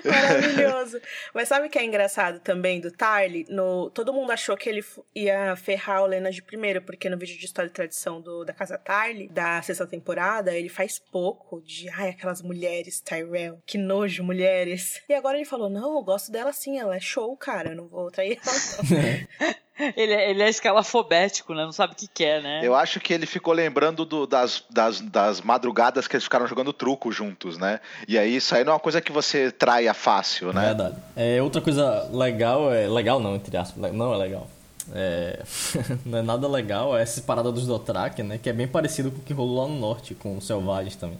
Maravilhoso. 0.10 1.02
Mas 1.34 1.48
sabe 1.48 1.68
o 1.68 1.70
que 1.70 1.80
é 1.80 1.84
engraçado 1.84 2.40
também 2.40 2.80
do 2.80 2.92
Tarly? 2.92 3.46
No, 3.50 3.90
todo 3.90 4.14
mundo 4.14 4.32
achou 4.32 4.56
que 4.56 4.70
ele 4.70 4.84
ia 5.14 5.56
ferrar 5.56 6.04
o 6.04 6.06
Lena 6.06 6.32
de 6.32 6.42
primeiro, 6.42 6.82
porque 6.82 7.10
no 7.10 7.18
vídeo 7.18 7.38
de 7.38 7.46
história 7.46 7.70
e 7.70 7.72
tradição 7.72 8.22
do, 8.22 8.46
da 8.46 8.54
Casa 8.54 8.78
Tarly, 8.78 9.28
da 9.30 9.62
sexta 9.62 9.88
temporada, 9.88 10.54
ele 10.54 10.70
faz 10.70 11.00
pouco 11.00 11.62
de, 11.62 11.90
ai, 11.90 12.10
aquelas 12.10 12.42
mulheres, 12.42 13.02
Tyrell, 13.02 13.62
que 13.66 13.78
nojo, 13.78 14.24
mulheres. 14.24 15.02
E 15.10 15.14
agora 15.14 15.38
ele 15.38 15.46
falou, 15.46 15.70
não, 15.70 15.98
eu 15.98 16.04
gosto 16.04 16.32
dela 16.32 16.54
sim, 16.54 16.80
ela 16.80 16.96
é 16.96 17.00
show, 17.00 17.36
cara, 17.38 17.72
eu 17.72 17.76
não 17.76 17.88
vou 17.88 18.12
trair 18.12 18.40
ela. 18.46 19.56
ele, 19.96 20.14
é, 20.14 20.30
ele 20.30 20.42
é 20.42 20.50
escalafobético, 20.50 21.54
né? 21.54 21.64
Não 21.64 21.72
sabe 21.72 21.94
o 21.94 21.96
que 21.96 22.08
quer, 22.08 22.42
né? 22.42 22.62
Eu 22.64 22.76
acho 22.76 23.00
que 23.00 23.14
ele 23.14 23.26
ficou 23.26 23.54
lembrando 23.54 24.06
do, 24.06 24.26
das, 24.26 24.64
das, 24.70 25.02
das 25.02 25.42
madrugadas 25.42 26.08
que 26.08 26.16
eles 26.16 26.24
ficaram 26.24 26.48
jogando 26.48 26.72
truco 26.72 27.12
juntos, 27.12 27.58
né? 27.58 27.80
E 28.08 28.18
aí 28.18 28.38
isso 28.38 28.56
aí 28.56 28.64
não 28.64 28.72
é 28.72 28.76
uma 28.76 28.80
coisa 28.80 29.02
que 29.02 29.12
você 29.12 29.52
traia 29.52 29.94
fácil, 29.94 30.54
né? 30.54 30.64
É 30.64 30.66
verdade. 30.68 30.96
É, 31.16 31.42
outra 31.42 31.62
coisa 31.62 32.10
legal, 32.12 32.74
é 32.74 32.88
legal 32.88 33.20
não, 33.20 33.36
entre 33.36 33.56
aspas, 33.58 33.92
não 33.92 34.14
é 34.14 34.18
legal. 34.18 34.48
É, 34.94 35.44
não 36.06 36.20
é 36.20 36.22
nada 36.22 36.48
legal, 36.48 36.98
é 36.98 37.02
essa 37.02 37.22
parada 37.22 37.52
dos 37.52 37.68
Dothraki, 37.68 38.24
né? 38.24 38.38
Que 38.38 38.50
é 38.50 38.54
bem 38.54 38.68
parecido 38.68 39.12
com 39.12 39.18
o 39.18 39.22
que 39.22 39.34
rolou 39.34 39.64
lá 39.64 39.68
no 39.68 39.80
norte, 39.80 40.16
com 40.16 40.38
os 40.38 40.48
Selvagens 40.48 40.96
também. 40.96 41.20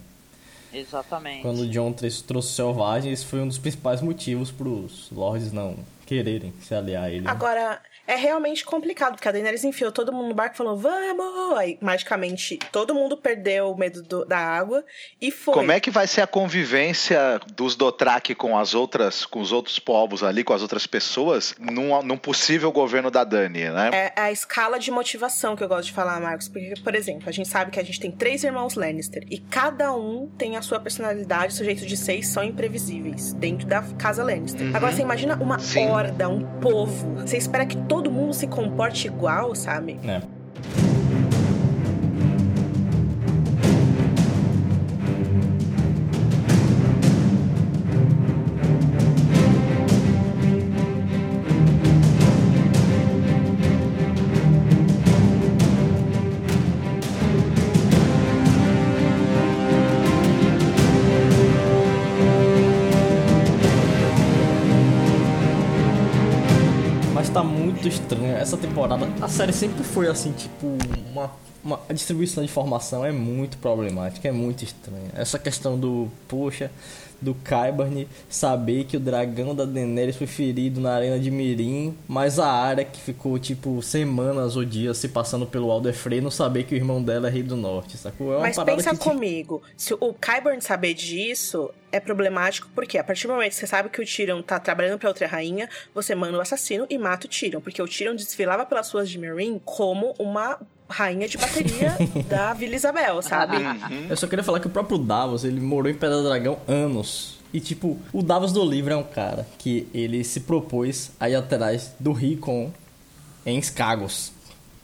Exatamente. 0.72 1.42
Quando 1.42 1.60
o 1.60 1.68
John 1.68 1.92
trouxe 1.92 2.24
os 2.30 2.54
Selvagens, 2.54 3.22
foi 3.22 3.40
um 3.40 3.48
dos 3.48 3.58
principais 3.58 4.00
motivos 4.00 4.50
para 4.50 4.68
os 4.68 5.10
Lords 5.10 5.52
não 5.52 5.76
quererem 6.04 6.52
se 6.60 6.74
aliar 6.74 7.04
a 7.04 7.10
ele. 7.10 7.22
Né? 7.22 7.30
É 8.06 8.14
realmente 8.14 8.64
complicado, 8.64 9.14
porque 9.14 9.28
a 9.28 9.32
Daenerys 9.32 9.64
enfiou 9.64 9.90
todo 9.90 10.12
mundo 10.12 10.28
no 10.28 10.34
barco 10.34 10.54
e 10.54 10.58
falou, 10.58 10.76
vamos! 10.76 11.58
Aí, 11.58 11.78
magicamente, 11.80 12.58
todo 12.70 12.94
mundo 12.94 13.16
perdeu 13.16 13.70
o 13.70 13.76
medo 13.76 14.02
do, 14.02 14.24
da 14.24 14.38
água 14.38 14.84
e 15.20 15.30
foi. 15.30 15.54
Como 15.54 15.72
é 15.72 15.80
que 15.80 15.90
vai 15.90 16.06
ser 16.06 16.20
a 16.20 16.26
convivência 16.26 17.40
dos 17.54 17.74
Dothraki 17.74 18.34
com 18.34 18.56
as 18.56 18.74
outras, 18.74 19.24
com 19.24 19.40
os 19.40 19.52
outros 19.52 19.78
povos 19.78 20.22
ali, 20.22 20.44
com 20.44 20.52
as 20.52 20.62
outras 20.62 20.86
pessoas, 20.86 21.54
num, 21.58 22.00
num 22.02 22.16
possível 22.16 22.70
governo 22.70 23.10
da 23.10 23.24
Dani, 23.24 23.70
né? 23.70 23.90
É, 23.92 24.12
a 24.16 24.30
escala 24.30 24.78
de 24.78 24.90
motivação 24.90 25.56
que 25.56 25.64
eu 25.64 25.68
gosto 25.68 25.86
de 25.86 25.92
falar, 25.92 26.20
Marcos. 26.20 26.48
Porque, 26.48 26.74
por 26.82 26.94
exemplo, 26.94 27.28
a 27.28 27.32
gente 27.32 27.48
sabe 27.48 27.70
que 27.70 27.80
a 27.80 27.84
gente 27.84 27.98
tem 27.98 28.10
três 28.10 28.44
irmãos 28.44 28.74
Lannister 28.74 29.24
e 29.30 29.38
cada 29.38 29.92
um 29.94 30.28
tem 30.38 30.56
a 30.56 30.62
sua 30.62 30.78
personalidade, 30.78 31.54
seu 31.54 31.64
jeito 31.64 31.84
de 31.86 31.96
ser 31.96 32.16
e 32.16 32.22
são 32.22 32.44
imprevisíveis 32.44 33.32
dentro 33.32 33.66
da 33.66 33.82
casa 33.98 34.22
Lannister. 34.22 34.66
Uhum. 34.66 34.76
Agora, 34.76 34.92
você 34.92 35.02
imagina 35.02 35.36
uma 35.36 35.58
Sim. 35.58 35.88
horda, 35.88 36.28
um 36.28 36.42
povo. 36.60 37.14
Você 37.16 37.36
espera 37.36 37.66
que 37.66 37.76
todo 37.88 37.95
mundo 38.10 38.32
se 38.34 38.46
comporte 38.46 39.06
igual, 39.06 39.54
sabe? 39.54 39.98
É. 40.04 40.20
muito 67.86 67.92
estranha. 67.92 68.36
Essa 68.36 68.56
temporada, 68.56 69.08
a 69.20 69.28
série 69.28 69.52
sempre 69.52 69.82
foi 69.84 70.08
assim, 70.08 70.32
tipo, 70.32 70.66
uma, 71.12 71.30
uma 71.64 71.80
a 71.88 71.92
distribuição 71.92 72.42
de 72.42 72.50
informação 72.50 73.04
é 73.04 73.12
muito 73.12 73.56
problemática, 73.58 74.28
é 74.28 74.32
muito 74.32 74.64
estranha. 74.64 75.10
Essa 75.14 75.38
questão 75.38 75.78
do, 75.78 76.08
poxa, 76.28 76.70
do 77.20 77.34
Kyburn 77.34 78.08
saber 78.28 78.84
que 78.84 78.96
o 78.96 79.00
dragão 79.00 79.54
da 79.54 79.64
Daenerys 79.64 80.16
foi 80.16 80.26
ferido 80.26 80.80
na 80.80 80.94
arena 80.94 81.18
de 81.18 81.30
Mirim, 81.30 81.96
mas 82.06 82.38
a 82.38 82.50
área 82.50 82.84
que 82.84 83.00
ficou 83.00 83.38
tipo 83.38 83.82
semanas 83.82 84.56
ou 84.56 84.64
dias 84.64 84.98
se 84.98 85.08
passando 85.08 85.46
pelo 85.46 85.70
Alder 85.70 85.94
Frey 85.94 86.20
não 86.20 86.30
saber 86.30 86.64
que 86.64 86.74
o 86.74 86.76
irmão 86.76 87.02
dela 87.02 87.28
é 87.28 87.30
rei 87.30 87.42
do 87.42 87.56
norte, 87.56 87.96
sacou? 87.96 88.32
É 88.32 88.36
uma 88.36 88.42
mas 88.42 88.58
pensa 88.58 88.90
que, 88.90 88.98
comigo, 88.98 89.62
se 89.76 89.94
o 89.94 90.14
Kyburn 90.14 90.60
saber 90.60 90.94
disso, 90.94 91.70
é 91.90 92.00
problemático 92.00 92.68
porque 92.74 92.98
a 92.98 93.04
partir 93.04 93.26
do 93.26 93.32
momento 93.32 93.50
que 93.50 93.56
você 93.56 93.66
sabe 93.66 93.88
que 93.88 94.00
o 94.00 94.04
Tyrion 94.04 94.42
tá 94.42 94.58
trabalhando 94.58 94.98
para 94.98 95.08
outra 95.08 95.26
rainha, 95.26 95.68
você 95.94 96.14
manda 96.14 96.36
o 96.36 96.40
assassino 96.40 96.86
e 96.90 96.98
mata 96.98 97.26
o 97.26 97.30
Tyrion, 97.30 97.60
porque 97.60 97.80
o 97.80 97.88
Tyrion 97.88 98.14
desfilava 98.14 98.66
pelas 98.66 98.90
ruas 98.90 99.08
de 99.08 99.18
Meereen 99.18 99.60
como 99.64 100.14
uma 100.18 100.58
rainha 100.88 101.28
de 101.28 101.36
bateria 101.36 101.96
da 102.28 102.54
Vila 102.54 102.74
Isabel, 102.74 103.20
sabe? 103.22 103.56
Uhum. 103.56 104.06
Eu 104.08 104.16
só 104.16 104.26
queria 104.26 104.44
falar 104.44 104.60
que 104.60 104.66
o 104.66 104.70
próprio 104.70 104.98
Davos, 104.98 105.44
ele 105.44 105.60
morou 105.60 105.90
em 105.90 105.94
Pedra 105.94 106.16
do 106.16 106.24
Dragão 106.24 106.58
anos. 106.66 107.36
E, 107.52 107.60
tipo, 107.60 107.98
o 108.12 108.22
Davos 108.22 108.52
do 108.52 108.64
livro 108.64 108.92
é 108.92 108.96
um 108.96 109.02
cara 109.02 109.46
que 109.58 109.88
ele 109.94 110.22
se 110.24 110.40
propôs 110.40 111.10
a 111.18 111.30
ir 111.30 111.36
atrás 111.36 111.94
do 111.98 112.12
Rickon 112.12 112.72
em 113.44 113.58
Skagos. 113.58 114.32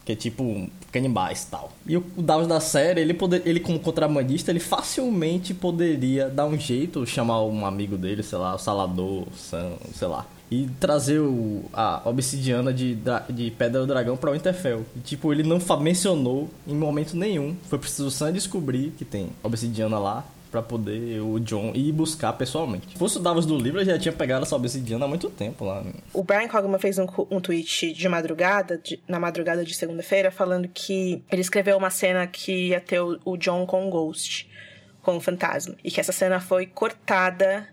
Que 0.04 0.12
é 0.12 0.16
tipo 0.16 0.68
canibais 0.90 1.44
e 1.44 1.46
tal. 1.46 1.72
E 1.86 1.96
o 1.96 2.00
Davos 2.16 2.46
da 2.46 2.60
série, 2.60 3.00
ele, 3.00 3.14
poder, 3.14 3.42
ele 3.46 3.60
como 3.60 3.78
contrabandista, 3.78 4.50
ele 4.50 4.60
facilmente 4.60 5.54
poderia 5.54 6.28
dar 6.28 6.46
um 6.46 6.58
jeito, 6.58 7.06
chamar 7.06 7.42
um 7.44 7.64
amigo 7.64 7.96
dele, 7.96 8.22
sei 8.22 8.38
lá, 8.38 8.54
o 8.54 8.58
Salador, 8.58 9.26
Sam, 9.34 9.72
sei 9.94 10.08
lá, 10.08 10.26
e 10.52 10.68
trazer 10.78 11.18
o, 11.18 11.64
a 11.72 12.02
obsidiana 12.04 12.74
de, 12.74 12.98
de 13.30 13.50
Pedra 13.52 13.80
do 13.80 13.86
Dragão 13.86 14.18
para 14.18 14.30
o. 14.30 14.36
E, 14.36 15.00
tipo, 15.00 15.32
ele 15.32 15.42
não 15.42 15.58
mencionou 15.80 16.50
em 16.66 16.74
momento 16.74 17.16
nenhum. 17.16 17.56
Foi 17.70 17.78
preciso 17.78 18.10
só 18.10 18.30
descobrir 18.30 18.90
que 18.98 19.04
tem 19.04 19.30
obsidiana 19.42 19.98
lá 19.98 20.26
para 20.50 20.60
poder 20.60 21.22
o 21.22 21.40
John 21.40 21.72
ir 21.74 21.90
buscar 21.92 22.34
pessoalmente. 22.34 22.90
Se 22.90 22.98
fosse 22.98 23.16
o 23.16 23.20
Davos 23.20 23.46
do 23.46 23.56
livro, 23.56 23.82
já 23.82 23.98
tinha 23.98 24.12
pegado 24.12 24.44
essa 24.44 24.54
obsidiana 24.54 25.06
há 25.06 25.08
muito 25.08 25.30
tempo 25.30 25.64
lá. 25.64 25.82
O 26.12 26.22
Brian 26.22 26.46
Cogman 26.46 26.78
fez 26.78 26.98
um, 26.98 27.06
um 27.30 27.40
tweet 27.40 27.94
de 27.94 28.06
madrugada, 28.06 28.76
de, 28.76 29.02
na 29.08 29.18
madrugada 29.18 29.64
de 29.64 29.72
segunda-feira, 29.72 30.30
falando 30.30 30.68
que 30.68 31.24
ele 31.32 31.40
escreveu 31.40 31.78
uma 31.78 31.88
cena 31.88 32.26
que 32.26 32.68
ia 32.68 32.80
ter 32.80 33.00
o, 33.00 33.18
o 33.24 33.38
John 33.38 33.64
com 33.64 33.88
o 33.88 33.90
Ghost, 33.90 34.46
com 35.00 35.16
o 35.16 35.20
fantasma. 35.20 35.74
E 35.82 35.90
que 35.90 35.98
essa 35.98 36.12
cena 36.12 36.38
foi 36.38 36.66
cortada 36.66 37.66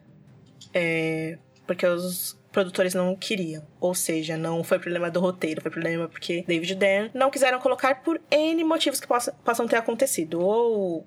é, 0.74 1.38
porque 1.68 1.86
os 1.86 2.39
produtores 2.52 2.94
não 2.94 3.16
queriam. 3.16 3.64
Ou 3.80 3.94
seja, 3.94 4.38
não 4.38 4.64
foi 4.64 4.80
problema 4.80 5.10
do 5.10 5.20
roteiro, 5.20 5.62
foi 5.62 5.72
problema 5.72 6.08
porque 6.08 6.44
David 6.48 6.74
e 6.74 6.76
Dan 6.76 7.10
não 7.14 7.30
quiseram 7.30 7.60
colocar 7.60 8.02
por 8.02 8.20
N 8.32 8.64
motivos 8.64 9.00
que 9.00 9.08
possam, 9.08 9.34
possam 9.44 9.68
ter 9.68 9.78
acontecido. 9.78 10.40
Ou 10.42 11.06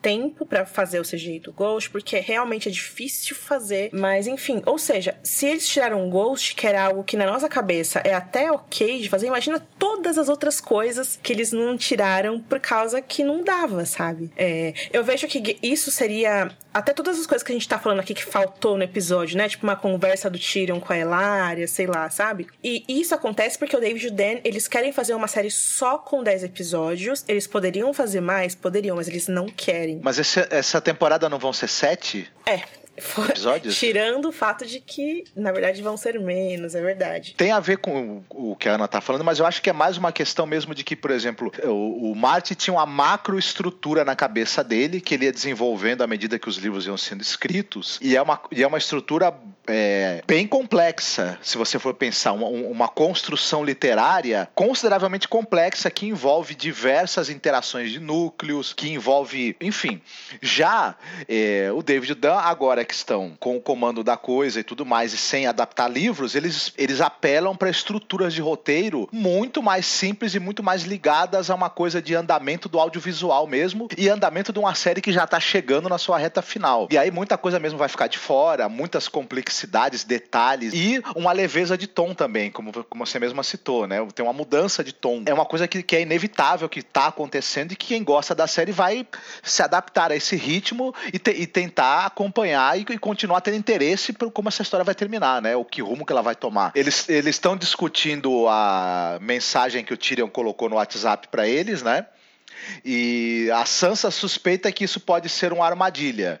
tempo 0.00 0.46
para 0.46 0.66
fazer 0.66 1.00
o 1.00 1.04
CGI 1.04 1.40
do 1.40 1.52
Ghost, 1.52 1.90
porque 1.90 2.18
realmente 2.18 2.68
é 2.68 2.72
difícil 2.72 3.36
fazer. 3.36 3.90
Mas 3.92 4.26
enfim, 4.26 4.62
ou 4.66 4.78
seja, 4.78 5.16
se 5.22 5.46
eles 5.46 5.68
tiraram 5.68 6.06
o 6.06 6.10
Ghost, 6.10 6.54
que 6.54 6.66
era 6.66 6.82
algo 6.84 7.04
que 7.04 7.16
na 7.16 7.26
nossa 7.26 7.48
cabeça 7.48 8.00
é 8.00 8.14
até 8.14 8.50
ok 8.50 9.00
de 9.00 9.08
fazer, 9.08 9.26
imagina 9.26 9.64
todas 9.78 10.18
as 10.18 10.28
outras 10.28 10.60
coisas 10.60 11.18
que 11.22 11.32
eles 11.32 11.52
não 11.52 11.76
tiraram 11.76 12.40
por 12.40 12.60
causa 12.60 13.00
que 13.00 13.24
não 13.24 13.42
dava, 13.42 13.84
sabe? 13.84 14.30
É, 14.36 14.74
eu 14.92 15.04
vejo 15.04 15.26
que 15.26 15.58
isso 15.62 15.90
seria 15.90 16.50
até 16.72 16.92
todas 16.92 17.18
as 17.18 17.26
coisas 17.26 17.42
que 17.42 17.52
a 17.52 17.54
gente 17.54 17.68
tá 17.68 17.78
falando 17.78 18.00
aqui 18.00 18.14
que 18.14 18.24
faltou 18.24 18.76
no 18.76 18.84
episódio, 18.84 19.36
né? 19.36 19.48
Tipo 19.48 19.66
uma 19.66 19.76
conversa 19.76 20.30
do 20.30 20.38
Tyrion 20.38 20.80
com 20.80 20.92
a 20.92 20.98
Elaria, 20.98 21.66
sei 21.66 21.86
lá, 21.86 22.08
sabe? 22.10 22.46
E 22.62 22.84
isso 22.88 23.14
acontece 23.14 23.58
porque 23.58 23.76
o 23.76 23.80
David 23.80 24.06
e 24.06 24.08
o 24.08 24.12
Dan, 24.12 24.40
eles 24.44 24.68
querem 24.68 24.92
fazer 24.92 25.14
uma 25.14 25.28
série 25.28 25.50
só 25.50 25.98
com 25.98 26.22
10 26.22 26.44
episódios. 26.44 27.24
Eles 27.26 27.46
poderiam 27.46 27.92
fazer 27.92 28.20
mais? 28.20 28.54
Poderiam, 28.54 28.96
mas 28.96 29.08
eles 29.08 29.26
não 29.26 29.46
querem. 29.46 29.89
Mas 30.02 30.18
esse, 30.18 30.46
essa 30.50 30.80
temporada 30.80 31.28
não 31.28 31.38
vão 31.38 31.52
ser 31.52 31.68
sete? 31.68 32.30
É, 32.46 32.62
episódios? 32.96 33.76
Tirando 33.76 34.28
o 34.28 34.32
fato 34.32 34.66
de 34.66 34.80
que, 34.80 35.24
na 35.34 35.52
verdade, 35.52 35.82
vão 35.82 35.96
ser 35.96 36.18
menos, 36.20 36.74
é 36.74 36.80
verdade. 36.80 37.34
Tem 37.36 37.52
a 37.52 37.60
ver 37.60 37.78
com 37.78 38.22
o, 38.28 38.56
que 38.56 38.68
a 38.68 38.74
Ana 38.74 38.88
tá 38.88 39.00
falando, 39.00 39.24
mas 39.24 39.38
eu 39.38 39.46
acho 39.46 39.62
que 39.62 39.70
é 39.70 39.72
mais 39.72 39.96
uma 39.96 40.12
questão 40.12 40.46
mesmo 40.46 40.74
de 40.74 40.84
que, 40.84 40.94
por 40.94 41.10
exemplo, 41.10 41.52
o, 41.64 42.12
o 42.12 42.14
Marty 42.14 42.54
tinha 42.54 42.74
uma 42.74 42.86
macroestrutura 42.86 44.04
na 44.04 44.14
cabeça 44.14 44.62
dele, 44.62 45.00
que 45.00 45.14
ele 45.14 45.24
ia 45.24 45.32
desenvolvendo 45.32 46.02
à 46.02 46.06
medida 46.06 46.38
que 46.38 46.48
os 46.48 46.56
livros 46.56 46.86
iam 46.86 46.96
sendo 46.96 47.22
escritos, 47.22 47.98
e 48.02 48.16
é 48.16 48.22
uma, 48.22 48.40
e 48.50 48.62
é 48.62 48.66
uma 48.66 48.78
estrutura 48.78 49.34
é, 49.66 50.22
bem 50.26 50.46
complexa, 50.46 51.38
se 51.42 51.56
você 51.56 51.78
for 51.78 51.94
pensar, 51.94 52.32
uma, 52.32 52.46
uma 52.46 52.88
construção 52.88 53.64
literária 53.64 54.48
consideravelmente 54.54 55.28
complexa 55.28 55.90
que 55.90 56.06
envolve 56.06 56.54
diversas 56.54 57.28
interações 57.30 57.90
de 57.90 58.00
núcleos, 58.00 58.72
que 58.72 58.90
envolve, 58.90 59.56
enfim, 59.60 60.00
já 60.42 60.96
é, 61.28 61.70
o 61.72 61.82
David 61.82 62.14
Dunn 62.14 62.38
agora 62.38 62.84
estão 62.94 63.36
com 63.38 63.56
o 63.56 63.60
comando 63.60 64.02
da 64.02 64.16
coisa 64.16 64.60
e 64.60 64.64
tudo 64.64 64.84
mais 64.84 65.12
e 65.12 65.16
sem 65.16 65.46
adaptar 65.46 65.88
livros, 65.88 66.34
eles, 66.34 66.72
eles 66.76 67.00
apelam 67.00 67.56
para 67.56 67.70
estruturas 67.70 68.34
de 68.34 68.40
roteiro 68.40 69.08
muito 69.12 69.62
mais 69.62 69.86
simples 69.86 70.34
e 70.34 70.40
muito 70.40 70.62
mais 70.62 70.82
ligadas 70.82 71.50
a 71.50 71.54
uma 71.54 71.70
coisa 71.70 72.00
de 72.00 72.14
andamento 72.14 72.68
do 72.68 72.78
audiovisual 72.78 73.46
mesmo 73.46 73.88
e 73.96 74.08
andamento 74.08 74.52
de 74.52 74.58
uma 74.58 74.74
série 74.74 75.00
que 75.00 75.12
já 75.12 75.24
está 75.24 75.40
chegando 75.40 75.88
na 75.88 75.98
sua 75.98 76.18
reta 76.18 76.42
final. 76.42 76.88
E 76.90 76.98
aí 76.98 77.10
muita 77.10 77.36
coisa 77.36 77.58
mesmo 77.58 77.78
vai 77.78 77.88
ficar 77.88 78.06
de 78.06 78.18
fora, 78.18 78.68
muitas 78.68 79.08
complexidades, 79.08 80.04
detalhes 80.04 80.72
e 80.74 81.02
uma 81.14 81.32
leveza 81.32 81.76
de 81.76 81.86
tom 81.86 82.14
também, 82.14 82.50
como, 82.50 82.72
como 82.84 83.06
você 83.06 83.18
mesma 83.18 83.42
citou, 83.42 83.86
né? 83.86 83.96
Tem 84.14 84.24
uma 84.24 84.32
mudança 84.32 84.82
de 84.82 84.92
tom. 84.92 85.22
É 85.26 85.34
uma 85.34 85.46
coisa 85.46 85.66
que, 85.66 85.82
que 85.82 85.96
é 85.96 86.02
inevitável 86.02 86.68
que 86.68 86.80
está 86.80 87.06
acontecendo 87.06 87.72
e 87.72 87.76
que 87.76 87.88
quem 87.88 88.04
gosta 88.04 88.34
da 88.34 88.46
série 88.46 88.72
vai 88.72 89.06
se 89.42 89.62
adaptar 89.62 90.12
a 90.12 90.16
esse 90.16 90.36
ritmo 90.36 90.94
e, 91.12 91.18
te, 91.18 91.30
e 91.30 91.46
tentar 91.46 92.06
acompanhar 92.06 92.69
e, 92.76 92.86
e, 92.88 92.98
continuar 92.98 93.40
tendo 93.40 93.56
interesse 93.56 94.12
por 94.12 94.30
como 94.30 94.48
essa 94.48 94.62
história 94.62 94.84
vai 94.84 94.94
terminar, 94.94 95.40
né? 95.40 95.56
O 95.56 95.64
que 95.64 95.82
rumo 95.82 96.04
que 96.04 96.12
ela 96.12 96.22
vai 96.22 96.34
tomar. 96.34 96.72
Eles 96.74 97.08
estão 97.08 97.56
discutindo 97.56 98.46
a 98.48 99.18
mensagem 99.20 99.84
que 99.84 99.94
o 99.94 99.96
Tyrion 99.96 100.28
colocou 100.28 100.68
no 100.68 100.76
WhatsApp 100.76 101.28
para 101.28 101.46
eles, 101.46 101.82
né? 101.82 102.06
E 102.84 103.50
a 103.54 103.64
Sansa 103.64 104.10
suspeita 104.10 104.70
que 104.70 104.84
isso 104.84 105.00
pode 105.00 105.28
ser 105.28 105.52
uma 105.52 105.66
armadilha. 105.66 106.40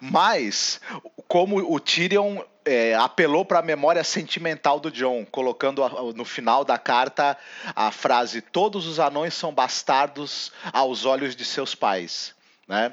Mas, 0.00 0.80
como 1.28 1.56
o 1.72 1.78
Tyrion 1.78 2.38
é, 2.64 2.94
apelou 2.94 3.44
para 3.44 3.60
a 3.60 3.62
memória 3.62 4.02
sentimental 4.02 4.80
do 4.80 4.90
John, 4.90 5.24
colocando 5.24 5.82
no 6.14 6.24
final 6.24 6.64
da 6.64 6.76
carta 6.76 7.36
a 7.74 7.90
frase: 7.90 8.40
Todos 8.40 8.86
os 8.86 8.98
anões 8.98 9.34
são 9.34 9.52
bastardos 9.52 10.52
aos 10.72 11.04
olhos 11.04 11.36
de 11.36 11.44
seus 11.44 11.74
pais. 11.74 12.34
Né? 12.66 12.92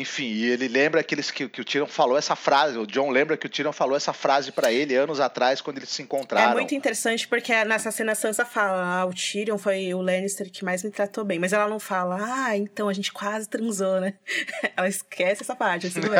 Enfim, 0.00 0.26
e 0.26 0.50
ele 0.50 0.66
lembra 0.66 1.00
aqueles 1.00 1.30
que, 1.30 1.48
que 1.48 1.60
o 1.60 1.64
Tyrion 1.64 1.86
falou 1.86 2.18
essa 2.18 2.34
frase, 2.34 2.76
o 2.76 2.86
John 2.86 3.10
lembra 3.10 3.36
que 3.36 3.46
o 3.46 3.48
Tyrion 3.48 3.72
falou 3.72 3.96
essa 3.96 4.12
frase 4.12 4.50
para 4.50 4.72
ele 4.72 4.96
anos 4.96 5.20
atrás, 5.20 5.60
quando 5.60 5.78
eles 5.78 5.88
se 5.88 6.02
encontraram. 6.02 6.50
É 6.50 6.54
muito 6.54 6.74
interessante 6.74 7.28
porque 7.28 7.64
nessa 7.64 7.90
cena 7.90 8.12
a 8.12 8.14
Sansa 8.14 8.44
fala, 8.44 8.82
ah, 8.82 9.06
o 9.06 9.14
Tyrion 9.14 9.56
foi 9.56 9.94
o 9.94 10.00
Lannister 10.00 10.50
que 10.50 10.64
mais 10.64 10.82
me 10.82 10.90
tratou 10.90 11.24
bem, 11.24 11.38
mas 11.38 11.52
ela 11.52 11.68
não 11.68 11.78
fala, 11.78 12.18
ah, 12.20 12.56
então 12.56 12.88
a 12.88 12.92
gente 12.92 13.12
quase 13.12 13.48
transou, 13.48 14.00
né? 14.00 14.14
Ela 14.76 14.88
esquece 14.88 15.42
essa 15.42 15.54
parte, 15.54 15.86
assim, 15.86 16.00
bem. 16.00 16.10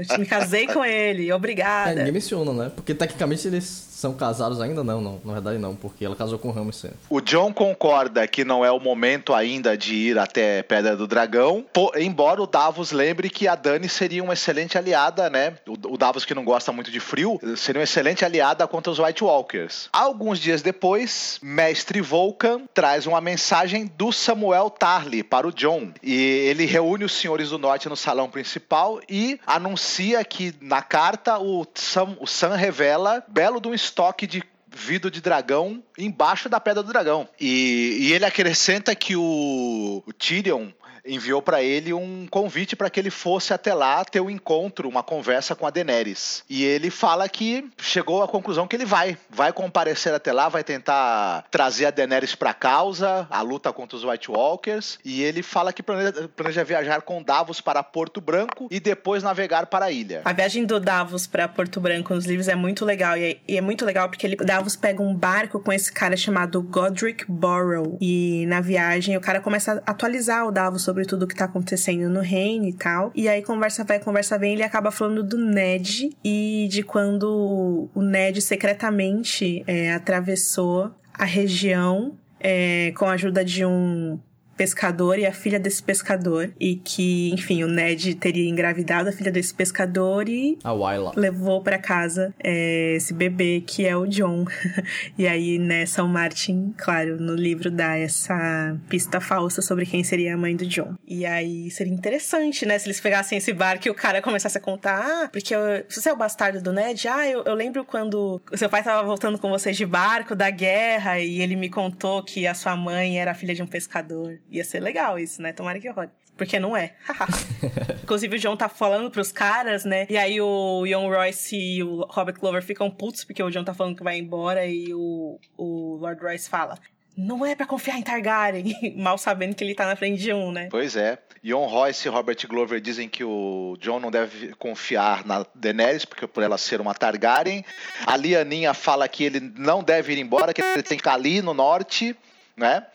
eu 0.10 0.18
me 0.18 0.26
casei 0.26 0.66
com 0.66 0.84
ele, 0.84 1.30
obrigada. 1.32 1.90
É, 1.90 1.94
ninguém 1.96 2.12
menciona, 2.12 2.52
né? 2.52 2.72
Porque 2.74 2.94
tecnicamente 2.94 3.46
eles 3.46 3.93
são 4.04 4.12
casados 4.12 4.60
ainda? 4.60 4.84
Não, 4.84 5.00
não. 5.00 5.18
Na 5.24 5.32
verdade, 5.32 5.56
não, 5.56 5.74
porque 5.74 6.04
ela 6.04 6.14
casou 6.14 6.38
com 6.38 6.48
o 6.48 6.52
Ramsay. 6.52 6.90
O 7.08 7.22
John 7.22 7.54
concorda 7.54 8.28
que 8.28 8.44
não 8.44 8.62
é 8.62 8.70
o 8.70 8.78
momento 8.78 9.32
ainda 9.32 9.78
de 9.78 9.94
ir 9.94 10.18
até 10.18 10.62
Pedra 10.62 10.94
do 10.94 11.06
Dragão, 11.06 11.64
embora 11.96 12.42
o 12.42 12.46
Davos 12.46 12.92
lembre 12.92 13.30
que 13.30 13.48
a 13.48 13.54
Dani 13.54 13.88
seria 13.88 14.22
uma 14.22 14.34
excelente 14.34 14.76
aliada, 14.76 15.30
né? 15.30 15.56
O, 15.66 15.96
Davos, 15.96 16.26
que 16.26 16.34
não 16.34 16.44
gosta 16.44 16.70
muito 16.70 16.90
de 16.90 17.00
frio, 17.00 17.40
seria 17.56 17.80
uma 17.80 17.84
excelente 17.84 18.26
aliada 18.26 18.66
contra 18.66 18.92
os 18.92 18.98
White 18.98 19.24
Walkers. 19.24 19.88
Alguns 19.90 20.38
dias 20.38 20.60
depois, 20.60 21.38
Mestre 21.42 22.02
Vulcan 22.02 22.62
traz 22.74 23.06
uma 23.06 23.22
mensagem 23.22 23.90
do 23.96 24.12
Samuel 24.12 24.68
Tarly 24.68 25.22
para 25.22 25.48
o 25.48 25.52
John. 25.52 25.92
E 26.02 26.14
ele 26.14 26.66
reúne 26.66 27.04
os 27.04 27.12
senhores 27.12 27.48
do 27.48 27.58
norte 27.58 27.88
no 27.88 27.96
salão 27.96 28.28
principal 28.28 29.00
e 29.08 29.40
anuncia 29.46 30.22
que 30.24 30.54
na 30.60 30.82
carta 30.82 31.38
o 31.38 31.66
Sam, 31.74 32.18
o 32.20 32.26
Sam 32.26 32.54
revela 32.54 33.24
belo 33.28 33.62
de 33.62 33.68
um 33.68 33.74
estoque 33.94 34.26
de 34.26 34.42
vidro 34.76 35.08
de 35.08 35.20
dragão 35.20 35.80
embaixo 35.96 36.48
da 36.48 36.58
pedra 36.58 36.82
do 36.82 36.88
dragão. 36.88 37.28
E, 37.40 37.96
e 38.00 38.12
ele 38.12 38.24
acrescenta 38.24 38.92
que 38.92 39.14
o, 39.14 40.02
o 40.04 40.12
Tyrion 40.12 40.70
enviou 41.04 41.42
para 41.42 41.62
ele 41.62 41.92
um 41.92 42.26
convite 42.30 42.74
para 42.74 42.88
que 42.88 42.98
ele 42.98 43.10
fosse 43.10 43.52
até 43.52 43.74
lá 43.74 44.04
ter 44.04 44.20
um 44.20 44.30
encontro, 44.30 44.88
uma 44.88 45.02
conversa 45.02 45.54
com 45.54 45.66
a 45.66 45.70
Daenerys. 45.70 46.44
E 46.48 46.64
ele 46.64 46.90
fala 46.90 47.28
que 47.28 47.68
chegou 47.78 48.22
à 48.22 48.28
conclusão 48.28 48.66
que 48.66 48.76
ele 48.76 48.84
vai, 48.84 49.16
vai 49.28 49.52
comparecer 49.52 50.14
até 50.14 50.32
lá, 50.32 50.48
vai 50.48 50.64
tentar 50.64 51.44
trazer 51.50 51.86
a 51.86 51.90
Daenerys 51.90 52.34
para 52.34 52.54
causa, 52.54 53.26
a 53.30 53.42
luta 53.42 53.72
contra 53.72 53.96
os 53.96 54.04
White 54.04 54.30
Walkers, 54.30 54.98
e 55.04 55.22
ele 55.22 55.42
fala 55.42 55.72
que 55.72 55.82
planeja, 55.82 56.28
planeja 56.34 56.64
viajar 56.64 57.02
com 57.02 57.22
Davos 57.22 57.60
para 57.60 57.82
Porto 57.82 58.20
Branco 58.20 58.68
e 58.70 58.80
depois 58.80 59.22
navegar 59.22 59.66
para 59.66 59.86
a 59.86 59.90
ilha. 59.90 60.22
A 60.24 60.32
viagem 60.32 60.64
do 60.64 60.80
Davos 60.80 61.26
para 61.26 61.48
Porto 61.48 61.80
Branco 61.80 62.14
nos 62.14 62.24
livros 62.24 62.48
é 62.48 62.54
muito 62.54 62.84
legal 62.84 63.16
e 63.16 63.24
é, 63.24 63.38
e 63.46 63.56
é 63.56 63.60
muito 63.60 63.84
legal 63.84 64.08
porque 64.08 64.26
ele 64.26 64.36
Davos 64.36 64.76
pega 64.76 65.02
um 65.02 65.14
barco 65.14 65.60
com 65.60 65.72
esse 65.72 65.92
cara 65.92 66.16
chamado 66.16 66.62
Godric 66.62 67.24
Borrow 67.28 67.98
e 68.00 68.44
na 68.46 68.60
viagem 68.60 69.16
o 69.16 69.20
cara 69.20 69.40
começa 69.40 69.82
a 69.86 69.90
atualizar 69.90 70.46
o 70.46 70.52
Davos 70.52 70.82
sobre 70.82 70.93
tudo 71.04 71.26
que 71.26 71.34
tá 71.34 71.46
acontecendo 71.46 72.08
no 72.08 72.20
reino 72.20 72.66
e 72.66 72.72
tal. 72.72 73.10
E 73.14 73.28
aí 73.28 73.42
conversa 73.42 73.84
vai, 73.84 73.98
conversa 73.98 74.38
vem, 74.38 74.52
ele 74.52 74.62
acaba 74.62 74.90
falando 74.90 75.22
do 75.22 75.38
Ned 75.38 76.10
e 76.24 76.68
de 76.70 76.82
quando 76.82 77.88
o 77.94 78.02
Ned 78.02 78.40
secretamente 78.40 79.64
é, 79.66 79.92
atravessou 79.92 80.90
a 81.12 81.24
região 81.24 82.16
é, 82.38 82.92
com 82.96 83.06
a 83.06 83.12
ajuda 83.12 83.44
de 83.44 83.64
um 83.64 84.18
pescador 84.56 85.18
e 85.18 85.26
a 85.26 85.32
filha 85.32 85.58
desse 85.58 85.82
pescador. 85.82 86.52
E 86.58 86.76
que, 86.76 87.30
enfim, 87.32 87.62
o 87.62 87.68
Ned 87.68 88.14
teria 88.14 88.48
engravidado 88.48 89.08
a 89.08 89.12
filha 89.12 89.30
desse 89.30 89.54
pescador 89.54 90.28
e 90.28 90.58
a 90.62 90.72
Wyla. 90.72 91.12
levou 91.16 91.62
para 91.62 91.78
casa 91.78 92.34
é, 92.42 92.94
esse 92.96 93.12
bebê 93.12 93.62
que 93.66 93.86
é 93.86 93.96
o 93.96 94.06
John. 94.06 94.44
e 95.18 95.26
aí, 95.26 95.58
né, 95.58 95.86
São 95.86 96.08
Martin, 96.08 96.74
claro, 96.76 97.20
no 97.20 97.34
livro 97.34 97.70
dá 97.70 97.96
essa 97.96 98.76
pista 98.88 99.20
falsa 99.20 99.62
sobre 99.62 99.86
quem 99.86 100.04
seria 100.04 100.34
a 100.34 100.36
mãe 100.36 100.56
do 100.56 100.66
John. 100.66 100.94
E 101.06 101.26
aí 101.26 101.70
seria 101.70 101.92
interessante, 101.92 102.66
né, 102.66 102.78
se 102.78 102.86
eles 102.86 103.00
pegassem 103.00 103.38
esse 103.38 103.52
barco 103.52 103.88
e 103.88 103.90
o 103.90 103.94
cara 103.94 104.22
começasse 104.22 104.56
a 104.58 104.60
contar, 104.60 105.04
ah, 105.04 105.28
porque 105.28 105.54
eu, 105.54 105.60
você 105.88 106.08
é 106.08 106.12
o 106.12 106.16
bastardo 106.16 106.62
do 106.62 106.72
Ned? 106.72 107.08
Ah, 107.08 107.28
eu, 107.28 107.42
eu 107.44 107.54
lembro 107.54 107.84
quando 107.84 108.40
seu 108.54 108.68
pai 108.68 108.82
tava 108.82 109.06
voltando 109.06 109.38
com 109.38 109.50
você 109.50 109.72
de 109.72 109.84
barco 109.84 110.34
da 110.34 110.50
guerra 110.50 111.18
e 111.18 111.40
ele 111.40 111.56
me 111.56 111.68
contou 111.68 112.22
que 112.22 112.46
a 112.46 112.54
sua 112.54 112.76
mãe 112.76 113.18
era 113.18 113.34
filha 113.34 113.54
de 113.54 113.62
um 113.62 113.66
pescador. 113.66 114.38
Ia 114.54 114.64
ser 114.64 114.80
legal 114.80 115.18
isso, 115.18 115.42
né? 115.42 115.52
Tomara 115.52 115.80
que 115.80 115.88
role. 115.88 116.10
Porque 116.36 116.58
não 116.58 116.76
é. 116.76 116.94
Inclusive, 118.02 118.36
o 118.36 118.38
John 118.38 118.56
tá 118.56 118.68
falando 118.68 119.10
pros 119.10 119.30
caras, 119.30 119.84
né? 119.84 120.06
E 120.08 120.16
aí 120.16 120.40
o 120.40 120.84
Young 120.84 121.08
Royce 121.08 121.56
e 121.56 121.82
o 121.82 122.06
Robert 122.08 122.38
Clover 122.38 122.62
ficam 122.62 122.90
putos 122.90 123.24
porque 123.24 123.42
o 123.42 123.50
John 123.50 123.64
tá 123.64 123.72
falando 123.72 123.96
que 123.96 124.02
vai 124.02 124.18
embora 124.18 124.66
e 124.66 124.92
o, 124.92 125.38
o 125.56 125.96
Lord 125.96 126.20
Royce 126.20 126.48
fala: 126.48 126.78
não 127.16 127.46
é 127.46 127.54
para 127.54 127.66
confiar 127.66 127.98
em 127.98 128.02
Targaryen, 128.02 128.94
mal 128.96 129.16
sabendo 129.16 129.54
que 129.54 129.62
ele 129.62 129.74
tá 129.74 129.86
na 129.86 129.96
frente 129.96 130.20
de 130.20 130.32
um, 130.32 130.50
né? 130.50 130.68
Pois 130.70 130.96
é. 130.96 131.18
Ion 131.42 131.66
Royce 131.66 132.08
e 132.08 132.10
Robert 132.10 132.38
Glover 132.48 132.80
dizem 132.80 133.08
que 133.08 133.22
o 133.22 133.76
John 133.78 134.00
não 134.00 134.10
deve 134.10 134.54
confiar 134.54 135.26
na 135.26 135.44
Daenerys, 135.54 136.04
porque 136.04 136.26
por 136.26 136.42
ela 136.42 136.56
ser 136.56 136.80
uma 136.80 136.94
Targaryen. 136.94 137.64
A 138.06 138.16
Lianinha 138.16 138.72
fala 138.72 139.06
que 139.06 139.24
ele 139.24 139.40
não 139.40 139.82
deve 139.82 140.14
ir 140.14 140.18
embora, 140.18 140.54
que 140.54 140.62
ele 140.62 140.82
tem 140.82 140.96
que 140.96 141.02
ficar 141.02 141.14
ali 141.14 141.42
no 141.42 141.52
norte, 141.52 142.16
né? 142.56 142.86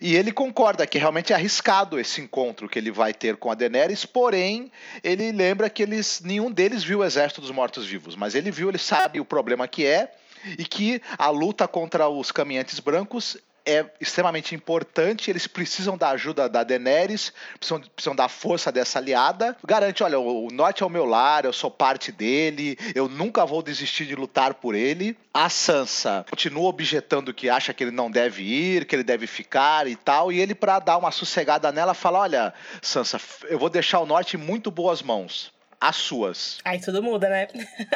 E 0.00 0.16
ele 0.16 0.32
concorda 0.32 0.86
que 0.86 0.98
realmente 0.98 1.32
é 1.32 1.36
arriscado 1.36 1.98
esse 1.98 2.20
encontro 2.20 2.68
que 2.68 2.78
ele 2.78 2.90
vai 2.90 3.12
ter 3.12 3.36
com 3.36 3.50
a 3.50 3.54
Daenerys, 3.54 4.04
porém, 4.04 4.70
ele 5.02 5.32
lembra 5.32 5.70
que 5.70 5.82
eles 5.82 6.20
nenhum 6.24 6.50
deles 6.50 6.82
viu 6.82 7.00
o 7.00 7.04
exército 7.04 7.40
dos 7.40 7.50
mortos-vivos, 7.50 8.16
mas 8.16 8.34
ele 8.34 8.50
viu, 8.50 8.68
ele 8.68 8.78
sabe 8.78 9.20
o 9.20 9.24
problema 9.24 9.68
que 9.68 9.84
é 9.86 10.14
e 10.58 10.64
que 10.64 11.00
a 11.16 11.30
luta 11.30 11.66
contra 11.66 12.08
os 12.08 12.30
caminhantes 12.30 12.78
brancos 12.78 13.36
é 13.66 13.84
extremamente 14.00 14.54
importante. 14.54 15.30
Eles 15.30 15.46
precisam 15.46 15.96
da 15.96 16.10
ajuda 16.10 16.48
da 16.48 16.62
Daenerys, 16.62 17.32
precisam, 17.58 17.80
precisam 17.80 18.14
da 18.14 18.28
força 18.28 18.70
dessa 18.70 18.98
aliada. 18.98 19.56
Garante: 19.64 20.02
olha, 20.02 20.18
o 20.18 20.48
Norte 20.52 20.82
é 20.82 20.86
o 20.86 20.90
meu 20.90 21.04
lar, 21.04 21.44
eu 21.44 21.52
sou 21.52 21.70
parte 21.70 22.12
dele, 22.12 22.78
eu 22.94 23.08
nunca 23.08 23.44
vou 23.46 23.62
desistir 23.62 24.06
de 24.06 24.14
lutar 24.14 24.54
por 24.54 24.74
ele. 24.74 25.16
A 25.32 25.48
Sansa 25.48 26.24
continua 26.30 26.68
objetando 26.68 27.34
que 27.34 27.48
acha 27.48 27.72
que 27.72 27.82
ele 27.82 27.90
não 27.90 28.10
deve 28.10 28.42
ir, 28.42 28.84
que 28.84 28.94
ele 28.94 29.02
deve 29.02 29.26
ficar 29.26 29.86
e 29.88 29.96
tal. 29.96 30.30
E 30.30 30.40
ele, 30.40 30.54
para 30.54 30.78
dar 30.78 30.98
uma 30.98 31.10
sossegada 31.10 31.72
nela, 31.72 31.94
fala: 31.94 32.20
olha, 32.20 32.54
Sansa, 32.82 33.20
eu 33.44 33.58
vou 33.58 33.70
deixar 33.70 34.00
o 34.00 34.06
Norte 34.06 34.36
em 34.36 34.40
muito 34.40 34.70
boas 34.70 35.02
mãos 35.02 35.52
as 35.80 35.96
suas. 35.96 36.60
Aí 36.64 36.80
tudo 36.80 37.02
muda, 37.02 37.28
né? 37.28 37.46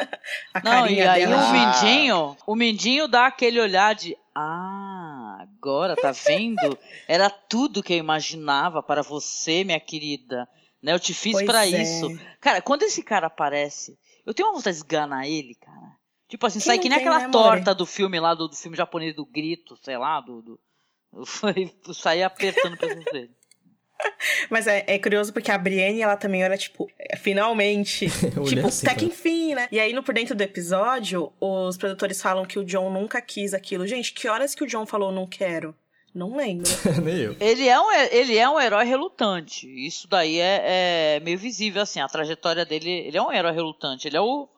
A 0.53 0.61
Não, 0.61 0.87
e 0.87 1.01
aí 1.01 1.25
dela... 1.25 1.37
o 1.37 1.51
Mindinho, 1.51 2.37
o 2.45 2.55
Mindinho 2.55 3.07
dá 3.07 3.25
aquele 3.25 3.59
olhar 3.59 3.95
de 3.95 4.15
ah, 4.35 4.98
agora 5.39 5.95
tá 5.95 6.11
vendo? 6.11 6.77
Era 7.07 7.29
tudo 7.29 7.81
que 7.81 7.93
eu 7.93 7.97
imaginava 7.97 8.83
para 8.83 9.01
você, 9.01 9.63
minha 9.63 9.79
querida. 9.79 10.47
Né? 10.81 10.93
Eu 10.93 10.99
te 10.99 11.13
fiz 11.13 11.41
para 11.43 11.65
é. 11.65 11.81
isso. 11.81 12.07
Cara, 12.41 12.61
quando 12.61 12.83
esse 12.83 13.01
cara 13.01 13.27
aparece, 13.27 13.97
eu 14.25 14.33
tenho 14.33 14.49
uma 14.49 14.55
vontade 14.55 14.75
de 14.75 14.83
esganar 14.83 15.27
ele, 15.27 15.55
cara. 15.55 15.97
Tipo 16.27 16.45
assim, 16.45 16.59
Quem 16.59 16.65
sai 16.65 16.79
que 16.79 16.89
nem 16.89 16.99
aquela 16.99 17.19
né, 17.19 17.29
torta 17.29 17.73
do 17.73 17.85
filme 17.85 18.19
lá, 18.19 18.35
do, 18.35 18.47
do, 18.47 18.55
filme 18.55 18.77
japonês 18.77 19.15
do 19.15 19.25
grito, 19.25 19.75
sei 19.77 19.97
lá, 19.97 20.21
do. 20.21 20.41
do... 20.41 20.59
Eu 21.87 21.93
saí 21.93 22.21
apertando 22.21 22.73
o 22.73 22.77
pescoço 22.77 23.11
dele. 23.11 23.31
Mas 24.49 24.67
é, 24.67 24.83
é, 24.87 24.99
curioso 24.99 25.33
porque 25.33 25.51
a 25.51 25.57
Brienne, 25.57 26.01
ela 26.01 26.15
também 26.15 26.43
era, 26.43 26.57
tipo, 26.57 26.89
é, 26.97 27.15
finalmente. 27.17 28.07
tipo, 28.47 28.67
assim, 28.67 28.87
até 28.87 28.95
que 28.95 29.05
enfim, 29.05 29.55
né? 29.55 29.67
E 29.71 29.79
aí, 29.79 29.93
no 29.93 30.03
por 30.03 30.13
dentro 30.13 30.35
do 30.35 30.41
episódio, 30.41 31.31
os 31.39 31.77
produtores 31.77 32.21
falam 32.21 32.45
que 32.45 32.59
o 32.59 32.63
John 32.63 32.89
nunca 32.91 33.21
quis 33.21 33.53
aquilo. 33.53 33.87
Gente, 33.87 34.13
que 34.13 34.27
horas 34.27 34.55
que 34.55 34.63
o 34.63 34.67
John 34.67 34.85
falou 34.85 35.11
não 35.11 35.27
quero? 35.27 35.75
Não 36.13 36.35
lembro. 36.35 36.69
Nem 37.03 37.17
eu. 37.17 37.35
Ele 37.39 37.67
é, 37.67 37.79
um, 37.79 37.91
ele 37.91 38.37
é 38.37 38.49
um 38.49 38.59
herói 38.59 38.85
relutante. 38.85 39.67
Isso 39.85 40.07
daí 40.07 40.39
é, 40.39 41.17
é 41.17 41.19
meio 41.19 41.37
visível, 41.37 41.81
assim. 41.81 41.99
A 41.99 42.07
trajetória 42.07 42.65
dele. 42.65 42.89
Ele 42.89 43.17
é 43.17 43.21
um 43.21 43.31
herói 43.31 43.53
relutante. 43.53 44.07
Ele 44.07 44.17
é 44.17 44.21
o 44.21 44.49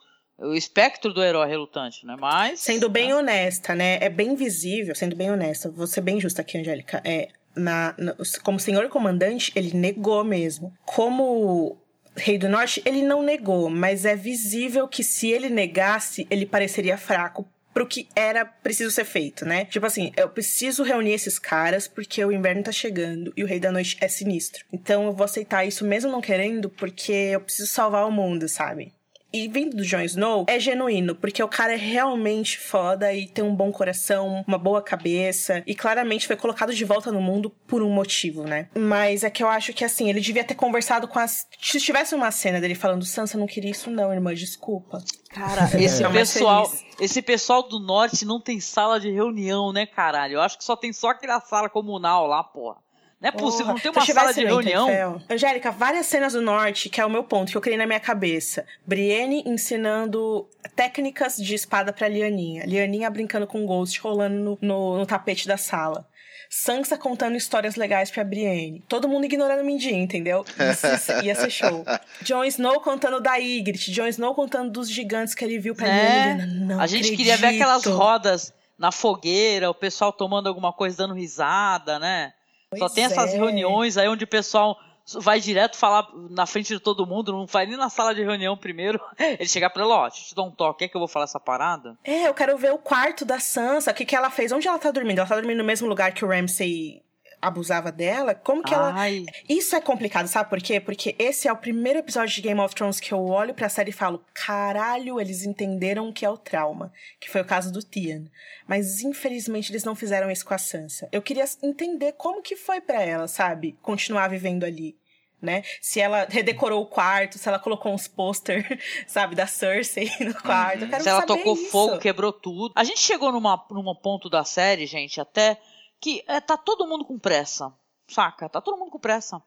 o 0.42 0.56
espectro 0.56 1.14
do 1.14 1.24
herói 1.24 1.48
relutante, 1.48 2.06
né? 2.06 2.16
Mas. 2.20 2.60
Sendo 2.60 2.90
bem 2.90 3.10
né? 3.10 3.16
honesta, 3.16 3.76
né? 3.76 4.00
É 4.02 4.10
bem 4.10 4.36
visível, 4.36 4.96
sendo 4.96 5.16
bem 5.16 5.30
honesta, 5.30 5.70
vou 5.70 5.86
ser 5.86 6.02
bem 6.02 6.20
justa 6.20 6.42
aqui, 6.42 6.58
Angélica. 6.58 7.00
É, 7.06 7.30
na, 7.56 7.94
na, 7.98 8.16
como 8.44 8.60
senhor 8.60 8.88
comandante, 8.90 9.52
ele 9.56 9.76
negou 9.76 10.24
mesmo. 10.24 10.74
Como 10.86 11.78
Rei 12.16 12.38
do 12.38 12.50
Norte, 12.50 12.82
ele 12.86 13.02
não 13.02 13.24
negou, 13.24 13.70
mas 13.70 14.06
é 14.06 14.16
visível 14.16 14.88
que 14.88 15.04
se 15.04 15.30
ele 15.30 15.50
negasse, 15.50 16.28
ele 16.30 16.46
pareceria 16.46 16.98
fraco 16.98 17.48
pro 17.74 17.88
que 17.88 18.08
era 18.16 18.44
preciso 18.46 18.92
ser 18.92 19.06
feito, 19.06 19.46
né? 19.46 19.66
Tipo 19.66 19.86
assim, 19.86 20.12
eu 20.18 20.28
preciso 20.30 20.84
reunir 20.84 21.14
esses 21.14 21.40
caras 21.40 21.88
porque 21.88 22.24
o 22.24 22.32
inverno 22.32 22.64
tá 22.64 22.72
chegando 22.72 23.32
e 23.36 23.44
o 23.44 23.48
Rei 23.48 23.60
da 23.60 23.72
Noite 23.72 23.98
é 24.02 24.08
sinistro. 24.08 24.66
Então 24.72 25.06
eu 25.06 25.14
vou 25.14 25.24
aceitar 25.24 25.66
isso 25.66 25.86
mesmo 25.86 26.12
não 26.12 26.22
querendo 26.22 26.70
porque 26.70 27.12
eu 27.12 27.40
preciso 27.40 27.70
salvar 27.70 28.06
o 28.06 28.12
mundo, 28.12 28.48
sabe? 28.50 28.94
E 29.34 29.48
vindo 29.48 29.78
do 29.78 29.84
Jon 29.84 30.02
Snow, 30.02 30.46
é 30.48 30.60
genuíno, 30.60 31.16
porque 31.16 31.42
o 31.42 31.48
cara 31.48 31.74
é 31.74 31.78
realmente 31.78 32.58
foda 32.58 33.14
e 33.14 33.28
tem 33.28 33.44
um 33.44 33.56
bom 33.56 33.72
coração, 33.72 34.44
uma 34.48 34.58
boa 34.58 34.82
cabeça, 34.82 35.64
e 35.66 35.74
claramente 35.74 36.28
foi 36.28 36.36
colocado 36.36 36.74
de 36.74 36.84
volta 36.84 37.12
no 37.12 37.22
mundo 37.22 37.50
por 37.66 37.82
um 37.82 37.90
motivo, 37.90 38.44
né? 38.44 38.68
Mas 38.76 39.24
é 39.24 39.30
que 39.30 39.42
eu 39.42 39.48
acho 39.48 39.74
que 39.74 39.86
assim, 39.86 40.10
ele 40.10 40.20
devia 40.20 40.44
ter 40.44 40.56
conversado 40.56 41.08
com 41.08 41.18
as. 41.18 41.48
Se 41.62 41.80
tivesse 41.80 42.14
uma 42.14 42.32
cena 42.32 42.60
dele 42.60 42.76
falando, 42.76 43.06
Sansa, 43.06 43.38
não 43.38 43.48
queria 43.48 43.72
isso, 43.72 43.90
não, 43.90 44.12
irmã, 44.14 44.34
desculpa. 44.34 45.04
Cara, 45.30 45.70
esse 45.80 46.04
pessoal, 46.10 46.72
esse 47.00 47.22
pessoal 47.22 47.64
do 47.64 47.80
norte 47.80 48.26
não 48.26 48.40
tem 48.40 48.60
sala 48.60 49.00
de 49.00 49.10
reunião, 49.10 49.72
né, 49.72 49.86
caralho? 49.86 50.34
Eu 50.34 50.42
acho 50.42 50.58
que 50.58 50.64
só 50.64 50.76
tem 50.76 50.92
só 50.92 51.10
aquela 51.10 51.40
sala 51.40 51.70
comunal 51.70 52.28
lá, 52.28 52.44
porra. 52.44 52.78
Não 53.22 53.30
é 53.30 53.32
possível, 53.32 53.68
Porra, 53.68 53.74
não 53.74 53.80
tem 53.80 53.92
uma 53.92 54.06
sala 54.06 54.34
de 54.34 54.44
reunião. 54.44 55.22
Angélica, 55.30 55.70
várias 55.70 56.08
cenas 56.08 56.34
do 56.34 56.42
norte, 56.42 56.90
que 56.90 57.00
é 57.00 57.06
o 57.06 57.10
meu 57.10 57.24
ponto, 57.24 57.52
que 57.52 57.58
eu 57.58 57.62
criei 57.62 57.78
na 57.78 57.86
minha 57.86 58.00
cabeça. 58.00 58.66
Brienne 58.86 59.44
ensinando 59.46 60.50
técnicas 60.76 61.38
de 61.38 61.54
espada 61.54 61.94
pra 61.94 62.08
Lianinha. 62.08 62.66
Lianinha 62.66 63.10
brincando 63.12 63.46
com 63.46 63.64
Ghost, 63.64 64.00
rolando 64.02 64.36
no, 64.36 64.58
no, 64.60 64.98
no 64.98 65.06
tapete 65.06 65.48
da 65.48 65.56
sala. 65.56 66.08
Sansa 66.50 66.98
contando 66.98 67.38
histórias 67.38 67.76
legais 67.76 68.10
pra 68.12 68.24
Brienne. 68.24 68.84
Todo 68.90 69.08
mundo 69.08 69.24
ignorando 69.24 69.62
o 69.62 69.66
Mindinho, 69.66 70.02
entendeu? 70.02 70.44
Isso 70.44 71.14
ia 71.24 71.36
ser 71.36 71.50
show. 71.50 71.86
Jon 72.24 72.44
Snow 72.44 72.82
contando 72.82 73.22
da 73.22 73.38
Ygritte. 73.38 73.92
Jon 73.92 74.08
Snow 74.08 74.34
contando 74.36 74.70
dos 74.70 74.90
gigantes 74.90 75.34
que 75.34 75.46
ele 75.46 75.60
viu 75.60 75.74
pra 75.76 75.88
é, 75.88 76.46
Não 76.46 76.82
A 76.82 76.88
gente 76.88 77.06
acredito. 77.06 77.18
queria 77.18 77.38
ver 77.38 77.56
aquelas 77.56 77.86
rodas 77.86 78.54
na 78.78 78.92
fogueira, 78.92 79.70
o 79.70 79.76
pessoal 79.76 80.12
tomando 80.12 80.50
alguma 80.50 80.74
coisa, 80.74 80.98
dando 80.98 81.14
risada, 81.14 82.00
né? 82.00 82.34
Só 82.78 82.90
tem 82.90 83.04
essas 83.06 83.34
é. 83.34 83.38
reuniões 83.38 83.98
aí 83.98 84.08
onde 84.08 84.24
o 84.24 84.28
pessoal 84.28 84.78
vai 85.20 85.40
direto 85.40 85.78
falar 85.78 86.08
na 86.30 86.46
frente 86.46 86.74
de 86.74 86.80
todo 86.80 87.06
mundo, 87.06 87.32
não 87.32 87.46
vai 87.46 87.66
nem 87.66 87.76
na 87.76 87.90
sala 87.90 88.16
de 88.16 88.24
reunião 88.24 88.56
primeiro. 88.56 89.00
Ele 89.20 89.48
chegar 89.48 89.70
pra 89.70 89.84
ela, 89.84 89.96
ó, 89.96 90.08
deixa 90.08 90.24
eu 90.24 90.30
te 90.30 90.36
dar 90.36 90.44
um 90.44 90.52
toque, 90.52 90.80
quer 90.80 90.88
que 90.88 90.96
eu 90.96 91.00
vou 91.00 91.08
falar 91.08 91.26
essa 91.26 91.40
parada? 91.40 91.98
É, 92.04 92.28
eu 92.28 92.34
quero 92.34 92.58
ver 92.58 92.72
o 92.72 92.78
quarto 92.78 93.26
da 93.26 93.40
Sansa, 93.40 93.92
o 93.92 93.94
que, 93.94 94.06
que 94.06 94.16
ela 94.16 94.30
fez, 94.30 94.52
onde 94.52 94.68
ela 94.68 94.80
tá 94.80 94.92
dormindo? 94.92 95.20
Ela 95.20 95.28
tá 95.28 95.36
dormindo 95.36 95.58
no 95.58 95.64
mesmo 95.64 95.88
lugar 95.88 96.14
que 96.14 96.24
o 96.24 96.28
Ramsay 96.28 97.02
abusava 97.42 97.92
dela, 97.92 98.36
como 98.36 98.64
que 98.64 98.74
Ai. 98.76 99.18
ela. 99.18 99.26
Isso 99.50 99.76
é 99.76 99.82
complicado, 99.82 100.28
sabe 100.28 100.50
por 100.50 100.62
quê? 100.62 100.80
Porque 100.80 101.16
esse 101.18 101.48
é 101.48 101.52
o 101.52 101.58
primeiro 101.58 102.00
episódio 102.00 102.36
de 102.36 102.42
Game 102.42 102.60
of 102.60 102.76
Thrones 102.76 103.00
que 103.00 103.14
eu 103.14 103.26
olho 103.26 103.54
pra 103.54 103.70
série 103.70 103.90
e 103.90 103.94
falo: 103.94 104.24
caralho, 104.34 105.20
eles 105.20 105.44
entenderam 105.44 106.10
o 106.10 106.14
que 106.14 106.26
é 106.26 106.30
o 106.30 106.38
trauma. 106.38 106.94
Que 107.20 107.30
foi 107.30 107.42
o 107.42 107.46
caso 107.46 107.72
do 107.72 107.82
Tian. 107.82 108.26
Mas 108.68 109.02
infelizmente 109.02 109.72
eles 109.72 109.84
não 109.84 109.96
fizeram 109.96 110.30
isso 110.30 110.46
com 110.46 110.54
a 110.54 110.58
Sansa. 110.58 111.10
Eu 111.12 111.22
queria 111.22 111.46
entender 111.64 112.14
como 112.14 112.42
que 112.42 112.56
foi 112.56 112.80
para 112.80 113.02
ela, 113.02 113.28
sabe? 113.28 113.78
Continuar 113.82 114.28
vivendo 114.28 114.64
ali 114.64 114.96
né? 115.42 115.64
Se 115.82 116.00
ela 116.00 116.28
redecorou 116.30 116.84
o 116.84 116.86
quarto, 116.86 117.38
se 117.38 117.50
ela 117.50 117.58
colocou 117.58 117.92
uns 117.92 118.08
pôster, 118.08 118.80
sabe, 119.08 119.36
da 119.36 119.48
Cersei 119.48 120.10
no 120.22 120.36
quarto. 120.36 120.86
Uhum. 120.86 121.00
se 121.00 121.10
ela 121.10 121.24
tocou 121.24 121.56
isso. 121.56 121.72
fogo, 121.72 121.98
quebrou 121.98 122.32
tudo. 122.32 122.72
A 122.76 122.84
gente 122.84 123.00
chegou 123.00 123.32
numa, 123.32 123.66
numa 123.72 123.96
ponto 123.96 124.30
da 124.30 124.44
série, 124.44 124.86
gente, 124.86 125.20
até 125.20 125.60
que 126.02 126.24
é, 126.28 126.42
tá 126.42 126.58
todo 126.58 126.88
mundo 126.88 127.06
com 127.06 127.18
pressa, 127.18 127.74
saca? 128.08 128.50
Tá 128.50 128.60
todo 128.60 128.78
mundo 128.78 128.92
com 128.92 129.00
pressa. 129.00 129.42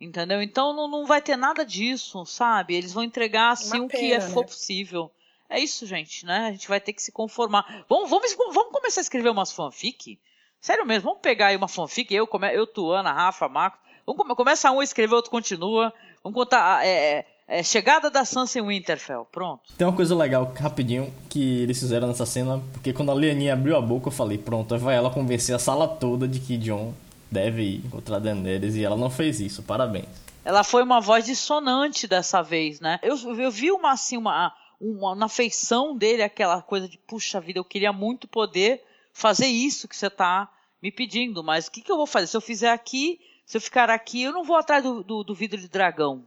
Entendeu? 0.00 0.42
Então 0.42 0.72
não, 0.72 0.88
não 0.88 1.06
vai 1.06 1.22
ter 1.22 1.36
nada 1.36 1.64
disso, 1.64 2.26
sabe? 2.26 2.74
Eles 2.74 2.92
vão 2.92 3.04
entregar 3.04 3.50
assim 3.50 3.78
Uma 3.78 3.86
o 3.86 3.88
que 3.88 4.12
é 4.12 4.18
né? 4.18 4.28
for 4.30 4.44
possível. 4.44 5.12
É 5.48 5.60
isso, 5.60 5.86
gente, 5.86 6.26
né? 6.26 6.46
A 6.46 6.50
gente 6.50 6.66
vai 6.66 6.80
ter 6.80 6.92
que 6.92 7.02
se 7.02 7.12
conformar. 7.12 7.84
Vamos, 7.88 8.10
vamos, 8.10 8.34
vamos 8.34 8.72
começar 8.72 9.00
a 9.00 9.02
escrever 9.02 9.28
umas 9.28 9.52
fanfic? 9.52 10.18
Sério 10.60 10.86
mesmo, 10.86 11.10
vamos 11.10 11.20
pegar 11.20 11.48
aí 11.48 11.56
uma 11.56 11.68
fanfic, 11.68 12.12
eu, 12.12 12.28
eu 12.52 12.66
Tuana, 12.66 13.12
Rafa, 13.12 13.48
Marcos, 13.48 13.82
Vamos, 14.06 14.36
começa 14.36 14.70
um, 14.70 14.82
escrever, 14.82 15.14
outro 15.14 15.30
continua. 15.30 15.92
Vamos 16.22 16.36
contar. 16.36 16.78
Ah, 16.78 16.86
é, 16.86 17.24
é, 17.52 17.62
chegada 17.62 18.10
da 18.10 18.24
Sansa 18.24 18.58
em 18.58 18.66
Winterfell, 18.66 19.26
pronto. 19.30 19.60
Tem 19.76 19.86
uma 19.86 19.94
coisa 19.94 20.16
legal, 20.16 20.50
rapidinho, 20.58 21.12
que 21.28 21.60
eles 21.60 21.78
fizeram 21.78 22.08
nessa 22.08 22.24
cena, 22.24 22.62
porque 22.72 22.94
quando 22.94 23.10
a 23.10 23.14
Leoninha 23.14 23.52
abriu 23.52 23.76
a 23.76 23.80
boca, 23.80 24.08
eu 24.08 24.12
falei, 24.12 24.38
pronto, 24.38 24.78
vai 24.78 24.96
ela 24.96 25.10
convencer 25.10 25.54
a 25.54 25.58
sala 25.58 25.86
toda 25.86 26.26
de 26.26 26.40
que 26.40 26.56
John 26.56 26.94
deve 27.30 27.62
ir 27.62 27.82
contra 27.90 28.16
a 28.16 28.18
Daenerys, 28.18 28.74
e 28.74 28.82
ela 28.82 28.96
não 28.96 29.10
fez 29.10 29.38
isso, 29.38 29.62
parabéns. 29.62 30.06
Ela 30.42 30.64
foi 30.64 30.82
uma 30.82 30.98
voz 30.98 31.26
dissonante 31.26 32.08
dessa 32.08 32.40
vez, 32.40 32.80
né? 32.80 32.98
Eu, 33.02 33.18
eu 33.38 33.50
vi 33.50 33.70
uma, 33.70 33.92
assim, 33.92 34.16
uma, 34.16 34.54
uma, 34.80 35.14
na 35.14 35.28
feição 35.28 35.94
dele, 35.94 36.22
aquela 36.22 36.62
coisa 36.62 36.88
de, 36.88 36.96
puxa 36.96 37.38
vida, 37.38 37.58
eu 37.58 37.64
queria 37.64 37.92
muito 37.92 38.26
poder 38.26 38.82
fazer 39.12 39.46
isso 39.46 39.86
que 39.86 39.94
você 39.96 40.08
tá 40.08 40.50
me 40.82 40.90
pedindo, 40.90 41.44
mas 41.44 41.66
o 41.66 41.70
que, 41.70 41.82
que 41.82 41.92
eu 41.92 41.98
vou 41.98 42.06
fazer? 42.06 42.28
Se 42.28 42.36
eu 42.36 42.40
fizer 42.40 42.70
aqui, 42.70 43.20
se 43.44 43.58
eu 43.58 43.60
ficar 43.60 43.90
aqui, 43.90 44.22
eu 44.22 44.32
não 44.32 44.42
vou 44.42 44.56
atrás 44.56 44.82
do, 44.82 45.04
do, 45.04 45.22
do 45.22 45.34
vidro 45.34 45.60
de 45.60 45.68
dragão. 45.68 46.26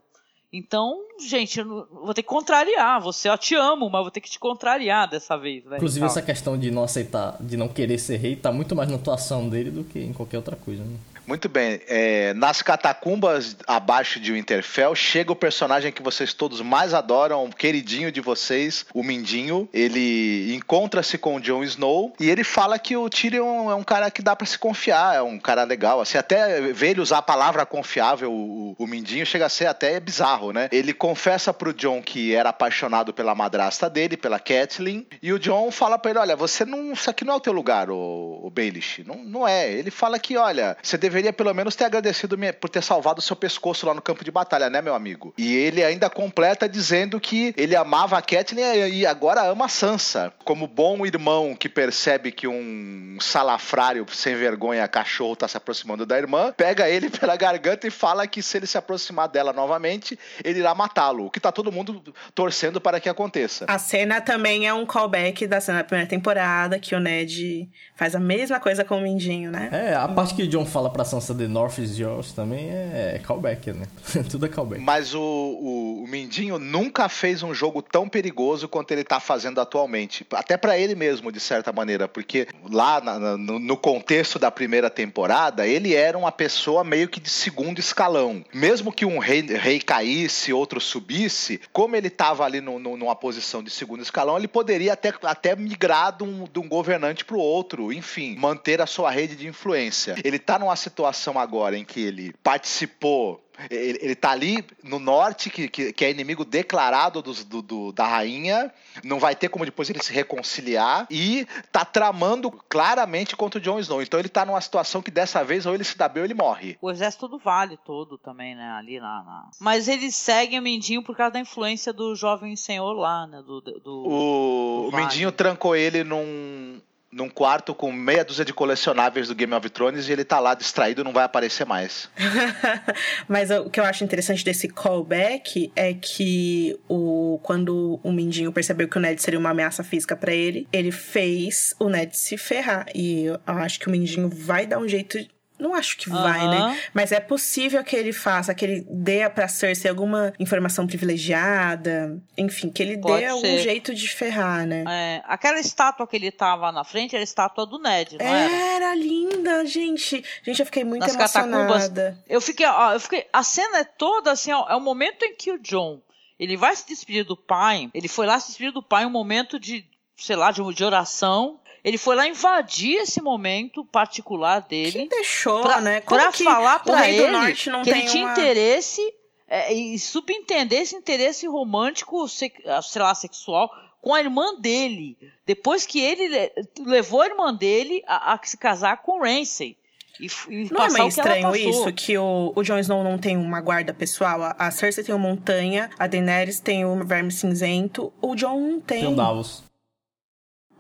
Então, 0.58 1.02
gente, 1.20 1.60
eu 1.60 1.86
vou 1.92 2.14
ter 2.14 2.24
que 2.24 2.30
contrariar. 2.30 3.02
Você, 3.02 3.28
eu 3.28 3.38
te 3.38 3.56
amo, 3.56 3.90
mas 3.90 4.02
vou 4.02 4.10
ter 4.10 4.22
que 4.22 4.30
te 4.30 4.40
contrariar 4.40 5.10
dessa 5.10 5.36
vez. 5.36 5.66
Né? 5.66 5.76
Inclusive, 5.76 6.06
essa 6.06 6.22
questão 6.22 6.58
de 6.58 6.72
não 6.72 6.84
aceitar, 6.84 7.36
de 7.42 7.58
não 7.58 7.68
querer 7.68 7.98
ser 7.98 8.16
rei, 8.16 8.38
tá 8.38 8.54
muito 8.54 8.74
mais 8.74 8.90
na 8.90 8.96
atuação 8.96 9.50
dele 9.50 9.70
do 9.70 9.84
que 9.84 10.00
em 10.00 10.14
qualquer 10.14 10.38
outra 10.38 10.56
coisa. 10.56 10.82
Né? 10.82 10.96
Muito 11.28 11.50
bem. 11.50 11.82
É, 11.88 12.34
nas 12.36 12.62
catacumbas 12.62 13.58
abaixo 13.66 14.20
de 14.20 14.32
Winterfell, 14.32 14.94
chega 14.94 15.32
o 15.32 15.36
personagem 15.36 15.92
que 15.92 16.04
vocês 16.04 16.34
todos 16.34 16.62
mais 16.62 16.94
adoram, 16.94 17.44
um 17.44 17.50
queridinho 17.50 18.12
de 18.12 18.22
vocês, 18.22 18.86
o 18.94 19.04
Mindinho. 19.04 19.68
Ele 19.74 20.54
encontra-se 20.56 21.18
com 21.18 21.36
o 21.36 21.40
Jon 21.40 21.64
Snow 21.64 22.14
e 22.20 22.30
ele 22.30 22.44
fala 22.44 22.78
que 22.78 22.96
o 22.96 23.10
Tyrion 23.10 23.72
é 23.72 23.76
um 23.76 23.84
cara 23.84 24.12
que 24.12 24.22
dá 24.22 24.36
para 24.36 24.46
se 24.46 24.58
confiar, 24.58 25.16
é 25.16 25.22
um 25.22 25.40
cara 25.40 25.64
legal. 25.64 26.00
Assim, 26.00 26.18
até 26.18 26.62
ver 26.62 26.92
ele 26.92 27.02
usar 27.02 27.18
a 27.18 27.24
palavra 27.24 27.66
confiável, 27.66 28.32
o, 28.32 28.76
o 28.78 28.88
Mindinho, 28.88 29.26
chega 29.26 29.48
a 29.48 29.50
ser 29.50 29.66
até 29.66 30.00
bizarro, 30.00 30.52
né? 30.54 30.70
Ele 30.72 30.94
confessa 30.94 31.52
pro 31.54 31.74
Jon 31.74 32.02
que 32.02 32.36
era 32.36 32.50
apaixonado 32.50 33.14
pela 33.14 33.34
madrasta 33.34 33.90
dele, 33.90 34.16
pela 34.16 34.40
Catelyn, 34.40 35.06
e 35.22 35.34
o 35.34 35.40
Jon 35.40 35.72
fala 35.72 35.98
para 35.98 36.12
ele: 36.12 36.20
Olha, 36.20 36.36
você 36.36 36.66
não. 36.66 36.94
Isso 36.94 37.10
aqui 37.10 37.26
não 37.26 37.34
é 37.34 37.38
o 37.38 37.42
teu 37.42 37.54
lugar, 37.54 37.90
o, 37.90 38.42
o 38.44 38.50
Baelish. 38.52 39.04
Não, 39.06 39.24
não 39.24 39.48
é. 39.48 39.72
Ele 39.72 39.90
fala 39.90 40.20
que, 40.20 40.38
olha, 40.38 40.78
você 40.82 40.98
deve 40.98 41.15
deveria 41.16 41.32
pelo 41.32 41.54
menos 41.54 41.76
ter 41.76 41.86
agradecido 41.86 42.38
por 42.60 42.70
ter 42.70 42.84
salvado 42.84 43.20
o 43.20 43.22
seu 43.22 43.38
pescoço 43.38 43.86
lá 43.86 43.94
no 43.94 44.02
campo 44.02 44.24
de 44.24 44.32
batalha, 44.32 44.70
né, 44.70 44.82
meu 44.82 44.94
amigo? 44.94 45.34
E 45.38 45.56
ele 45.56 45.82
ainda 45.82 46.10
completa 46.10 46.68
dizendo 46.68 47.22
que 47.22 47.54
ele 47.56 47.74
amava 47.74 48.18
a 48.18 48.22
Catelyn 48.22 48.90
e 48.90 49.06
agora 49.06 49.44
ama 49.44 49.66
a 49.66 49.70
Sansa. 49.70 50.34
Como 50.44 50.68
bom 50.68 51.06
irmão 51.06 51.56
que 51.56 51.70
percebe 51.70 52.34
que 52.34 52.48
um 52.48 53.18
salafrário 53.22 54.06
sem 54.12 54.36
vergonha 54.36 54.86
cachorro 54.90 55.38
tá 55.38 55.48
se 55.48 55.56
aproximando 55.56 56.06
da 56.06 56.18
irmã, 56.18 56.54
pega 56.56 56.90
ele 56.90 57.10
pela 57.18 57.38
garganta 57.38 57.88
e 57.88 57.92
fala 57.92 58.28
que 58.28 58.42
se 58.42 58.58
ele 58.58 58.68
se 58.68 58.78
aproximar 58.78 59.30
dela 59.30 59.54
novamente, 59.54 60.20
ele 60.44 60.60
irá 60.60 60.76
matá-lo. 60.76 61.28
O 61.28 61.32
que 61.32 61.40
tá 61.40 61.52
todo 61.52 61.72
mundo 61.72 62.14
torcendo 62.34 62.82
para 62.82 63.00
que 63.00 63.08
aconteça. 63.08 63.66
A 63.70 63.80
cena 63.80 64.20
também 64.20 64.68
é 64.68 64.74
um 64.74 64.86
callback 64.86 65.48
da 65.48 65.62
cena 65.62 65.78
da 65.78 65.84
primeira 65.86 66.10
temporada, 66.10 66.78
que 66.78 66.94
o 66.94 67.00
Ned 67.00 67.70
faz 67.96 68.16
a 68.16 68.20
mesma 68.20 68.60
coisa 68.60 68.84
com 68.84 68.98
o 68.98 69.02
Mindinho, 69.02 69.50
né? 69.50 69.70
É, 69.72 69.96
a 69.96 70.08
parte 70.10 70.34
que 70.34 70.46
John 70.48 70.66
fala 70.66 70.90
pra 70.90 71.05
Sansa 71.06 71.34
de 71.34 71.48
North 71.48 71.78
Yours 71.78 72.34
também 72.34 72.70
é 72.70 73.22
callback, 73.24 73.72
né? 73.72 73.86
Tudo 74.30 74.46
é 74.46 74.50
callback. 74.50 74.82
Mas 74.82 75.14
o, 75.14 75.22
o, 75.22 76.04
o, 76.04 76.08
Mindinho 76.08 76.60
nunca 76.60 77.08
fez 77.08 77.44
um 77.44 77.54
jogo 77.54 77.82
tão 77.82 78.08
perigoso 78.10 78.68
quanto 78.68 78.92
ele 78.92 79.04
tá 79.04 79.20
fazendo 79.20 79.60
atualmente. 79.62 80.26
Até 80.34 80.58
para 80.58 80.78
ele 80.78 80.96
mesmo, 80.96 81.32
de 81.32 81.40
certa 81.40 81.72
maneira, 81.72 82.08
porque 82.08 82.48
lá 82.70 83.00
na, 83.02 83.38
no, 83.38 83.60
no, 83.60 83.78
contexto 83.78 84.40
da 84.40 84.52
primeira 84.52 84.90
temporada, 84.90 85.68
ele 85.68 85.94
era 85.94 86.18
uma 86.18 86.32
pessoa 86.32 86.84
meio 86.84 87.08
que 87.08 87.20
de 87.20 87.30
segundo 87.30 87.80
escalão. 87.80 88.44
Mesmo 88.54 88.92
que 88.92 89.06
um 89.06 89.20
rei, 89.20 89.42
rei 89.42 89.80
caísse, 89.80 90.52
outro 90.54 90.82
subisse, 90.82 91.62
como 91.72 91.96
ele 91.96 92.10
tava 92.10 92.44
ali 92.44 92.62
no, 92.62 92.80
no, 92.80 92.98
numa 92.98 93.16
posição 93.16 93.64
de 93.64 93.70
segundo 93.70 94.02
escalão, 94.02 94.38
ele 94.38 94.48
poderia 94.48 94.94
até, 94.94 95.14
até 95.24 95.56
migrar 95.56 96.18
de 96.18 96.24
um, 96.24 96.46
de 96.52 96.60
um 96.60 96.68
governante 96.68 97.24
pro 97.24 97.38
outro, 97.38 97.94
enfim, 97.94 98.36
manter 98.38 98.82
a 98.82 98.86
sua 98.86 99.12
rede 99.12 99.36
de 99.36 99.48
influência. 99.48 100.16
Ele 100.24 100.40
tá 100.40 100.58
numa 100.58 100.76
situação 100.76 100.95
situação 100.96 101.38
agora 101.38 101.78
em 101.78 101.84
que 101.84 102.00
ele 102.00 102.34
participou 102.42 103.44
ele, 103.70 104.00
ele 104.02 104.16
tá 104.16 104.32
ali 104.32 104.66
no 104.84 105.00
norte, 105.00 105.50
que, 105.50 105.68
que, 105.68 105.94
que 105.94 106.06
é 106.06 106.12
inimigo 106.12 106.44
declarado 106.44 107.22
do, 107.22 107.34
do, 107.34 107.62
do, 107.62 107.92
da 107.94 108.06
rainha. 108.06 108.72
Não 109.04 109.20
vai 109.20 109.36
ter 109.36 109.50
como 109.50 109.66
depois 109.66 109.90
ele 109.90 110.04
se 110.04 110.12
reconciliar. 110.12 111.08
E 111.10 111.48
tá 111.72 111.86
tramando 111.86 112.52
claramente 112.52 113.36
contra 113.36 113.58
o 113.60 113.64
Jon 113.64 113.80
Snow. 113.80 114.02
Então 114.02 114.20
ele 114.20 114.30
tá 114.30 114.46
numa 114.46 114.60
situação 114.60 115.02
que 115.02 115.10
dessa 115.10 115.42
vez 115.44 115.66
ou 115.66 115.74
ele 115.74 115.84
se 115.84 115.98
dá 115.98 116.10
bem 116.10 116.22
ou 116.22 116.26
ele 116.26 116.34
morre. 116.34 116.78
O 116.82 116.92
exército 116.92 117.28
do 117.28 117.40
Vale 117.40 117.78
todo 117.78 118.18
também, 118.18 118.56
né? 118.56 118.72
Ali 118.78 119.00
na. 119.00 119.24
na... 119.24 119.50
Mas 119.60 119.88
eles 119.88 120.16
seguem 120.16 120.60
o 120.60 120.62
Mindinho 120.62 121.02
por 121.02 121.16
causa 121.16 121.34
da 121.34 121.40
influência 121.40 121.94
do 121.94 122.14
jovem 122.14 122.58
senhor 122.58 122.94
lá, 122.94 123.26
né? 123.26 123.42
Do, 123.42 123.62
do, 123.62 124.06
o, 124.06 124.88
o 124.88 124.92
vale. 124.92 125.06
Mindinho 125.06 125.32
trancou 125.32 125.76
ele 125.78 126.04
num 126.04 126.82
num 127.16 127.30
quarto 127.30 127.74
com 127.74 127.94
meia 127.94 128.26
dúzia 128.26 128.44
de 128.44 128.54
colecionáveis 128.54 129.30
do 129.30 129.36
Game 129.36 129.54
of 129.54 129.70
Thrones 129.70 130.10
e 130.10 130.12
ele 130.12 130.26
tá 130.26 130.38
lá 130.38 130.54
distraído 130.54 131.02
não 131.02 131.14
vai 131.14 131.24
aparecer 131.24 131.66
mais. 131.66 132.10
Mas 133.26 133.50
o 133.50 133.70
que 133.70 133.80
eu 133.80 133.86
acho 133.86 134.04
interessante 134.04 134.44
desse 134.44 134.68
callback 134.68 135.72
é 135.78 135.94
que 135.94 136.78
o 136.90 137.40
quando 137.42 138.02
o 138.04 138.12
Mindinho 138.12 138.52
percebeu 138.52 138.90
que 138.90 138.98
o 138.98 139.02
Ned 139.02 139.22
seria 139.22 139.40
uma 139.40 139.52
ameaça 139.52 139.82
física 139.82 140.14
para 140.14 140.34
ele, 140.34 140.68
ele 140.74 140.92
fez 140.92 141.74
o 141.80 141.88
Ned 141.88 142.18
se 142.18 142.38
ferrar. 142.38 142.86
E 142.94 143.24
eu 143.24 143.40
acho 143.46 143.80
que 143.80 143.88
o 143.88 143.92
Mindinho 143.92 144.28
vai 144.28 144.66
dar 144.66 144.78
um 144.78 144.88
jeito 144.88 145.18
não 145.58 145.74
acho 145.74 145.98
que 145.98 146.10
vai, 146.10 146.42
uhum. 146.42 146.50
né? 146.50 146.82
Mas 146.94 147.12
é 147.12 147.20
possível 147.20 147.84
que 147.84 147.96
ele 147.96 148.12
faça, 148.12 148.54
que 148.54 148.66
ele 148.66 148.86
dê 148.90 149.30
pra 149.30 149.48
Cersei 149.48 149.90
alguma 149.90 150.34
informação 150.40 150.86
privilegiada. 150.86 152.22
Enfim, 152.38 152.70
que 152.70 152.84
ele 152.84 152.98
Pode 152.98 153.22
dê 153.22 153.28
ser. 153.28 153.32
algum 153.32 153.58
jeito 153.60 153.94
de 153.94 154.08
ferrar, 154.08 154.66
né? 154.66 154.84
É, 154.88 155.24
aquela 155.26 155.60
estátua 155.60 156.06
que 156.08 156.16
ele 156.16 156.32
tava 156.32 156.72
na 156.72 156.84
frente 156.84 157.16
era 157.16 157.22
a 157.22 157.24
estátua 157.24 157.66
do 157.66 157.80
Ned, 157.80 158.18
não 158.18 158.26
era? 158.26 158.54
Era 158.76 158.96
linda, 158.96 159.66
gente. 159.66 160.24
Gente, 160.44 160.60
eu 160.60 160.66
fiquei 160.66 160.84
muito 160.84 161.02
Nas 161.02 161.16
emocionada. 161.16 161.74
Catacumbas. 161.74 162.24
Eu 162.28 162.42
fiquei, 162.42 162.66
ó, 162.66 162.94
eu 162.94 163.00
fiquei. 163.00 163.28
A 163.32 163.44
cena 163.44 163.80
é 163.80 163.84
toda 163.84 164.32
assim, 164.32 164.52
ó, 164.52 164.68
é 164.70 164.76
o 164.76 164.82
momento 164.82 165.24
em 165.24 165.36
que 165.36 165.52
o 165.52 165.60
John 165.60 166.02
ele 166.40 166.58
vai 166.58 166.76
se 166.76 166.88
despedir 166.88 167.24
do 167.24 167.38
pai. 167.38 167.90
Ele 167.94 168.08
foi 168.08 168.26
lá 168.26 168.40
se 168.40 168.48
despedir 168.48 168.72
do 168.72 168.84
pai, 168.84 169.06
um 169.06 169.10
momento 169.10 169.60
de, 169.60 169.86
sei 170.18 170.36
lá, 170.36 170.52
de, 170.52 170.62
de 170.74 170.84
oração. 170.84 171.60
Ele 171.86 172.00
foi 172.00 172.16
lá 172.16 172.28
invadir 172.28 172.96
esse 172.96 173.22
momento 173.22 173.86
particular 173.86 174.60
dele. 174.60 175.04
Que 175.04 175.10
deixou, 175.10 175.62
pra, 175.62 175.80
né? 175.80 176.02
Como 176.02 176.20
pra 176.20 176.32
que 176.32 176.44
falar 176.44 176.80
pra 176.80 177.08
ele 177.08 177.54
que 177.84 177.90
ele 177.92 178.02
tinha 178.08 178.26
uma... 178.26 178.32
interesse 178.32 179.02
é, 179.48 179.72
e 179.72 180.00
subentender 180.00 180.82
esse 180.82 180.96
interesse 180.96 181.46
romântico, 181.46 182.28
sei 182.28 182.52
lá, 182.66 183.14
sexual 183.14 183.70
com 184.02 184.16
a 184.16 184.20
irmã 184.20 184.56
dele. 184.60 185.16
Depois 185.46 185.86
que 185.86 186.00
ele 186.00 186.52
levou 186.80 187.22
a 187.22 187.28
irmã 187.28 187.54
dele 187.54 188.04
a, 188.08 188.34
a 188.34 188.40
se 188.44 188.58
casar 188.58 189.04
com 189.04 189.22
Ramsay. 189.22 189.78
E, 190.20 190.28
e 190.50 190.74
não 190.74 190.86
é 190.86 190.90
meio 190.90 191.08
estranho 191.08 191.56
isso, 191.56 191.92
que 191.94 192.18
o, 192.18 192.52
o 192.56 192.64
Jon 192.64 192.80
Snow 192.80 193.04
não 193.04 193.20
tem 193.20 193.38
uma 193.38 193.62
guarda 193.62 193.94
pessoal? 193.94 194.42
A, 194.42 194.56
a 194.58 194.72
Cersei 194.72 195.04
tem 195.04 195.14
uma 195.14 195.28
montanha, 195.28 195.92
a 196.00 196.08
Daenerys 196.08 196.60
tem 196.60 196.84
o 196.84 197.04
verme 197.04 197.32
cinzento, 197.32 198.12
o 198.22 198.34
Jon 198.34 198.60
não 198.60 198.80
tem. 198.80 199.02
Tem 199.02 199.14
o 199.14 199.16
Davos. 199.16 199.65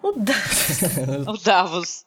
O 0.06 0.12
Davos. 0.12 0.82
o 1.28 1.44
Davos. 1.44 2.06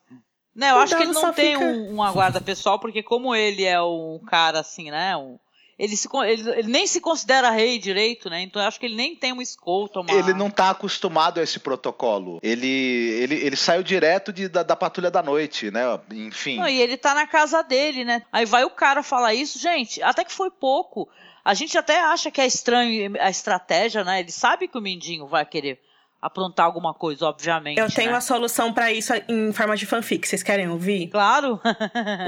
Não, 0.55 0.69
eu 0.69 0.77
o 0.77 0.79
acho 0.79 0.93
Davos 0.93 1.07
que 1.07 1.13
ele 1.13 1.27
não 1.27 1.33
tem 1.35 1.55
fica... 1.55 1.65
um, 1.65 1.95
uma 1.95 2.13
guarda 2.13 2.41
pessoal, 2.41 2.79
porque 2.79 3.03
como 3.03 3.35
ele 3.35 3.65
é 3.65 3.83
um 3.83 4.21
cara 4.25 4.61
assim, 4.61 4.89
né? 4.89 5.17
Um, 5.17 5.37
ele, 5.77 5.97
se, 5.97 6.09
ele, 6.27 6.51
ele, 6.51 6.69
nem 6.69 6.87
se 6.87 7.01
considera 7.01 7.51
rei 7.51 7.77
direito, 7.77 8.31
né? 8.31 8.41
Então 8.43 8.63
eu 8.63 8.69
acho 8.69 8.79
que 8.79 8.87
ele 8.87 8.95
nem 8.95 9.17
tem 9.17 9.33
uma 9.33 9.43
escolta. 9.43 9.99
Uma... 9.99 10.13
Ele 10.13 10.33
não 10.33 10.49
tá 10.49 10.71
acostumado 10.71 11.41
a 11.41 11.43
esse 11.43 11.59
protocolo. 11.59 12.39
Ele, 12.41 12.67
ele, 12.67 13.35
ele 13.35 13.57
saiu 13.57 13.83
direto 13.83 14.33
de, 14.33 14.49
da, 14.49 14.63
da 14.63 14.77
patrulha 14.77 15.11
da 15.11 15.23
noite, 15.23 15.71
né? 15.73 15.83
Enfim. 16.13 16.57
Não, 16.57 16.69
e 16.69 16.81
ele 16.81 16.97
tá 16.97 17.15
na 17.15 17.27
casa 17.27 17.63
dele, 17.63 18.05
né? 18.05 18.23
Aí 18.33 18.45
vai 18.45 18.63
o 18.63 18.71
cara 18.71 19.03
falar 19.03 19.35
isso, 19.35 19.59
gente, 19.59 20.01
até 20.03 20.23
que 20.23 20.33
foi 20.33 20.51
pouco. 20.53 21.09
A 21.45 21.55
gente 21.55 21.77
até 21.77 22.01
acha 22.01 22.31
que 22.31 22.41
é 22.41 22.47
estranho 22.47 23.13
a 23.21 23.31
estratégia, 23.31 24.05
né? 24.05 24.21
Ele 24.21 24.31
sabe 24.31 24.69
que 24.69 24.79
o 24.79 24.83
Mindinho 24.83 25.27
vai 25.27 25.45
querer 25.45 25.81
aprontar 26.21 26.67
alguma 26.67 26.93
coisa, 26.93 27.27
obviamente. 27.27 27.79
Eu 27.79 27.91
tenho 27.91 28.11
né? 28.11 28.17
a 28.17 28.21
solução 28.21 28.73
para 28.73 28.93
isso 28.93 29.13
em 29.29 29.53
forma 29.53 29.77
de 29.77 29.87
fanfic. 29.87 30.27
Vocês 30.27 30.43
querem 30.43 30.69
ouvir? 30.69 31.09
Claro. 31.09 31.61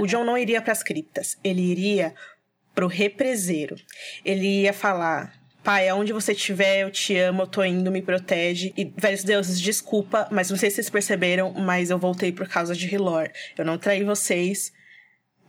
o 0.01 0.07
John 0.07 0.25
não 0.25 0.39
iria 0.39 0.63
para 0.63 0.73
as 0.73 0.83
criptas. 0.83 1.37
Ele 1.43 1.61
iria 1.61 2.15
pro 2.75 2.87
represeiro. 2.87 3.77
Ele 4.25 4.63
ia 4.63 4.73
falar: 4.73 5.33
Pai, 5.63 5.89
aonde 5.89 6.13
você 6.13 6.33
estiver, 6.33 6.83
eu 6.83 6.91
te 6.91 7.17
amo, 7.17 7.43
eu 7.43 7.47
tô 7.47 7.63
indo, 7.63 7.91
me 7.91 8.01
protege. 8.01 8.73
E, 8.77 8.85
velhos 8.97 9.23
deuses, 9.25 9.61
desculpa, 9.61 10.27
mas 10.31 10.51
não 10.51 10.57
sei 10.57 10.71
se 10.71 10.77
vocês 10.77 10.91
perceberam, 10.91 11.53
mas 11.53 11.91
eu 11.91 11.99
voltei 11.99 12.33
por 12.33 12.49
causa 12.49 12.75
de 12.75 12.93
Hilor. 12.93 13.29
Eu 13.59 13.65
não 13.65 13.77
traí 13.77 14.03
vocês, 14.03 14.73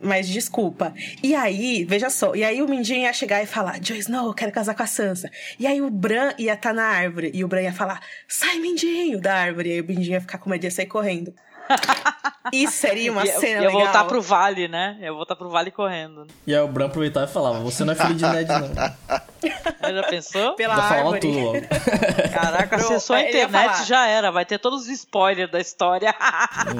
mas 0.02 0.28
desculpa. 0.28 0.92
E 1.22 1.34
aí, 1.34 1.84
veja 1.84 2.10
só, 2.10 2.34
e 2.34 2.44
aí 2.44 2.60
o 2.60 2.68
Mindinho 2.68 3.02
ia 3.02 3.12
chegar 3.12 3.42
e 3.42 3.46
falar: 3.46 3.78
Jon 3.80 3.94
Snow, 3.94 4.34
quero 4.34 4.52
casar 4.52 4.74
com 4.74 4.82
a 4.82 4.86
Sansa. 4.86 5.30
E 5.58 5.66
aí 5.66 5.80
o 5.80 5.90
Bran 5.90 6.32
ia 6.38 6.54
estar 6.54 6.70
tá 6.70 6.74
na 6.74 6.84
árvore, 6.84 7.30
e 7.32 7.44
o 7.44 7.48
Bran 7.48 7.62
ia 7.62 7.72
falar: 7.72 8.00
sai, 8.26 8.58
Mindinho, 8.58 9.20
da 9.20 9.34
árvore. 9.34 9.68
E 9.68 9.72
aí 9.72 9.80
o 9.80 9.84
Mindinho 9.84 10.14
ia 10.14 10.20
ficar 10.20 10.38
com 10.38 10.50
medo 10.50 10.60
de 10.60 10.70
sair 10.70 10.86
correndo. 10.86 11.34
Isso 12.52 12.72
seria 12.72 13.12
uma 13.12 13.24
cena 13.24 13.38
ia, 13.38 13.48
ia 13.48 13.60
legal. 13.60 13.72
Ia 13.72 13.84
voltar 13.84 14.04
pro 14.04 14.20
vale, 14.20 14.68
né? 14.68 14.98
Ia 15.00 15.12
voltar 15.12 15.36
pro 15.36 15.48
vale 15.48 15.70
correndo. 15.70 16.26
E 16.46 16.54
aí 16.54 16.60
o 16.60 16.68
Bran 16.68 16.86
aproveitava 16.86 17.26
e 17.26 17.32
falava, 17.32 17.60
você 17.60 17.84
não 17.84 17.92
é 17.92 17.96
filho 17.96 18.14
de 18.14 18.26
Ned, 18.26 18.48
não. 18.48 19.94
já 19.94 20.02
pensou? 20.08 20.54
Pela 20.56 20.76
já 20.76 20.82
árvore. 20.82 21.20
tudo 21.20 21.38
logo. 21.38 21.58
Caraca, 22.32 22.76
acessou 22.76 23.16
a 23.16 23.22
internet 23.22 23.86
já 23.86 24.06
era. 24.06 24.30
Vai 24.30 24.44
ter 24.44 24.58
todos 24.58 24.82
os 24.82 24.88
spoilers 24.88 25.50
da 25.50 25.60
história. 25.60 26.14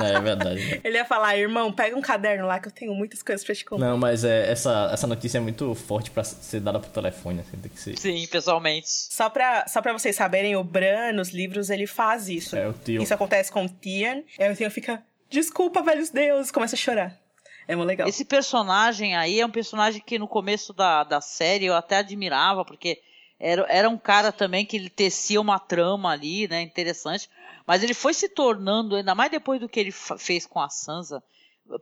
é, 0.05 0.17
é 0.17 0.21
verdade. 0.21 0.81
Ele 0.83 0.97
ia 0.97 1.05
falar, 1.05 1.37
irmão, 1.37 1.73
pega 1.73 1.97
um 1.97 2.03
caderno 2.03 2.47
lá 2.47 2.59
que 2.59 2.69
eu 2.69 2.73
tenho 2.73 2.95
muitas 2.95 3.23
coisas 3.23 3.45
pra 3.45 3.55
te 3.55 3.65
contar. 3.65 3.87
Não, 3.87 3.97
mas 3.97 4.25
é, 4.25 4.51
essa, 4.51 4.91
essa 4.93 5.07
notícia 5.07 5.39
é 5.39 5.41
muito 5.41 5.75
forte 5.75 6.11
pra 6.11 6.25
ser 6.25 6.61
dada 6.61 6.79
por 6.79 6.91
telefone, 6.91 7.41
assim, 7.41 7.57
tem 7.57 7.71
que 7.71 7.81
ser. 7.81 7.99
Sim, 7.99 8.27
pessoalmente. 8.27 8.89
Só 8.89 9.31
pra, 9.31 9.67
só 9.69 9.81
pra 9.81 9.93
vocês 9.93 10.17
saberem, 10.17 10.57
o 10.57 10.65
Bran, 10.65 11.13
nos 11.13 11.31
livros, 11.31 11.71
ele 11.71 11.87
faz 11.87 12.29
isso. 12.29 12.57
É, 12.57 12.69
o 12.69 12.73
tio. 12.73 13.03
Isso 13.03 13.15
acontece 13.15 13.51
com 13.51 13.65
o 13.65 13.69
Tian. 13.69 14.23
Aí 14.39 14.51
o 14.51 14.57
Tian 14.57 14.71
fica, 14.71 14.82
desculpa, 15.29 15.83
velhos 15.83 16.11
deuses, 16.11 16.51
começa 16.51 16.75
a 16.75 16.79
chorar. 16.79 17.19
É 17.67 17.77
muito 17.77 17.89
legal. 17.89 18.09
Esse 18.09 18.25
personagem 18.25 19.17
aí 19.17 19.41
é 19.41 19.47
um 19.47 19.51
personagem 19.51 20.03
que 20.05 20.19
no 20.19 20.29
começo 20.29 20.73
da, 20.73 21.05
da 21.05 21.21
série 21.21 21.67
eu 21.67 21.75
até 21.75 21.99
admirava, 21.99 22.65
porque 22.65 23.01
era, 23.39 23.67
era 23.69 23.89
um 23.89 23.99
cara 23.99 24.31
também 24.33 24.65
que 24.65 24.77
ele 24.77 24.91
tecia 24.91 25.41
uma 25.41 25.59
trama 25.59 26.11
ali, 26.11 26.49
né, 26.49 26.61
interessante. 26.61 27.29
Mas 27.67 27.83
ele 27.83 27.95
foi 27.95 28.15
se 28.15 28.29
tornando, 28.29 28.97
ainda 28.97 29.15
mais 29.15 29.31
depois 29.31 29.61
do 29.61 29.69
que 29.69 29.79
ele 29.79 29.93
fez 29.93 30.47
com 30.47 30.61
a 30.61 30.69
Sansa, 30.69 31.23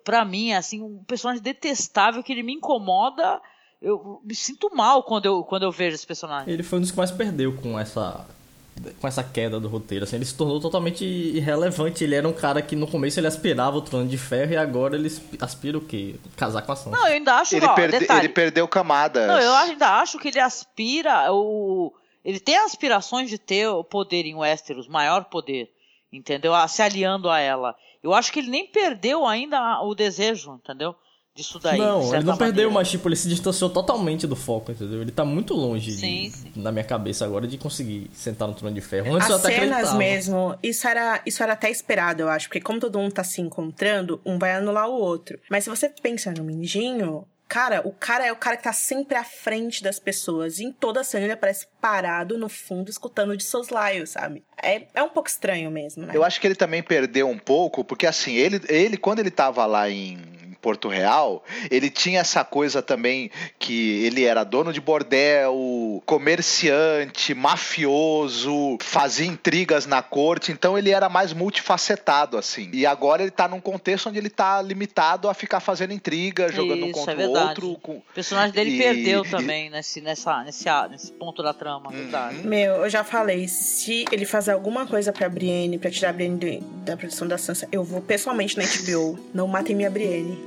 para 0.05 0.25
mim, 0.25 0.53
assim, 0.53 0.83
um 0.83 1.03
personagem 1.05 1.43
detestável 1.43 2.23
que 2.23 2.33
ele 2.33 2.43
me 2.43 2.55
incomoda. 2.55 3.41
Eu 3.81 4.21
me 4.23 4.35
sinto 4.35 4.71
mal 4.75 5.03
quando 5.03 5.25
eu, 5.25 5.43
quando 5.43 5.63
eu 5.63 5.73
vejo 5.73 5.95
esse 5.95 6.07
personagem. 6.07 6.53
Ele 6.53 6.63
foi 6.63 6.79
um 6.79 6.83
dos 6.83 6.91
que 6.91 6.99
mais 6.99 7.11
perdeu 7.11 7.57
com 7.57 7.79
essa 7.79 8.27
com 9.01 9.09
essa 9.09 9.23
queda 9.23 9.59
do 9.61 9.69
roteiro, 9.69 10.05
assim, 10.05 10.17
ele 10.17 10.25
se 10.25 10.35
tornou 10.35 10.61
totalmente 10.61 11.05
irrelevante. 11.05 12.05
Ele 12.05 12.15
era 12.15 12.29
um 12.29 12.33
cara 12.33 12.63
que 12.63 12.75
no 12.75 12.87
começo 12.87 13.21
ele 13.21 13.27
aspirava 13.27 13.77
o 13.77 13.83
trono 13.83 14.09
de 14.09 14.19
ferro 14.19 14.53
e 14.53 14.57
agora 14.57 14.97
ele 14.97 15.11
aspira 15.41 15.79
o 15.79 15.81
quê? 15.81 16.17
Casar 16.37 16.63
com 16.63 16.73
a 16.73 16.77
Sansa. 16.77 16.97
Não, 16.97 17.07
eu 17.07 17.15
ainda 17.15 17.37
acho, 17.37 17.57
ele, 17.57 17.67
ó, 17.67 17.75
perde, 17.75 17.99
detalhe, 17.99 18.27
ele 18.27 18.29
perdeu 18.33 18.67
camadas. 18.67 19.27
Não, 19.27 19.39
eu 19.39 19.53
ainda 19.55 20.01
acho 20.01 20.19
que 20.19 20.29
ele 20.29 20.41
aspira 20.41 21.33
o 21.33 21.93
ele 22.25 22.39
tem 22.39 22.57
aspirações 22.57 23.31
de 23.31 23.39
ter 23.39 23.69
o 23.69 23.83
poder 23.83 24.27
em 24.27 24.35
Westeros, 24.35 24.87
maior 24.87 25.25
poder, 25.25 25.73
entendeu? 26.13 26.53
Se 26.69 26.83
aliando 26.83 27.31
a 27.31 27.39
ela. 27.39 27.75
Eu 28.03 28.13
acho 28.15 28.33
que 28.33 28.41
ele 28.41 28.51
nem 28.51 28.67
perdeu 28.67 29.27
ainda 29.27 29.81
o 29.83 29.95
desejo, 29.95 30.55
entendeu? 30.55 30.95
Disso 31.35 31.59
daí. 31.59 31.79
Não, 31.79 32.15
ele 32.15 32.25
não 32.25 32.37
perdeu, 32.37 32.65
maneira. 32.65 32.71
mas 32.71 32.91
tipo, 32.91 33.09
ele 33.09 33.17
se 33.17 33.29
distanciou 33.29 33.71
totalmente 33.71 34.27
do 34.27 34.37
foco, 34.37 34.73
entendeu? 34.73 35.01
Ele 35.01 35.11
tá 35.11 35.25
muito 35.25 35.55
longe, 35.55 35.93
sim, 35.93 36.29
de, 36.29 36.31
sim. 36.31 36.53
na 36.57 36.73
minha 36.73 36.85
cabeça 36.85 37.25
agora, 37.25 37.47
de 37.47 37.57
conseguir 37.59 38.11
sentar 38.13 38.49
no 38.49 38.55
trono 38.55 38.75
de 38.75 38.81
ferro. 38.81 39.15
Antes 39.15 39.25
As 39.25 39.31
eu 39.31 39.37
até 39.37 39.49
cenas 39.49 39.71
acreditava. 39.71 39.99
mesmo, 39.99 40.59
isso 40.63 40.87
era, 40.87 41.23
isso 41.25 41.43
era 41.43 41.53
até 41.53 41.71
esperado, 41.71 42.23
eu 42.23 42.29
acho, 42.29 42.49
porque 42.49 42.61
como 42.61 42.81
todo 42.81 42.99
mundo 42.99 43.13
tá 43.13 43.25
se 43.25 43.41
encontrando, 43.41 44.21
um 44.25 44.39
vai 44.39 44.53
anular 44.53 44.89
o 44.89 44.95
outro. 44.95 45.39
Mas 45.51 45.65
se 45.65 45.71
você 45.71 45.89
pensa 45.89 46.33
no 46.33 46.45
Mindinho, 46.45 47.27
Cara, 47.51 47.83
o 47.85 47.91
cara 47.91 48.25
é 48.25 48.31
o 48.31 48.37
cara 48.37 48.57
que 48.57 48.63
tá 48.63 48.73
sempre 48.73 49.17
à 49.17 49.25
frente 49.25 49.83
das 49.83 49.99
pessoas. 49.99 50.61
E 50.61 50.65
em 50.67 50.71
toda 50.73 51.01
a 51.01 51.05
cena 51.05 51.25
ele 51.25 51.33
aparece 51.33 51.67
parado 51.81 52.39
no 52.39 52.49
fundo, 52.49 52.89
escutando 52.89 53.37
de 53.37 53.43
soslaio, 53.43 54.07
sabe? 54.07 54.45
É, 54.63 54.87
é 54.95 55.03
um 55.03 55.09
pouco 55.09 55.29
estranho 55.29 55.69
mesmo, 55.69 56.07
né? 56.07 56.13
Eu 56.15 56.23
acho 56.23 56.41
que 56.41 56.47
ele 56.47 56.55
também 56.55 56.81
perdeu 56.81 57.29
um 57.29 57.37
pouco, 57.37 57.83
porque 57.83 58.07
assim, 58.07 58.37
ele, 58.37 58.61
ele 58.69 58.97
quando 58.97 59.19
ele 59.19 59.33
tava 59.33 59.67
lá 59.67 59.91
em 59.91 60.17
Porto 60.61 60.89
Real, 60.89 61.43
ele 61.71 61.91
tinha 61.91 62.21
essa 62.21 62.45
coisa 62.45 62.83
também 62.83 63.31
que 63.59 64.05
ele 64.05 64.25
era 64.25 64.45
dono 64.45 64.73
de 64.73 64.81
bordel, 64.81 66.03
comerciante, 66.07 67.35
mafioso, 67.35 68.79
fazia 68.81 69.27
intrigas 69.27 69.87
na 69.87 70.03
corte, 70.03 70.53
então 70.53 70.77
ele 70.77 70.91
era 70.91 71.09
mais 71.09 71.33
multifacetado, 71.33 72.37
assim. 72.37 72.71
E 72.73 72.87
agora 72.87 73.23
ele 73.23 73.31
tá 73.31 73.49
num 73.49 73.61
contexto 73.61 74.09
onde 74.09 74.19
ele 74.19 74.31
tá 74.31 74.61
limitado 74.61 75.29
a 75.29 75.35
ficar 75.35 75.61
fazendo 75.61 75.93
intriga, 75.93 76.51
jogando 76.51 76.87
Isso, 76.87 76.89
um 76.89 76.93
contra 76.93 77.23
é 77.23 77.27
o 77.27 77.31
outro. 77.31 77.79
Com... 77.83 77.93
O 77.97 78.03
personagem 78.15 78.53
dele 78.53 78.77
e... 78.77 78.79
perdeu 78.79 79.23
também 79.29 79.71
nesse, 79.71 80.01
nessa, 80.01 80.43
nesse, 80.45 80.65
nesse 80.91 81.13
ponto 81.13 81.43
da 81.43 81.53
trama, 81.53 81.91
Uhum. 81.91 81.97
verdade. 81.97 82.47
Meu, 82.47 82.77
eu 82.77 82.91
já 82.91 83.05
falei, 83.05 83.49
se 83.49 84.05
ele 84.11 84.25
fazer 84.25 84.53
alguma 84.53 84.87
coisa 84.87 85.13
pra 85.13 85.29
Brienne, 85.29 85.79
pra 85.79 85.91
tirar 85.91 86.11
a 86.11 86.13
Brienne 86.13 86.61
da 86.85 86.97
produção 86.97 87.27
da 87.27 87.39
Sansa, 87.39 87.69
eu 87.71 87.83
vou 87.85 88.01
pessoalmente 88.01 88.57
na 88.57 88.65
HBO. 88.65 89.19
Não 89.33 89.47
matem 89.47 89.75
minha 89.75 89.91
Brienne. 89.91 90.39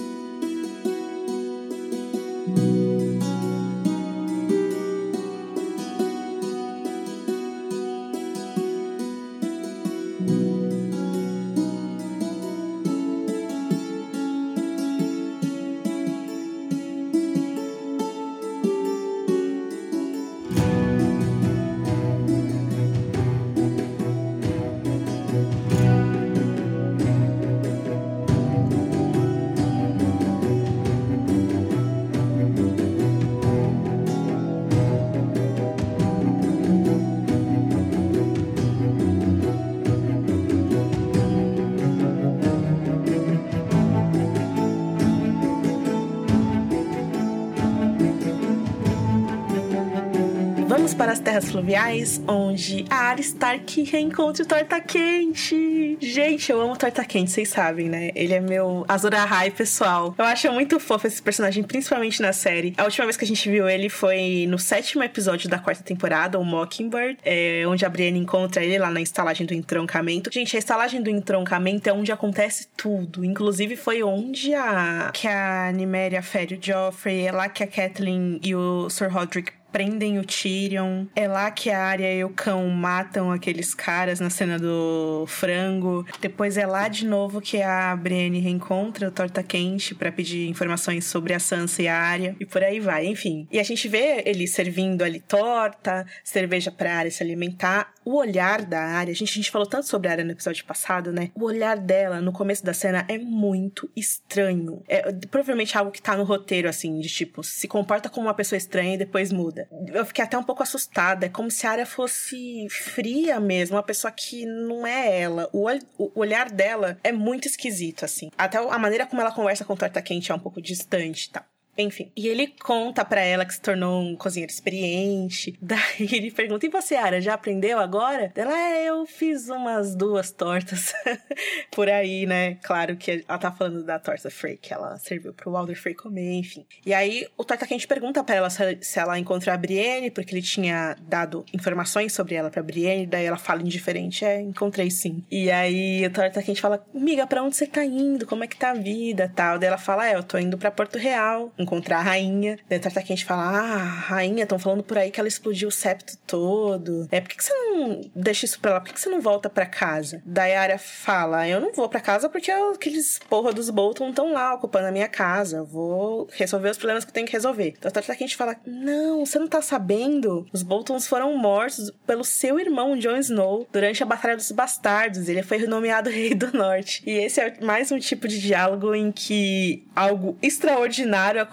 Para 51.03 51.11
as 51.11 51.19
terras 51.19 51.51
fluviais, 51.51 52.21
onde 52.25 52.85
a 52.89 53.09
Arya 53.09 53.19
Stark 53.19 53.83
reencontra 53.83 54.41
o 54.41 54.47
Torta 54.47 54.79
Quente. 54.79 55.97
Gente, 55.99 56.49
eu 56.49 56.61
amo 56.61 56.77
Torta 56.77 57.03
Quente, 57.03 57.29
vocês 57.29 57.49
sabem, 57.49 57.89
né? 57.89 58.11
Ele 58.15 58.33
é 58.33 58.39
meu 58.39 58.85
Azor 58.87 59.13
Ahai 59.13 59.51
pessoal. 59.51 60.15
Eu 60.17 60.23
acho 60.23 60.49
muito 60.53 60.79
fofo 60.79 61.05
esse 61.05 61.21
personagem, 61.21 61.61
principalmente 61.61 62.21
na 62.21 62.31
série. 62.31 62.73
A 62.77 62.85
última 62.85 63.05
vez 63.05 63.17
que 63.17 63.25
a 63.25 63.27
gente 63.27 63.49
viu 63.49 63.67
ele 63.67 63.89
foi 63.89 64.45
no 64.47 64.57
sétimo 64.57 65.03
episódio 65.03 65.49
da 65.49 65.59
quarta 65.59 65.83
temporada, 65.83 66.39
o 66.39 66.45
Mockingbird, 66.45 67.17
é, 67.25 67.65
onde 67.67 67.85
a 67.85 67.89
Brienne 67.89 68.19
encontra 68.19 68.63
ele 68.63 68.77
lá 68.77 68.89
na 68.89 69.01
estalagem 69.01 69.45
do 69.45 69.53
entroncamento. 69.53 70.29
Gente, 70.31 70.55
a 70.55 70.59
estalagem 70.59 71.01
do 71.01 71.09
entroncamento 71.09 71.89
é 71.89 71.91
onde 71.91 72.13
acontece 72.13 72.69
tudo. 72.77 73.25
Inclusive, 73.25 73.75
foi 73.75 74.01
onde 74.03 74.53
a 74.53 75.11
que 75.13 75.27
a 75.27 75.69
Niméria 75.73 76.21
fere 76.21 76.55
o 76.55 76.59
Joffrey, 76.65 77.27
é 77.27 77.31
lá 77.33 77.49
que 77.49 77.61
a 77.61 77.67
Kathleen 77.67 78.39
e 78.41 78.55
o 78.55 78.89
Sir 78.89 79.11
Roderick 79.11 79.51
prendem 79.73 80.19
o 80.19 80.23
Tyrion. 80.23 81.07
É 81.15 81.27
lá 81.27 81.49
que 81.49 81.71
a 81.71 81.79
Arya 81.79 82.13
e 82.13 82.23
o 82.23 82.29
cão 82.29 82.69
matam 82.69 83.31
aqueles 83.31 83.73
caras 83.73 84.19
na 84.19 84.29
cena 84.29 84.59
do 84.59 85.25
frango. 85.27 86.05
Depois 86.21 86.57
é 86.57 86.65
lá 86.65 86.87
de 86.87 87.07
novo 87.07 87.41
que 87.41 87.59
a 87.59 87.95
Brienne 87.95 88.39
reencontra 88.39 89.07
o 89.07 89.11
Torta 89.11 89.41
Quente 89.41 89.95
para 89.95 90.11
pedir 90.11 90.47
informações 90.47 91.05
sobre 91.05 91.33
a 91.33 91.39
Sansa 91.39 91.81
e 91.81 91.87
a 91.87 91.97
Arya. 91.97 92.35
E 92.39 92.45
por 92.45 92.63
aí 92.63 92.79
vai, 92.79 93.07
enfim. 93.07 93.47
E 93.51 93.59
a 93.59 93.63
gente 93.63 93.87
vê 93.87 94.21
ele 94.25 94.45
servindo 94.47 95.01
ali 95.01 95.19
torta, 95.19 96.05
cerveja 96.23 96.71
pra 96.71 96.97
Arya 96.97 97.11
se 97.11 97.23
alimentar. 97.23 97.91
O 98.05 98.17
olhar 98.17 98.61
da 98.61 98.79
Arya, 98.79 99.11
a 99.11 99.15
gente, 99.15 99.31
a 99.31 99.35
gente 99.35 99.49
falou 99.49 99.67
tanto 99.67 99.87
sobre 99.87 100.07
a 100.07 100.11
Arya 100.11 100.25
no 100.25 100.31
episódio 100.31 100.63
passado, 100.65 101.11
né? 101.11 101.31
O 101.33 101.45
olhar 101.45 101.77
dela 101.77 102.21
no 102.21 102.31
começo 102.31 102.63
da 102.63 102.73
cena 102.73 103.05
é 103.07 103.17
muito 103.17 103.89
estranho. 103.95 104.83
É 104.87 105.11
provavelmente 105.31 105.75
algo 105.75 105.91
que 105.91 106.01
tá 106.01 106.15
no 106.15 106.23
roteiro, 106.23 106.69
assim, 106.69 106.99
de 106.99 107.09
tipo, 107.09 107.43
se 107.43 107.67
comporta 107.67 108.07
como 108.07 108.27
uma 108.27 108.35
pessoa 108.35 108.57
estranha 108.57 108.93
e 108.93 108.97
depois 108.97 109.31
muda. 109.31 109.62
Eu 109.93 110.05
fiquei 110.05 110.23
até 110.23 110.37
um 110.37 110.43
pouco 110.43 110.63
assustada. 110.63 111.25
É 111.25 111.29
como 111.29 111.49
se 111.51 111.65
a 111.65 111.71
área 111.71 111.85
fosse 111.85 112.67
fria 112.69 113.39
mesmo, 113.39 113.75
uma 113.75 113.83
pessoa 113.83 114.11
que 114.11 114.45
não 114.45 114.85
é 114.85 115.21
ela. 115.21 115.49
O, 115.51 115.67
ol 115.67 115.79
o 115.97 116.19
olhar 116.19 116.49
dela 116.49 116.97
é 117.03 117.11
muito 117.11 117.47
esquisito, 117.47 118.05
assim. 118.05 118.29
Até 118.37 118.57
a 118.57 118.79
maneira 118.79 119.05
como 119.05 119.21
ela 119.21 119.31
conversa 119.31 119.65
com 119.65 119.73
o 119.73 119.77
Torta 119.77 120.01
Quente 120.01 120.31
é 120.31 120.35
um 120.35 120.39
pouco 120.39 120.61
distante, 120.61 121.29
tá? 121.29 121.45
Enfim. 121.77 122.11
E 122.15 122.27
ele 122.27 122.47
conta 122.47 123.03
para 123.03 123.21
ela 123.21 123.45
que 123.45 123.53
se 123.53 123.61
tornou 123.61 124.01
um 124.01 124.15
cozinheiro 124.15 124.51
experiente. 124.51 125.57
Daí 125.61 126.09
ele 126.11 126.31
pergunta: 126.31 126.65
E 126.65 126.69
você, 126.69 126.95
Ara, 126.95 127.19
já 127.19 127.33
aprendeu 127.33 127.79
agora? 127.79 128.31
Ela, 128.35 128.57
é, 128.57 128.85
eu 128.85 129.05
fiz 129.05 129.49
umas 129.49 129.95
duas 129.95 130.31
tortas 130.31 130.93
por 131.71 131.89
aí, 131.89 132.25
né? 132.25 132.55
Claro 132.61 132.95
que 132.95 133.23
ela 133.27 133.37
tá 133.37 133.51
falando 133.51 133.83
da 133.83 133.97
torta 133.97 134.29
Frey, 134.29 134.57
que 134.57 134.73
ela 134.73 134.97
serviu 134.97 135.33
pro 135.33 135.51
Walder 135.51 135.79
Frey 135.79 135.95
comer, 135.95 136.33
enfim. 136.33 136.65
E 136.85 136.93
aí 136.93 137.27
o 137.37 137.43
Torta 137.43 137.65
Quente 137.65 137.87
pergunta 137.87 138.23
para 138.23 138.35
ela 138.35 138.49
se, 138.49 138.99
ela 138.99 139.17
encontrou 139.17 139.53
a 139.53 139.57
Brienne, 139.57 140.11
porque 140.11 140.33
ele 140.33 140.41
tinha 140.41 140.95
dado 141.01 141.45
informações 141.53 142.13
sobre 142.13 142.35
ela 142.35 142.49
pra 142.49 142.61
Brienne. 142.61 143.07
Daí 143.07 143.25
ela 143.25 143.37
fala 143.37 143.61
indiferente: 143.61 144.23
É, 144.23 144.39
encontrei 144.39 144.91
sim. 144.91 145.23
E 145.31 145.49
aí 145.49 146.05
o 146.05 146.11
Torta 146.11 146.41
Quente 146.43 146.61
fala: 146.61 146.85
Miga, 146.93 147.25
pra 147.25 147.41
onde 147.41 147.55
você 147.55 147.65
tá 147.65 147.83
indo? 147.83 148.27
Como 148.27 148.43
é 148.43 148.47
que 148.47 148.57
tá 148.57 148.71
a 148.71 148.75
vida 148.75 149.31
tal? 149.35 149.57
Daí 149.57 149.69
ela 149.69 149.77
fala: 149.77 150.07
É, 150.07 150.15
eu 150.15 150.23
tô 150.23 150.37
indo 150.37 150.57
pra 150.57 150.69
Porto 150.69 150.97
Real 150.97 151.51
encontrar 151.63 151.99
a 151.99 152.03
rainha. 152.03 152.57
Daí 152.69 152.79
Tarta 152.79 153.01
Quente 153.01 153.25
fala: 153.25 153.43
Ah, 153.43 153.77
rainha, 153.77 154.43
estão 154.43 154.59
falando 154.59 154.83
por 154.83 154.97
aí 154.97 155.11
que 155.11 155.19
ela 155.19 155.27
explodiu 155.27 155.69
o 155.69 155.71
septo 155.71 156.17
todo. 156.27 157.07
É, 157.11 157.19
por 157.19 157.29
que, 157.29 157.37
que 157.37 157.43
você 157.43 157.53
não 157.53 158.01
deixa 158.15 158.45
isso 158.45 158.59
pra 158.59 158.73
lá? 158.73 158.79
Por 158.79 158.87
que, 158.87 158.93
que 158.93 159.01
você 159.01 159.09
não 159.09 159.21
volta 159.21 159.49
pra 159.49 159.65
casa? 159.65 160.21
Daí 160.25 160.53
a 160.55 160.61
Arya 160.61 160.77
fala: 160.77 161.47
Eu 161.47 161.59
não 161.59 161.73
vou 161.73 161.89
pra 161.89 161.99
casa 161.99 162.29
porque 162.29 162.51
aqueles 162.51 163.19
porra 163.29 163.51
dos 163.53 163.69
Bolton 163.69 164.09
estão 164.09 164.33
lá 164.33 164.53
ocupando 164.53 164.87
a 164.87 164.91
minha 164.91 165.07
casa. 165.07 165.57
Eu 165.57 165.65
vou 165.65 166.27
resolver 166.33 166.69
os 166.69 166.77
problemas 166.77 167.03
que 167.03 167.09
eu 167.09 167.13
tenho 167.13 167.27
que 167.27 167.33
resolver. 167.33 167.73
Então 167.77 167.89
a 167.89 167.91
Tarta 167.91 168.15
Quente 168.15 168.35
fala: 168.35 168.55
Não, 168.65 169.25
você 169.25 169.39
não 169.39 169.47
tá 169.47 169.61
sabendo? 169.61 170.45
Os 170.51 170.63
Boltons 170.63 171.07
foram 171.07 171.35
mortos 171.37 171.91
pelo 172.05 172.23
seu 172.23 172.59
irmão, 172.59 172.97
Jon 172.97 173.17
Snow, 173.17 173.67
durante 173.71 174.03
a 174.03 174.05
Batalha 174.05 174.35
dos 174.35 174.51
Bastardos. 174.51 175.27
Ele 175.27 175.43
foi 175.43 175.57
renomeado 175.57 176.09
Rei 176.13 176.33
do 176.33 176.51
Norte. 176.55 177.01
E 177.05 177.11
esse 177.11 177.39
é 177.41 177.53
mais 177.61 177.91
um 177.91 177.99
tipo 177.99 178.27
de 178.27 178.39
diálogo 178.39 178.93
em 178.93 179.11
que 179.11 179.85
algo 179.95 180.37
extraordinário 180.41 181.41
acontece 181.41 181.52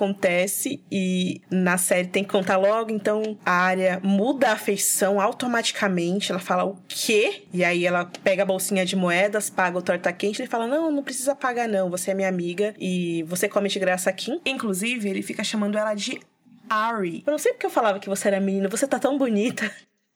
e 0.91 1.41
na 1.51 1.77
série 1.77 2.09
tem 2.09 2.25
que 2.25 2.31
contar 2.31 2.57
logo, 2.57 2.91
então 2.91 3.37
a 3.45 3.53
área 3.53 4.01
muda 4.03 4.53
a 4.53 4.57
feição 4.57 5.21
automaticamente. 5.21 6.31
Ela 6.31 6.41
fala 6.41 6.65
o 6.65 6.77
quê? 6.89 7.45
E 7.53 7.65
aí 7.65 7.87
ela 7.87 8.11
pega 8.25 8.43
a 8.43 8.47
bolsinha 8.47 8.85
de 8.85 8.97
moedas, 8.97 9.51
paga 9.51 9.79
o 9.79 9.83
torta 9.83 10.13
quente 10.13 10.43
e 10.43 10.47
fala: 10.47 10.67
Não, 10.67 10.91
não 10.91 11.03
precisa 11.03 11.35
pagar, 11.35 11.69
não. 11.69 11.91
Você 11.91 12.11
é 12.11 12.15
minha 12.15 12.29
amiga 12.29 12.75
e 12.79 13.23
você 13.25 13.49
come 13.49 13.69
de 13.69 13.79
graça 13.79 14.11
aqui. 14.11 14.41
Inclusive, 14.45 15.09
ele 15.09 15.23
fica 15.23 15.45
chamando 15.45 15.77
ela 15.77 15.95
de 15.95 16.21
Ari. 16.69 17.23
Eu 17.27 17.33
não 17.33 17.39
sei 17.39 17.53
porque 17.53 17.67
eu 17.67 17.71
falava 17.71 17.99
que 17.99 18.09
você 18.09 18.29
era 18.29 18.41
menina, 18.41 18.69
você 18.69 18.87
tá 18.87 18.99
tão 18.99 19.19
bonita. 19.19 19.71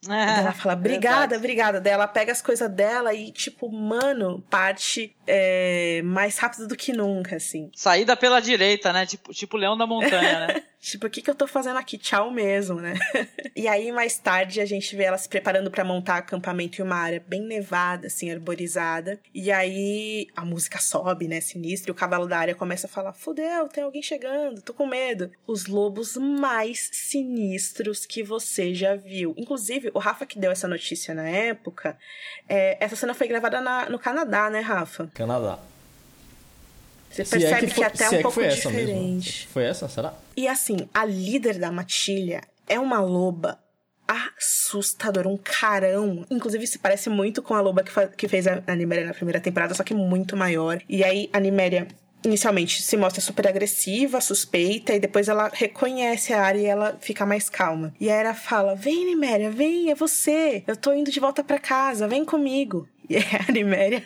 É, 0.09 0.41
ela 0.41 0.53
fala, 0.55 0.75
obrigada, 0.75 1.37
obrigada. 1.37 1.81
Daí 1.81 1.93
ela 1.93 2.07
pega 2.07 2.33
as 2.33 2.43
coisas 2.43 2.71
dela 2.71 3.15
e, 3.15 3.31
tipo, 3.31 3.71
mano, 3.71 4.43
parte 4.51 5.15
é, 5.27 6.03
mais 6.03 6.39
rápido 6.39 6.67
do 6.67 6.77
que 6.77 6.93
nunca, 6.93 7.37
assim. 7.37 7.71
Saída 7.75 8.17
pela 8.17 8.41
direita, 8.41 8.93
né? 8.93 9.07
Tipo, 9.07 9.33
tipo 9.33 9.57
Leão 9.57 9.77
da 9.77 9.87
Montanha, 9.87 10.47
né? 10.47 10.63
tipo, 10.85 11.06
o 11.06 11.11
que, 11.11 11.23
que 11.23 11.31
eu 11.31 11.35
tô 11.35 11.47
fazendo 11.47 11.78
aqui? 11.78 11.97
Tchau 11.97 12.31
mesmo, 12.31 12.81
né? 12.81 12.94
e 13.56 13.66
aí, 13.66 13.90
mais 13.90 14.19
tarde, 14.19 14.61
a 14.61 14.66
gente 14.66 14.94
vê 14.94 15.05
ela 15.05 15.19
se 15.19 15.28
preparando 15.28 15.70
para 15.70 15.85
montar 15.85 16.19
acampamento 16.19 16.81
em 16.81 16.85
uma 16.85 16.97
área 16.97 17.24
bem 17.27 17.43
nevada, 17.43 18.06
assim, 18.06 18.31
arborizada. 18.31 19.19
E 19.35 19.51
aí, 19.51 20.28
a 20.36 20.44
música 20.44 20.78
sobe, 20.78 21.27
né? 21.27 21.40
Sinistra. 21.40 21.90
E 21.90 21.93
o 21.93 21.94
cavalo 21.94 22.27
da 22.27 22.39
área 22.39 22.55
começa 22.55 22.86
a 22.86 22.90
falar: 22.90 23.12
Fudeu, 23.12 23.69
tem 23.69 23.82
alguém 23.82 24.02
chegando, 24.02 24.62
tô 24.62 24.74
com 24.74 24.86
medo. 24.86 25.31
Os 25.47 25.66
lobos 25.66 26.16
mais 26.16 26.90
sinistros 26.93 28.05
que 28.05 28.23
você 28.23 28.74
já 28.74 28.94
viu. 28.94 29.35
Inclusive, 29.36 29.90
o 29.94 29.98
Rafa 29.98 30.27
que 30.27 30.39
deu 30.39 30.51
essa 30.51 30.69
notícia 30.69 31.15
na 31.15 31.28
época, 31.28 31.98
é, 32.48 32.77
essa 32.82 32.97
cena 32.97 33.15
foi 33.15 33.27
gravada 33.27 33.61
na, 33.61 33.89
no 33.89 33.98
Canadá, 33.98 34.51
né, 34.51 34.61
Rafa? 34.61 35.11
Canadá. 35.15 35.59
Você 37.15 37.24
se 37.24 37.31
percebe 37.31 37.55
é 37.55 37.61
que, 37.61 37.66
foi, 37.69 37.74
que 37.74 37.85
até 37.85 38.11
um 38.11 38.15
é 38.15 38.23
pouco 38.23 38.43
diferente. 38.43 39.47
Foi 39.47 39.62
essa, 39.65 39.89
será? 39.89 40.15
E 40.36 40.49
assim, 40.49 40.89
a 40.93 41.05
líder 41.05 41.59
da 41.59 41.70
matilha 41.70 42.41
é 42.66 42.78
uma 42.78 43.01
loba 43.01 43.59
assustadora, 44.09 45.28
um 45.28 45.36
carão. 45.36 46.27
Inclusive, 46.28 46.66
se 46.66 46.78
parece 46.78 47.09
muito 47.09 47.41
com 47.41 47.55
a 47.55 47.61
loba 47.61 47.85
que, 47.85 48.07
que 48.16 48.27
fez 48.27 48.49
a, 48.49 48.62
a 48.66 48.74
Niméria 48.74 49.07
na 49.07 49.15
primeira 49.15 49.41
temporada, 49.41 49.74
só 49.74 49.85
que 49.85 49.95
muito 49.95 50.36
maior. 50.36 50.82
E 50.89 51.05
aí, 51.05 51.31
a 51.32 51.39
Niméria 51.39 51.86
inicialmente 52.24 52.82
se 52.82 52.97
mostra 52.97 53.20
super 53.20 53.47
agressiva, 53.47 54.20
suspeita, 54.20 54.93
e 54.93 54.99
depois 54.99 55.28
ela 55.28 55.51
reconhece 55.53 56.32
a 56.32 56.43
área 56.43 56.59
e 56.59 56.66
ela 56.66 56.99
fica 57.01 57.24
mais 57.24 57.49
calma. 57.49 57.95
E 58.01 58.11
a 58.11 58.15
Era 58.15 58.35
fala: 58.35 58.74
Vem, 58.74 59.05
Niméria, 59.05 59.53
vem, 59.53 59.91
é 59.91 59.95
você. 59.95 60.65
Eu 60.66 60.77
tô 60.77 60.93
indo 60.93 61.12
de 61.12 61.20
volta 61.20 61.45
para 61.45 61.61
casa, 61.61 62.09
vem 62.09 62.24
comigo. 62.24 62.89
E 63.09 63.19
a 63.19 63.53
Niméria 63.53 64.03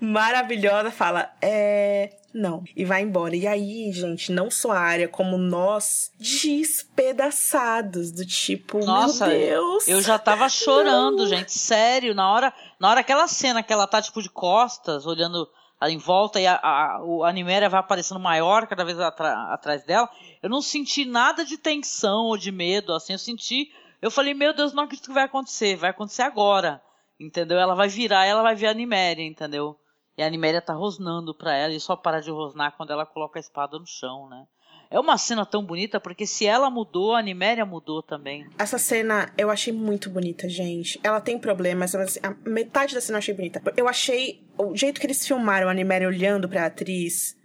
maravilhosa, 0.00 0.90
fala: 0.90 1.30
É. 1.40 2.10
Não. 2.32 2.64
E 2.74 2.84
vai 2.84 3.02
embora. 3.02 3.36
E 3.36 3.46
aí, 3.46 3.92
gente, 3.92 4.32
não 4.32 4.50
só 4.50 4.72
a 4.72 4.80
área, 4.80 5.06
como 5.06 5.38
nós, 5.38 6.10
despedaçados. 6.18 8.10
Do 8.10 8.26
tipo, 8.26 8.84
Nossa, 8.84 9.28
meu 9.28 9.38
Deus. 9.38 9.86
Eu 9.86 10.02
já 10.02 10.18
tava 10.18 10.48
chorando, 10.50 11.18
não. 11.18 11.26
gente. 11.28 11.52
Sério, 11.52 12.12
na 12.14 12.28
hora. 12.32 12.52
Na 12.80 12.90
hora 12.90 13.00
aquela 13.00 13.28
cena 13.28 13.62
que 13.62 13.72
ela 13.72 13.86
tá, 13.86 14.02
tipo, 14.02 14.20
de 14.20 14.28
costas, 14.28 15.06
olhando 15.06 15.48
em 15.82 15.98
volta 15.98 16.40
e 16.40 16.46
a, 16.46 16.54
a, 16.54 16.96
a 16.96 17.28
Animéria 17.28 17.68
vai 17.68 17.80
aparecendo 17.80 18.18
maior 18.18 18.66
cada 18.66 18.84
vez 18.84 18.98
atrás 18.98 19.84
dela, 19.84 20.08
eu 20.42 20.48
não 20.48 20.62
senti 20.62 21.04
nada 21.04 21.44
de 21.44 21.58
tensão 21.58 22.26
ou 22.26 22.36
de 22.36 22.50
medo, 22.50 22.92
assim, 22.92 23.12
eu 23.12 23.18
senti. 23.18 23.70
Eu 24.00 24.10
falei, 24.10 24.34
meu 24.34 24.54
Deus, 24.54 24.72
não 24.72 24.84
acredito 24.84 25.06
que 25.06 25.14
vai 25.14 25.24
acontecer, 25.24 25.76
vai 25.76 25.90
acontecer 25.90 26.22
agora. 26.22 26.82
Entendeu? 27.24 27.58
Ela 27.58 27.74
vai 27.74 27.88
virar, 27.88 28.26
ela 28.26 28.42
vai 28.42 28.54
ver 28.54 28.66
a 28.66 28.70
Animéria, 28.70 29.22
entendeu? 29.22 29.76
E 30.16 30.22
a 30.22 30.26
Animéria 30.26 30.60
tá 30.60 30.72
rosnando 30.74 31.34
pra 31.34 31.56
ela 31.56 31.72
e 31.72 31.80
só 31.80 31.96
para 31.96 32.20
de 32.20 32.30
rosnar 32.30 32.76
quando 32.76 32.92
ela 32.92 33.06
coloca 33.06 33.38
a 33.38 33.40
espada 33.40 33.78
no 33.78 33.86
chão, 33.86 34.28
né? 34.28 34.44
É 34.90 35.00
uma 35.00 35.18
cena 35.18 35.44
tão 35.44 35.64
bonita 35.64 35.98
porque 35.98 36.26
se 36.26 36.46
ela 36.46 36.70
mudou, 36.70 37.14
a 37.14 37.18
Animéria 37.18 37.64
mudou 37.64 38.02
também. 38.02 38.46
Essa 38.58 38.78
cena 38.78 39.32
eu 39.36 39.50
achei 39.50 39.72
muito 39.72 40.08
bonita, 40.08 40.48
gente. 40.48 41.00
Ela 41.02 41.20
tem 41.20 41.38
problemas, 41.38 41.94
mas 41.94 42.18
a 42.22 42.32
metade 42.48 42.94
da 42.94 43.00
cena 43.00 43.16
eu 43.16 43.18
achei 43.18 43.34
bonita. 43.34 43.62
Eu 43.76 43.88
achei 43.88 44.46
o 44.56 44.76
jeito 44.76 45.00
que 45.00 45.06
eles 45.06 45.26
filmaram 45.26 45.66
a 45.66 45.70
Animéria 45.70 46.06
olhando 46.06 46.48
para 46.48 46.64
a 46.64 46.66
atriz 46.66 47.36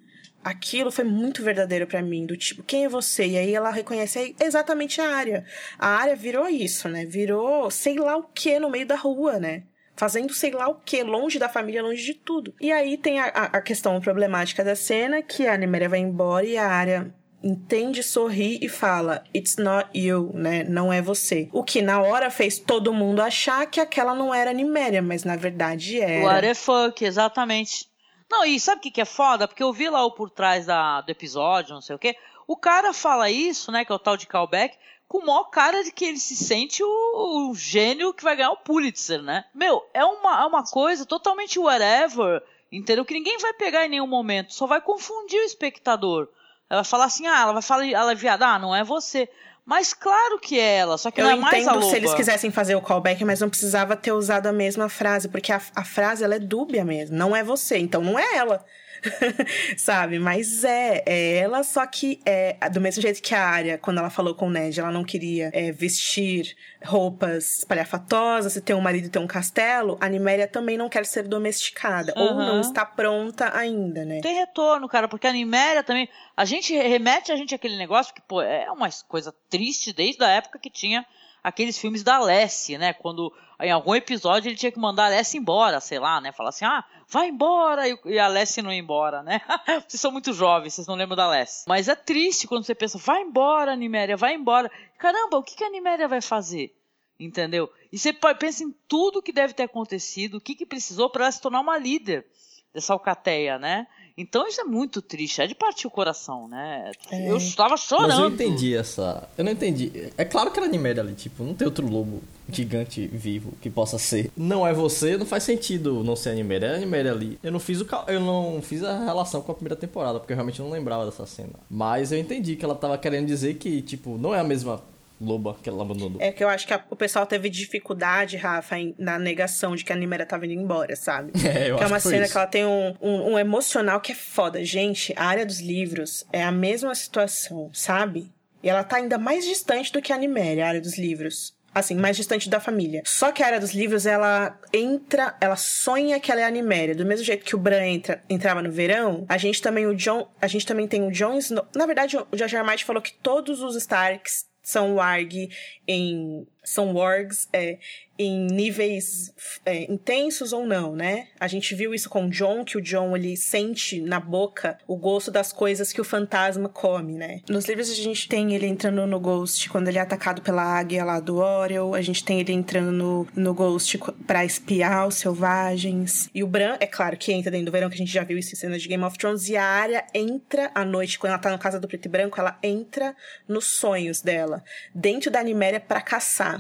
aquilo 0.44 0.92
foi 0.92 1.04
muito 1.04 1.44
verdadeiro 1.44 1.86
para 1.86 2.02
mim, 2.02 2.26
do 2.26 2.38
tipo, 2.38 2.64
quem 2.64 2.86
é 2.86 2.90
você? 2.90 3.28
E 3.28 3.38
aí 3.38 3.54
ela 3.54 3.70
reconhece 3.72 4.36
exatamente 4.40 5.02
a 5.02 5.16
área. 5.16 5.46
A 5.78 5.88
área 5.88 6.16
virou 6.16 6.48
isso, 6.48 6.88
né? 6.88 7.06
Virou 7.06 7.70
sei 7.70 7.98
lá 7.98 8.18
o 8.18 8.24
que 8.24 8.60
no 8.60 8.70
meio 8.70 8.86
da 8.86 8.96
rua, 8.96 9.40
né? 9.40 9.64
Fazendo 10.00 10.34
sei 10.34 10.52
lá 10.52 10.70
o 10.70 10.76
que, 10.76 11.04
longe 11.04 11.38
da 11.38 11.50
família, 11.50 11.84
longe 11.84 12.02
de 12.02 12.14
tudo. 12.14 12.56
E 12.62 12.72
aí 12.72 12.98
tem 12.98 13.20
a, 13.20 13.26
a 13.26 13.62
questão 13.62 14.00
problemática 14.00 14.64
da 14.64 14.74
cena, 14.74 15.22
que 15.22 15.46
a 15.46 15.54
Animéria 15.54 15.90
vai 15.90 16.00
embora 16.00 16.46
e 16.46 16.58
a 16.58 16.66
área 16.66 17.14
entende, 17.44 18.02
sorri 18.02 18.58
e 18.62 18.70
fala: 18.70 19.26
It's 19.36 19.58
not 19.58 19.90
you, 19.94 20.32
né? 20.34 20.64
Não 20.64 20.94
é 20.94 21.02
você. 21.02 21.50
O 21.52 21.66
que 21.66 21.82
na 21.82 22.02
hora 22.02 22.32
fez 22.32 22.60
todo 22.60 22.94
mundo 22.94 23.22
achar 23.22 23.66
que 23.66 23.82
aquela 23.82 24.16
não 24.16 24.34
era 24.34 24.54
Niméria, 24.54 25.02
mas 25.02 25.26
na 25.26 25.36
verdade 25.36 26.00
era. 26.00 26.24
What 26.24 26.48
the 26.48 26.54
fuck, 26.54 27.04
exatamente. 27.04 27.90
Não, 28.32 28.46
e 28.46 28.58
sabe 28.58 28.80
o 28.80 28.82
que, 28.82 28.92
que 28.92 29.02
é 29.02 29.06
foda? 29.06 29.50
Porque 29.50 29.64
eu 29.64 29.74
vi 29.74 29.90
lá 29.90 30.06
o 30.06 30.12
por 30.12 30.30
trás 30.30 30.66
da, 30.66 31.02
do 31.02 31.10
episódio, 31.10 31.74
não 31.74 31.82
sei 31.82 31.98
o 31.98 32.00
quê. 32.00 32.16
O 32.48 32.56
cara 32.56 32.94
fala 32.94 33.30
isso, 33.30 33.70
né? 33.70 33.84
Que 33.84 33.92
é 33.92 33.96
o 33.96 34.00
tal 34.00 34.16
de 34.16 34.28
callback, 34.28 34.78
com 35.10 35.18
o 35.18 35.26
maior 35.26 35.46
cara 35.46 35.84
de 35.84 35.92
que 35.92 36.06
ele 36.06 36.20
se 36.20 36.36
sente 36.36 36.84
o, 36.84 37.50
o 37.50 37.56
gênio 37.56 38.14
que 38.14 38.24
vai 38.24 38.36
ganhar 38.36 38.52
o 38.52 38.58
Pulitzer, 38.58 39.24
né? 39.24 39.44
Meu, 39.56 39.84
é 39.92 40.06
uma, 40.06 40.44
é 40.44 40.46
uma 40.46 40.64
coisa 40.64 41.04
totalmente 41.04 41.58
whatever, 41.58 42.44
entendeu? 42.72 43.04
Que 43.04 43.16
ninguém 43.16 43.40
vai 43.40 43.52
pegar 43.52 43.88
em 43.88 43.90
nenhum 43.90 44.06
momento, 44.06 44.54
só 44.54 44.68
vai 44.68 44.80
confundir 44.80 45.42
o 45.42 45.46
espectador. 45.46 46.30
Ela 46.70 46.84
vai 46.84 46.90
falar 46.90 47.06
assim, 47.06 47.26
ah, 47.26 47.42
ela 47.42 47.54
vai 47.54 47.62
falar, 47.64 47.88
ela 47.90 48.12
é 48.12 48.16
viada, 48.16 48.46
ah, 48.46 48.60
não 48.60 48.76
é 48.76 48.84
você. 48.84 49.28
Mas 49.66 49.96
claro 49.96 50.38
que 50.38 50.60
é 50.60 50.78
ela, 50.78 50.96
só 50.96 51.10
que 51.10 51.20
eu 51.20 51.26
não 51.26 51.32
é 51.32 51.36
mais 51.36 51.68
a 51.68 51.72
Eu 51.72 51.78
entendo 51.78 51.90
se 51.90 51.96
eles 51.96 52.14
quisessem 52.14 52.52
fazer 52.52 52.76
o 52.76 52.82
callback, 52.82 53.26
mas 53.26 53.40
não 53.40 53.50
precisava 53.50 53.96
ter 53.96 54.12
usado 54.12 54.46
a 54.46 54.54
mesma 54.54 54.90
frase, 54.90 55.28
porque 55.28 55.52
a, 55.52 55.60
a 55.76 55.84
frase 55.84 56.24
ela 56.24 56.36
é 56.36 56.40
dúbia 56.40 56.86
mesmo, 56.86 57.18
não 57.18 57.36
é 57.36 57.44
você, 57.44 57.80
então 57.80 58.04
não 58.04 58.18
é 58.18 58.36
ela. 58.36 58.64
sabe? 59.78 60.20
Mas 60.20 60.64
é, 60.64 61.04
é 61.06 61.38
ela, 61.38 61.64
só 61.64 61.86
que 61.86 62.20
é 62.26 62.58
do 62.70 62.82
mesmo 62.82 63.02
jeito 63.02 63.22
que 63.22 63.34
a 63.34 63.44
Arya, 63.44 63.78
quando 63.78 64.00
ela 64.00 64.10
falou 64.10 64.36
com 64.36 64.48
o 64.48 64.50
Ned, 64.50 64.80
ela 64.80 64.92
não 64.92 65.04
queria 65.04 65.50
é, 65.54 65.72
vestir 65.72 66.56
roupas 66.84 67.60
espalhafatosas 67.60 68.56
e 68.56 68.62
ter 68.62 68.74
um 68.74 68.82
marido 68.82 69.08
e 69.08 69.10
ter 69.10 69.20
um 69.20 69.28
castelo, 69.28 69.98
a 70.00 70.08
Niméria 70.08 70.48
também 70.48 70.78
não 70.78 70.90
quer 70.90 71.06
ser 71.06 71.28
domesticada, 71.28 72.14
uhum. 72.16 72.24
ou 72.24 72.34
não 72.36 72.62
está 72.62 72.86
pronta 72.86 73.56
ainda, 73.56 74.06
né? 74.06 74.22
Tem 74.22 74.36
retorno, 74.36 74.88
cara, 74.88 75.08
porque 75.08 75.28
a 75.28 75.34
Niméria 75.34 75.84
também, 75.84 76.08
a 76.36 76.46
gente 76.46 76.74
remete 76.74 77.32
a 77.32 77.36
gente 77.36 77.54
àquele 77.54 77.78
negócio 77.78 78.14
que, 78.14 78.22
pô, 78.22 78.42
é 78.42 78.70
uma 78.72 78.90
coisa 79.08 79.34
triste 79.50 79.94
desde 79.94 80.24
a 80.24 80.30
época 80.30 80.60
que 80.60 80.70
tinha 80.70 81.06
aqueles 81.44 81.78
filmes 81.78 82.04
da 82.04 82.16
Alessi, 82.16 82.78
né? 82.78 82.94
Quando 82.94 83.34
em 83.62 83.72
algum 83.72 83.94
episódio 83.94 84.50
ele 84.50 84.56
tinha 84.56 84.72
que 84.72 84.80
mandar 84.80 85.04
a 85.04 85.06
Alessi 85.08 85.38
embora, 85.38 85.80
sei 85.80 86.00
lá, 86.00 86.22
né? 86.22 86.32
Falar 86.32 86.50
assim, 86.50 86.66
ah, 86.66 86.84
vai 87.08 87.28
embora, 87.28 87.84
e 88.06 88.18
a 88.18 88.26
Alessi 88.26 88.62
não 88.62 88.72
ia 88.72 88.80
embora, 88.80 89.22
né? 89.22 89.42
vocês 89.88 90.00
são 90.00 90.12
muito 90.12 90.32
jovens, 90.32 90.74
vocês 90.74 90.88
não 90.88 90.96
lembram 90.96 91.18
da 91.18 91.26
Alessi. 91.26 91.66
Mas 91.68 91.88
é 91.88 91.96
triste 91.96 92.48
quando 92.48 92.64
você 92.64 92.74
pensa, 92.74 92.98
vai 92.98 93.22
embora, 93.22 93.76
Niméria, 93.76 94.16
vai 94.16 94.34
embora. 94.34 94.72
Caramba, 94.98 95.38
o 95.38 95.44
que, 95.44 95.56
que 95.56 95.64
a 95.64 95.70
Niméria 95.70 96.08
vai 96.08 96.22
fazer? 96.22 96.74
Entendeu? 97.20 97.70
E 97.92 97.98
você 97.98 98.14
pensa 98.14 98.64
em 98.64 98.74
tudo 98.88 99.22
que 99.22 99.34
deve 99.34 99.54
ter 99.54 99.64
acontecido, 99.64 100.36
o 100.36 100.42
que, 100.42 100.56
que 100.56 100.66
precisou 100.66 101.10
para 101.10 101.26
ela 101.26 101.32
se 101.32 101.42
tornar 101.42 101.60
uma 101.60 101.78
líder 101.78 102.26
dessa 102.74 102.94
alcateia, 102.94 103.60
né? 103.60 103.88
Então 104.20 104.46
isso 104.46 104.60
é 104.60 104.66
muito 104.66 105.02
triste, 105.02 105.42
é 105.42 105.48
de 105.48 105.56
partir 105.56 105.88
o 105.88 105.90
coração, 105.90 106.46
né? 106.50 106.92
É. 107.10 107.32
Eu 107.32 107.38
estava 107.38 107.78
chorando. 107.78 108.10
Mas 108.10 108.20
eu 108.20 108.28
entendi 108.28 108.76
essa. 108.76 109.30
Eu 109.38 109.46
não 109.46 109.52
entendi. 109.54 110.12
É 110.18 110.26
claro 110.26 110.52
que 110.52 110.60
era 110.60 110.68
Niméria 110.68 111.02
ali, 111.02 111.14
tipo, 111.14 111.42
não 111.42 111.54
tem 111.54 111.66
outro 111.66 111.88
lobo 111.88 112.22
gigante 112.52 113.08
vivo 113.08 113.54
que 113.62 113.70
possa 113.70 113.98
ser. 113.98 114.30
Não 114.36 114.68
é 114.68 114.74
você, 114.74 115.16
não 115.16 115.26
faz 115.26 115.44
sentido 115.44 116.04
não 116.04 116.18
ser 116.18 116.32
a 116.32 116.34
Niméria. 116.34 116.66
É 116.66 116.76
a 116.76 116.80
Niméria 116.80 117.14
ali. 117.14 117.40
Eu 117.42 117.50
não 117.50 117.62
fiz 117.62 117.80
o 117.80 117.88
eu 118.08 118.20
não 118.20 118.62
fiz 118.62 118.84
a 118.84 119.06
relação 119.06 119.42
com 119.42 119.54
a 119.54 119.56
primeira 119.56 119.78
temporada, 119.78 120.20
porque 120.20 120.34
eu 120.34 120.36
realmente 120.36 120.62
não 120.62 120.70
lembrava 120.70 121.06
dessa 121.06 121.26
cena. 121.26 121.54
Mas 121.70 122.12
eu 122.12 122.20
entendi 122.20 122.58
que 122.58 122.66
ela 122.66 122.76
tava 122.76 122.98
querendo 122.98 123.26
dizer 123.26 123.54
que, 123.54 123.82
tipo, 123.82 124.18
não 124.18 124.36
é 124.36 124.42
a 124.42 124.44
mesma 124.44 124.84
loba 125.20 125.58
que 125.62 125.70
ela 125.70 125.82
abandonou. 125.82 126.22
É 126.22 126.32
que 126.32 126.44
eu 126.44 126.50
acho 126.50 126.66
que 126.66 126.74
a, 126.74 126.84
o 126.90 126.96
pessoal 126.96 127.26
teve 127.26 127.50
dificuldade, 127.50 128.38
Rafa, 128.38 128.78
em, 128.78 128.96
na 128.98 129.20
negação 129.20 129.76
de 129.76 129.84
que 129.84 129.92
a 129.92 129.96
Nimera 129.96 130.26
tava 130.26 130.46
indo 130.46 130.54
embora, 130.54 130.96
sabe? 130.96 131.32
É, 131.50 131.72
eu 131.72 131.78
que 131.78 131.84
é 131.84 131.88
uma 131.88 131.98
que 131.98 132.04
cena 132.04 132.24
isso. 132.24 132.32
que 132.32 132.38
ela 132.38 132.48
tem 132.48 132.66
um, 132.66 132.96
um, 133.02 133.32
um, 133.32 133.40
emocional 133.40 134.00
que 134.00 134.12
é 134.12 134.16
foda. 134.16 134.64
Gente, 134.64 135.14
a 135.16 135.26
área 135.26 135.46
dos 135.46 135.60
livros 135.60 136.24
é 136.32 136.44
a 136.44 136.52
mesma 136.52 136.94
situação, 136.94 137.72
sabe? 137.74 138.32
E 138.62 138.70
ela 138.70 138.84
tá 138.84 138.98
ainda 138.98 139.18
mais 139.18 139.46
distante 139.46 139.92
do 139.92 140.02
que 140.02 140.14
a 140.14 140.18
Nimera, 140.18 140.64
a 140.64 140.68
área 140.68 140.82
dos 140.82 140.98
livros. 140.98 141.58
Assim, 141.74 141.96
mais 141.96 142.18
distante 142.18 142.50
da 142.50 142.60
família. 142.60 143.04
Só 143.06 143.32
que 143.32 143.44
a 143.44 143.46
área 143.46 143.60
dos 143.60 143.74
livros, 143.74 144.06
ela 144.06 144.60
entra, 144.74 145.36
ela 145.40 145.56
sonha 145.56 146.20
que 146.20 146.32
ela 146.32 146.42
é 146.42 146.46
a 146.46 146.50
Niméria. 146.50 146.96
Do 146.96 147.06
mesmo 147.06 147.24
jeito 147.24 147.46
que 147.46 147.56
o 147.56 147.60
Bran 147.60 147.86
entra, 147.86 148.24
entrava 148.30 148.62
no 148.62 148.72
verão, 148.72 149.26
a 149.30 149.38
gente 149.38 149.62
também 149.62 149.86
o 149.86 149.96
John, 149.96 150.28
a 150.42 150.48
gente 150.48 150.66
também 150.66 150.88
tem 150.88 151.04
o 151.04 151.12
Jon 151.12 151.38
Snow. 151.38 151.66
Na 151.76 151.86
verdade, 151.86 152.18
o 152.18 152.28
George 152.34 152.56
R. 152.56 152.66
Martin 152.66 152.86
falou 152.86 153.02
que 153.02 153.14
todos 153.14 153.62
os 153.62 153.76
Starks 153.76 154.49
são 154.70 154.96
warg 154.96 155.50
em 155.88 156.48
são 156.70 156.94
wargs 156.94 157.48
é, 157.52 157.80
em 158.20 158.46
níveis 158.48 159.34
é, 159.66 159.92
intensos 159.92 160.52
ou 160.52 160.68
não, 160.68 160.94
né? 160.94 161.30
A 161.40 161.48
gente 161.48 161.74
viu 161.74 161.96
isso 161.96 162.10
com 162.10 162.26
o 162.26 162.30
John, 162.30 162.66
que 162.66 162.78
o 162.78 162.82
John 162.82 163.16
ele 163.16 163.36
sente 163.38 164.02
na 164.02 164.20
boca 164.20 164.78
o 164.86 164.98
gosto 164.98 165.32
das 165.32 165.54
coisas 165.54 165.94
que 165.94 166.02
o 166.02 166.04
fantasma 166.04 166.68
come, 166.68 167.14
né? 167.14 167.42
Nos 167.50 167.66
livros 167.66 167.90
a 167.90 167.96
gente 167.96 168.28
tem 168.28 168.54
ele 168.54 168.68
entrando 168.68 169.08
no 169.08 169.20
Ghost 169.20 169.70
quando 169.70 169.88
ele 169.88 169.98
é 169.98 170.02
atacado 170.02 170.42
pela 170.42 170.62
águia 170.62 171.06
lá 171.06 171.20
do 171.20 171.38
Orel, 171.38 171.96
a 171.96 172.02
gente 172.02 172.24
tem 172.24 172.42
ele 172.42 172.52
entrando 172.52 172.92
no, 172.92 173.28
no 173.34 173.54
Ghost 173.54 173.98
para 174.28 174.44
espiar 174.44 175.08
os 175.08 175.16
selvagens. 175.16 176.30
E 176.36 176.44
o 176.44 176.48
Bran, 176.48 176.76
é 176.80 176.86
claro 176.86 177.16
que 177.16 177.32
entra 177.32 177.50
dentro 177.50 177.68
do 177.68 177.72
verão, 177.72 177.90
que 177.90 177.96
a 177.96 177.98
gente 177.98 178.12
já 178.12 178.24
viu 178.24 178.38
isso 178.38 178.54
em 178.54 178.58
cenas 178.58 178.82
de 178.82 178.90
Game 178.90 179.04
of 179.04 179.18
Thrones, 179.18 179.48
e 179.48 179.56
a 179.56 179.64
Arya 179.64 180.06
entra 180.14 180.70
à 180.76 180.84
noite, 180.84 181.18
quando 181.18 181.32
ela 181.32 181.42
tá 181.42 181.50
na 181.50 181.58
casa 181.58 181.80
do 181.80 181.88
preto 181.88 182.06
e 182.06 182.10
branco, 182.10 182.40
ela 182.40 182.60
entra 182.62 183.16
nos 183.48 183.66
sonhos 183.66 184.22
dela, 184.22 184.62
dentro 184.94 185.32
da 185.32 185.42
Niméria 185.42 185.80
para 185.80 186.02
caçar. 186.02 186.59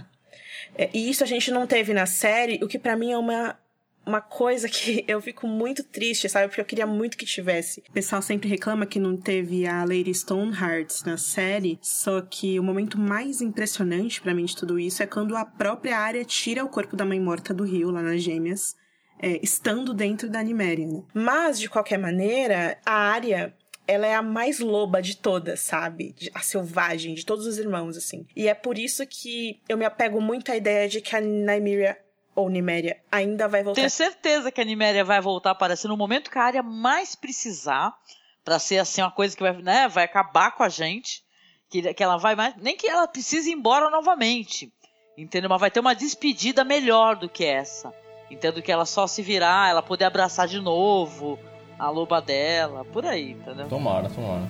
É, 0.79 0.89
e 0.93 1.09
isso 1.09 1.25
a 1.25 1.27
gente 1.27 1.51
não 1.51 1.67
teve 1.67 1.93
na 1.93 2.05
série, 2.05 2.63
o 2.63 2.67
que 2.67 2.79
para 2.79 2.95
mim 2.95 3.11
é 3.11 3.17
uma 3.17 3.59
uma 4.05 4.21
coisa 4.21 4.67
que 4.69 5.03
eu 5.09 5.21
fico 5.21 5.45
muito 5.45 5.83
triste, 5.83 6.29
sabe? 6.29 6.47
Porque 6.47 6.61
eu 6.61 6.65
queria 6.65 6.87
muito 6.87 7.17
que 7.17 7.25
tivesse. 7.25 7.83
O 7.89 7.91
pessoal 7.91 8.21
sempre 8.21 8.47
reclama 8.47 8.85
que 8.85 8.97
não 8.97 9.15
teve 9.17 9.67
a 9.67 9.83
Lady 9.83 10.13
Stoneheart 10.13 11.03
na 11.05 11.17
série, 11.17 11.77
só 11.81 12.21
que 12.21 12.57
o 12.57 12.63
momento 12.63 12.97
mais 12.97 13.41
impressionante 13.41 14.21
para 14.21 14.33
mim 14.33 14.45
de 14.45 14.55
tudo 14.55 14.79
isso 14.79 15.03
é 15.03 15.05
quando 15.05 15.35
a 15.35 15.45
própria 15.45 15.99
área 15.99 16.23
tira 16.23 16.63
o 16.63 16.69
corpo 16.69 16.95
da 16.95 17.05
mãe 17.05 17.19
morta 17.19 17.53
do 17.53 17.65
rio, 17.65 17.91
lá 17.91 18.01
nas 18.01 18.23
Gêmeas, 18.23 18.73
é, 19.21 19.37
estando 19.43 19.93
dentro 19.93 20.29
da 20.29 20.41
Niméria. 20.41 20.87
Né? 20.87 21.03
Mas, 21.13 21.59
de 21.59 21.69
qualquer 21.69 21.99
maneira, 21.99 22.79
a 22.85 22.93
área 22.93 23.53
ela 23.89 24.05
é 24.05 24.13
a 24.13 24.21
mais 24.21 24.59
loba 24.59 25.01
de 25.01 25.17
todas, 25.17 25.61
sabe? 25.61 26.13
A 26.35 26.41
selvagem, 26.41 27.15
de 27.15 27.25
todos 27.25 27.47
os 27.47 27.57
irmãos, 27.57 27.97
assim. 27.97 28.27
E 28.35 28.47
é 28.47 28.53
por 28.53 28.77
isso 28.77 29.05
que 29.07 29.59
eu 29.67 29.75
me 29.77 29.83
apego 29.83 30.21
muito 30.21 30.51
à 30.51 30.55
ideia 30.55 30.87
de 30.87 31.01
que 31.01 31.15
a 31.15 31.19
Nymeria 31.19 31.97
ou 32.35 32.49
Niméria 32.49 33.01
ainda 33.11 33.47
vai 33.47 33.63
voltar. 33.63 33.81
Tenho 33.81 33.89
certeza 33.89 34.51
que 34.51 34.61
a 34.61 34.63
Niméria 34.63 35.03
vai 35.03 35.19
voltar 35.19 35.49
a 35.49 35.51
aparecer 35.53 35.87
no 35.87 35.97
momento 35.97 36.29
que 36.29 36.37
a 36.37 36.43
área 36.43 36.61
mais 36.61 37.15
precisar, 37.15 37.97
para 38.45 38.59
ser 38.59 38.77
assim 38.77 39.01
uma 39.01 39.11
coisa 39.11 39.35
que 39.35 39.41
vai, 39.41 39.53
né, 39.53 39.87
vai 39.87 40.03
acabar 40.03 40.51
com 40.51 40.61
a 40.61 40.69
gente, 40.69 41.23
que, 41.67 41.91
que 41.91 42.03
ela 42.03 42.17
vai 42.17 42.35
mais, 42.35 42.55
nem 42.57 42.77
que 42.77 42.87
ela 42.87 43.07
precise 43.07 43.49
ir 43.49 43.53
embora 43.53 43.89
novamente, 43.89 44.71
entendeu? 45.17 45.49
Mas 45.49 45.59
vai 45.59 45.71
ter 45.71 45.79
uma 45.79 45.95
despedida 45.95 46.63
melhor 46.63 47.15
do 47.15 47.27
que 47.27 47.43
essa, 47.43 47.91
entendo 48.29 48.61
que 48.61 48.71
ela 48.71 48.85
só 48.85 49.07
se 49.07 49.23
virar, 49.23 49.69
ela 49.69 49.81
poder 49.81 50.05
abraçar 50.05 50.47
de 50.47 50.59
novo, 50.59 51.39
a 51.79 51.89
loba 51.89 52.21
dela, 52.21 52.83
por 52.85 53.05
aí, 53.05 53.31
entendeu? 53.31 53.67
Tomara, 53.67 54.09
tomara. 54.09 54.43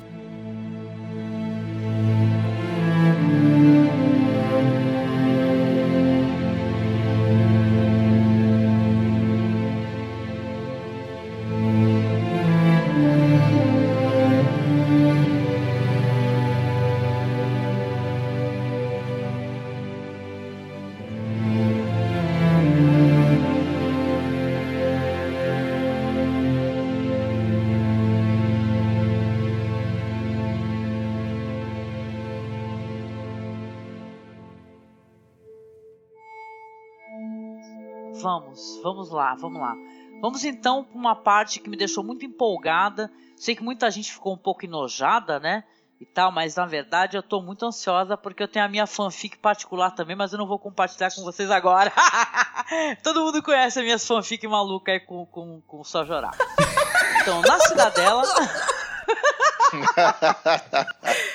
Vamos, 38.59 38.79
vamos 38.83 39.11
lá, 39.11 39.35
vamos 39.35 39.61
lá. 39.61 39.75
Vamos 40.21 40.43
então 40.43 40.83
para 40.83 40.97
uma 40.97 41.15
parte 41.15 41.59
que 41.59 41.69
me 41.69 41.77
deixou 41.77 42.03
muito 42.03 42.25
empolgada. 42.25 43.09
Sei 43.37 43.55
que 43.55 43.63
muita 43.63 43.89
gente 43.89 44.11
ficou 44.11 44.33
um 44.33 44.37
pouco 44.37 44.65
enojada, 44.65 45.39
né? 45.39 45.63
E 45.99 46.05
tal, 46.05 46.31
mas 46.31 46.55
na 46.55 46.65
verdade 46.65 47.17
eu 47.17 47.21
estou 47.21 47.41
muito 47.41 47.65
ansiosa 47.65 48.17
porque 48.17 48.43
eu 48.43 48.47
tenho 48.47 48.65
a 48.65 48.69
minha 48.69 48.87
fanfic 48.87 49.37
particular 49.37 49.91
também, 49.91 50.15
mas 50.15 50.31
eu 50.31 50.39
não 50.39 50.47
vou 50.47 50.59
compartilhar 50.59 51.13
com 51.13 51.23
vocês 51.23 51.51
agora. 51.51 51.91
Todo 53.03 53.23
mundo 53.23 53.43
conhece 53.43 53.79
as 53.79 53.85
minhas 53.85 54.05
fanfic 54.05 54.45
maluca 54.47 54.91
aí 54.91 54.99
com, 54.99 55.25
com, 55.25 55.61
com 55.61 55.83
só 55.83 56.05
chorar. 56.05 56.31
Então, 57.21 57.41
na 57.41 57.59
Cidadela. 57.59 58.23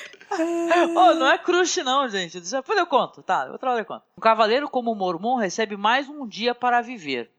oh, 0.95 1.13
não 1.13 1.27
é 1.27 1.37
crush 1.37 1.77
não, 1.83 2.07
gente. 2.09 2.39
Depois 2.39 2.77
eu 2.77 2.87
conto, 2.87 3.21
tá? 3.21 3.45
Outra 3.51 3.71
hora 3.71 3.81
eu 3.81 3.85
conto. 3.85 4.03
Um 4.17 4.21
cavaleiro 4.21 4.69
como 4.69 4.91
o 4.91 4.95
Mormon 4.95 5.35
recebe 5.35 5.77
mais 5.77 6.07
um 6.07 6.27
dia 6.27 6.53
para 6.53 6.81
viver. 6.81 7.31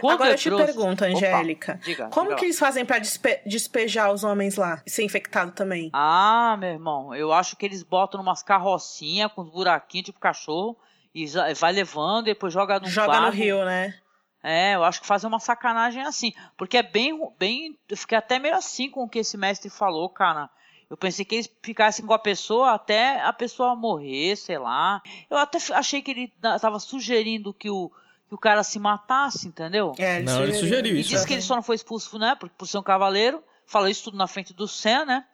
Quando 0.00 0.14
Agora 0.14 0.30
eu 0.32 0.36
te 0.36 0.48
trouxe... 0.48 0.64
pergunto, 0.66 1.04
Angélica. 1.04 1.72
Opa, 1.72 1.84
diga, 1.84 2.08
como 2.08 2.28
diga 2.28 2.38
que 2.38 2.44
eles 2.46 2.58
fazem 2.58 2.84
para 2.84 2.98
despe 2.98 3.40
despejar 3.46 4.12
os 4.12 4.24
homens 4.24 4.56
lá 4.56 4.82
e 4.86 4.90
ser 4.90 5.04
infectado 5.04 5.52
também? 5.52 5.90
Ah, 5.92 6.56
meu 6.58 6.70
irmão, 6.70 7.14
eu 7.14 7.32
acho 7.32 7.56
que 7.56 7.66
eles 7.66 7.82
botam 7.82 8.20
umas 8.20 8.42
carrocinhas 8.42 9.32
com 9.32 9.42
uns 9.42 9.50
buraquinhos, 9.50 10.06
tipo 10.06 10.20
cachorro, 10.20 10.76
e 11.14 11.26
vai 11.54 11.72
levando 11.72 12.28
e 12.28 12.34
depois 12.34 12.52
joga 12.52 12.78
no 12.78 12.86
Joga 12.86 13.08
barro. 13.08 13.26
no 13.26 13.32
rio, 13.32 13.64
né? 13.64 13.94
É, 14.42 14.74
eu 14.74 14.84
acho 14.84 15.00
que 15.00 15.06
fazer 15.06 15.26
uma 15.26 15.38
sacanagem 15.38 16.02
assim. 16.02 16.32
Porque 16.56 16.78
é 16.78 16.82
bem. 16.82 17.18
bem 17.38 17.78
eu 17.88 17.96
fiquei 17.96 18.16
até 18.16 18.38
meio 18.38 18.54
assim 18.54 18.88
com 18.88 19.04
o 19.04 19.08
que 19.08 19.18
esse 19.18 19.36
mestre 19.36 19.68
falou, 19.68 20.08
cara. 20.08 20.48
Eu 20.90 20.96
pensei 20.96 21.24
que 21.24 21.36
eles 21.36 21.50
ficassem 21.62 22.04
com 22.04 22.12
a 22.12 22.18
pessoa 22.18 22.72
até 22.72 23.20
a 23.22 23.32
pessoa 23.32 23.76
morrer, 23.76 24.34
sei 24.34 24.58
lá. 24.58 25.00
Eu 25.30 25.36
até 25.38 25.58
achei 25.72 26.02
que 26.02 26.10
ele 26.10 26.32
estava 26.42 26.80
sugerindo 26.80 27.54
que 27.54 27.70
o, 27.70 27.92
que 28.28 28.34
o 28.34 28.38
cara 28.38 28.64
se 28.64 28.76
matasse, 28.80 29.46
entendeu? 29.46 29.94
É, 29.96 30.16
ele 30.16 30.24
Não, 30.24 30.32
sugeriu. 30.32 30.48
ele 30.54 30.58
sugeriu 30.58 30.96
isso. 30.96 31.10
E 31.10 31.12
disse 31.12 31.26
que 31.26 31.32
ele 31.34 31.42
só 31.42 31.54
não 31.54 31.62
foi 31.62 31.76
expulso, 31.76 32.18
né, 32.18 32.34
por, 32.34 32.50
por 32.50 32.66
ser 32.66 32.78
um 32.78 32.82
cavaleiro. 32.82 33.40
Falou 33.64 33.88
isso 33.88 34.02
tudo 34.02 34.16
na 34.16 34.26
frente 34.26 34.52
do 34.52 34.66
Sen, 34.66 35.06
né? 35.06 35.24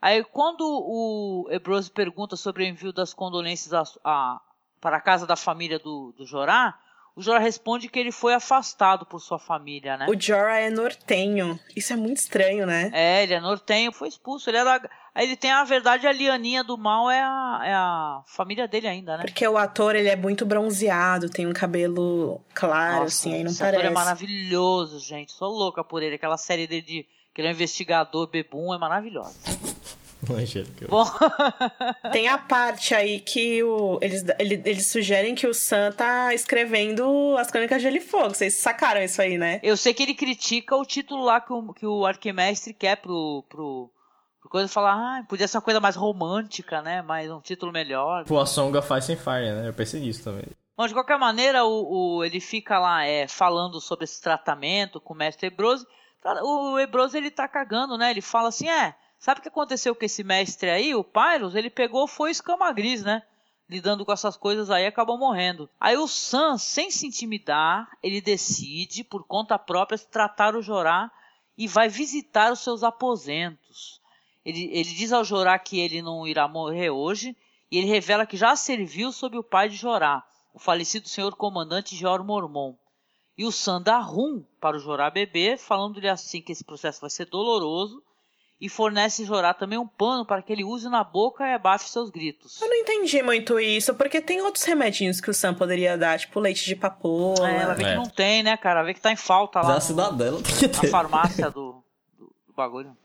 Aí 0.00 0.22
quando 0.22 0.62
o 0.64 1.48
Ebrose 1.50 1.90
pergunta 1.90 2.36
sobre 2.36 2.62
o 2.62 2.66
envio 2.66 2.92
das 2.92 3.12
condolências 3.12 3.72
a, 3.74 3.82
a, 4.04 4.40
para 4.80 4.98
a 4.98 5.00
casa 5.00 5.26
da 5.26 5.34
família 5.34 5.80
do, 5.80 6.12
do 6.16 6.24
Jorá, 6.24 6.78
o 7.14 7.22
Jorah 7.22 7.38
responde 7.38 7.88
que 7.88 7.98
ele 7.98 8.10
foi 8.10 8.32
afastado 8.32 9.04
por 9.04 9.20
sua 9.20 9.38
família, 9.38 9.96
né? 9.96 10.06
O 10.08 10.18
Jorah 10.18 10.58
é 10.58 10.70
nortenho. 10.70 11.58
Isso 11.76 11.92
é 11.92 11.96
muito 11.96 12.18
estranho, 12.18 12.66
né? 12.66 12.90
É, 12.92 13.22
ele 13.22 13.34
é 13.34 13.40
nortenho, 13.40 13.92
foi 13.92 14.08
expulso. 14.08 14.48
Ele 14.48 14.58
é 14.58 14.80
ele 15.14 15.36
tem 15.36 15.50
a 15.50 15.62
verdade, 15.62 16.06
a 16.06 16.12
lianinha 16.12 16.64
do 16.64 16.78
mal 16.78 17.10
é 17.10 17.20
a, 17.20 17.60
é 17.64 17.74
a 17.74 18.22
família 18.26 18.66
dele 18.66 18.88
ainda, 18.88 19.18
né? 19.18 19.24
Porque 19.24 19.46
o 19.46 19.58
ator, 19.58 19.94
ele 19.94 20.08
é 20.08 20.16
muito 20.16 20.46
bronzeado, 20.46 21.28
tem 21.28 21.46
um 21.46 21.52
cabelo 21.52 22.40
claro, 22.54 23.02
Nossa, 23.02 23.06
assim, 23.06 23.34
aí 23.34 23.44
não 23.44 23.50
esse 23.50 23.58
parece. 23.60 23.76
ator 23.76 23.90
é 23.90 23.94
maravilhoso, 23.94 24.98
gente. 25.00 25.32
Sou 25.32 25.50
louca 25.50 25.84
por 25.84 26.02
ele. 26.02 26.14
Aquela 26.14 26.38
série 26.38 26.66
dele 26.66 26.82
de... 26.82 27.06
Que 27.34 27.40
ele 27.40 27.48
é 27.48 27.50
um 27.50 27.54
investigador 27.54 28.26
bebum, 28.26 28.74
é 28.74 28.78
maravilhosa. 28.78 29.38
Angélica. 30.30 30.86
Bom, 30.88 31.04
Tem 32.12 32.28
a 32.28 32.38
parte 32.38 32.94
aí 32.94 33.18
que 33.20 33.62
o, 33.62 33.98
eles, 34.00 34.24
ele- 34.38 34.62
eles 34.64 34.86
sugerem 34.86 35.34
que 35.34 35.46
o 35.46 35.54
Sam 35.54 35.90
tá 35.92 36.32
escrevendo 36.34 37.36
as 37.38 37.50
crônicas 37.50 37.78
de 37.78 37.84
Gelo 37.84 37.96
e 37.96 38.00
Fogo. 38.00 38.34
Vocês 38.34 38.54
sacaram 38.54 39.02
isso 39.02 39.20
aí, 39.20 39.36
né? 39.38 39.58
eu 39.62 39.76
sei 39.76 39.92
que 39.92 40.02
ele 40.02 40.14
critica 40.14 40.76
o 40.76 40.84
título 40.84 41.24
lá 41.24 41.40
que 41.40 41.52
o, 41.52 41.72
que 41.72 41.86
o 41.86 42.06
Arquimestre 42.06 42.72
quer 42.72 42.96
pro... 42.96 43.44
pro... 43.48 43.90
pro 44.40 44.50
coisa 44.50 44.68
falar, 44.68 44.92
ah, 44.94 45.24
podia 45.28 45.48
ser 45.48 45.56
uma 45.56 45.62
coisa 45.62 45.80
mais 45.80 45.96
romântica, 45.96 46.80
né? 46.82 47.02
Mais 47.02 47.30
um 47.30 47.40
título 47.40 47.72
melhor. 47.72 48.22
Tipo, 48.22 48.38
a 48.38 48.46
Song 48.46 48.76
of 48.76 48.88
Ice 48.98 49.12
and 49.12 49.16
Fire, 49.16 49.50
né? 49.52 49.68
Eu 49.68 49.74
pensei 49.74 50.00
nisso 50.00 50.22
também. 50.24 50.44
Bom, 50.76 50.86
de 50.86 50.94
qualquer 50.94 51.18
maneira, 51.18 51.64
o, 51.64 52.16
o- 52.18 52.24
ele 52.24 52.38
fica 52.40 52.78
lá 52.78 53.04
é, 53.04 53.26
falando 53.26 53.80
sobre 53.80 54.04
esse 54.04 54.20
tratamento 54.22 55.00
com 55.00 55.14
o 55.14 55.16
mestre 55.16 55.48
Ebrose. 55.48 55.84
O 56.44 56.78
Ebrose, 56.78 57.16
ele 57.18 57.30
tá 57.30 57.48
cagando, 57.48 57.98
né? 57.98 58.10
Ele 58.12 58.20
fala 58.20 58.48
assim, 58.48 58.68
é, 58.68 58.94
sabe 59.22 59.38
o 59.38 59.42
que 59.42 59.48
aconteceu 59.48 59.94
com 59.94 60.04
esse 60.04 60.24
mestre 60.24 60.68
aí, 60.68 60.96
o 60.96 61.04
Pyros? 61.04 61.54
Ele 61.54 61.70
pegou, 61.70 62.08
foi 62.08 62.32
escama 62.32 62.72
gris, 62.72 63.04
né? 63.04 63.22
Lidando 63.70 64.04
com 64.04 64.12
essas 64.12 64.36
coisas 64.36 64.68
aí, 64.68 64.84
acabou 64.84 65.16
morrendo. 65.16 65.70
Aí 65.80 65.96
o 65.96 66.08
Sam, 66.08 66.58
sem 66.58 66.90
se 66.90 67.06
intimidar, 67.06 67.88
ele 68.02 68.20
decide, 68.20 69.04
por 69.04 69.24
conta 69.24 69.56
própria, 69.56 69.96
tratar 69.96 70.56
o 70.56 70.60
Jorá 70.60 71.08
e 71.56 71.68
vai 71.68 71.88
visitar 71.88 72.52
os 72.52 72.64
seus 72.64 72.82
aposentos. 72.82 74.00
Ele, 74.44 74.68
ele 74.72 74.90
diz 74.92 75.12
ao 75.12 75.22
Jorá 75.22 75.56
que 75.56 75.78
ele 75.78 76.02
não 76.02 76.26
irá 76.26 76.48
morrer 76.48 76.90
hoje, 76.90 77.36
e 77.70 77.78
ele 77.78 77.86
revela 77.86 78.26
que 78.26 78.36
já 78.36 78.56
serviu 78.56 79.12
sob 79.12 79.38
o 79.38 79.44
pai 79.44 79.68
de 79.68 79.76
Jorá, 79.76 80.26
o 80.52 80.58
falecido 80.58 81.08
senhor 81.08 81.36
comandante 81.36 81.94
Jor 81.94 82.24
Mormon. 82.24 82.74
E 83.38 83.44
o 83.44 83.52
Sam 83.52 83.80
dá 83.80 84.00
rum 84.00 84.44
para 84.60 84.76
o 84.76 84.80
Jorá 84.80 85.08
beber, 85.10 85.58
falando-lhe 85.58 86.08
assim 86.08 86.42
que 86.42 86.50
esse 86.50 86.64
processo 86.64 87.00
vai 87.00 87.08
ser 87.08 87.26
doloroso, 87.26 88.02
e 88.64 88.68
fornece 88.68 89.24
Jorá 89.24 89.52
também 89.52 89.76
um 89.76 89.86
pano 89.88 90.24
para 90.24 90.40
que 90.40 90.52
ele 90.52 90.62
use 90.62 90.88
na 90.88 91.02
boca 91.02 91.44
e 91.44 91.52
abafe 91.52 91.88
seus 91.88 92.08
gritos. 92.10 92.60
Eu 92.62 92.68
não 92.68 92.76
entendi 92.76 93.20
muito 93.22 93.58
isso, 93.58 93.92
porque 93.94 94.20
tem 94.20 94.40
outros 94.40 94.62
remedinhos 94.64 95.20
que 95.20 95.28
o 95.28 95.34
Sam 95.34 95.52
poderia 95.52 95.98
dar, 95.98 96.16
tipo 96.18 96.38
leite 96.38 96.64
de 96.64 96.76
papoula. 96.76 97.50
É, 97.50 97.56
ela 97.62 97.74
vê 97.74 97.82
É. 97.82 97.88
que 97.90 97.94
não 97.96 98.06
tem, 98.08 98.42
né, 98.44 98.56
cara? 98.56 98.84
Vê 98.84 98.94
que 98.94 99.00
tá 99.00 99.10
em 99.10 99.16
falta 99.16 99.60
lá 99.60 99.72
a 99.72 99.74
no- 99.74 99.80
cidadela 99.80 100.38
na 100.40 100.88
farmácia 100.90 101.50
do, 101.50 101.82
do, 102.16 102.26
do 102.46 102.54
bagulho. 102.56 102.96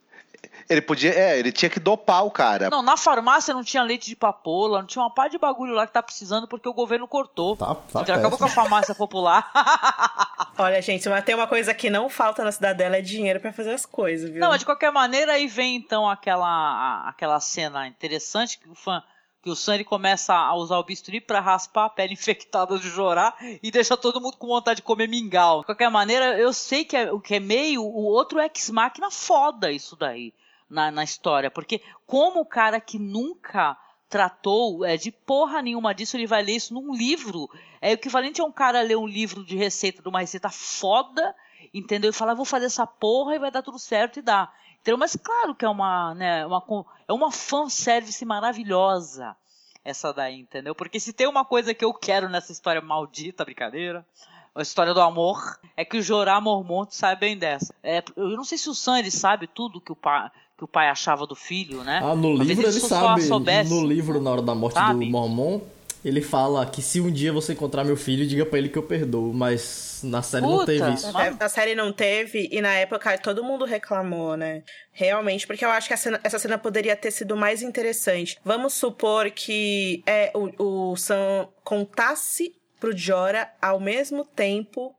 Ele 0.69 0.81
podia, 0.81 1.13
é, 1.13 1.39
ele 1.39 1.51
tinha 1.51 1.69
que 1.69 1.79
dopar 1.79 2.25
o 2.25 2.31
cara. 2.31 2.69
Não, 2.69 2.81
na 2.81 2.97
farmácia 2.97 3.53
não 3.53 3.63
tinha 3.63 3.81
leite 3.83 4.07
de 4.07 4.15
papoula, 4.15 4.79
não 4.79 4.87
tinha 4.87 5.01
uma 5.01 5.09
par 5.13 5.29
de 5.29 5.37
bagulho 5.37 5.73
lá 5.73 5.87
que 5.87 5.93
tá 5.93 6.03
precisando 6.03 6.47
porque 6.47 6.67
o 6.67 6.73
governo 6.73 7.07
cortou. 7.07 7.55
Tá- 7.55 7.75
tá 7.75 8.03
Já 8.03 8.15
acabou 8.15 8.37
com 8.37 8.45
a 8.45 8.49
farmácia 8.49 8.93
popular. 8.93 9.49
Olha, 10.57 10.81
gente, 10.81 11.07
mas 11.07 11.23
tem 11.23 11.35
uma 11.35 11.47
coisa 11.47 11.73
que 11.73 11.89
não 11.89 12.09
falta 12.09 12.43
na 12.43 12.51
cidadela 12.51 12.97
é 12.97 13.01
dinheiro 13.01 13.39
pra 13.39 13.53
fazer 13.53 13.71
as 13.73 13.85
coisas, 13.85 14.29
viu? 14.29 14.41
Não, 14.41 14.49
mas 14.49 14.59
de 14.59 14.65
qualquer 14.65 14.91
maneira, 14.91 15.33
aí 15.33 15.47
vem 15.47 15.75
então 15.77 16.09
aquela, 16.09 17.07
aquela 17.07 17.39
cena 17.39 17.87
interessante 17.87 18.59
que 18.59 18.69
o 18.69 18.75
fã. 18.75 19.01
Que 19.41 19.51
o 19.51 19.73
ele 19.73 19.85
começa 19.85 20.33
a 20.33 20.53
usar 20.55 20.77
o 20.77 20.83
bisturi 20.83 21.21
pra 21.21 21.39
raspar 21.39 21.85
a 21.85 21.89
pele 21.89 22.11
infectada 22.13 22.77
de 22.77 22.89
Jorá 22.89 23.33
e 23.63 23.71
deixa 23.71 23.95
todo 23.95 24.19
mundo 24.19 24.35
com 24.35 24.47
vontade 24.47 24.77
de 24.77 24.81
comer 24.81 25.07
mingau. 25.07 25.61
De 25.61 25.67
qualquer 25.67 25.89
maneira, 25.89 26.37
eu 26.37 26.51
sei 26.51 26.83
que 26.83 26.97
é, 26.97 27.09
o 27.09 27.21
que 27.21 27.35
é 27.35 27.39
meio 27.39 27.81
o 27.83 28.03
outro 28.03 28.41
ex-máquina 28.41 29.09
foda 29.09 29.71
isso 29.71 29.95
daí 29.95 30.33
na, 30.69 30.91
na 30.91 31.03
história. 31.03 31.51
Porque 31.51 31.81
como 32.05 32.41
o 32.41 32.45
cara 32.45 32.79
que 32.79 32.99
nunca 32.99 33.77
tratou 34.09 34.85
é, 34.85 34.95
de 34.95 35.11
porra 35.11 35.61
nenhuma 35.61 35.93
disso, 35.93 36.15
ele 36.17 36.27
vai 36.27 36.41
ler 36.41 36.55
isso 36.55 36.73
num 36.73 36.93
livro. 36.93 37.49
É 37.81 37.91
equivalente 37.91 38.41
a 38.41 38.45
um 38.45 38.51
cara 38.51 38.81
ler 38.81 38.97
um 38.97 39.07
livro 39.07 39.43
de 39.43 39.55
receita, 39.55 40.01
de 40.01 40.09
uma 40.09 40.21
receita 40.21 40.49
foda, 40.49 41.35
entendeu? 41.73 42.09
E 42.09 42.13
falar, 42.13 42.33
vou 42.33 42.45
fazer 42.45 42.67
essa 42.67 42.87
porra 42.87 43.35
e 43.35 43.39
vai 43.39 43.51
dar 43.51 43.61
tudo 43.61 43.79
certo 43.79 44.19
e 44.19 44.21
dá. 44.21 44.51
Entendeu? 44.79 44.97
Mas 44.97 45.15
claro 45.15 45.53
que 45.53 45.65
é 45.65 45.69
uma, 45.69 46.15
né, 46.15 46.45
uma, 46.45 46.63
é 47.07 47.13
uma 47.13 47.31
fanservice 47.31 48.23
maravilhosa 48.23 49.35
essa 49.83 50.13
daí, 50.13 50.41
entendeu? 50.41 50.75
Porque 50.75 50.99
se 50.99 51.13
tem 51.13 51.27
uma 51.27 51.45
coisa 51.45 51.73
que 51.73 51.83
eu 51.83 51.93
quero 51.93 52.27
nessa 52.27 52.51
história 52.51 52.81
maldita, 52.81 53.45
brincadeira, 53.45 54.05
a 54.53 54.61
história 54.61 54.93
do 54.93 54.99
amor, 54.99 55.57
é 55.77 55.85
que 55.85 55.97
o 55.97 56.01
Jorah 56.01 56.41
Mormont 56.41 56.93
sai 56.93 57.15
bem 57.15 57.37
dessa. 57.37 57.73
É, 57.81 58.03
eu 58.17 58.35
não 58.35 58.43
sei 58.43 58.57
se 58.57 58.69
o 58.69 58.95
ele 58.97 59.11
sabe 59.11 59.47
tudo 59.47 59.79
que 59.79 59.91
o 59.91 59.95
pai, 59.95 60.29
que 60.57 60.63
o 60.63 60.67
pai 60.67 60.89
achava 60.89 61.27
do 61.27 61.35
filho, 61.35 61.83
né? 61.83 61.99
Ah, 62.03 62.15
no 62.15 62.29
Talvez 62.37 62.47
livro 62.49 62.67
ele 62.67 62.79
sabe. 62.79 63.21
soubesse. 63.21 63.69
No 63.69 63.85
livro, 63.85 64.19
na 64.19 64.31
hora 64.31 64.41
da 64.41 64.55
morte 64.55 64.73
Sabe? 64.73 65.05
do 65.05 65.11
Mormon, 65.11 65.61
ele 66.03 66.19
fala 66.21 66.65
que 66.65 66.81
se 66.81 66.99
um 66.99 67.11
dia 67.11 67.31
você 67.31 67.53
encontrar 67.53 67.83
meu 67.83 67.95
filho, 67.95 68.25
diga 68.25 68.43
pra 68.45 68.57
ele 68.57 68.69
que 68.69 68.77
eu 68.77 68.81
perdoo. 68.83 69.31
Mas 69.33 69.99
na 70.03 70.21
série 70.23 70.43
não 70.45 70.59
Puta. 70.59 70.65
teve 70.67 70.91
isso. 70.93 71.11
Mano. 71.13 71.37
É, 71.39 71.43
A 71.43 71.49
série 71.49 71.75
não 71.75 71.91
teve, 71.93 72.49
e 72.51 72.59
na 72.61 72.73
época 72.73 73.15
todo 73.19 73.43
mundo 73.43 73.65
reclamou, 73.65 74.35
né? 74.35 74.63
Realmente, 74.91 75.45
porque 75.45 75.63
eu 75.63 75.69
acho 75.69 75.87
que 75.87 75.93
a 75.93 75.97
cena- 75.97 76.19
essa 76.23 76.39
cena 76.39 76.57
poderia 76.57 76.95
ter 76.95 77.11
sido 77.11 77.35
mais 77.37 77.61
interessante. 77.61 78.37
Vamos 78.43 78.73
supor 78.73 79.29
que 79.29 80.01
é, 80.07 80.31
o, 80.33 80.91
o 80.91 80.95
Sam 80.95 81.47
contasse 81.63 82.51
pro 82.79 82.95
Jora 82.97 83.47
ao 83.61 83.79
mesmo 83.79 84.23
tempo 84.25 84.93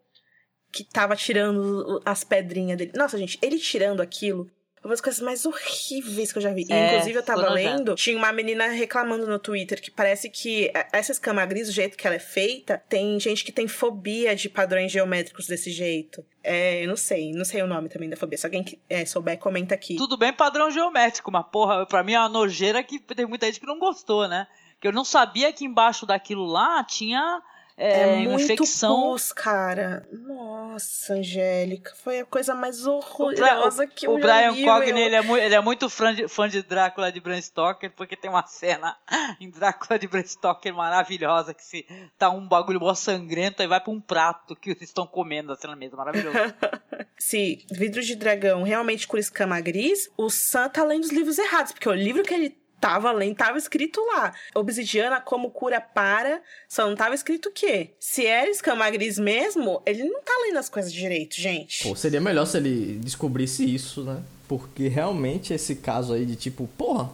que 0.72 0.84
tava 0.84 1.16
tirando 1.16 2.00
as 2.04 2.22
pedrinhas 2.22 2.76
dele. 2.78 2.92
Nossa, 2.94 3.16
gente, 3.18 3.38
ele 3.42 3.58
tirando 3.58 4.00
aquilo. 4.00 4.48
Uma 4.82 4.90
das 4.90 5.00
coisas 5.00 5.20
mais 5.20 5.44
horríveis 5.44 6.30
que 6.32 6.38
eu 6.38 6.42
já 6.42 6.52
vi. 6.52 6.66
É, 6.70 6.88
inclusive, 6.94 7.18
eu 7.18 7.22
tava 7.22 7.40
lendo, 7.50 7.94
tinha 7.94 8.16
uma 8.16 8.32
menina 8.32 8.66
reclamando 8.68 9.26
no 9.26 9.38
Twitter 9.38 9.80
que 9.82 9.90
parece 9.90 10.30
que 10.30 10.70
é, 10.74 10.86
essa 10.92 11.12
escama 11.12 11.44
gris, 11.46 11.66
do 11.66 11.72
jeito 11.72 11.96
que 11.96 12.06
ela 12.06 12.16
é 12.16 12.20
feita, 12.20 12.82
tem 12.88 13.18
gente 13.18 13.44
que 13.44 13.50
tem 13.52 13.66
fobia 13.66 14.34
de 14.36 14.48
padrões 14.48 14.90
geométricos 14.92 15.46
desse 15.46 15.70
jeito. 15.70 16.24
É, 16.42 16.84
eu 16.84 16.88
não 16.88 16.96
sei, 16.96 17.32
não 17.32 17.44
sei 17.44 17.60
o 17.62 17.66
nome 17.66 17.88
também 17.88 18.08
da 18.08 18.16
fobia. 18.16 18.38
Se 18.38 18.46
alguém 18.46 18.62
que- 18.62 18.78
é, 18.88 19.04
souber, 19.04 19.38
comenta 19.38 19.74
aqui. 19.74 19.96
Tudo 19.96 20.16
bem 20.16 20.32
padrão 20.32 20.70
geométrico, 20.70 21.30
mas 21.30 21.44
porra, 21.50 21.84
pra 21.86 22.02
mim 22.02 22.12
é 22.14 22.20
uma 22.20 22.28
nojeira 22.28 22.82
que 22.82 22.98
tem 22.98 23.26
muita 23.26 23.46
gente 23.46 23.60
que 23.60 23.66
não 23.66 23.78
gostou, 23.78 24.26
né? 24.28 24.46
Que 24.80 24.86
eu 24.88 24.92
não 24.92 25.04
sabia 25.04 25.52
que 25.52 25.64
embaixo 25.64 26.06
daquilo 26.06 26.46
lá 26.46 26.84
tinha 26.84 27.42
é, 27.78 28.06
uma 28.06 28.30
muito 28.32 28.44
infecção. 28.44 29.12
pus, 29.12 29.32
cara. 29.32 30.06
Nossa, 30.12 31.14
Angélica, 31.14 31.92
foi 32.02 32.20
a 32.20 32.24
coisa 32.24 32.54
mais 32.54 32.86
O, 32.86 32.94
horrorosa 32.94 33.84
Bra- 33.84 33.94
que 33.94 34.06
eu 34.06 34.14
o 34.14 34.18
Brian 34.18 34.52
vi, 34.52 34.64
Cogni, 34.64 34.92
meu. 34.92 35.02
ele 35.04 35.14
é, 35.16 35.22
muito, 35.22 35.42
ele 35.42 35.54
é 35.54 35.60
muito 35.60 35.88
fã 35.88 36.14
de, 36.14 36.28
fã 36.28 36.48
de 36.48 36.62
Drácula 36.62 37.10
de 37.12 37.20
Bram 37.20 37.40
Stoker, 37.40 37.92
porque 37.96 38.16
tem 38.16 38.28
uma 38.30 38.46
cena 38.46 38.96
em 39.40 39.48
Drácula 39.50 39.98
de 39.98 40.06
Bram 40.08 40.24
Stoker 40.24 40.74
maravilhosa, 40.74 41.54
que 41.54 41.64
se 41.64 41.86
tá 42.18 42.28
um 42.30 42.46
bagulho 42.46 42.80
mó 42.80 42.92
sangrento, 42.94 43.62
aí 43.62 43.68
vai 43.68 43.80
pra 43.80 43.92
um 43.92 44.00
prato 44.00 44.56
que 44.56 44.70
eles 44.70 44.82
estão 44.82 45.06
comendo 45.06 45.52
assim 45.52 45.66
na 45.66 45.76
mesa, 45.76 45.96
maravilhoso. 45.96 46.36
Se 47.18 47.64
vidro 47.70 48.00
de 48.00 48.14
dragão 48.14 48.62
realmente 48.62 49.06
cura 49.06 49.20
escama 49.20 49.60
gris, 49.60 50.08
o 50.16 50.30
Sam 50.30 50.68
tá 50.68 50.84
lendo 50.84 51.02
os 51.04 51.10
livros 51.10 51.36
errados, 51.38 51.72
porque 51.72 51.88
o 51.88 51.92
livro 51.92 52.22
que 52.22 52.32
ele 52.32 52.50
tava 52.80 53.12
lendo 53.12 53.36
tava 53.36 53.58
escrito 53.58 54.00
lá. 54.06 54.32
Obsidiana 54.54 55.20
como 55.20 55.50
cura 55.50 55.80
para, 55.80 56.40
só 56.68 56.88
não 56.88 56.96
tava 56.96 57.14
escrito 57.14 57.48
o 57.48 57.52
quê? 57.52 57.94
Se 57.98 58.26
era 58.26 58.50
escama 58.50 58.88
gris 58.90 59.18
mesmo, 59.18 59.82
ele 59.84 60.04
não 60.04 60.20
tá 60.22 60.32
lendo 60.42 60.58
as 60.58 60.68
coisas 60.68 60.92
direito, 60.92 61.36
gente. 61.40 61.82
Pô, 61.82 61.94
seria 61.94 62.20
melhor 62.20 62.46
se 62.46 62.56
ele 62.56 62.98
descobrisse 62.98 63.64
isso, 63.64 64.02
né? 64.02 64.22
Porque 64.46 64.88
realmente 64.88 65.52
esse 65.52 65.76
caso 65.76 66.14
aí 66.14 66.24
de 66.24 66.36
tipo, 66.36 66.66
porra, 66.76 67.10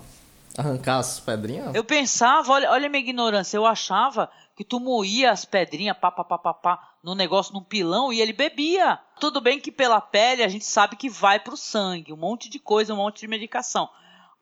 arrancar 0.56 0.98
as 0.98 1.18
pedrinhas. 1.18 1.74
Eu 1.74 1.84
pensava, 1.84 2.52
olha, 2.52 2.70
olha 2.70 2.86
a 2.86 2.88
minha 2.88 3.02
ignorância, 3.02 3.56
eu 3.56 3.66
achava 3.66 4.30
que 4.56 4.64
tu 4.64 4.78
moía 4.78 5.32
as 5.32 5.44
pedrinhas, 5.44 5.96
pá, 5.98 6.12
pá, 6.12 6.22
pá, 6.22 6.38
pá, 6.38 6.54
pá, 6.54 6.94
no 7.02 7.14
negócio, 7.14 7.52
num 7.52 7.62
pilão, 7.62 8.12
e 8.12 8.20
ele 8.20 8.32
bebia. 8.32 8.98
Tudo 9.18 9.40
bem 9.40 9.58
que 9.58 9.72
pela 9.72 10.00
pele 10.00 10.44
a 10.44 10.48
gente 10.48 10.64
sabe 10.64 10.96
que 10.96 11.08
vai 11.08 11.40
pro 11.40 11.56
sangue, 11.56 12.12
um 12.12 12.16
monte 12.16 12.48
de 12.48 12.60
coisa, 12.60 12.94
um 12.94 12.98
monte 12.98 13.20
de 13.20 13.28
medicação. 13.28 13.88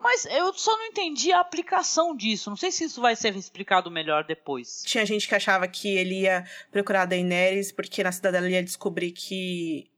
Mas 0.03 0.27
eu 0.27 0.53
só 0.53 0.77
não 0.77 0.87
entendi 0.87 1.33
a 1.33 1.41
aplicação 1.41 2.15
disso. 2.17 2.51
Não 2.51 2.57
sei 2.57 2.73
se 2.73 2.85
isso 2.85 3.01
vai 3.01 3.15
ser 3.15 3.37
explicado 3.37 3.91
melhor 3.91 4.25
depois. 4.25 4.83
Tinha 4.85 5.07
gente 5.07 5.29
que 5.29 5.35
achava 5.35 5.69
que 5.69 5.89
ele 5.97 6.23
ia 6.23 6.45
procurar 6.71 7.03
a 7.03 7.07
Daenerys 7.07 7.71
porque 7.71 8.03
na 8.03 8.11
cidadela 8.11 8.47
ele 8.47 8.57
ia 8.57 8.63
descobrir 8.63 9.13
que 9.13 9.89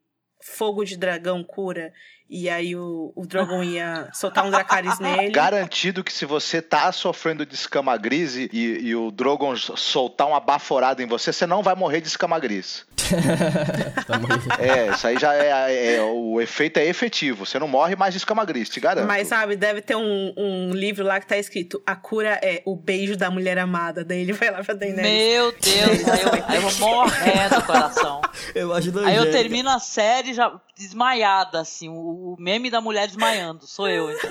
fogo 0.42 0.84
de 0.84 0.96
dragão 0.96 1.42
cura. 1.42 1.92
E 2.28 2.48
aí 2.48 2.74
o, 2.74 3.12
o 3.14 3.26
Drogon 3.26 3.62
ia 3.62 4.08
soltar 4.12 4.44
um 4.44 4.50
Dracarys 4.50 4.98
nele. 4.98 5.30
Garantido 5.30 6.02
que 6.02 6.12
se 6.12 6.24
você 6.24 6.62
tá 6.62 6.90
sofrendo 6.90 7.44
de 7.44 7.54
escama 7.54 7.96
gris 7.96 8.34
e, 8.36 8.48
e 8.52 8.96
o 8.96 9.10
Drogon 9.10 9.54
soltar 9.56 10.26
uma 10.26 10.40
baforada 10.40 11.02
em 11.02 11.06
você, 11.06 11.32
você 11.32 11.46
não 11.46 11.62
vai 11.62 11.74
morrer 11.74 12.00
de 12.00 12.08
escama 12.08 12.38
gris. 12.38 12.86
é, 14.58 14.90
isso 14.90 15.06
aí 15.06 15.18
já 15.18 15.34
é, 15.34 15.96
é, 15.96 16.02
O 16.02 16.40
efeito 16.40 16.78
é 16.78 16.86
efetivo. 16.86 17.44
Você 17.44 17.58
não 17.58 17.68
morre 17.68 17.94
mais 17.94 18.14
de 18.14 18.18
escama 18.18 18.44
gris, 18.44 18.68
te 18.68 18.80
garanto. 18.80 19.06
Mas 19.06 19.28
sabe, 19.28 19.56
deve 19.56 19.82
ter 19.82 19.94
um, 19.94 20.32
um 20.36 20.70
livro 20.70 21.04
lá 21.04 21.20
que 21.20 21.26
tá 21.26 21.36
escrito: 21.36 21.82
A 21.86 21.94
cura 21.94 22.40
é 22.42 22.62
o 22.64 22.74
beijo 22.74 23.16
da 23.16 23.30
mulher 23.30 23.58
amada. 23.58 24.04
Daí 24.04 24.20
ele 24.20 24.32
vai 24.32 24.50
lá 24.50 24.64
pra 24.64 24.74
Daenerys. 24.74 25.10
Meu 25.10 25.52
Deus, 25.52 26.08
aí 26.08 26.22
eu, 26.22 26.44
aí 26.48 26.56
eu 26.56 26.62
vou 26.62 26.88
morrer 26.88 27.48
do 27.50 27.62
coração. 27.62 28.22
Eu 28.54 28.68
imagino 28.68 29.00
Aí 29.00 29.16
eu 29.16 29.30
termino 29.30 29.68
a 29.68 29.78
série 29.78 30.32
já 30.32 30.52
desmaiada, 30.76 31.60
assim. 31.60 31.88
O, 31.88 32.13
o 32.14 32.36
meme 32.38 32.70
da 32.70 32.80
mulher 32.80 33.06
desmaiando. 33.06 33.66
Sou 33.66 33.88
eu, 33.88 34.10
então. 34.10 34.30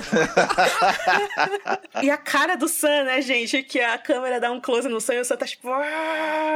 e 2.02 2.10
a 2.10 2.16
cara 2.16 2.56
do 2.56 2.66
Sam, 2.66 3.04
né, 3.04 3.20
gente? 3.20 3.62
Que 3.62 3.80
a 3.80 3.98
câmera 3.98 4.40
dá 4.40 4.50
um 4.50 4.60
close 4.60 4.88
no 4.88 5.00
Sam 5.00 5.14
e 5.14 5.20
o 5.20 5.24
Sam 5.24 5.36
tá 5.36 5.46
tipo. 5.46 5.68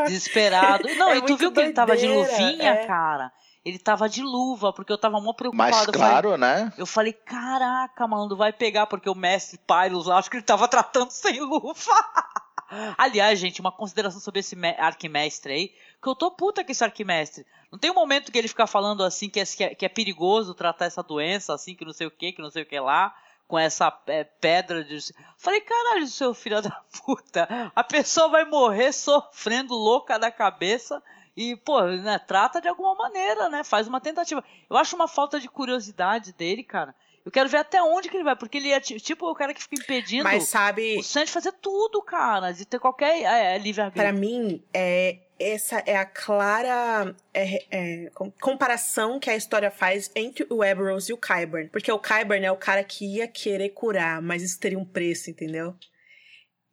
Desesperado. 0.06 0.88
Não, 0.96 1.10
é 1.10 1.18
e 1.18 1.22
tu 1.22 1.36
viu 1.36 1.52
que 1.52 1.60
ele 1.60 1.72
tava 1.72 1.96
de 1.96 2.06
luvinha, 2.06 2.70
é. 2.70 2.86
cara? 2.86 3.32
Ele 3.64 3.78
tava 3.78 4.08
de 4.08 4.22
luva, 4.22 4.72
porque 4.72 4.92
eu 4.92 4.98
tava 4.98 5.20
mó 5.20 5.32
preocupado. 5.32 5.70
Mas 5.70 5.86
claro, 5.86 6.30
falei, 6.30 6.38
né? 6.38 6.72
Eu 6.78 6.86
falei, 6.86 7.12
caraca, 7.12 8.06
mano, 8.06 8.34
vai 8.34 8.52
pegar, 8.52 8.86
porque 8.86 9.10
o 9.10 9.14
mestre 9.14 9.58
Pylos 9.66 10.06
lá, 10.06 10.18
acho 10.18 10.30
que 10.30 10.36
ele 10.36 10.44
tava 10.44 10.66
tratando 10.68 11.10
sem 11.10 11.40
luva. 11.40 11.74
Aliás, 12.96 13.38
gente, 13.38 13.60
uma 13.60 13.72
consideração 13.72 14.20
sobre 14.20 14.40
esse 14.40 14.56
arquimestre 14.78 15.52
aí, 15.52 15.72
que 16.00 16.08
eu 16.08 16.14
tô 16.14 16.30
puta 16.30 16.64
com 16.64 16.70
esse 16.70 16.84
arquimestre. 16.84 17.46
Não 17.70 17.78
tem 17.78 17.90
um 17.90 17.94
momento 17.94 18.32
que 18.32 18.38
ele 18.38 18.48
fica 18.48 18.66
falando 18.66 19.02
assim 19.02 19.28
que 19.28 19.40
é, 19.40 19.44
que 19.44 19.84
é, 19.84 19.86
é 19.86 19.88
perigoso 19.88 20.54
tratar 20.54 20.86
essa 20.86 21.02
doença, 21.02 21.54
assim, 21.54 21.74
que 21.74 21.84
não 21.84 21.92
sei 21.92 22.06
o 22.06 22.10
que, 22.10 22.32
que 22.32 22.42
não 22.42 22.50
sei 22.50 22.62
o 22.62 22.66
que 22.66 22.78
lá 22.78 23.14
com 23.48 23.58
essa 23.58 23.90
é, 24.06 24.22
pedra 24.24 24.84
de. 24.84 24.98
Falei, 25.38 25.62
caralho, 25.62 26.06
seu 26.06 26.34
filho 26.34 26.60
da 26.60 26.82
puta, 27.04 27.48
a 27.74 27.82
pessoa 27.82 28.28
vai 28.28 28.44
morrer 28.44 28.92
sofrendo 28.92 29.74
louca 29.74 30.18
da 30.18 30.30
cabeça 30.30 31.02
e, 31.34 31.56
pô, 31.56 31.80
né, 31.82 32.18
trata 32.18 32.60
de 32.60 32.68
alguma 32.68 32.94
maneira, 32.94 33.48
né? 33.48 33.64
Faz 33.64 33.88
uma 33.88 34.00
tentativa. 34.00 34.44
Eu 34.68 34.76
acho 34.76 34.94
uma 34.94 35.08
falta 35.08 35.40
de 35.40 35.48
curiosidade 35.48 36.32
dele, 36.32 36.62
cara. 36.62 36.94
Eu 37.24 37.32
quero 37.32 37.48
ver 37.48 37.58
até 37.58 37.82
onde 37.82 38.08
que 38.08 38.16
ele 38.16 38.24
vai, 38.24 38.36
porque 38.36 38.58
ele 38.58 38.70
é 38.70 38.80
tipo 38.80 39.30
o 39.30 39.34
cara 39.34 39.52
que 39.52 39.62
fica 39.62 39.76
impedindo 39.76 40.24
Mas 40.24 40.48
sabe... 40.48 40.98
o 40.98 41.02
Sam 41.02 41.24
de 41.24 41.30
fazer 41.30 41.52
tudo, 41.52 42.00
cara, 42.02 42.52
de 42.52 42.64
ter 42.64 42.78
qualquer 42.78 43.22
é, 43.22 43.54
é 43.54 43.58
livre-arbítrio. 43.58 44.08
Pra 44.08 44.18
mim, 44.18 44.62
é, 44.72 45.18
essa 45.38 45.82
é 45.86 45.96
a 45.96 46.04
clara 46.04 47.14
é, 47.32 47.64
é, 47.70 48.10
comparação 48.40 49.20
que 49.20 49.30
a 49.30 49.36
história 49.36 49.70
faz 49.70 50.10
entre 50.14 50.46
o 50.50 50.64
Eberose 50.64 51.10
e 51.10 51.14
o 51.14 51.18
Kyburn. 51.18 51.68
Porque 51.68 51.90
o 51.92 51.98
Kyburn 51.98 52.44
é 52.44 52.52
o 52.52 52.56
cara 52.56 52.82
que 52.82 53.04
ia 53.04 53.28
querer 53.28 53.70
curar, 53.70 54.20
mas 54.20 54.42
isso 54.42 54.58
teria 54.58 54.78
um 54.78 54.84
preço, 54.84 55.30
entendeu? 55.30 55.74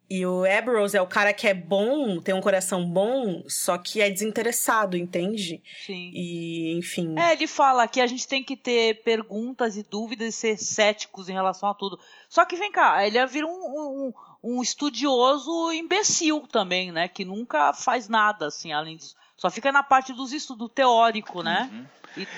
E 0.08 0.24
o 0.24 0.46
Eberose 0.46 0.96
é 0.96 1.02
o 1.02 1.06
cara 1.06 1.32
que 1.32 1.48
é 1.48 1.54
bom, 1.54 2.20
tem 2.20 2.32
um 2.32 2.40
coração 2.40 2.88
bom, 2.88 3.42
só 3.48 3.76
que 3.76 4.00
é 4.00 4.08
desinteressado, 4.08 4.96
entende? 4.96 5.60
Sim. 5.84 6.12
E, 6.14 6.78
enfim. 6.78 7.18
É, 7.18 7.32
ele 7.32 7.48
fala 7.48 7.88
que 7.88 8.00
a 8.00 8.06
gente 8.06 8.26
tem 8.26 8.42
que 8.42 8.56
ter 8.56 9.02
perguntas 9.02 9.76
e 9.76 9.82
dúvidas 9.82 10.28
e 10.28 10.32
ser 10.32 10.58
céticos 10.58 11.28
em 11.28 11.32
relação 11.32 11.68
a 11.68 11.74
tudo. 11.74 11.98
Só 12.28 12.44
que 12.44 12.54
vem 12.54 12.70
cá, 12.70 13.04
ele 13.04 13.24
vira 13.26 13.48
um, 13.48 13.50
um, 13.50 14.12
um 14.46 14.62
estudioso 14.62 15.72
imbecil 15.72 16.46
também, 16.50 16.92
né? 16.92 17.08
Que 17.08 17.24
nunca 17.24 17.72
faz 17.72 18.08
nada, 18.08 18.46
assim, 18.46 18.72
além 18.72 18.96
disso. 18.96 19.16
Só 19.36 19.50
fica 19.50 19.72
na 19.72 19.82
parte 19.82 20.12
dos 20.12 20.32
estudos 20.32 20.70
teórico, 20.72 21.42
né? 21.42 21.68
Uhum. 21.72 21.84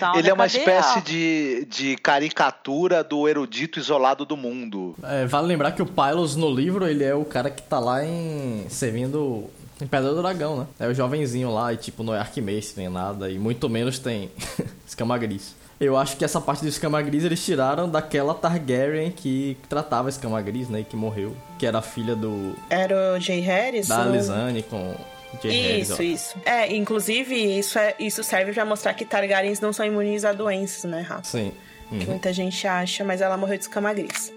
Tal, 0.01 0.15
ele 0.15 0.25
né? 0.25 0.31
é 0.31 0.33
uma 0.33 0.47
Cadê 0.47 0.59
espécie 0.59 0.99
a... 0.99 1.03
de, 1.03 1.65
de 1.67 1.97
caricatura 1.99 3.05
do 3.05 3.29
erudito 3.29 3.79
isolado 3.79 4.25
do 4.25 4.37
mundo. 4.37 4.97
É, 5.05 5.25
vale 5.25 5.47
lembrar 5.47 5.71
que 5.71 5.81
o 5.81 5.87
Pylos 5.87 6.35
no 6.35 6.53
livro, 6.53 6.85
ele 6.85 7.05
é 7.05 7.15
o 7.15 7.25
cara 7.25 7.49
que 7.49 7.63
tá 7.63 7.79
lá 7.79 8.05
em. 8.05 8.67
servindo 8.69 9.49
em 9.81 9.87
Pedra 9.87 10.11
do 10.11 10.21
Dragão, 10.21 10.59
né? 10.59 10.67
É 10.81 10.89
o 10.89 10.95
jovenzinho 10.95 11.53
lá 11.53 11.73
e 11.73 11.77
tipo, 11.77 12.03
não 12.03 12.13
é 12.13 12.19
Arquimestre 12.19 12.83
nem 12.83 12.93
nada, 12.93 13.31
e 13.31 13.39
muito 13.39 13.69
menos 13.69 14.01
tem 14.01 14.33
escama 14.85 15.17
gris. 15.17 15.55
Eu 15.81 15.97
acho 15.97 16.17
que 16.17 16.25
essa 16.25 16.41
parte 16.41 16.63
do 16.63 16.69
escama 16.69 17.01
gris 17.03 17.25
eles 17.25 17.45
tiraram 17.45 17.89
daquela 17.89 18.35
Targaryen 18.35 19.13
que 19.13 19.57
tratava 19.69 20.09
escama 20.09 20.41
gris, 20.43 20.69
né? 20.69 20.81
E 20.81 20.85
que 20.85 20.97
morreu. 20.97 21.37
Que 21.59 21.67
era 21.67 21.79
a 21.79 21.83
filha 21.83 22.17
do. 22.17 22.55
Era 22.69 23.15
o 23.17 23.21
Jay 23.21 23.41
Harris? 23.41 23.87
Da 23.87 24.05
Lizane 24.05 24.63
com 24.65 24.95
isso, 25.45 26.03
isso. 26.03 26.37
É, 26.45 26.75
inclusive, 26.75 27.35
isso, 27.35 27.79
é, 27.79 27.95
isso 27.99 28.25
serve 28.25 28.53
para 28.53 28.65
mostrar 28.65 28.95
que 28.95 29.05
Targaryens 29.05 29.61
não 29.61 29.73
são 29.73 29.85
imunes 29.85 30.25
a 30.25 30.33
doenças, 30.33 30.91
né, 30.91 31.03
Rafa? 31.03 31.25
Sim. 31.25 31.53
Uhum. 31.93 31.99
Que 31.99 32.07
muita 32.07 32.33
gente 32.33 32.67
acha, 32.67 33.05
mas 33.05 33.21
ela 33.21 33.37
morreu 33.37 33.57
de 33.57 33.65
escama 33.65 33.93
gris. 33.93 34.33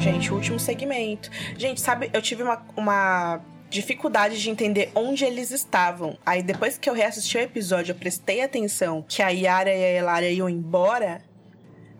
Gente, 0.00 0.32
o 0.32 0.34
último 0.34 0.58
segmento. 0.58 1.30
Gente, 1.56 1.80
sabe, 1.80 2.10
eu 2.12 2.22
tive 2.22 2.42
uma, 2.42 2.62
uma 2.74 3.40
dificuldade 3.68 4.40
de 4.40 4.50
entender 4.50 4.90
onde 4.94 5.24
eles 5.24 5.50
estavam. 5.50 6.16
Aí 6.24 6.42
depois 6.42 6.78
que 6.78 6.88
eu 6.88 6.94
reassisti 6.94 7.36
o 7.36 7.40
episódio, 7.40 7.92
eu 7.92 7.96
prestei 7.96 8.40
atenção 8.40 9.04
que 9.06 9.22
a 9.22 9.28
Yara 9.28 9.70
e 9.70 9.84
a 9.84 9.98
Elaria 9.98 10.30
iam 10.30 10.48
embora. 10.48 11.22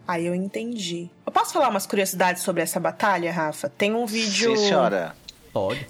Aí 0.08 0.26
eu 0.26 0.34
entendi. 0.34 1.10
Eu 1.24 1.30
posso 1.30 1.52
falar 1.52 1.68
umas 1.68 1.86
curiosidades 1.86 2.42
sobre 2.42 2.62
essa 2.62 2.80
batalha, 2.80 3.30
Rafa? 3.30 3.68
Tem 3.68 3.94
um 3.94 4.06
vídeo. 4.06 4.56
Sim, 4.56 4.68
senhora. 4.68 5.14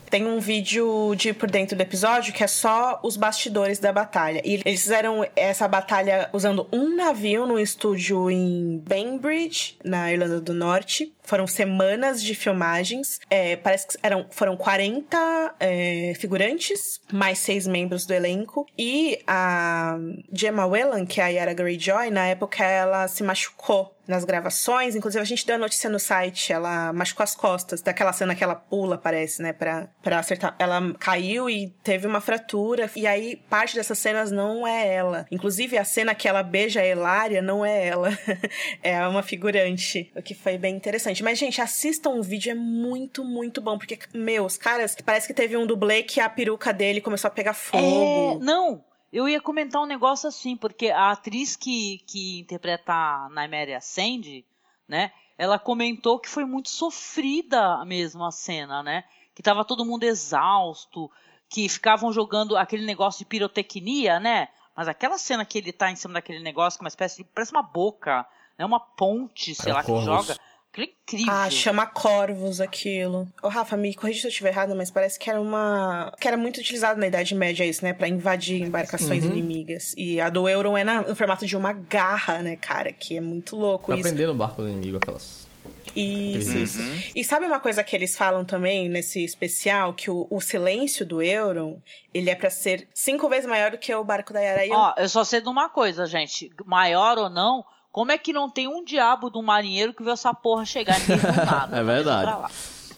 Tem 0.09 0.27
um 0.27 0.41
vídeo 0.41 1.15
de 1.15 1.33
por 1.33 1.51
dentro 1.51 1.77
do 1.77 1.81
episódio 1.83 2.33
que 2.33 2.43
é 2.43 2.47
só 2.47 2.99
os 3.03 3.17
bastidores 3.17 3.79
da 3.79 3.93
batalha. 3.93 4.41
E 4.45 4.55
eles 4.65 4.83
fizeram 4.83 5.27
essa 5.37 5.69
batalha 5.69 6.29
usando 6.33 6.67
um 6.73 6.97
navio 6.97 7.47
num 7.47 7.59
estúdio 7.59 8.31
em 8.31 8.83
Bainbridge, 8.87 9.77
na 9.85 10.13
Irlanda 10.13 10.41
do 10.41 10.55
Norte. 10.55 11.13
Foram 11.23 11.47
semanas 11.47 12.23
de 12.23 12.35
filmagens. 12.35 13.21
É, 13.29 13.57
parece 13.57 13.89
que 13.89 13.99
eram, 14.03 14.27
foram 14.31 14.57
40 14.57 15.55
é, 15.61 16.13
figurantes, 16.19 17.01
mais 17.13 17.39
seis 17.39 17.67
membros 17.67 18.07
do 18.07 18.15
elenco. 18.15 18.67
E 18.77 19.21
a 19.27 19.99
Gemma 20.33 20.67
Whelan, 20.67 21.07
que 21.07 21.21
é 21.21 21.25
a 21.25 21.29
Yara 21.29 21.53
Greyjoy, 21.53 22.11
na 22.11 22.27
época 22.27 22.65
ela 22.65 23.07
se 23.09 23.23
machucou 23.23 23.95
nas 24.11 24.25
gravações. 24.25 24.95
Inclusive, 24.95 25.23
a 25.23 25.27
gente 25.27 25.47
deu 25.47 25.57
a 25.57 25.59
notícia 25.59 25.89
no 25.89 25.99
site. 25.99 26.53
Ela 26.53 26.93
machucou 26.93 27.25
as 27.25 27.35
costas, 27.35 27.81
daquela 27.81 28.13
cena 28.13 28.35
que 28.35 28.45
ela 28.45 28.55
pula, 28.55 28.99
parece, 28.99 29.41
né? 29.41 29.53
Pra, 29.53 29.89
pra 30.03 30.19
acertar. 30.19 30.55
Ela 30.59 30.93
caiu 30.99 31.49
e 31.49 31.69
teve 31.83 32.07
uma 32.07 32.21
fratura. 32.21 32.91
E 32.95 33.07
aí, 33.07 33.37
parte 33.49 33.75
dessas 33.75 33.99
cenas 33.99 34.31
não 34.31 34.67
é 34.67 34.93
ela. 34.93 35.27
Inclusive, 35.31 35.79
a 35.79 35.85
cena 35.85 36.15
que 36.15 36.29
ela 36.29 36.43
beija 36.43 36.81
a 36.81 36.87
Elária 36.87 37.41
não 37.41 37.65
é 37.65 37.87
ela. 37.87 38.11
é 38.83 39.07
uma 39.07 39.23
figurante. 39.23 40.11
O 40.15 40.23
que 40.23 40.35
foi 40.35 40.59
bem 40.59 40.75
interessante. 40.75 41.23
Mas, 41.23 41.39
gente, 41.39 41.61
assistam 41.61 42.11
o 42.11 42.23
vídeo. 42.23 42.51
É 42.51 42.55
muito, 42.55 43.25
muito 43.25 43.63
bom. 43.63 43.79
Porque, 43.79 43.99
meus 44.13 44.59
caras, 44.59 44.97
parece 45.05 45.27
que 45.27 45.35
teve 45.35 45.57
um 45.57 45.67
dublê 45.67 46.03
que 46.03 46.21
a 46.21 46.29
peruca 46.29 46.73
dele 46.73 47.01
começou 47.01 47.29
a 47.29 47.31
pegar 47.31 47.55
fogo. 47.55 48.41
É, 48.41 48.45
não, 48.45 48.83
eu 49.13 49.29
ia 49.29 49.41
comentar 49.41 49.83
um 49.83 49.87
negócio 49.87 50.29
assim, 50.29 50.57
porque 50.57 50.91
a 50.91 51.11
atriz 51.11 51.57
que, 51.57 51.99
que 52.07 52.41
interpreta 52.41 52.93
a 52.93 53.29
Nymeria 53.31 53.81
Sandy, 53.81 54.45
né? 54.87 55.13
Ela 55.37 55.59
comentou 55.59 56.19
que 56.19 56.29
foi 56.29 56.45
muito 56.45 56.69
sofrida 56.69 57.85
mesmo 57.85 58.25
a 58.25 58.31
cena, 58.31 58.83
né? 58.83 59.05
Que 59.35 59.43
tava 59.43 59.65
todo 59.65 59.85
mundo 59.85 60.05
exausto, 60.05 61.11
que 61.49 61.69
ficavam 61.69 62.13
jogando 62.13 62.57
aquele 62.57 62.85
negócio 62.85 63.21
de 63.21 63.25
pirotecnia, 63.25 64.21
né? 64.21 64.49
Mas 64.77 64.87
aquela 64.87 65.19
cena 65.19 65.45
que 65.45 65.59
ele 65.59 65.73
tá 65.73 65.91
em 65.91 65.97
cima 65.97 66.15
daquele 66.15 66.41
negócio, 66.41 66.79
que 66.79 66.85
é 66.85 66.87
uma 66.87 66.89
espécie 66.89 67.19
de. 67.19 67.25
parece 67.25 67.53
uma 67.53 67.63
boca, 67.63 68.27
né? 68.57 68.65
Uma 68.65 68.79
ponte, 68.79 69.55
sei 69.55 69.73
é 69.73 69.75
lá, 69.75 69.83
que 69.83 70.01
joga. 70.01 70.37
É 70.77 70.83
incrível. 70.83 71.33
Ah, 71.33 71.51
chama 71.51 71.87
corvos 71.87 72.61
aquilo. 72.61 73.29
Ô, 73.43 73.49
Rafa, 73.49 73.77
me 73.77 73.93
corrija 73.95 74.21
se 74.21 74.27
eu 74.27 74.31
estiver 74.31 74.51
errado, 74.51 74.75
mas 74.77 74.91
parece 74.91 75.19
que 75.19 75.29
era 75.29 75.41
uma. 75.41 76.13
que 76.21 76.29
era 76.29 76.37
muito 76.37 76.59
utilizado 76.59 77.01
na 77.01 77.07
Idade 77.07 77.35
Média 77.35 77.65
isso, 77.65 77.85
né? 77.85 77.93
Pra 77.93 78.09
invadir 78.09 78.63
embarcações 78.63 79.25
uhum. 79.25 79.33
inimigas. 79.33 79.95
E 79.97 80.21
a 80.21 80.31
do 80.31 80.49
Euron 80.49 80.77
é 80.77 80.85
na, 80.85 81.03
no 81.03 81.17
formato 81.17 81.45
de 81.47 81.57
uma 81.57 81.73
garra, 81.73 82.39
né, 82.43 82.57
cara? 82.57 82.93
Que 82.93 83.17
é 83.17 83.21
muito 83.21 83.57
louco 83.57 83.87
pra 83.87 83.97
isso. 83.97 84.05
prender 84.05 84.29
no 84.29 84.35
barco 84.35 84.63
do 84.63 84.69
inimigo 84.69 84.99
aquelas. 84.99 85.49
Isso. 85.95 86.81
Uhum. 86.81 87.03
E 87.17 87.25
sabe 87.25 87.47
uma 87.47 87.59
coisa 87.59 87.83
que 87.83 87.97
eles 87.97 88.17
falam 88.17 88.45
também 88.45 88.89
nesse 88.89 89.25
especial? 89.25 89.93
Que 89.93 90.11
o, 90.11 90.27
o 90.31 90.41
silêncio 90.41 91.05
do 91.05 91.21
Euron, 91.21 91.81
ele 92.15 92.31
é 92.31 92.35
para 92.35 92.49
ser 92.51 92.89
cinco 92.95 93.29
vezes 93.29 93.47
maior 93.47 93.73
do 93.73 93.79
que 93.79 93.93
o 93.93 94.05
barco 94.05 94.33
da 94.33 94.41
Yara. 94.41 94.63
Ó, 94.71 94.95
eu 94.97 95.09
só 95.09 95.25
sei 95.25 95.41
de 95.41 95.49
uma 95.49 95.69
coisa, 95.69 96.07
gente. 96.07 96.51
Maior 96.65 97.19
ou 97.19 97.29
não, 97.29 97.65
como 97.93 98.13
é 98.13 98.19
que 98.19 98.33
não 98.33 98.49
tem 98.49 98.69
um 98.69 98.85
diabo 98.85 99.31
do 99.31 99.43
marinheiro 99.43 99.93
que 99.93 100.03
viu 100.03 100.13
essa 100.13 100.33
porra 100.33 100.65
chegar 100.65 100.97
e 101.01 101.07
nada? 101.45 101.77
é 101.77 101.83
verdade. 101.83 102.53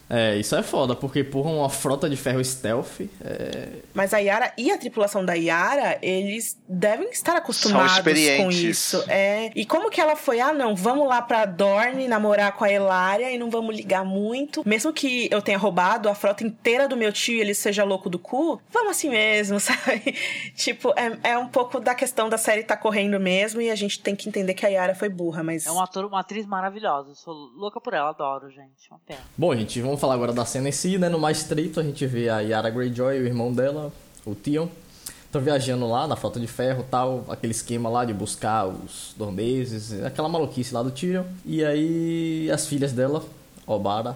É, 0.09 0.37
isso 0.37 0.55
é 0.55 0.62
foda, 0.62 0.95
porque 0.95 1.24
porra, 1.24 1.51
uma 1.51 1.69
frota 1.69 2.09
de 2.09 2.16
ferro 2.16 2.45
stealth. 2.45 3.01
É... 3.23 3.69
Mas 3.95 4.12
a 4.12 4.19
Yara 4.19 4.53
e 4.59 4.70
a 4.70 4.77
tripulação 4.77 5.24
da 5.24 5.35
Yara, 5.35 5.99
eles 6.03 6.59
devem 6.69 7.09
estar 7.11 7.37
acostumados 7.37 8.01
com 8.37 8.51
isso. 8.51 9.03
É. 9.09 9.51
E 9.55 9.65
como 9.65 9.91
que 9.91 10.01
ela 10.01 10.16
foi? 10.16 10.41
Ah, 10.41 10.53
não, 10.53 10.74
vamos 10.74 11.09
lá 11.09 11.23
pra 11.23 11.45
Dorne 11.45 12.09
namorar 12.09 12.53
com 12.53 12.65
a 12.65 12.70
Elária 12.70 13.31
e 13.31 13.39
não 13.39 13.51
vamos 13.51 13.74
ligar 13.74 14.05
muito. 14.05 14.62
Mesmo 14.66 14.93
que 14.93 15.29
eu 15.31 15.41
tenha 15.41 15.59
roubado 15.59 16.09
a 16.09 16.15
frota 16.15 16.45
inteira 16.45 16.87
do 16.87 16.97
meu 16.97 17.12
tio 17.12 17.37
e 17.37 17.41
ele 17.41 17.55
seja 17.55 17.85
louco 17.85 18.11
do 18.11 18.19
cu, 18.19 18.61
vamos 18.70 18.91
assim 18.91 19.09
mesmo, 19.09 19.59
sabe? 19.61 20.15
tipo, 20.55 20.93
é, 20.97 21.31
é 21.31 21.39
um 21.39 21.49
pouco 21.49 21.81
da 21.81 21.95
questão 21.95 22.29
da 22.29 22.37
série 22.39 22.62
tá 22.62 22.77
correndo 22.77 23.19
mesmo 23.19 23.61
e 23.61 23.70
a 23.70 23.74
gente 23.74 24.01
tem 24.01 24.15
que 24.15 24.29
entender 24.29 24.55
que 24.55 24.66
a 24.66 24.69
Yara 24.69 24.95
foi 24.95 25.09
burra, 25.09 25.43
mas. 25.43 25.66
É 25.66 25.70
uma, 25.70 25.85
ator, 25.85 26.05
uma 26.05 26.20
atriz 26.20 26.47
maravilhosa. 26.47 27.15
sou 27.15 27.35
louca 27.35 27.81
por 27.81 27.95
ela, 27.95 28.11
adoro, 28.11 28.51
gente. 28.51 28.91
Uma 28.91 29.01
pena. 29.07 29.20
Bom, 29.37 29.55
gente, 29.57 29.81
vamos 29.81 29.91
falar 29.97 30.14
agora 30.14 30.32
da 30.32 30.44
cena 30.44 30.69
em 30.69 30.73
si, 30.73 30.98
né? 30.98 31.09
No 31.09 31.19
mais 31.19 31.44
trito 31.44 31.81
a 31.81 31.82
gente 31.82 32.06
vê 32.06 32.28
a 32.28 32.40
Yara 32.40 32.70
Greyjoy 32.70 33.20
o 33.20 33.27
irmão 33.27 33.52
dela, 33.52 33.93
o 34.24 34.35
Tion. 34.35 34.69
Estão 35.24 35.40
viajando 35.40 35.89
lá 35.89 36.06
na 36.06 36.14
frota 36.14 36.39
de 36.39 36.47
ferro 36.47 36.85
tal, 36.90 37.24
aquele 37.28 37.52
esquema 37.52 37.89
lá 37.89 38.05
de 38.05 38.12
buscar 38.12 38.66
os 38.66 39.14
dormeses, 39.16 40.02
aquela 40.05 40.28
maluquice 40.28 40.74
lá 40.74 40.82
do 40.82 40.90
Tyrion. 40.90 41.24
E 41.47 41.64
aí 41.64 42.51
as 42.51 42.66
filhas 42.66 42.93
dela, 42.93 43.24
Obara 43.66 44.14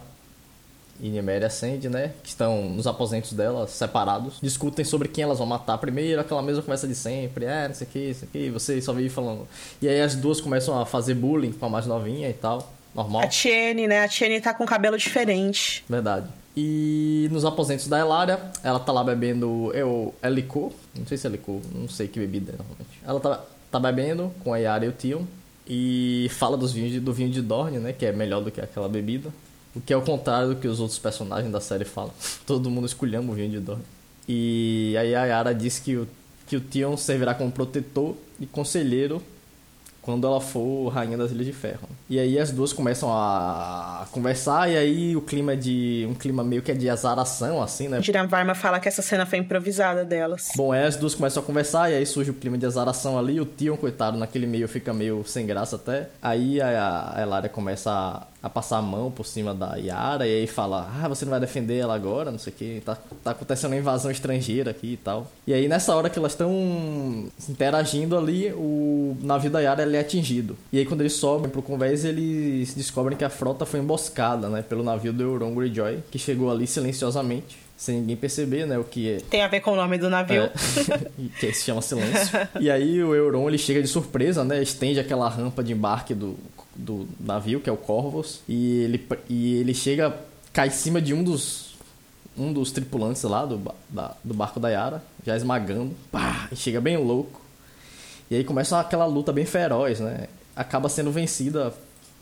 e 1.01 1.09
Nymeria 1.09 1.49
Sand, 1.51 1.89
né, 1.91 2.13
que 2.23 2.29
estão 2.29 2.69
nos 2.71 2.87
aposentos 2.87 3.33
dela, 3.33 3.67
separados, 3.67 4.39
discutem 4.43 4.85
sobre 4.85 5.09
quem 5.09 5.25
elas 5.25 5.39
vão 5.39 5.47
matar 5.47 5.79
primeiro, 5.79 6.21
aquela 6.21 6.43
mesma 6.43 6.63
conversa 6.63 6.87
de 6.87 6.95
sempre, 6.95 7.45
é, 7.45 7.69
não 7.69 7.75
sei 7.75 7.87
o 7.87 7.91
que, 7.91 7.99
isso 7.99 8.25
aqui, 8.25 8.51
você 8.51 8.81
só 8.81 8.93
vive 8.93 9.09
falando. 9.09 9.47
E 9.81 9.89
aí 9.89 10.01
as 10.01 10.15
duas 10.15 10.41
começam 10.41 10.79
a 10.79 10.87
fazer 10.87 11.15
bullying 11.15 11.53
com 11.53 11.67
a 11.67 11.69
mais 11.69 11.87
novinha 11.87 12.29
e 12.29 12.35
tal. 12.35 12.76
Normal. 12.97 13.23
A 13.23 13.29
Tiene, 13.29 13.87
né? 13.87 14.03
A 14.03 14.09
Tiene 14.09 14.41
tá 14.41 14.55
com 14.55 14.65
cabelo 14.65 14.97
diferente. 14.97 15.85
Verdade. 15.87 16.29
E 16.57 17.29
nos 17.31 17.45
aposentos 17.45 17.87
da 17.87 17.99
Elária, 17.99 18.41
ela 18.65 18.81
tá 18.81 18.91
lá 18.91 19.05
bebendo 19.05 19.71
eu, 19.75 20.15
é 20.23 20.31
licor, 20.31 20.73
não 20.99 21.07
sei 21.07 21.19
se 21.19 21.27
é 21.27 21.31
licor, 21.31 21.61
não 21.75 21.87
sei 21.87 22.09
que 22.09 22.19
bebida 22.19 22.53
é 22.53 22.57
normalmente. 22.57 22.99
Ela 23.07 23.21
tá, 23.21 23.45
tá 23.71 23.79
bebendo 23.79 24.33
com 24.43 24.55
a 24.55 24.57
Yara 24.57 24.87
e 24.87 24.89
o 24.89 24.93
Tion 24.93 25.25
e 25.69 26.29
fala 26.31 26.57
dos 26.57 26.73
vinhos 26.73 26.93
de, 26.93 26.99
do 26.99 27.13
vinho 27.13 27.29
de 27.29 27.43
Dorne, 27.43 27.79
né, 27.79 27.93
que 27.93 28.07
é 28.07 28.13
melhor 28.13 28.43
do 28.43 28.51
que 28.51 28.63
aquela 28.63 28.89
bebida. 28.89 29.29
O 29.75 29.81
que 29.83 29.93
é 29.93 29.97
o 29.97 30.01
contrário 30.01 30.55
do 30.55 30.57
que 30.57 30.67
os 30.67 30.81
outros 30.81 30.99
personagens 30.99 31.53
da 31.53 31.61
série 31.61 31.85
falam. 31.85 32.13
Todo 32.47 32.71
mundo 32.71 32.87
escolhendo 32.87 33.31
o 33.31 33.35
vinho 33.35 33.51
de 33.51 33.61
Dorne. 33.61 33.85
E 34.27 34.97
aí 34.99 35.15
a 35.15 35.27
Yara 35.27 35.55
diz 35.55 35.79
que 35.79 35.95
o, 35.95 36.09
que 36.47 36.57
o 36.57 36.61
Tion 36.61 36.97
servirá 36.97 37.35
como 37.35 37.53
protetor 37.53 38.17
e 38.41 38.47
conselheiro 38.47 39.23
quando 40.07 40.25
ela 40.25 40.41
for 40.41 40.89
rainha 40.89 41.19
das 41.19 41.33
Ilhas 41.33 41.47
de 41.47 41.53
Ferro. 41.53 41.89
E 42.09 42.21
aí 42.21 42.39
as 42.39 42.53
duas 42.53 42.73
começam 42.73 43.11
a 43.11 44.07
conversar 44.13 44.71
e 44.71 44.77
aí 44.77 45.17
o 45.17 45.21
clima 45.21 45.55
é 45.55 45.57
de 45.57 46.07
um 46.09 46.15
clima 46.15 46.45
meio 46.45 46.63
que 46.63 46.71
é 46.71 46.75
de 46.75 46.89
azaração 46.89 47.61
assim, 47.61 47.89
né? 47.89 48.01
Jiran 48.01 48.29
Varma 48.29 48.55
fala 48.55 48.79
que 48.79 48.87
essa 48.87 49.03
cena 49.03 49.27
foi 49.27 49.41
improvisada 49.41 50.05
delas. 50.05 50.51
Bom, 50.55 50.71
aí 50.71 50.85
as 50.85 50.95
duas 50.95 51.13
começam 51.13 51.43
a 51.43 51.47
conversar 51.47 51.91
e 51.91 51.95
aí 51.97 52.07
surge 52.07 52.31
o 52.31 52.35
clima 52.35 52.57
de 52.57 52.65
azaração 52.65 53.19
ali, 53.19 53.41
o 53.41 53.45
Tion, 53.45 53.77
coitado, 53.77 54.17
naquele 54.17 54.47
meio 54.47 54.69
fica 54.69 54.95
meio 54.95 55.25
sem 55.27 55.45
graça 55.45 55.75
até. 55.75 56.09
Aí 56.23 56.61
a, 56.61 57.15
a 57.17 57.23
Elaria 57.23 57.51
começa 57.51 57.91
a 57.91 58.27
a 58.47 58.51
passar 58.51 58.79
a 58.79 58.83
mão 58.83 59.11
por 59.11 59.27
cima 59.27 59.53
da 59.53 59.75
Yara 59.75 60.27
e 60.27 60.41
aí 60.41 60.47
fala: 60.47 60.89
Ah, 61.03 61.09
você 61.09 61.25
não 61.25 61.31
vai 61.31 61.41
defender 61.41 61.79
ela 61.79 61.95
agora, 61.95 62.31
não 62.31 62.39
sei 62.39 62.53
o 62.53 62.57
que, 62.57 62.83
tá, 62.85 62.97
tá 63.23 63.33
acontecendo 63.33 63.73
uma 63.73 63.79
invasão 63.79 64.11
estrangeira 64.11 64.71
aqui 64.71 64.93
e 64.93 64.97
tal. 64.97 65.31
E 65.47 65.53
aí 65.53 65.67
nessa 65.69 65.95
hora 65.95 66.09
que 66.09 66.19
elas 66.19 66.33
estão 66.33 67.29
interagindo 67.49 68.17
ali, 68.17 68.53
o 68.53 69.17
navio 69.21 69.51
da 69.51 69.61
Yara 69.61 69.83
ele 69.83 69.97
é 69.97 70.01
atingido. 70.01 70.57
E 70.73 70.79
aí 70.79 70.87
quando 70.87 71.01
eles 71.01 71.15
sobem 71.15 71.51
pro 71.51 71.61
convés, 71.61 72.05
eles 72.05 72.75
descobrem 72.75 73.19
que 73.19 73.25
a 73.25 73.31
frota 73.31 73.67
foi 73.67 73.81
emboscada, 73.81 74.49
né, 74.49 74.63
pelo 74.63 74.85
navio 74.85 75.13
do 75.13 75.23
Euron 75.23 75.55
Greyjoy, 75.55 75.99
que 76.11 76.19
chegou 76.19 76.51
ali 76.51 76.67
silenciosamente 76.67 77.67
sem 77.77 78.01
ninguém 78.01 78.17
perceber, 78.17 78.67
né, 78.67 78.79
o 78.79 78.85
que 78.85 79.11
é. 79.11 79.17
Tem 79.29 79.43
a 79.43 79.49
ver 79.49 79.61
com 79.61 79.73
o 79.73 79.77
nome 79.77 79.99
do 79.99 80.09
navio. 80.09 80.45
É, 80.45 80.51
que 81.39 81.53
se 81.53 81.65
chama 81.65 81.83
Silêncio. 81.83 82.49
e 82.59 82.71
aí 82.71 83.03
o 83.03 83.15
Euron, 83.15 83.47
ele 83.49 83.59
chega 83.59 83.83
de 83.83 83.89
surpresa, 83.89 84.43
né, 84.43 84.63
estende 84.63 84.99
aquela 84.99 85.29
rampa 85.29 85.63
de 85.63 85.75
embarque 85.75 86.15
do 86.15 86.39
do 86.77 87.09
navio, 87.19 87.61
que 87.61 87.71
é 87.71 87.73
o 87.73 87.77
Corvus, 87.77 88.41
e 88.49 88.81
ele, 88.83 89.09
e 89.29 89.55
ele 89.57 89.75
chega, 89.75 90.17
cai 90.53 90.69
em 90.69 90.73
cima 90.73 91.01
de 91.01 91.15
um 91.15 91.23
dos 91.23 91.67
um 92.39 92.53
dos 92.53 92.71
tripulantes 92.71 93.23
lá 93.23 93.47
do, 93.47 93.61
da, 93.89 94.15
do 94.23 94.35
barco 94.35 94.61
da 94.61 94.69
Yara, 94.69 95.03
já 95.25 95.35
esmagando, 95.35 95.95
pá, 96.13 96.49
e 96.53 96.57
chega 96.57 96.81
bem 96.81 96.97
louco. 96.97 97.41
E 98.31 98.37
aí 98.37 98.45
começa 98.45 98.79
aquela 98.79 99.07
luta 99.07 99.33
bem 99.33 99.47
feroz, 99.47 100.01
né? 100.01 100.27
Acaba 100.55 100.89
sendo 100.89 101.11
vencida 101.11 101.73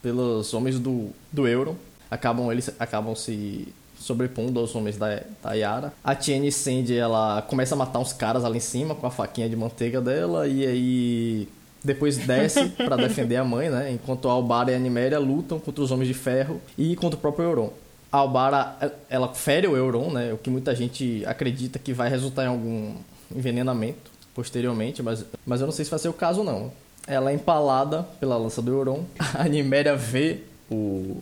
pelos 0.01 0.55
homens 0.55 0.79
do, 0.79 1.11
do 1.33 1.49
Euron. 1.49 1.75
Acabam 2.11 2.53
eles 2.53 2.71
acabam 2.79 3.17
se 3.17 3.69
sobrepondo 3.99 4.61
aos 4.61 4.75
homens 4.75 4.97
da, 4.97 5.23
da 5.43 5.55
Yara. 5.55 5.93
A 6.03 6.15
Tiene 6.15 6.53
Sandy, 6.53 6.97
ela 6.97 7.43
começa 7.43 7.75
a 7.75 7.79
matar 7.79 7.99
uns 7.99 8.13
caras 8.13 8.45
ali 8.45 8.59
em 8.59 8.61
cima 8.61 8.95
com 8.95 9.07
a 9.07 9.11
faquinha 9.11 9.49
de 9.49 9.57
manteiga 9.57 10.01
dela 10.01 10.47
e 10.47 10.67
aí 10.67 11.49
depois 11.85 12.17
desce 12.17 12.71
para 12.77 12.97
defender 12.97 13.37
a 13.37 13.45
mãe, 13.45 13.69
né? 13.69 13.93
Enquanto 13.93 14.29
Albara 14.29 14.73
e 14.73 14.75
a 14.75 14.79
Niméria 14.79 15.19
lutam 15.19 15.61
contra 15.61 15.85
os 15.85 15.91
Homens 15.91 16.09
de 16.09 16.15
Ferro 16.15 16.61
e 16.77 16.97
contra 16.97 17.17
o 17.17 17.21
próprio 17.21 17.45
Euron. 17.45 17.71
A 18.11 18.19
Albara, 18.19 18.97
ela 19.11 19.33
fere 19.35 19.67
o 19.67 19.77
Euron, 19.77 20.11
né? 20.11 20.33
O 20.33 20.39
que 20.39 20.49
muita 20.49 20.75
gente 20.75 21.23
acredita 21.27 21.79
que 21.79 21.93
vai 21.93 22.09
resultar 22.09 22.45
em 22.45 22.49
algum 22.49 22.95
envenenamento 23.35 24.11
posteriormente, 24.35 25.03
mas, 25.03 25.25
mas 25.47 25.61
eu 25.61 25.67
não 25.67 25.73
sei 25.73 25.85
se 25.85 25.91
vai 25.91 26.01
ser 26.01 26.09
o 26.09 26.13
caso 26.13 26.43
não. 26.43 26.73
Ela 27.07 27.31
é 27.31 27.35
empalada 27.35 28.03
pela 28.19 28.37
lança 28.37 28.63
do 28.63 28.73
Euron. 28.73 29.05
A 29.35 29.45
Niméria 29.49 29.95
vê 29.95 30.41
o 30.71 31.19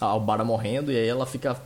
a 0.00 0.06
Albara 0.06 0.44
morrendo 0.44 0.90
e 0.90 0.96
aí 0.96 1.06
ela 1.06 1.24
fica 1.24 1.56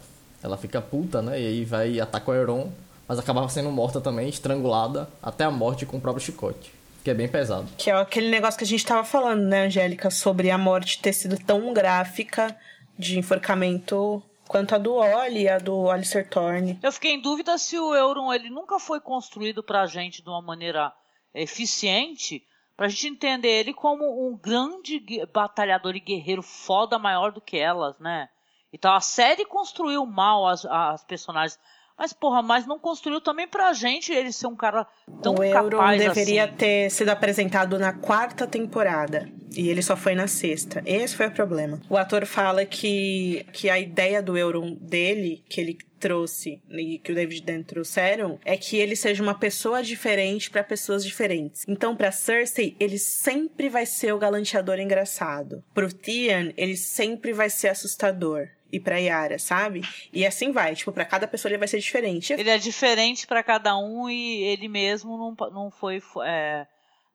ela 0.43 0.57
fica 0.59 0.81
puta, 0.81 1.23
né? 1.23 1.41
E 1.41 1.47
aí 1.47 1.65
vai 1.65 1.99
atacar 1.99 2.35
o 2.35 2.39
Euron, 2.39 2.69
mas 3.09 3.19
acaba 3.19 3.49
sendo 3.49 3.71
morta 3.71 4.01
também, 4.01 4.29
estrangulada 4.29 5.09
até 5.23 5.45
a 5.45 5.51
morte 5.51 5.87
com 5.87 5.97
o 5.97 6.01
próprio 6.01 6.25
chicote. 6.25 6.73
Que 7.07 7.11
é 7.13 7.15
bem 7.15 7.29
pesado. 7.29 7.69
Que 7.79 7.89
é 7.89 7.95
aquele 7.95 8.29
negócio 8.29 8.59
que 8.59 8.65
a 8.65 8.67
gente 8.67 8.85
tava 8.85 9.05
falando, 9.05 9.43
né, 9.43 9.67
Angélica, 9.67 10.11
sobre 10.11 10.51
a 10.51 10.59
morte 10.59 11.01
ter 11.01 11.13
sido 11.13 11.39
tão 11.39 11.73
gráfica 11.73 12.59
de 12.99 13.17
enforcamento 13.17 14.21
quanto 14.49 14.75
a 14.75 14.79
do 14.79 14.95
Oli 14.95 15.43
e 15.43 15.49
a 15.49 15.61
do 15.61 15.89
Alistair 15.89 16.29
Thorne. 16.29 16.81
Eu 16.83 16.91
fiquei 16.91 17.13
em 17.13 17.23
dúvida 17.23 17.57
se 17.59 17.79
o 17.79 17.95
Euron 17.95 18.35
ele 18.35 18.51
nunca 18.51 18.81
foi 18.81 18.99
construído 18.99 19.63
pra 19.63 19.87
gente 19.87 20.21
de 20.21 20.29
uma 20.29 20.43
maneira 20.43 20.93
eficiente, 21.33 22.43
pra 22.77 22.89
gente 22.89 23.07
entender 23.07 23.51
ele 23.51 23.73
como 23.73 24.29
um 24.29 24.37
grande 24.37 25.01
batalhador 25.33 25.95
e 25.95 26.01
guerreiro 26.01 26.43
foda 26.43 26.99
maior 26.99 27.31
do 27.31 27.41
que 27.41 27.57
elas, 27.57 27.97
né? 28.01 28.29
Então 28.73 28.93
a 28.93 29.01
série 29.01 29.45
construiu 29.45 30.05
mal 30.05 30.45
as, 30.45 30.65
as 30.65 31.05
personagens. 31.05 31.57
Mas, 31.99 32.13
porra, 32.13 32.43
mas 32.43 32.67
não 32.67 32.79
construiu 32.79 33.21
também 33.21 33.49
pra 33.49 33.73
gente 33.73 34.13
ele 34.13 34.33
ser 34.33 34.47
um 34.47 34.57
cara 34.57 34.87
tão 35.23 35.35
o 35.35 35.39
capaz 35.39 35.65
Euron 35.65 35.97
deveria 35.97 36.45
assim. 36.45 36.55
ter 36.55 36.91
sido 36.91 37.09
apresentado 37.09 37.79
na 37.79 37.93
quarta 37.93 38.47
temporada. 38.47 39.29
E 39.57 39.71
ele 39.71 39.81
só 39.83 39.97
foi 39.97 40.15
na 40.15 40.27
sexta. 40.27 40.83
Esse 40.85 41.17
foi 41.17 41.29
o 41.29 41.31
problema. 41.31 41.81
O 41.89 41.97
ator 41.97 42.27
fala 42.27 42.67
que, 42.67 43.47
que 43.53 43.71
a 43.71 43.79
ideia 43.79 44.23
do 44.23 44.37
Euron 44.37 44.77
dele, 44.79 45.43
que 45.49 45.61
ele 45.61 45.79
trouxe 45.99 46.61
e 46.71 46.99
que 46.99 47.11
o 47.11 47.15
David 47.15 47.43
Dan 47.43 47.63
trouxeram 47.63 48.39
é 48.45 48.57
que 48.57 48.77
ele 48.77 48.95
seja 48.95 49.23
uma 49.23 49.35
pessoa 49.35 49.83
diferente 49.83 50.51
para 50.51 50.63
pessoas 50.63 51.03
diferentes. 51.03 51.65
Então, 51.67 51.97
para 51.97 52.13
Cersei, 52.13 52.77
ele 52.79 52.99
sempre 52.99 53.71
vai 53.71 53.87
ser 53.87 54.13
o 54.13 54.19
galanteador 54.19 54.79
engraçado. 54.79 55.65
Pro 55.73 55.93
Theon, 55.93 56.53
ele 56.57 56.77
sempre 56.77 57.33
vai 57.33 57.49
ser 57.49 57.69
assustador 57.69 58.49
e 58.73 58.81
pra 58.81 58.99
Yara, 58.99 59.39
sabe? 59.39 59.83
E 60.13 60.27
assim 60.27 60.53
vai, 60.53 60.75
tipo, 60.75 60.93
para 60.93 61.05
cada 61.05 61.27
pessoa 61.27 61.51
ele 61.51 61.59
vai 61.59 61.69
ser 61.69 61.79
diferente. 61.79 62.33
Ele 62.33 62.51
é 62.51 62.59
diferente 62.59 63.27
para 63.27 63.43
cada 63.43 63.77
um 63.77 64.09
e 64.09 64.43
ele 64.45 64.69
mesmo 64.69 65.17
não, 65.17 65.51
não 65.51 65.71
foi 65.71 66.03
é, 66.25 66.67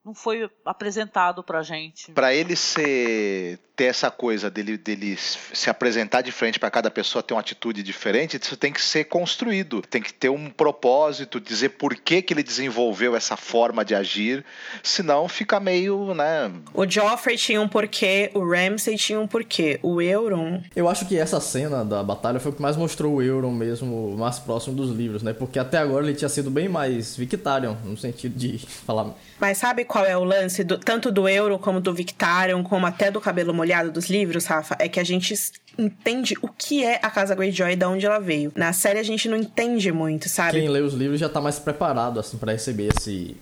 não 0.04 0.14
foi 0.14 0.50
apresentado 0.66 1.44
pra 1.44 1.62
gente. 1.62 2.12
Para 2.12 2.34
ele 2.34 2.56
ser 2.56 3.60
ter 3.82 3.86
essa 3.86 4.12
coisa 4.12 4.48
dele, 4.48 4.78
dele 4.78 5.18
se 5.18 5.68
apresentar 5.68 6.22
de 6.22 6.32
frente 6.32 6.60
para 6.60 6.70
cada 6.70 6.92
pessoa 6.92 7.24
ter 7.24 7.34
uma 7.34 7.40
atitude 7.40 7.82
diferente, 7.82 8.40
isso 8.40 8.56
tem 8.56 8.72
que 8.72 8.80
ser 8.80 9.06
construído, 9.06 9.82
tem 9.82 10.00
que 10.00 10.14
ter 10.14 10.30
um 10.30 10.52
propósito, 10.52 11.40
dizer 11.40 11.70
por 11.70 11.96
que, 11.96 12.22
que 12.22 12.32
ele 12.32 12.44
desenvolveu 12.44 13.16
essa 13.16 13.36
forma 13.36 13.84
de 13.84 13.96
agir, 13.96 14.46
senão 14.84 15.28
fica 15.28 15.60
meio, 15.60 16.14
né? 16.14 16.52
O 16.76 16.88
Joffrey 16.88 17.36
tinha 17.38 17.60
um 17.60 17.68
porquê, 17.68 18.30
o 18.36 18.48
Ramsay 18.48 18.98
tinha 18.98 19.20
um 19.20 19.26
porquê, 19.26 19.80
o 19.82 20.00
Euron. 20.00 20.62
Eu 20.76 20.88
acho 20.88 21.08
que 21.08 21.18
essa 21.18 21.42
cena 21.42 21.84
da 21.84 22.04
batalha 22.04 22.40
foi 22.40 22.52
o 22.52 22.56
que 22.56 22.62
mais 22.62 22.78
mostrou 22.78 23.16
o 23.16 23.22
Euron 23.24 23.52
mesmo 23.52 24.16
mais 24.16 24.38
próximo 24.38 24.76
dos 24.76 24.92
livros, 24.92 25.24
né? 25.24 25.34
Porque 25.34 25.58
até 25.58 25.80
agora 25.80 26.06
ele 26.06 26.16
tinha 26.16 26.30
sido 26.30 26.52
bem 26.52 26.70
mais 26.70 27.18
Victarion, 27.18 27.74
no 27.84 27.98
sentido 27.98 28.38
de 28.38 28.60
falar. 28.86 29.08
Mas 29.40 29.58
sabe 29.58 29.86
qual 29.86 30.06
é 30.06 30.16
o 30.16 30.24
lance 30.24 30.64
do, 30.64 30.78
tanto 30.78 31.12
do 31.12 31.28
Euron 31.28 31.58
como 31.58 31.82
do 31.82 31.92
Victarion, 31.92 32.62
como 32.62 32.86
até 32.86 33.10
do 33.10 33.20
cabelo 33.20 33.52
molhado? 33.52 33.71
Mergulhado 33.72 33.92
dos 33.92 34.10
livros, 34.10 34.46
Rafa, 34.46 34.76
é 34.80 34.90
que 34.90 35.00
a 35.00 35.04
gente 35.04 35.34
entende 35.78 36.36
o 36.42 36.50
que 36.50 36.84
é 36.84 37.00
a 37.02 37.10
Casa 37.10 37.34
Greyjoy 37.34 37.72
e 37.72 37.76
de 37.76 37.86
onde 37.86 38.06
ela 38.06 38.20
veio. 38.20 38.52
Na 38.56 38.74
série 38.74 39.00
a 39.00 39.04
gente 39.04 39.30
não 39.30 39.38
entende 39.38 39.92
muito, 39.92 40.28
sabe? 40.28 40.60
Quem 40.60 40.70
lê 40.70 40.82
os 40.82 40.94
livros 40.94 41.20
já 41.20 41.30
tá 41.30 41.40
mais 41.40 41.58
preparado, 41.58 42.20
assim, 42.20 42.38
para 42.38 42.52
receber 42.52 42.90
esse. 42.96 43.38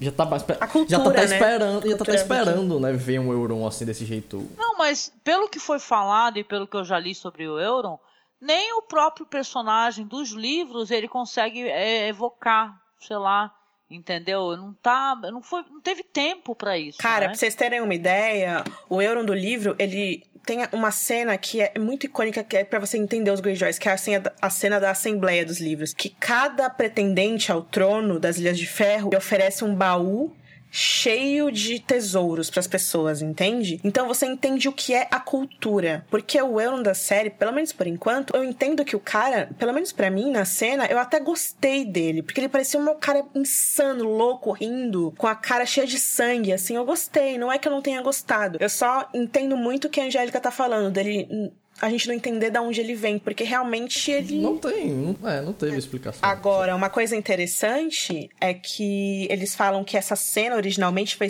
Já 0.00 0.10
tá 0.10 0.24
mais. 0.24 0.42
A 0.42 0.66
cultura, 0.66 0.90
já 0.90 0.98
tá, 0.98 1.10
tá 1.10 1.18
né? 1.18 1.24
esperando, 1.24 1.88
já 1.88 1.96
tá, 1.96 2.04
tá 2.04 2.14
esperando, 2.14 2.80
né? 2.80 2.92
Ver 2.92 3.20
um 3.20 3.32
Euron 3.32 3.66
assim 3.66 3.84
desse 3.84 4.04
jeito. 4.04 4.48
Não, 4.56 4.76
mas 4.76 5.12
pelo 5.22 5.48
que 5.48 5.60
foi 5.60 5.78
falado 5.78 6.38
e 6.38 6.44
pelo 6.44 6.66
que 6.66 6.76
eu 6.76 6.84
já 6.84 6.98
li 6.98 7.14
sobre 7.14 7.46
o 7.46 7.60
Euron, 7.60 7.98
nem 8.40 8.72
o 8.74 8.82
próprio 8.82 9.24
personagem 9.24 10.06
dos 10.06 10.30
livros 10.30 10.90
ele 10.90 11.06
consegue 11.06 11.68
é, 11.68 12.08
evocar, 12.08 12.74
sei 12.98 13.16
lá, 13.16 13.52
entendeu? 13.90 14.56
Não 14.56 14.72
tá, 14.74 15.14
não 15.30 15.42
foi, 15.42 15.62
não 15.70 15.80
teve 15.80 16.02
tempo 16.02 16.54
para 16.54 16.76
isso. 16.78 16.98
Cara, 16.98 17.22
né? 17.22 17.26
pra 17.28 17.34
vocês 17.36 17.54
terem 17.54 17.80
uma 17.80 17.94
ideia, 17.94 18.64
o 18.88 19.00
Euron 19.00 19.24
do 19.24 19.34
livro, 19.34 19.74
ele 19.78 20.22
tem 20.46 20.58
uma 20.72 20.90
cena 20.90 21.36
que 21.38 21.60
é 21.60 21.72
muito 21.78 22.04
icônica, 22.06 22.44
que 22.44 22.56
é 22.56 22.64
pra 22.64 22.78
você 22.78 22.98
entender 22.98 23.30
os 23.30 23.40
Greyjoys, 23.40 23.78
que 23.78 23.88
é 23.88 23.92
a 23.92 23.96
cena, 23.96 24.20
da- 24.20 24.32
a 24.42 24.50
cena 24.50 24.78
da 24.78 24.90
Assembleia 24.90 25.44
dos 25.44 25.58
Livros. 25.60 25.94
Que 25.94 26.10
cada 26.10 26.68
pretendente 26.68 27.50
ao 27.50 27.62
trono 27.62 28.20
das 28.20 28.38
Ilhas 28.38 28.58
de 28.58 28.66
Ferro 28.66 29.10
oferece 29.16 29.64
um 29.64 29.74
baú 29.74 30.34
cheio 30.76 31.52
de 31.52 31.78
tesouros 31.78 32.50
pras 32.50 32.66
pessoas, 32.66 33.22
entende? 33.22 33.80
Então 33.84 34.08
você 34.08 34.26
entende 34.26 34.68
o 34.68 34.72
que 34.72 34.92
é 34.92 35.06
a 35.08 35.20
cultura. 35.20 36.04
Porque 36.10 36.40
o 36.42 36.60
Euron 36.60 36.82
da 36.82 36.94
série, 36.94 37.30
pelo 37.30 37.52
menos 37.52 37.72
por 37.72 37.86
enquanto, 37.86 38.34
eu 38.34 38.42
entendo 38.42 38.84
que 38.84 38.96
o 38.96 39.00
cara, 39.00 39.50
pelo 39.56 39.72
menos 39.72 39.92
pra 39.92 40.10
mim, 40.10 40.32
na 40.32 40.44
cena, 40.44 40.86
eu 40.86 40.98
até 40.98 41.20
gostei 41.20 41.84
dele. 41.84 42.24
Porque 42.24 42.40
ele 42.40 42.48
parecia 42.48 42.80
um 42.80 42.98
cara 42.98 43.24
insano, 43.36 44.02
louco, 44.02 44.50
rindo, 44.50 45.14
com 45.16 45.28
a 45.28 45.36
cara 45.36 45.64
cheia 45.64 45.86
de 45.86 46.00
sangue, 46.00 46.52
assim. 46.52 46.74
Eu 46.74 46.84
gostei, 46.84 47.38
não 47.38 47.52
é 47.52 47.56
que 47.56 47.68
eu 47.68 47.72
não 47.72 47.80
tenha 47.80 48.02
gostado. 48.02 48.58
Eu 48.60 48.68
só 48.68 49.08
entendo 49.14 49.56
muito 49.56 49.84
o 49.84 49.90
que 49.90 50.00
a 50.00 50.04
Angélica 50.06 50.40
tá 50.40 50.50
falando, 50.50 50.90
dele. 50.90 51.52
A 51.82 51.90
gente 51.90 52.06
não 52.06 52.14
entender 52.14 52.50
de 52.50 52.58
onde 52.58 52.80
ele 52.80 52.94
vem, 52.94 53.18
porque 53.18 53.42
realmente 53.44 54.10
ele. 54.10 54.40
Não 54.40 54.56
tem, 54.58 54.88
não, 54.88 55.28
é, 55.28 55.40
não 55.42 55.52
teve 55.52 55.76
explicação. 55.76 56.20
Agora, 56.22 56.74
uma 56.74 56.88
coisa 56.88 57.16
interessante 57.16 58.30
é 58.40 58.54
que 58.54 59.26
eles 59.30 59.54
falam 59.54 59.82
que 59.84 59.96
essa 59.96 60.14
cena 60.16 60.56
originalmente 60.56 61.16
foi, 61.16 61.28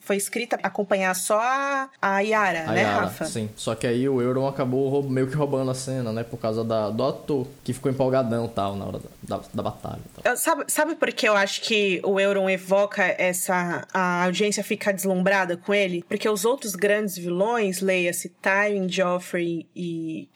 foi 0.00 0.16
escrita 0.16 0.56
pra 0.56 0.68
acompanhar 0.68 1.14
só 1.14 1.38
a, 1.40 1.90
a 2.00 2.20
Yara, 2.20 2.64
A 2.70 2.72
né, 2.72 2.82
Yara, 2.82 3.00
Rafa? 3.04 3.24
Sim. 3.26 3.50
Só 3.56 3.74
que 3.74 3.86
aí 3.86 4.08
o 4.08 4.20
Euron 4.20 4.46
acabou 4.46 5.02
meio 5.02 5.26
que 5.26 5.34
roubando 5.36 5.70
a 5.70 5.74
cena, 5.74 6.12
né? 6.12 6.22
Por 6.24 6.38
causa 6.38 6.64
da, 6.64 6.90
do 6.90 7.04
ator, 7.04 7.46
que 7.62 7.72
ficou 7.72 7.90
empolgadão 7.90 8.46
e 8.46 8.48
tal 8.48 8.76
na 8.76 8.86
hora 8.86 8.98
da, 9.22 9.36
da, 9.36 9.42
da 9.52 9.62
batalha. 9.62 10.00
tal. 10.22 10.32
Eu- 10.32 10.36
sabe, 10.38 10.64
sabe 10.68 10.94
por 10.94 11.12
que 11.12 11.28
eu 11.28 11.36
acho 11.36 11.60
que 11.60 12.00
o 12.04 12.18
Euron 12.18 12.48
evoca 12.48 13.02
essa. 13.18 13.86
A 13.92 14.24
audiência 14.24 14.64
fica 14.64 14.92
deslumbrada 14.92 15.56
com 15.56 15.74
ele? 15.74 16.04
Porque 16.08 16.28
os 16.28 16.44
outros 16.44 16.74
grandes 16.74 17.16
vilões, 17.16 17.80
leia-se 17.80 18.28
Tywin, 18.40 18.88
Joffrey 18.88 19.66
e 19.76 19.81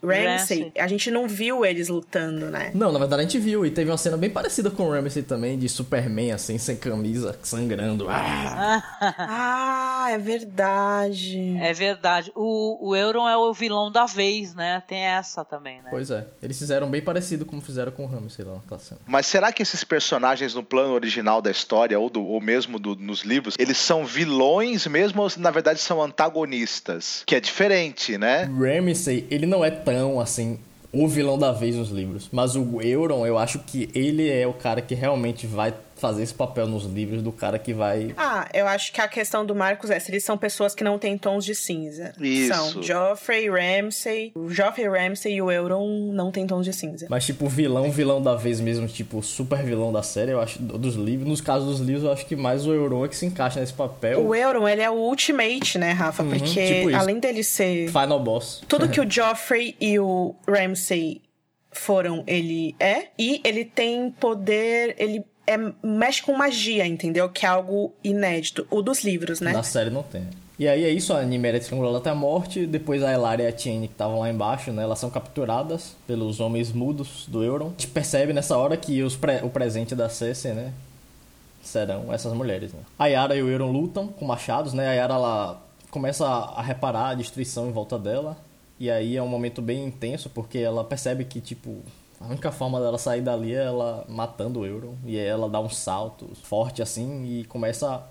Ramsay, 0.02 0.26
Ramsay. 0.62 0.72
a 0.78 0.86
gente 0.86 1.10
não 1.10 1.26
viu 1.28 1.64
eles 1.64 1.88
lutando, 1.88 2.46
né? 2.50 2.70
Não, 2.74 2.92
na 2.92 2.98
verdade 2.98 3.20
a 3.22 3.24
gente 3.24 3.38
viu, 3.38 3.64
e 3.66 3.70
teve 3.70 3.90
uma 3.90 3.96
cena 3.98 4.16
bem 4.16 4.30
parecida 4.30 4.70
com 4.70 4.84
o 4.88 4.90
Ramsay 4.90 5.22
também, 5.22 5.58
de 5.58 5.68
Superman, 5.68 6.32
assim, 6.32 6.58
sem 6.58 6.76
camisa, 6.76 7.38
sangrando. 7.42 8.06
Ah! 8.08 8.82
Ah, 10.08 10.10
é 10.12 10.18
verdade. 10.18 11.56
É 11.60 11.72
verdade. 11.72 12.30
O, 12.34 12.90
o 12.90 12.94
Euron 12.96 13.28
é 13.28 13.36
o 13.36 13.52
vilão 13.52 13.90
da 13.90 14.06
vez, 14.06 14.54
né? 14.54 14.82
Tem 14.86 14.98
essa 15.00 15.44
também, 15.44 15.82
né? 15.82 15.88
Pois 15.90 16.10
é, 16.10 16.26
eles 16.42 16.58
fizeram 16.58 16.88
bem 16.88 17.00
parecido 17.02 17.44
como 17.44 17.60
fizeram 17.60 17.90
com 17.90 18.04
o 18.04 18.06
Ramsay 18.06 18.44
lá 18.44 18.54
naquela 18.54 18.78
cena. 18.80 19.00
Mas 19.06 19.26
será 19.26 19.52
que 19.52 19.62
esses 19.62 19.82
personagens 19.82 20.54
no 20.54 20.62
plano 20.62 20.92
original 20.94 21.42
da 21.42 21.50
história, 21.50 21.98
ou, 21.98 22.08
do, 22.08 22.24
ou 22.24 22.40
mesmo 22.40 22.78
do- 22.78 22.94
nos 22.96 23.22
livros, 23.22 23.54
eles 23.58 23.76
são 23.78 24.04
vilões 24.04 24.86
mesmo 24.86 25.22
ou 25.22 25.28
na 25.38 25.50
verdade 25.50 25.80
são 25.80 26.00
antagonistas? 26.00 27.22
Que 27.26 27.34
é 27.36 27.40
diferente, 27.40 28.16
né? 28.16 28.44
Ramsay, 28.44 29.26
ele 29.36 29.46
não 29.46 29.64
é 29.64 29.70
tão, 29.70 30.18
assim, 30.18 30.58
o 30.92 31.06
vilão 31.06 31.38
da 31.38 31.52
vez 31.52 31.76
nos 31.76 31.90
livros, 31.90 32.28
mas 32.32 32.56
o 32.56 32.80
Euron, 32.80 33.26
eu 33.26 33.38
acho 33.38 33.58
que 33.60 33.88
ele 33.94 34.28
é 34.28 34.46
o 34.46 34.52
cara 34.52 34.80
que 34.80 34.94
realmente 34.94 35.46
vai 35.46 35.74
fazer 35.96 36.22
esse 36.22 36.34
papel 36.34 36.66
nos 36.66 36.84
livros 36.84 37.22
do 37.22 37.32
cara 37.32 37.58
que 37.58 37.72
vai... 37.72 38.14
Ah, 38.16 38.48
eu 38.52 38.66
acho 38.66 38.92
que 38.92 39.00
a 39.00 39.08
questão 39.08 39.44
do 39.44 39.54
Marcos 39.54 39.90
é 39.90 39.98
se 39.98 40.10
eles 40.10 40.24
são 40.24 40.36
pessoas 40.36 40.74
que 40.74 40.84
não 40.84 40.98
têm 40.98 41.16
tons 41.16 41.44
de 41.44 41.54
cinza. 41.54 42.12
Isso. 42.20 42.54
São 42.54 42.82
Joffrey, 42.82 43.48
Ramsay. 43.48 44.32
O 44.34 44.50
Joffrey, 44.50 44.88
Ramsay 44.88 45.34
e 45.34 45.42
o 45.42 45.50
Euron 45.50 46.12
não 46.12 46.30
têm 46.30 46.46
tons 46.46 46.64
de 46.64 46.72
cinza. 46.72 47.06
Mas, 47.08 47.24
tipo, 47.24 47.48
vilão, 47.48 47.90
vilão 47.90 48.22
da 48.22 48.34
vez 48.34 48.60
mesmo, 48.60 48.86
tipo, 48.86 49.22
super 49.22 49.62
vilão 49.62 49.92
da 49.92 50.02
série, 50.02 50.32
eu 50.32 50.40
acho, 50.40 50.60
dos 50.60 50.94
livros. 50.94 51.28
Nos 51.28 51.40
casos 51.40 51.78
dos 51.78 51.86
livros, 51.86 52.04
eu 52.04 52.12
acho 52.12 52.26
que 52.26 52.36
mais 52.36 52.66
o 52.66 52.72
Euron 52.72 53.04
é 53.04 53.08
que 53.08 53.16
se 53.16 53.26
encaixa 53.26 53.58
nesse 53.58 53.72
papel. 53.72 54.24
O 54.24 54.34
Euron, 54.34 54.68
ele 54.68 54.82
é 54.82 54.90
o 54.90 54.94
ultimate, 54.94 55.78
né, 55.78 55.92
Rafa? 55.92 56.22
Porque 56.22 56.66
tipo 56.66 56.90
isso. 56.90 56.98
além 56.98 57.18
dele 57.18 57.42
ser 57.42 57.88
Final 57.88 58.20
Boss. 58.20 58.62
tudo 58.68 58.88
que 58.88 59.00
o 59.00 59.08
Joffrey 59.10 59.74
e 59.80 59.98
o 59.98 60.34
Ramsay 60.46 61.22
foram, 61.72 62.24
ele 62.26 62.74
é. 62.80 63.08
E 63.18 63.40
ele 63.44 63.64
tem 63.64 64.10
poder, 64.10 64.94
ele 64.98 65.24
é, 65.46 65.56
mexe 65.82 66.22
com 66.22 66.32
magia, 66.36 66.86
entendeu? 66.86 67.28
Que 67.28 67.46
é 67.46 67.48
algo 67.48 67.92
inédito. 68.02 68.66
O 68.70 68.82
dos 68.82 69.04
livros, 69.04 69.40
né? 69.40 69.52
Na 69.52 69.62
série 69.62 69.90
não 69.90 70.02
tem. 70.02 70.22
E 70.58 70.66
aí 70.66 70.84
é 70.84 70.90
isso, 70.90 71.12
a 71.12 71.22
Niméria 71.22 71.58
é 71.58 71.60
estrangulada 71.60 71.98
até 71.98 72.08
a 72.08 72.14
morte, 72.14 72.66
depois 72.66 73.02
a 73.02 73.12
Elaria 73.12 73.44
e 73.44 73.48
a 73.48 73.52
Tiene 73.52 73.88
que 73.88 73.92
estavam 73.92 74.20
lá 74.20 74.30
embaixo, 74.30 74.72
né, 74.72 74.84
elas 74.84 74.98
são 74.98 75.10
capturadas 75.10 75.94
pelos 76.06 76.40
homens 76.40 76.72
mudos 76.72 77.26
do 77.28 77.44
Euron. 77.44 77.66
A 77.66 77.68
gente 77.70 77.88
percebe 77.88 78.32
nessa 78.32 78.56
hora 78.56 78.74
que 78.74 79.02
os 79.02 79.14
pre- 79.14 79.42
o 79.42 79.50
presente 79.50 79.94
da 79.94 80.08
Cersei, 80.08 80.54
né, 80.54 80.72
serão 81.62 82.10
essas 82.10 82.32
mulheres, 82.32 82.72
né. 82.72 82.80
A 82.98 83.06
Yara 83.06 83.36
e 83.36 83.42
o 83.42 83.50
Euron 83.50 83.70
lutam 83.70 84.08
com 84.08 84.24
machados, 84.24 84.72
né, 84.72 84.88
a 84.88 84.92
Yara 84.92 85.12
ela 85.14 85.62
começa 85.90 86.26
a 86.26 86.62
reparar 86.62 87.08
a 87.10 87.14
destruição 87.14 87.68
em 87.68 87.72
volta 87.72 87.98
dela, 87.98 88.34
e 88.80 88.90
aí 88.90 89.14
é 89.14 89.22
um 89.22 89.28
momento 89.28 89.60
bem 89.60 89.84
intenso, 89.84 90.30
porque 90.30 90.56
ela 90.56 90.82
percebe 90.84 91.24
que, 91.26 91.38
tipo, 91.38 91.80
a 92.20 92.26
única 92.26 92.50
forma 92.50 92.80
dela 92.80 92.98
sair 92.98 93.20
dali 93.20 93.54
é 93.54 93.64
ela 93.64 94.04
matando 94.08 94.60
o 94.60 94.66
Euron, 94.66 94.94
e 95.04 95.18
ela 95.18 95.48
dá 95.48 95.60
um 95.60 95.68
salto 95.68 96.28
forte 96.42 96.82
assim, 96.82 97.24
e 97.24 97.44
começa 97.44 98.02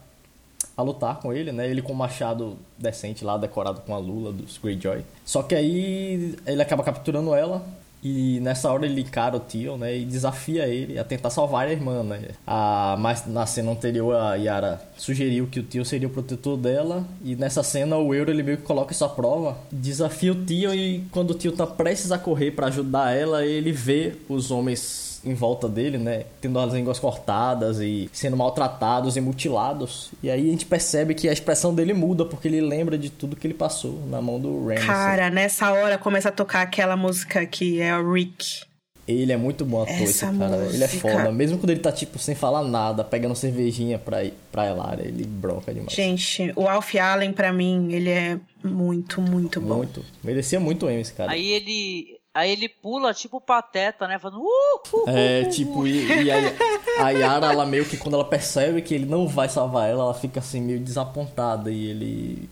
a 0.77 0.81
lutar 0.81 1.19
com 1.19 1.31
ele, 1.31 1.51
né? 1.51 1.69
Ele 1.69 1.81
com 1.81 1.93
um 1.93 1.95
machado 1.95 2.57
decente 2.77 3.23
lá, 3.23 3.37
decorado 3.37 3.81
com 3.81 3.95
a 3.95 3.97
lula 3.97 4.31
dos 4.31 4.57
Greyjoy. 4.57 5.03
Só 5.23 5.41
que 5.41 5.55
aí 5.55 6.37
ele 6.45 6.61
acaba 6.61 6.83
capturando 6.83 7.33
ela 7.33 7.65
e 8.07 8.39
nessa 8.39 8.71
hora 8.71 8.85
ele 8.85 9.01
encara 9.01 9.35
o 9.35 9.39
Tio, 9.39 9.77
né? 9.77 9.97
E 9.97 10.05
desafia 10.05 10.67
ele 10.67 10.99
a 10.99 11.03
tentar 11.03 11.31
salvar 11.31 11.65
a 11.65 11.71
irmã, 11.71 12.03
né? 12.03 12.21
A, 12.45 12.95
mas 12.99 13.25
na 13.25 13.47
cena 13.47 13.71
anterior 13.71 14.15
a 14.15 14.35
Yara 14.35 14.79
sugeriu 14.95 15.47
que 15.47 15.59
o 15.59 15.63
Tio 15.63 15.83
seria 15.83 16.07
o 16.07 16.11
protetor 16.11 16.55
dela 16.55 17.03
e 17.23 17.35
nessa 17.35 17.63
cena 17.63 17.97
o 17.97 18.13
Euro 18.13 18.29
ele 18.29 18.43
meio 18.43 18.57
que 18.57 18.63
coloca 18.63 18.93
à 19.03 19.09
prova, 19.09 19.57
desafia 19.71 20.33
o 20.33 20.45
Tio 20.45 20.71
e 20.71 21.03
quando 21.09 21.31
o 21.31 21.33
Tio 21.33 21.51
tá 21.51 21.65
prestes 21.65 22.11
a 22.11 22.19
correr 22.19 22.51
pra 22.51 22.67
ajudar 22.67 23.11
ela, 23.11 23.43
ele 23.43 23.71
vê 23.71 24.13
os 24.29 24.51
homens 24.51 25.14
em 25.25 25.33
volta 25.33 25.67
dele, 25.67 25.97
né? 25.97 26.23
Tendo 26.39 26.59
as 26.59 26.73
línguas 26.73 26.99
cortadas 26.99 27.79
e 27.79 28.09
sendo 28.13 28.37
maltratados 28.37 29.17
e 29.17 29.21
mutilados. 29.21 30.11
E 30.21 30.29
aí 30.29 30.47
a 30.47 30.51
gente 30.51 30.65
percebe 30.65 31.13
que 31.13 31.27
a 31.27 31.33
expressão 31.33 31.73
dele 31.73 31.93
muda, 31.93 32.25
porque 32.25 32.47
ele 32.47 32.61
lembra 32.61 32.97
de 32.97 33.09
tudo 33.09 33.35
que 33.35 33.47
ele 33.47 33.53
passou 33.53 34.01
na 34.07 34.21
mão 34.21 34.39
do 34.39 34.67
Ramsay. 34.67 34.85
Cara, 34.85 35.29
nessa 35.29 35.71
hora 35.71 35.97
começa 35.97 36.29
a 36.29 36.31
tocar 36.31 36.61
aquela 36.61 36.95
música 36.95 37.45
que 37.45 37.81
é 37.81 37.97
o 37.97 38.13
Rick. 38.13 38.63
Ele 39.07 39.31
é 39.31 39.37
muito 39.37 39.63
bom 39.63 39.83
ator, 39.83 40.01
esse 40.01 40.25
cara. 40.25 40.55
Ele 40.65 40.83
é 40.83 40.87
música. 40.87 41.09
foda. 41.09 41.31
Mesmo 41.31 41.59
quando 41.59 41.69
ele 41.69 41.79
tá, 41.79 41.91
tipo, 41.91 42.17
sem 42.17 42.33
falar 42.33 42.63
nada, 42.63 43.03
pegando 43.03 43.35
cervejinha 43.35 43.99
pra, 43.99 44.17
pra 44.51 44.67
Elaria, 44.67 45.05
ele 45.05 45.23
broca 45.25 45.71
demais. 45.71 45.93
Gente, 45.93 46.51
o 46.55 46.67
Alf 46.67 46.95
Allen, 46.95 47.31
pra 47.31 47.53
mim, 47.53 47.93
ele 47.93 48.09
é 48.09 48.39
muito, 48.63 49.21
muito 49.21 49.61
bom. 49.61 49.77
Muito. 49.77 50.03
Merecia 50.23 50.59
muito 50.59 50.89
M 50.89 50.99
esse 50.99 51.13
cara. 51.13 51.31
Aí 51.31 51.51
ele. 51.51 52.14
Aí 52.35 52.51
ele 52.51 52.67
pula 52.67 53.13
tipo 53.13 53.39
pateta, 53.39 54.09
né? 54.09 54.19
Falando. 54.19 54.41
Uh, 54.41 54.45
uh, 54.93 55.09
É, 55.09 55.43
uh, 55.43 55.47
uh, 55.47 55.49
tipo, 55.51 55.87
e, 55.87 56.05
e 56.23 56.29
aí, 56.29 56.53
a 56.99 57.09
Yara, 57.11 57.53
ela 57.53 57.65
meio 57.65 57.85
que 57.85 57.95
quando 57.95 58.15
ela 58.15 58.25
percebe 58.25 58.81
que 58.81 58.93
ele 58.93 59.05
não 59.05 59.25
vai 59.25 59.47
salvar 59.47 59.89
ela, 59.89 60.03
ela 60.03 60.13
fica 60.13 60.41
assim 60.41 60.59
meio 60.59 60.81
desapontada 60.81 61.71
e 61.71 61.85
ele 61.85 62.49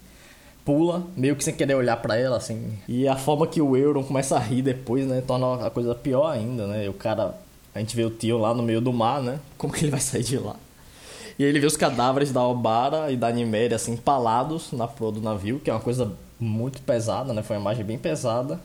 pula, 0.64 1.04
meio 1.18 1.36
que 1.36 1.44
sem 1.44 1.54
querer 1.54 1.76
olhar 1.76 1.98
pra 1.98 2.16
ela, 2.18 2.38
assim. 2.38 2.80
E 2.88 3.06
a 3.10 3.18
forma 3.18 3.46
que 3.46 3.62
o 3.62 3.76
Euron 3.76 4.06
começa 4.06 4.38
a 4.38 4.40
rir 4.40 4.62
depois, 4.62 5.06
né, 5.06 5.22
torna 5.22 5.68
a 5.68 5.70
coisa 5.70 5.94
pior 5.94 6.28
ainda, 6.32 6.66
né? 6.66 6.86
E 6.86 6.88
o 6.88 6.94
cara, 6.94 7.36
a 7.76 7.80
gente 7.80 7.94
vê 7.94 8.06
o 8.06 8.10
tio 8.10 8.38
lá 8.38 8.54
no 8.54 8.64
meio 8.64 8.80
do 8.80 8.94
mar, 8.94 9.22
né? 9.22 9.38
Como 9.58 9.74
que 9.74 9.84
ele 9.84 9.92
vai 9.92 10.00
sair 10.00 10.24
de 10.24 10.38
lá? 10.38 10.56
E 11.38 11.44
aí 11.44 11.50
ele 11.50 11.60
vê 11.60 11.68
os 11.68 11.76
cadáveres 11.76 12.32
da 12.32 12.42
Obara 12.42 13.12
e 13.12 13.18
da 13.18 13.30
Niméria, 13.30 13.76
assim, 13.76 13.92
empalados 13.94 14.72
na 14.72 14.88
proa 14.88 15.12
do 15.12 15.20
navio, 15.20 15.60
que 15.60 15.70
é 15.70 15.74
uma 15.74 15.82
coisa 15.82 16.10
muito 16.40 16.82
pesada, 16.84 17.34
né? 17.34 17.44
Foi 17.44 17.58
uma 17.58 17.62
imagem 17.64 17.84
bem 17.84 17.98
pesada. 17.98 18.62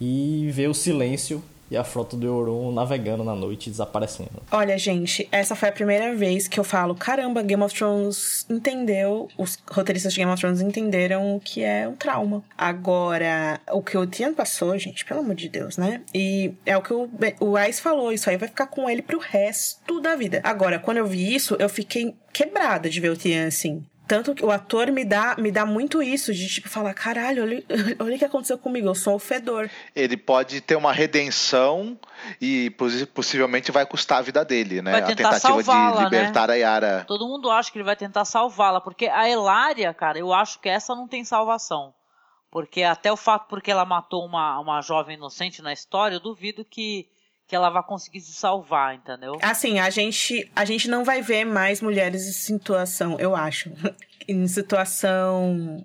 E 0.00 0.48
vê 0.52 0.66
o 0.66 0.74
silêncio 0.74 1.42
e 1.70 1.76
a 1.76 1.84
frota 1.84 2.16
do 2.16 2.26
Euron 2.26 2.72
navegando 2.72 3.22
na 3.22 3.34
noite 3.34 3.70
desaparecendo. 3.70 4.42
Olha, 4.50 4.76
gente, 4.76 5.28
essa 5.30 5.54
foi 5.54 5.68
a 5.68 5.72
primeira 5.72 6.14
vez 6.14 6.48
que 6.48 6.58
eu 6.58 6.64
falo: 6.64 6.94
caramba, 6.94 7.42
Game 7.42 7.62
of 7.62 7.74
Thrones 7.74 8.44
entendeu, 8.50 9.28
os 9.38 9.56
roteiristas 9.70 10.12
de 10.12 10.18
Game 10.18 10.32
of 10.32 10.40
Thrones 10.40 10.60
entenderam 10.60 11.36
o 11.36 11.40
que 11.40 11.62
é 11.62 11.86
um 11.86 11.94
trauma. 11.94 12.42
Agora, 12.58 13.60
o 13.70 13.82
que 13.82 13.96
o 13.96 14.06
Tian 14.06 14.34
passou, 14.34 14.76
gente, 14.76 15.04
pelo 15.04 15.20
amor 15.20 15.36
de 15.36 15.48
Deus, 15.48 15.76
né? 15.76 16.02
E 16.12 16.52
é 16.66 16.76
o 16.76 16.82
que 16.82 16.92
o, 16.92 17.08
o 17.38 17.58
Ice 17.58 17.80
falou: 17.80 18.12
isso 18.12 18.28
aí 18.28 18.36
vai 18.36 18.48
ficar 18.48 18.66
com 18.66 18.90
ele 18.90 19.02
pro 19.02 19.18
resto 19.18 20.00
da 20.00 20.16
vida. 20.16 20.40
Agora, 20.42 20.78
quando 20.78 20.96
eu 20.96 21.06
vi 21.06 21.34
isso, 21.34 21.56
eu 21.60 21.68
fiquei 21.68 22.14
quebrada 22.32 22.90
de 22.90 22.98
ver 23.00 23.10
o 23.10 23.16
Tian 23.16 23.46
assim. 23.46 23.84
Tanto 24.10 24.34
que 24.34 24.44
o 24.44 24.50
ator 24.50 24.90
me 24.90 25.04
dá, 25.04 25.36
me 25.38 25.52
dá 25.52 25.64
muito 25.64 26.02
isso, 26.02 26.34
de 26.34 26.48
tipo, 26.48 26.68
falar, 26.68 26.92
caralho, 26.94 27.44
olha, 27.44 27.64
olha 28.00 28.16
o 28.16 28.18
que 28.18 28.24
aconteceu 28.24 28.58
comigo, 28.58 28.88
eu 28.88 28.94
sou 28.96 29.14
o 29.14 29.20
fedor. 29.20 29.70
Ele 29.94 30.16
pode 30.16 30.60
ter 30.60 30.74
uma 30.74 30.92
redenção 30.92 31.96
e 32.40 32.70
possivelmente 33.14 33.70
vai 33.70 33.86
custar 33.86 34.18
a 34.18 34.22
vida 34.22 34.44
dele, 34.44 34.82
né? 34.82 34.90
Vai 34.90 35.14
tentar 35.14 35.28
a 35.28 35.32
tentativa 35.34 35.62
de 35.62 35.98
né? 35.98 36.02
libertar 36.02 36.48
né? 36.48 36.54
a 36.54 36.56
Yara. 36.56 37.04
Todo 37.06 37.24
mundo 37.28 37.52
acha 37.52 37.70
que 37.70 37.78
ele 37.78 37.84
vai 37.84 37.94
tentar 37.94 38.24
salvá-la, 38.24 38.80
porque 38.80 39.06
a 39.06 39.28
Elária, 39.28 39.94
cara, 39.94 40.18
eu 40.18 40.32
acho 40.32 40.58
que 40.58 40.68
essa 40.68 40.92
não 40.92 41.06
tem 41.06 41.24
salvação. 41.24 41.94
Porque 42.50 42.82
até 42.82 43.12
o 43.12 43.16
fato 43.16 43.46
porque 43.48 43.70
ela 43.70 43.84
matou 43.84 44.26
uma, 44.26 44.58
uma 44.58 44.82
jovem 44.82 45.16
inocente 45.16 45.62
na 45.62 45.72
história, 45.72 46.16
eu 46.16 46.20
duvido 46.20 46.64
que 46.64 47.06
que 47.50 47.56
ela 47.56 47.68
vai 47.68 47.82
conseguir 47.82 48.20
se 48.20 48.32
salvar, 48.32 48.94
entendeu? 48.94 49.36
Assim, 49.42 49.80
a 49.80 49.90
gente, 49.90 50.48
a 50.54 50.64
gente 50.64 50.88
não 50.88 51.04
vai 51.04 51.20
ver 51.20 51.44
mais 51.44 51.82
mulheres 51.82 52.28
em 52.28 52.32
situação, 52.32 53.18
eu 53.18 53.34
acho, 53.34 53.72
em 54.28 54.46
situação 54.46 55.84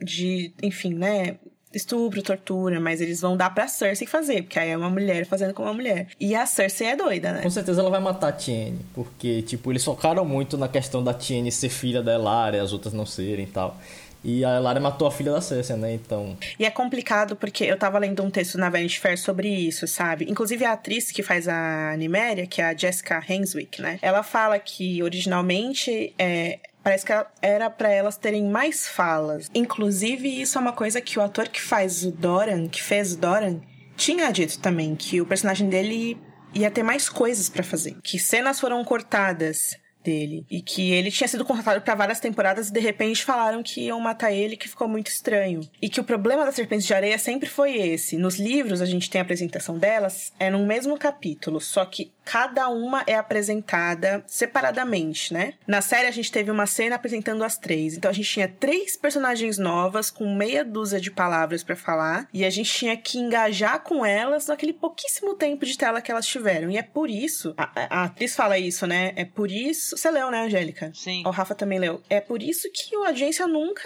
de, 0.00 0.54
enfim, 0.62 0.94
né, 0.94 1.40
estupro, 1.74 2.22
tortura, 2.22 2.78
mas 2.78 3.00
eles 3.00 3.20
vão 3.20 3.36
dar 3.36 3.52
pra 3.52 3.66
Cersei 3.66 4.06
fazer, 4.06 4.42
porque 4.42 4.56
aí 4.56 4.70
é 4.70 4.76
uma 4.76 4.88
mulher 4.88 5.26
fazendo 5.26 5.52
com 5.52 5.64
uma 5.64 5.74
mulher. 5.74 6.06
E 6.20 6.32
a 6.32 6.46
Cersei 6.46 6.86
é 6.86 6.96
doida, 6.96 7.32
né? 7.32 7.42
Com 7.42 7.50
certeza 7.50 7.80
ela 7.80 7.90
vai 7.90 8.00
matar 8.00 8.28
a 8.28 8.32
Tiene, 8.32 8.78
porque, 8.94 9.42
tipo, 9.42 9.72
eles 9.72 9.84
focaram 9.84 10.24
muito 10.24 10.56
na 10.56 10.68
questão 10.68 11.02
da 11.02 11.12
Tiene 11.12 11.50
ser 11.50 11.70
filha 11.70 12.00
da 12.00 12.14
Elária, 12.14 12.62
as 12.62 12.72
outras 12.72 12.94
não 12.94 13.04
serem 13.04 13.46
e 13.46 13.48
tal. 13.48 13.76
E 14.22 14.44
a 14.44 14.58
Lara 14.58 14.80
matou 14.80 15.08
a 15.08 15.10
filha 15.10 15.32
da 15.32 15.40
Cersei, 15.40 15.76
né? 15.76 15.94
Então. 15.94 16.36
E 16.58 16.64
é 16.64 16.70
complicado 16.70 17.34
porque 17.36 17.64
eu 17.64 17.76
tava 17.78 17.98
lendo 17.98 18.22
um 18.22 18.30
texto 18.30 18.58
na 18.58 18.68
Vanity 18.68 19.00
Fair 19.00 19.18
sobre 19.18 19.48
isso, 19.48 19.86
sabe? 19.86 20.26
Inclusive 20.28 20.64
a 20.64 20.72
atriz 20.72 21.10
que 21.10 21.22
faz 21.22 21.48
a 21.48 21.94
Niméria, 21.96 22.46
que 22.46 22.60
é 22.60 22.66
a 22.66 22.76
Jessica 22.76 23.22
Henswick, 23.28 23.80
né? 23.80 23.98
Ela 24.02 24.22
fala 24.22 24.58
que 24.58 25.02
originalmente 25.02 26.14
é, 26.18 26.58
Parece 26.82 27.04
que 27.04 27.12
era 27.42 27.68
para 27.68 27.90
elas 27.90 28.16
terem 28.16 28.48
mais 28.48 28.88
falas. 28.88 29.50
Inclusive, 29.54 30.40
isso 30.40 30.56
é 30.56 30.60
uma 30.60 30.72
coisa 30.72 31.00
que 31.00 31.18
o 31.18 31.22
ator 31.22 31.48
que 31.48 31.60
faz 31.60 32.04
o 32.04 32.10
Doran, 32.10 32.68
que 32.68 32.82
fez 32.82 33.12
o 33.12 33.18
Doran, 33.18 33.60
tinha 33.96 34.30
dito 34.30 34.58
também, 34.58 34.96
que 34.96 35.20
o 35.20 35.26
personagem 35.26 35.68
dele 35.68 36.18
ia 36.54 36.70
ter 36.70 36.82
mais 36.82 37.08
coisas 37.08 37.48
para 37.50 37.62
fazer. 37.62 37.96
Que 38.02 38.18
cenas 38.18 38.58
foram 38.58 38.82
cortadas 38.82 39.76
dele. 40.02 40.44
E 40.50 40.60
que 40.62 40.92
ele 40.92 41.10
tinha 41.10 41.28
sido 41.28 41.44
contratado 41.44 41.80
para 41.80 41.94
várias 41.94 42.20
temporadas 42.20 42.68
e 42.68 42.72
de 42.72 42.80
repente 42.80 43.24
falaram 43.24 43.62
que 43.62 43.82
iam 43.82 44.00
matar 44.00 44.32
ele, 44.32 44.56
que 44.56 44.68
ficou 44.68 44.88
muito 44.88 45.08
estranho. 45.08 45.60
E 45.80 45.88
que 45.88 46.00
o 46.00 46.04
problema 46.04 46.44
das 46.44 46.54
serpentes 46.54 46.86
de 46.86 46.94
areia 46.94 47.18
sempre 47.18 47.48
foi 47.48 47.76
esse. 47.76 48.16
Nos 48.16 48.38
livros 48.38 48.80
a 48.80 48.86
gente 48.86 49.10
tem 49.10 49.20
a 49.20 49.22
apresentação 49.22 49.78
delas, 49.78 50.32
é 50.38 50.50
no 50.50 50.66
mesmo 50.66 50.98
capítulo, 50.98 51.60
só 51.60 51.84
que 51.84 52.12
cada 52.24 52.68
uma 52.68 53.02
é 53.06 53.16
apresentada 53.16 54.22
separadamente, 54.26 55.32
né? 55.32 55.54
Na 55.66 55.80
série 55.80 56.06
a 56.06 56.12
gente 56.12 56.30
teve 56.30 56.50
uma 56.50 56.66
cena 56.66 56.96
apresentando 56.96 57.42
as 57.42 57.56
três. 57.56 57.96
Então 57.96 58.10
a 58.10 58.14
gente 58.14 58.30
tinha 58.30 58.48
três 58.48 58.96
personagens 58.96 59.58
novas 59.58 60.10
com 60.10 60.34
meia 60.34 60.64
dúzia 60.64 61.00
de 61.00 61.10
palavras 61.10 61.64
para 61.64 61.74
falar 61.74 62.28
e 62.32 62.44
a 62.44 62.50
gente 62.50 62.72
tinha 62.72 62.96
que 62.96 63.18
engajar 63.18 63.80
com 63.80 64.06
elas 64.06 64.46
naquele 64.46 64.72
pouquíssimo 64.72 65.34
tempo 65.34 65.66
de 65.66 65.76
tela 65.76 66.00
que 66.00 66.10
elas 66.10 66.26
tiveram. 66.26 66.70
E 66.70 66.76
é 66.76 66.82
por 66.82 67.10
isso, 67.10 67.52
a, 67.56 67.70
a 67.90 68.04
atriz 68.04 68.36
fala 68.36 68.58
isso, 68.58 68.86
né? 68.86 69.12
É 69.16 69.24
por 69.24 69.50
isso. 69.50 69.89
Você 69.96 70.10
leu, 70.10 70.30
né, 70.30 70.44
Angélica? 70.44 70.90
Sim. 70.94 71.22
O 71.26 71.30
Rafa 71.30 71.54
também 71.54 71.78
leu. 71.78 72.00
É 72.08 72.20
por 72.20 72.42
isso 72.42 72.68
que 72.72 72.94
a 72.96 73.08
agência 73.08 73.46
nunca 73.46 73.82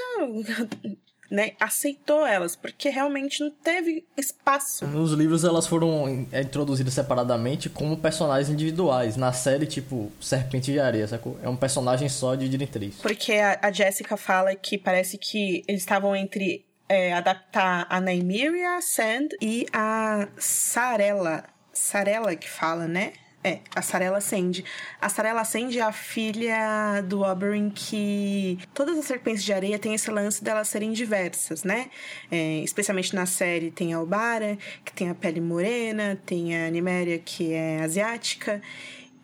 né, 1.31 1.53
aceitou 1.59 2.27
elas, 2.27 2.55
porque 2.55 2.89
realmente 2.89 3.41
não 3.41 3.51
teve 3.51 4.05
espaço. 4.17 4.87
Nos 4.87 5.13
livros 5.13 5.45
elas 5.45 5.67
foram 5.67 6.27
é, 6.31 6.43
introduzidas 6.43 6.95
separadamente 6.95 7.69
como 7.69 7.97
personagens 7.97 8.49
individuais. 8.49 9.17
Na 9.17 9.33
série, 9.33 9.67
tipo, 9.67 10.13
Serpente 10.21 10.73
de 10.73 10.79
Areia, 10.79 11.09
sacou? 11.09 11.39
É 11.43 11.49
um 11.49 11.57
personagem 11.57 12.09
só 12.09 12.35
de 12.35 12.49
diretriz. 12.49 12.97
Porque 12.97 13.33
a, 13.33 13.59
a 13.63 13.73
Jessica 13.73 14.17
fala 14.17 14.55
que 14.55 14.79
parece 14.79 15.19
que 15.19 15.65
eles 15.67 15.83
estavam 15.83 16.15
entre 16.15 16.65
é, 16.89 17.13
adaptar 17.13 17.87
a 17.89 18.01
Nymeria 18.01 18.81
Sand 18.81 19.29
e 19.41 19.67
a 19.73 20.29
Sarella. 20.39 21.45
Sarella 21.73 22.37
que 22.37 22.49
fala, 22.49 22.87
né? 22.87 23.13
É, 23.47 23.59
a 23.77 23.83
Sarella 23.83 24.23
Sand. 24.23 24.65
A 24.99 25.09
Sarella 25.11 25.45
Sand 25.45 25.77
é 25.77 25.83
a 25.83 25.93
filha 25.93 27.03
do 27.07 27.21
Oberyn 27.21 27.69
que... 27.69 28.59
Todas 28.73 28.99
as 28.99 29.05
serpentes 29.05 29.45
de 29.45 29.53
areia 29.53 29.79
têm 29.79 29.93
esse 29.93 30.11
lance 30.11 30.43
delas 30.43 30.69
serem 30.69 30.93
diversas, 30.93 31.63
né? 31.63 31.91
É, 32.31 32.61
especialmente 32.61 33.15
na 33.15 33.27
série 33.27 33.71
tem 33.71 33.93
a 33.93 34.01
Obara, 34.01 34.57
que 34.83 34.95
tem 34.95 35.11
a 35.11 35.15
pele 35.15 35.43
morena, 35.43 36.19
tem 36.25 36.57
a 36.57 36.71
Niméria, 36.71 37.19
que 37.19 37.53
é 37.53 37.83
asiática, 37.83 38.63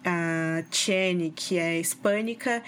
a 0.05 0.63
Tiene, 0.71 1.31
que 1.35 1.59
é 1.59 1.81
hispânica, 1.81 2.63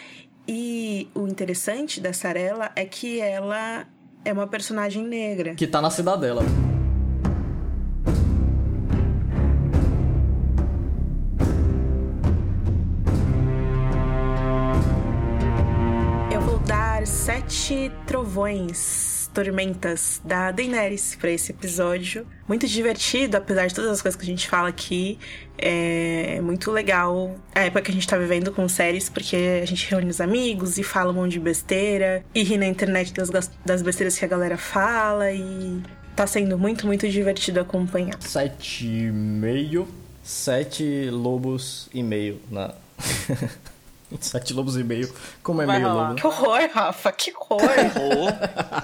e 0.49 1.09
o 1.15 1.27
interessante 1.29 2.01
da 2.01 2.15
Sarella 2.15 2.73
é 2.74 2.87
que 2.87 3.20
ela 3.20 3.87
é 4.24 4.33
uma 4.33 4.47
personagem 4.47 5.05
negra. 5.05 5.55
Que 5.55 5.66
tá 5.66 5.83
na 5.83 5.91
cidadela. 5.91 6.43
Sete 17.23 17.93
trovões, 18.05 19.31
tormentas 19.32 20.20
da 20.24 20.51
Daenerys 20.51 21.15
para 21.15 21.31
esse 21.31 21.53
episódio. 21.53 22.27
Muito 22.49 22.66
divertido, 22.66 23.36
apesar 23.36 23.69
de 23.69 23.74
todas 23.77 23.93
as 23.93 24.03
coisas 24.03 24.20
que 24.20 24.24
a 24.24 24.28
gente 24.28 24.49
fala 24.49 24.69
aqui. 24.69 25.20
É 25.57 26.40
muito 26.40 26.73
legal 26.73 27.36
a 27.55 27.61
época 27.61 27.82
que 27.82 27.90
a 27.93 27.94
gente 27.94 28.09
tá 28.09 28.19
vivendo 28.19 28.51
com 28.51 28.69
séries, 28.69 29.09
porque 29.09 29.36
a 29.62 29.65
gente 29.65 29.89
reúne 29.89 30.11
os 30.11 30.20
amigos 30.20 30.78
e 30.78 30.82
fala 30.82 31.12
um 31.12 31.15
monte 31.15 31.35
de 31.35 31.39
besteira, 31.39 32.24
e 32.35 32.43
ri 32.43 32.59
na 32.59 32.66
internet 32.66 33.15
das, 33.15 33.31
das 33.65 33.82
besteiras 33.82 34.19
que 34.19 34.24
a 34.24 34.28
galera 34.28 34.59
fala, 34.59 35.31
e 35.31 35.81
tá 36.16 36.27
sendo 36.27 36.59
muito, 36.59 36.89
muito 36.89 37.09
divertido 37.09 37.61
acompanhar. 37.61 38.20
Sete 38.20 38.85
e 38.85 39.12
meio, 39.12 39.86
sete 40.24 41.09
lobos 41.09 41.89
e 41.94 42.03
meio 42.03 42.40
na. 42.51 42.74
Sete 44.20 44.52
lobos 44.52 44.76
e 44.76 44.84
meio. 44.84 45.12
Como 45.43 45.62
é 45.62 45.66
Vai 45.66 45.78
meio 45.78 45.90
rolar. 45.90 46.09
lobo? 46.10 46.20
Que 46.20 46.26
horror, 46.26 46.70
Rafa, 46.72 47.12
que 47.12 47.32
horror. 47.48 47.62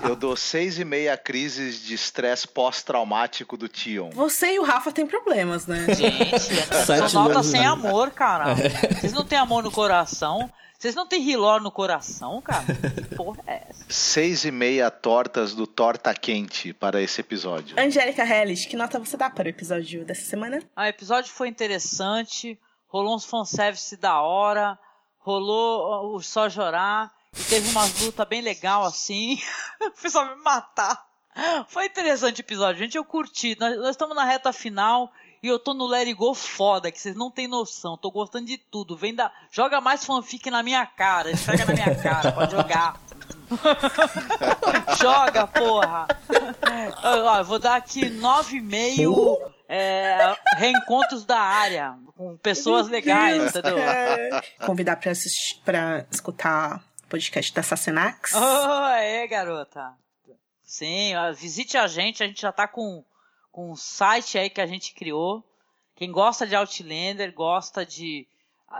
eu 0.04 0.16
dou 0.16 0.36
seis 0.36 0.78
e 0.78 0.84
meia 0.84 1.16
crises 1.16 1.80
de 1.82 1.94
estresse 1.94 2.46
pós-traumático 2.48 3.56
do 3.56 3.68
Tion. 3.68 4.10
Você 4.10 4.54
e 4.54 4.58
o 4.58 4.64
Rafa 4.64 4.92
têm 4.92 5.06
problemas, 5.06 5.66
né? 5.66 5.86
Gente, 5.94 6.40
Sete 6.86 7.10
só 7.10 7.24
nota 7.24 7.42
sem 7.42 7.64
amor, 7.66 8.10
cara. 8.10 8.52
É. 8.52 8.94
Vocês 8.94 9.12
não 9.12 9.24
têm 9.24 9.38
amor 9.38 9.62
no 9.62 9.70
coração. 9.70 10.50
Vocês 10.78 10.94
não 10.94 11.08
têm 11.08 11.20
riló 11.20 11.58
no 11.58 11.72
coração, 11.72 12.40
cara? 12.40 12.64
Que 12.64 13.16
porra 13.16 13.42
é 13.48 13.64
essa? 13.68 13.84
Seis 13.88 14.44
e 14.44 14.50
meia 14.52 14.88
tortas 14.92 15.52
do 15.52 15.66
Torta 15.66 16.14
Quente 16.14 16.72
para 16.72 17.02
esse 17.02 17.20
episódio. 17.20 17.74
Angélica 17.76 18.22
Hellish, 18.24 18.68
que 18.68 18.76
nota 18.76 18.96
você 19.00 19.16
dá 19.16 19.28
para 19.28 19.46
o 19.46 19.48
episódio 19.48 20.04
dessa 20.04 20.22
semana? 20.24 20.62
Ah, 20.76 20.84
o 20.84 20.86
episódio 20.86 21.32
foi 21.32 21.48
interessante, 21.48 22.56
rolou 22.86 23.16
uns 23.16 23.24
fanservice 23.24 23.96
da 23.96 24.20
hora, 24.20 24.78
rolou 25.28 26.14
o 26.14 26.22
Só 26.22 26.48
Chorar, 26.48 27.12
e 27.38 27.42
teve 27.44 27.68
umas 27.68 28.00
lutas 28.00 28.26
bem 28.26 28.40
legal 28.40 28.84
assim. 28.84 29.38
o 29.80 29.90
pessoal 29.90 30.34
me 30.34 30.42
matar. 30.42 31.06
Foi 31.68 31.84
interessante 31.84 32.40
o 32.40 32.42
episódio, 32.42 32.80
gente. 32.80 32.96
Eu 32.96 33.04
curti. 33.04 33.56
Nós, 33.60 33.76
nós, 33.76 33.90
estamos 33.90 34.16
na 34.16 34.24
reta 34.24 34.52
final 34.52 35.12
e 35.42 35.46
eu 35.46 35.58
tô 35.58 35.74
no 35.74 35.86
Let 35.86 36.12
Go 36.14 36.34
foda, 36.34 36.90
que 36.90 36.98
vocês 36.98 37.14
não 37.14 37.30
têm 37.30 37.46
noção. 37.46 37.96
Tô 37.96 38.10
gostando 38.10 38.46
de 38.46 38.56
tudo. 38.56 38.96
Vem 38.96 39.14
da... 39.14 39.30
Joga 39.52 39.80
mais 39.80 40.04
fanfic 40.04 40.50
na 40.50 40.62
minha 40.62 40.84
cara. 40.86 41.30
Esfrega 41.30 41.66
na 41.66 41.74
minha 41.74 41.94
cara, 41.94 42.32
pode 42.32 42.52
jogar. 42.52 42.98
Joga, 45.00 45.46
porra! 45.46 46.06
Ó, 47.02 47.42
vou 47.44 47.58
dar 47.58 47.76
aqui 47.76 48.02
9,5 48.10 49.52
é, 49.68 50.36
reencontros 50.56 51.24
da 51.24 51.38
área, 51.38 51.98
com 52.16 52.36
pessoas 52.38 52.88
legais, 52.88 53.50
entendeu? 53.54 53.78
É. 53.78 54.42
Convidar 54.64 54.96
pra, 54.96 55.12
assistir, 55.12 55.60
pra 55.64 56.06
escutar 56.10 56.82
o 57.04 57.08
podcast 57.08 57.52
da 57.52 57.62
Sassenax. 57.62 58.32
Oh, 58.34 58.86
é, 58.96 59.26
garota! 59.26 59.92
Sim, 60.62 61.14
ó, 61.16 61.32
visite 61.32 61.78
a 61.78 61.86
gente, 61.86 62.22
a 62.22 62.26
gente 62.26 62.42
já 62.42 62.52
tá 62.52 62.68
com, 62.68 63.02
com 63.50 63.72
um 63.72 63.76
site 63.76 64.38
aí 64.38 64.50
que 64.50 64.60
a 64.60 64.66
gente 64.66 64.94
criou. 64.94 65.42
Quem 65.94 66.12
gosta 66.12 66.46
de 66.46 66.54
Outlander, 66.54 67.32
gosta 67.32 67.84
de, 67.84 68.26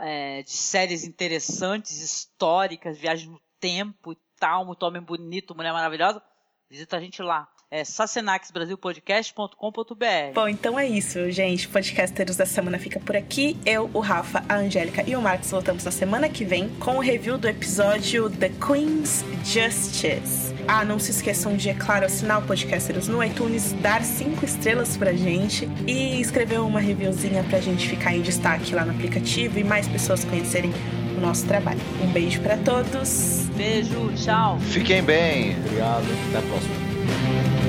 é, 0.01 0.43
de 0.43 0.51
séries 0.51 1.03
interessantes, 1.03 1.99
históricas, 1.99 2.97
viagem 2.97 3.29
no 3.29 3.41
tempo 3.59 4.13
e 4.13 4.17
muito 4.65 4.83
homem 4.83 5.01
bonito, 5.01 5.55
mulher 5.55 5.73
maravilhosa, 5.73 6.21
visita 6.69 6.97
a 6.97 6.99
gente 6.99 7.21
lá. 7.21 7.47
É 7.71 7.83
sacenaxbrasilpodcast.com.br. 7.83 10.33
Bom, 10.33 10.47
então 10.47 10.79
é 10.79 10.87
isso, 10.87 11.29
gente. 11.29 11.67
Podcasters 11.67 12.35
da 12.35 12.47
semana 12.47 12.79
fica 12.79 12.99
por 12.99 13.15
aqui. 13.15 13.55
Eu, 13.63 13.87
o 13.93 13.99
Rafa, 13.99 14.43
a 14.49 14.55
Angélica 14.55 15.07
e 15.07 15.15
o 15.15 15.21
Marcos 15.21 15.51
voltamos 15.51 15.85
na 15.85 15.91
semana 15.91 16.27
que 16.27 16.43
vem 16.43 16.67
com 16.79 16.97
o 16.97 16.99
review 16.99 17.37
do 17.37 17.47
episódio 17.47 18.27
The 18.27 18.49
Queen's 18.49 19.23
Justice. 19.45 20.51
Ah, 20.67 20.83
não 20.83 20.97
se 20.97 21.11
esqueçam 21.11 21.55
de, 21.55 21.69
é 21.69 21.75
claro, 21.75 22.07
assinar 22.07 22.39
o 22.39 22.47
Podcasters 22.47 23.07
no 23.07 23.23
iTunes, 23.23 23.73
dar 23.73 24.03
cinco 24.03 24.43
estrelas 24.43 24.97
pra 24.97 25.13
gente 25.13 25.69
e 25.87 26.19
escrever 26.19 26.61
uma 26.61 26.79
reviewzinha 26.79 27.43
pra 27.43 27.61
gente 27.61 27.87
ficar 27.87 28.15
em 28.15 28.23
destaque 28.23 28.73
lá 28.73 28.83
no 28.83 28.93
aplicativo 28.93 29.59
e 29.59 29.63
mais 29.63 29.87
pessoas 29.87 30.25
conhecerem 30.25 30.73
o 31.19 31.21
nosso 31.21 31.45
trabalho. 31.45 31.79
Um 32.01 32.07
beijo 32.11 32.41
para 32.41 32.57
todos. 32.57 33.45
Beijo, 33.55 34.11
tchau. 34.15 34.57
Fiquem 34.59 35.03
bem. 35.03 35.55
Obrigado, 35.57 36.05
até 36.29 36.37
a 36.37 36.41
próxima. 36.41 37.68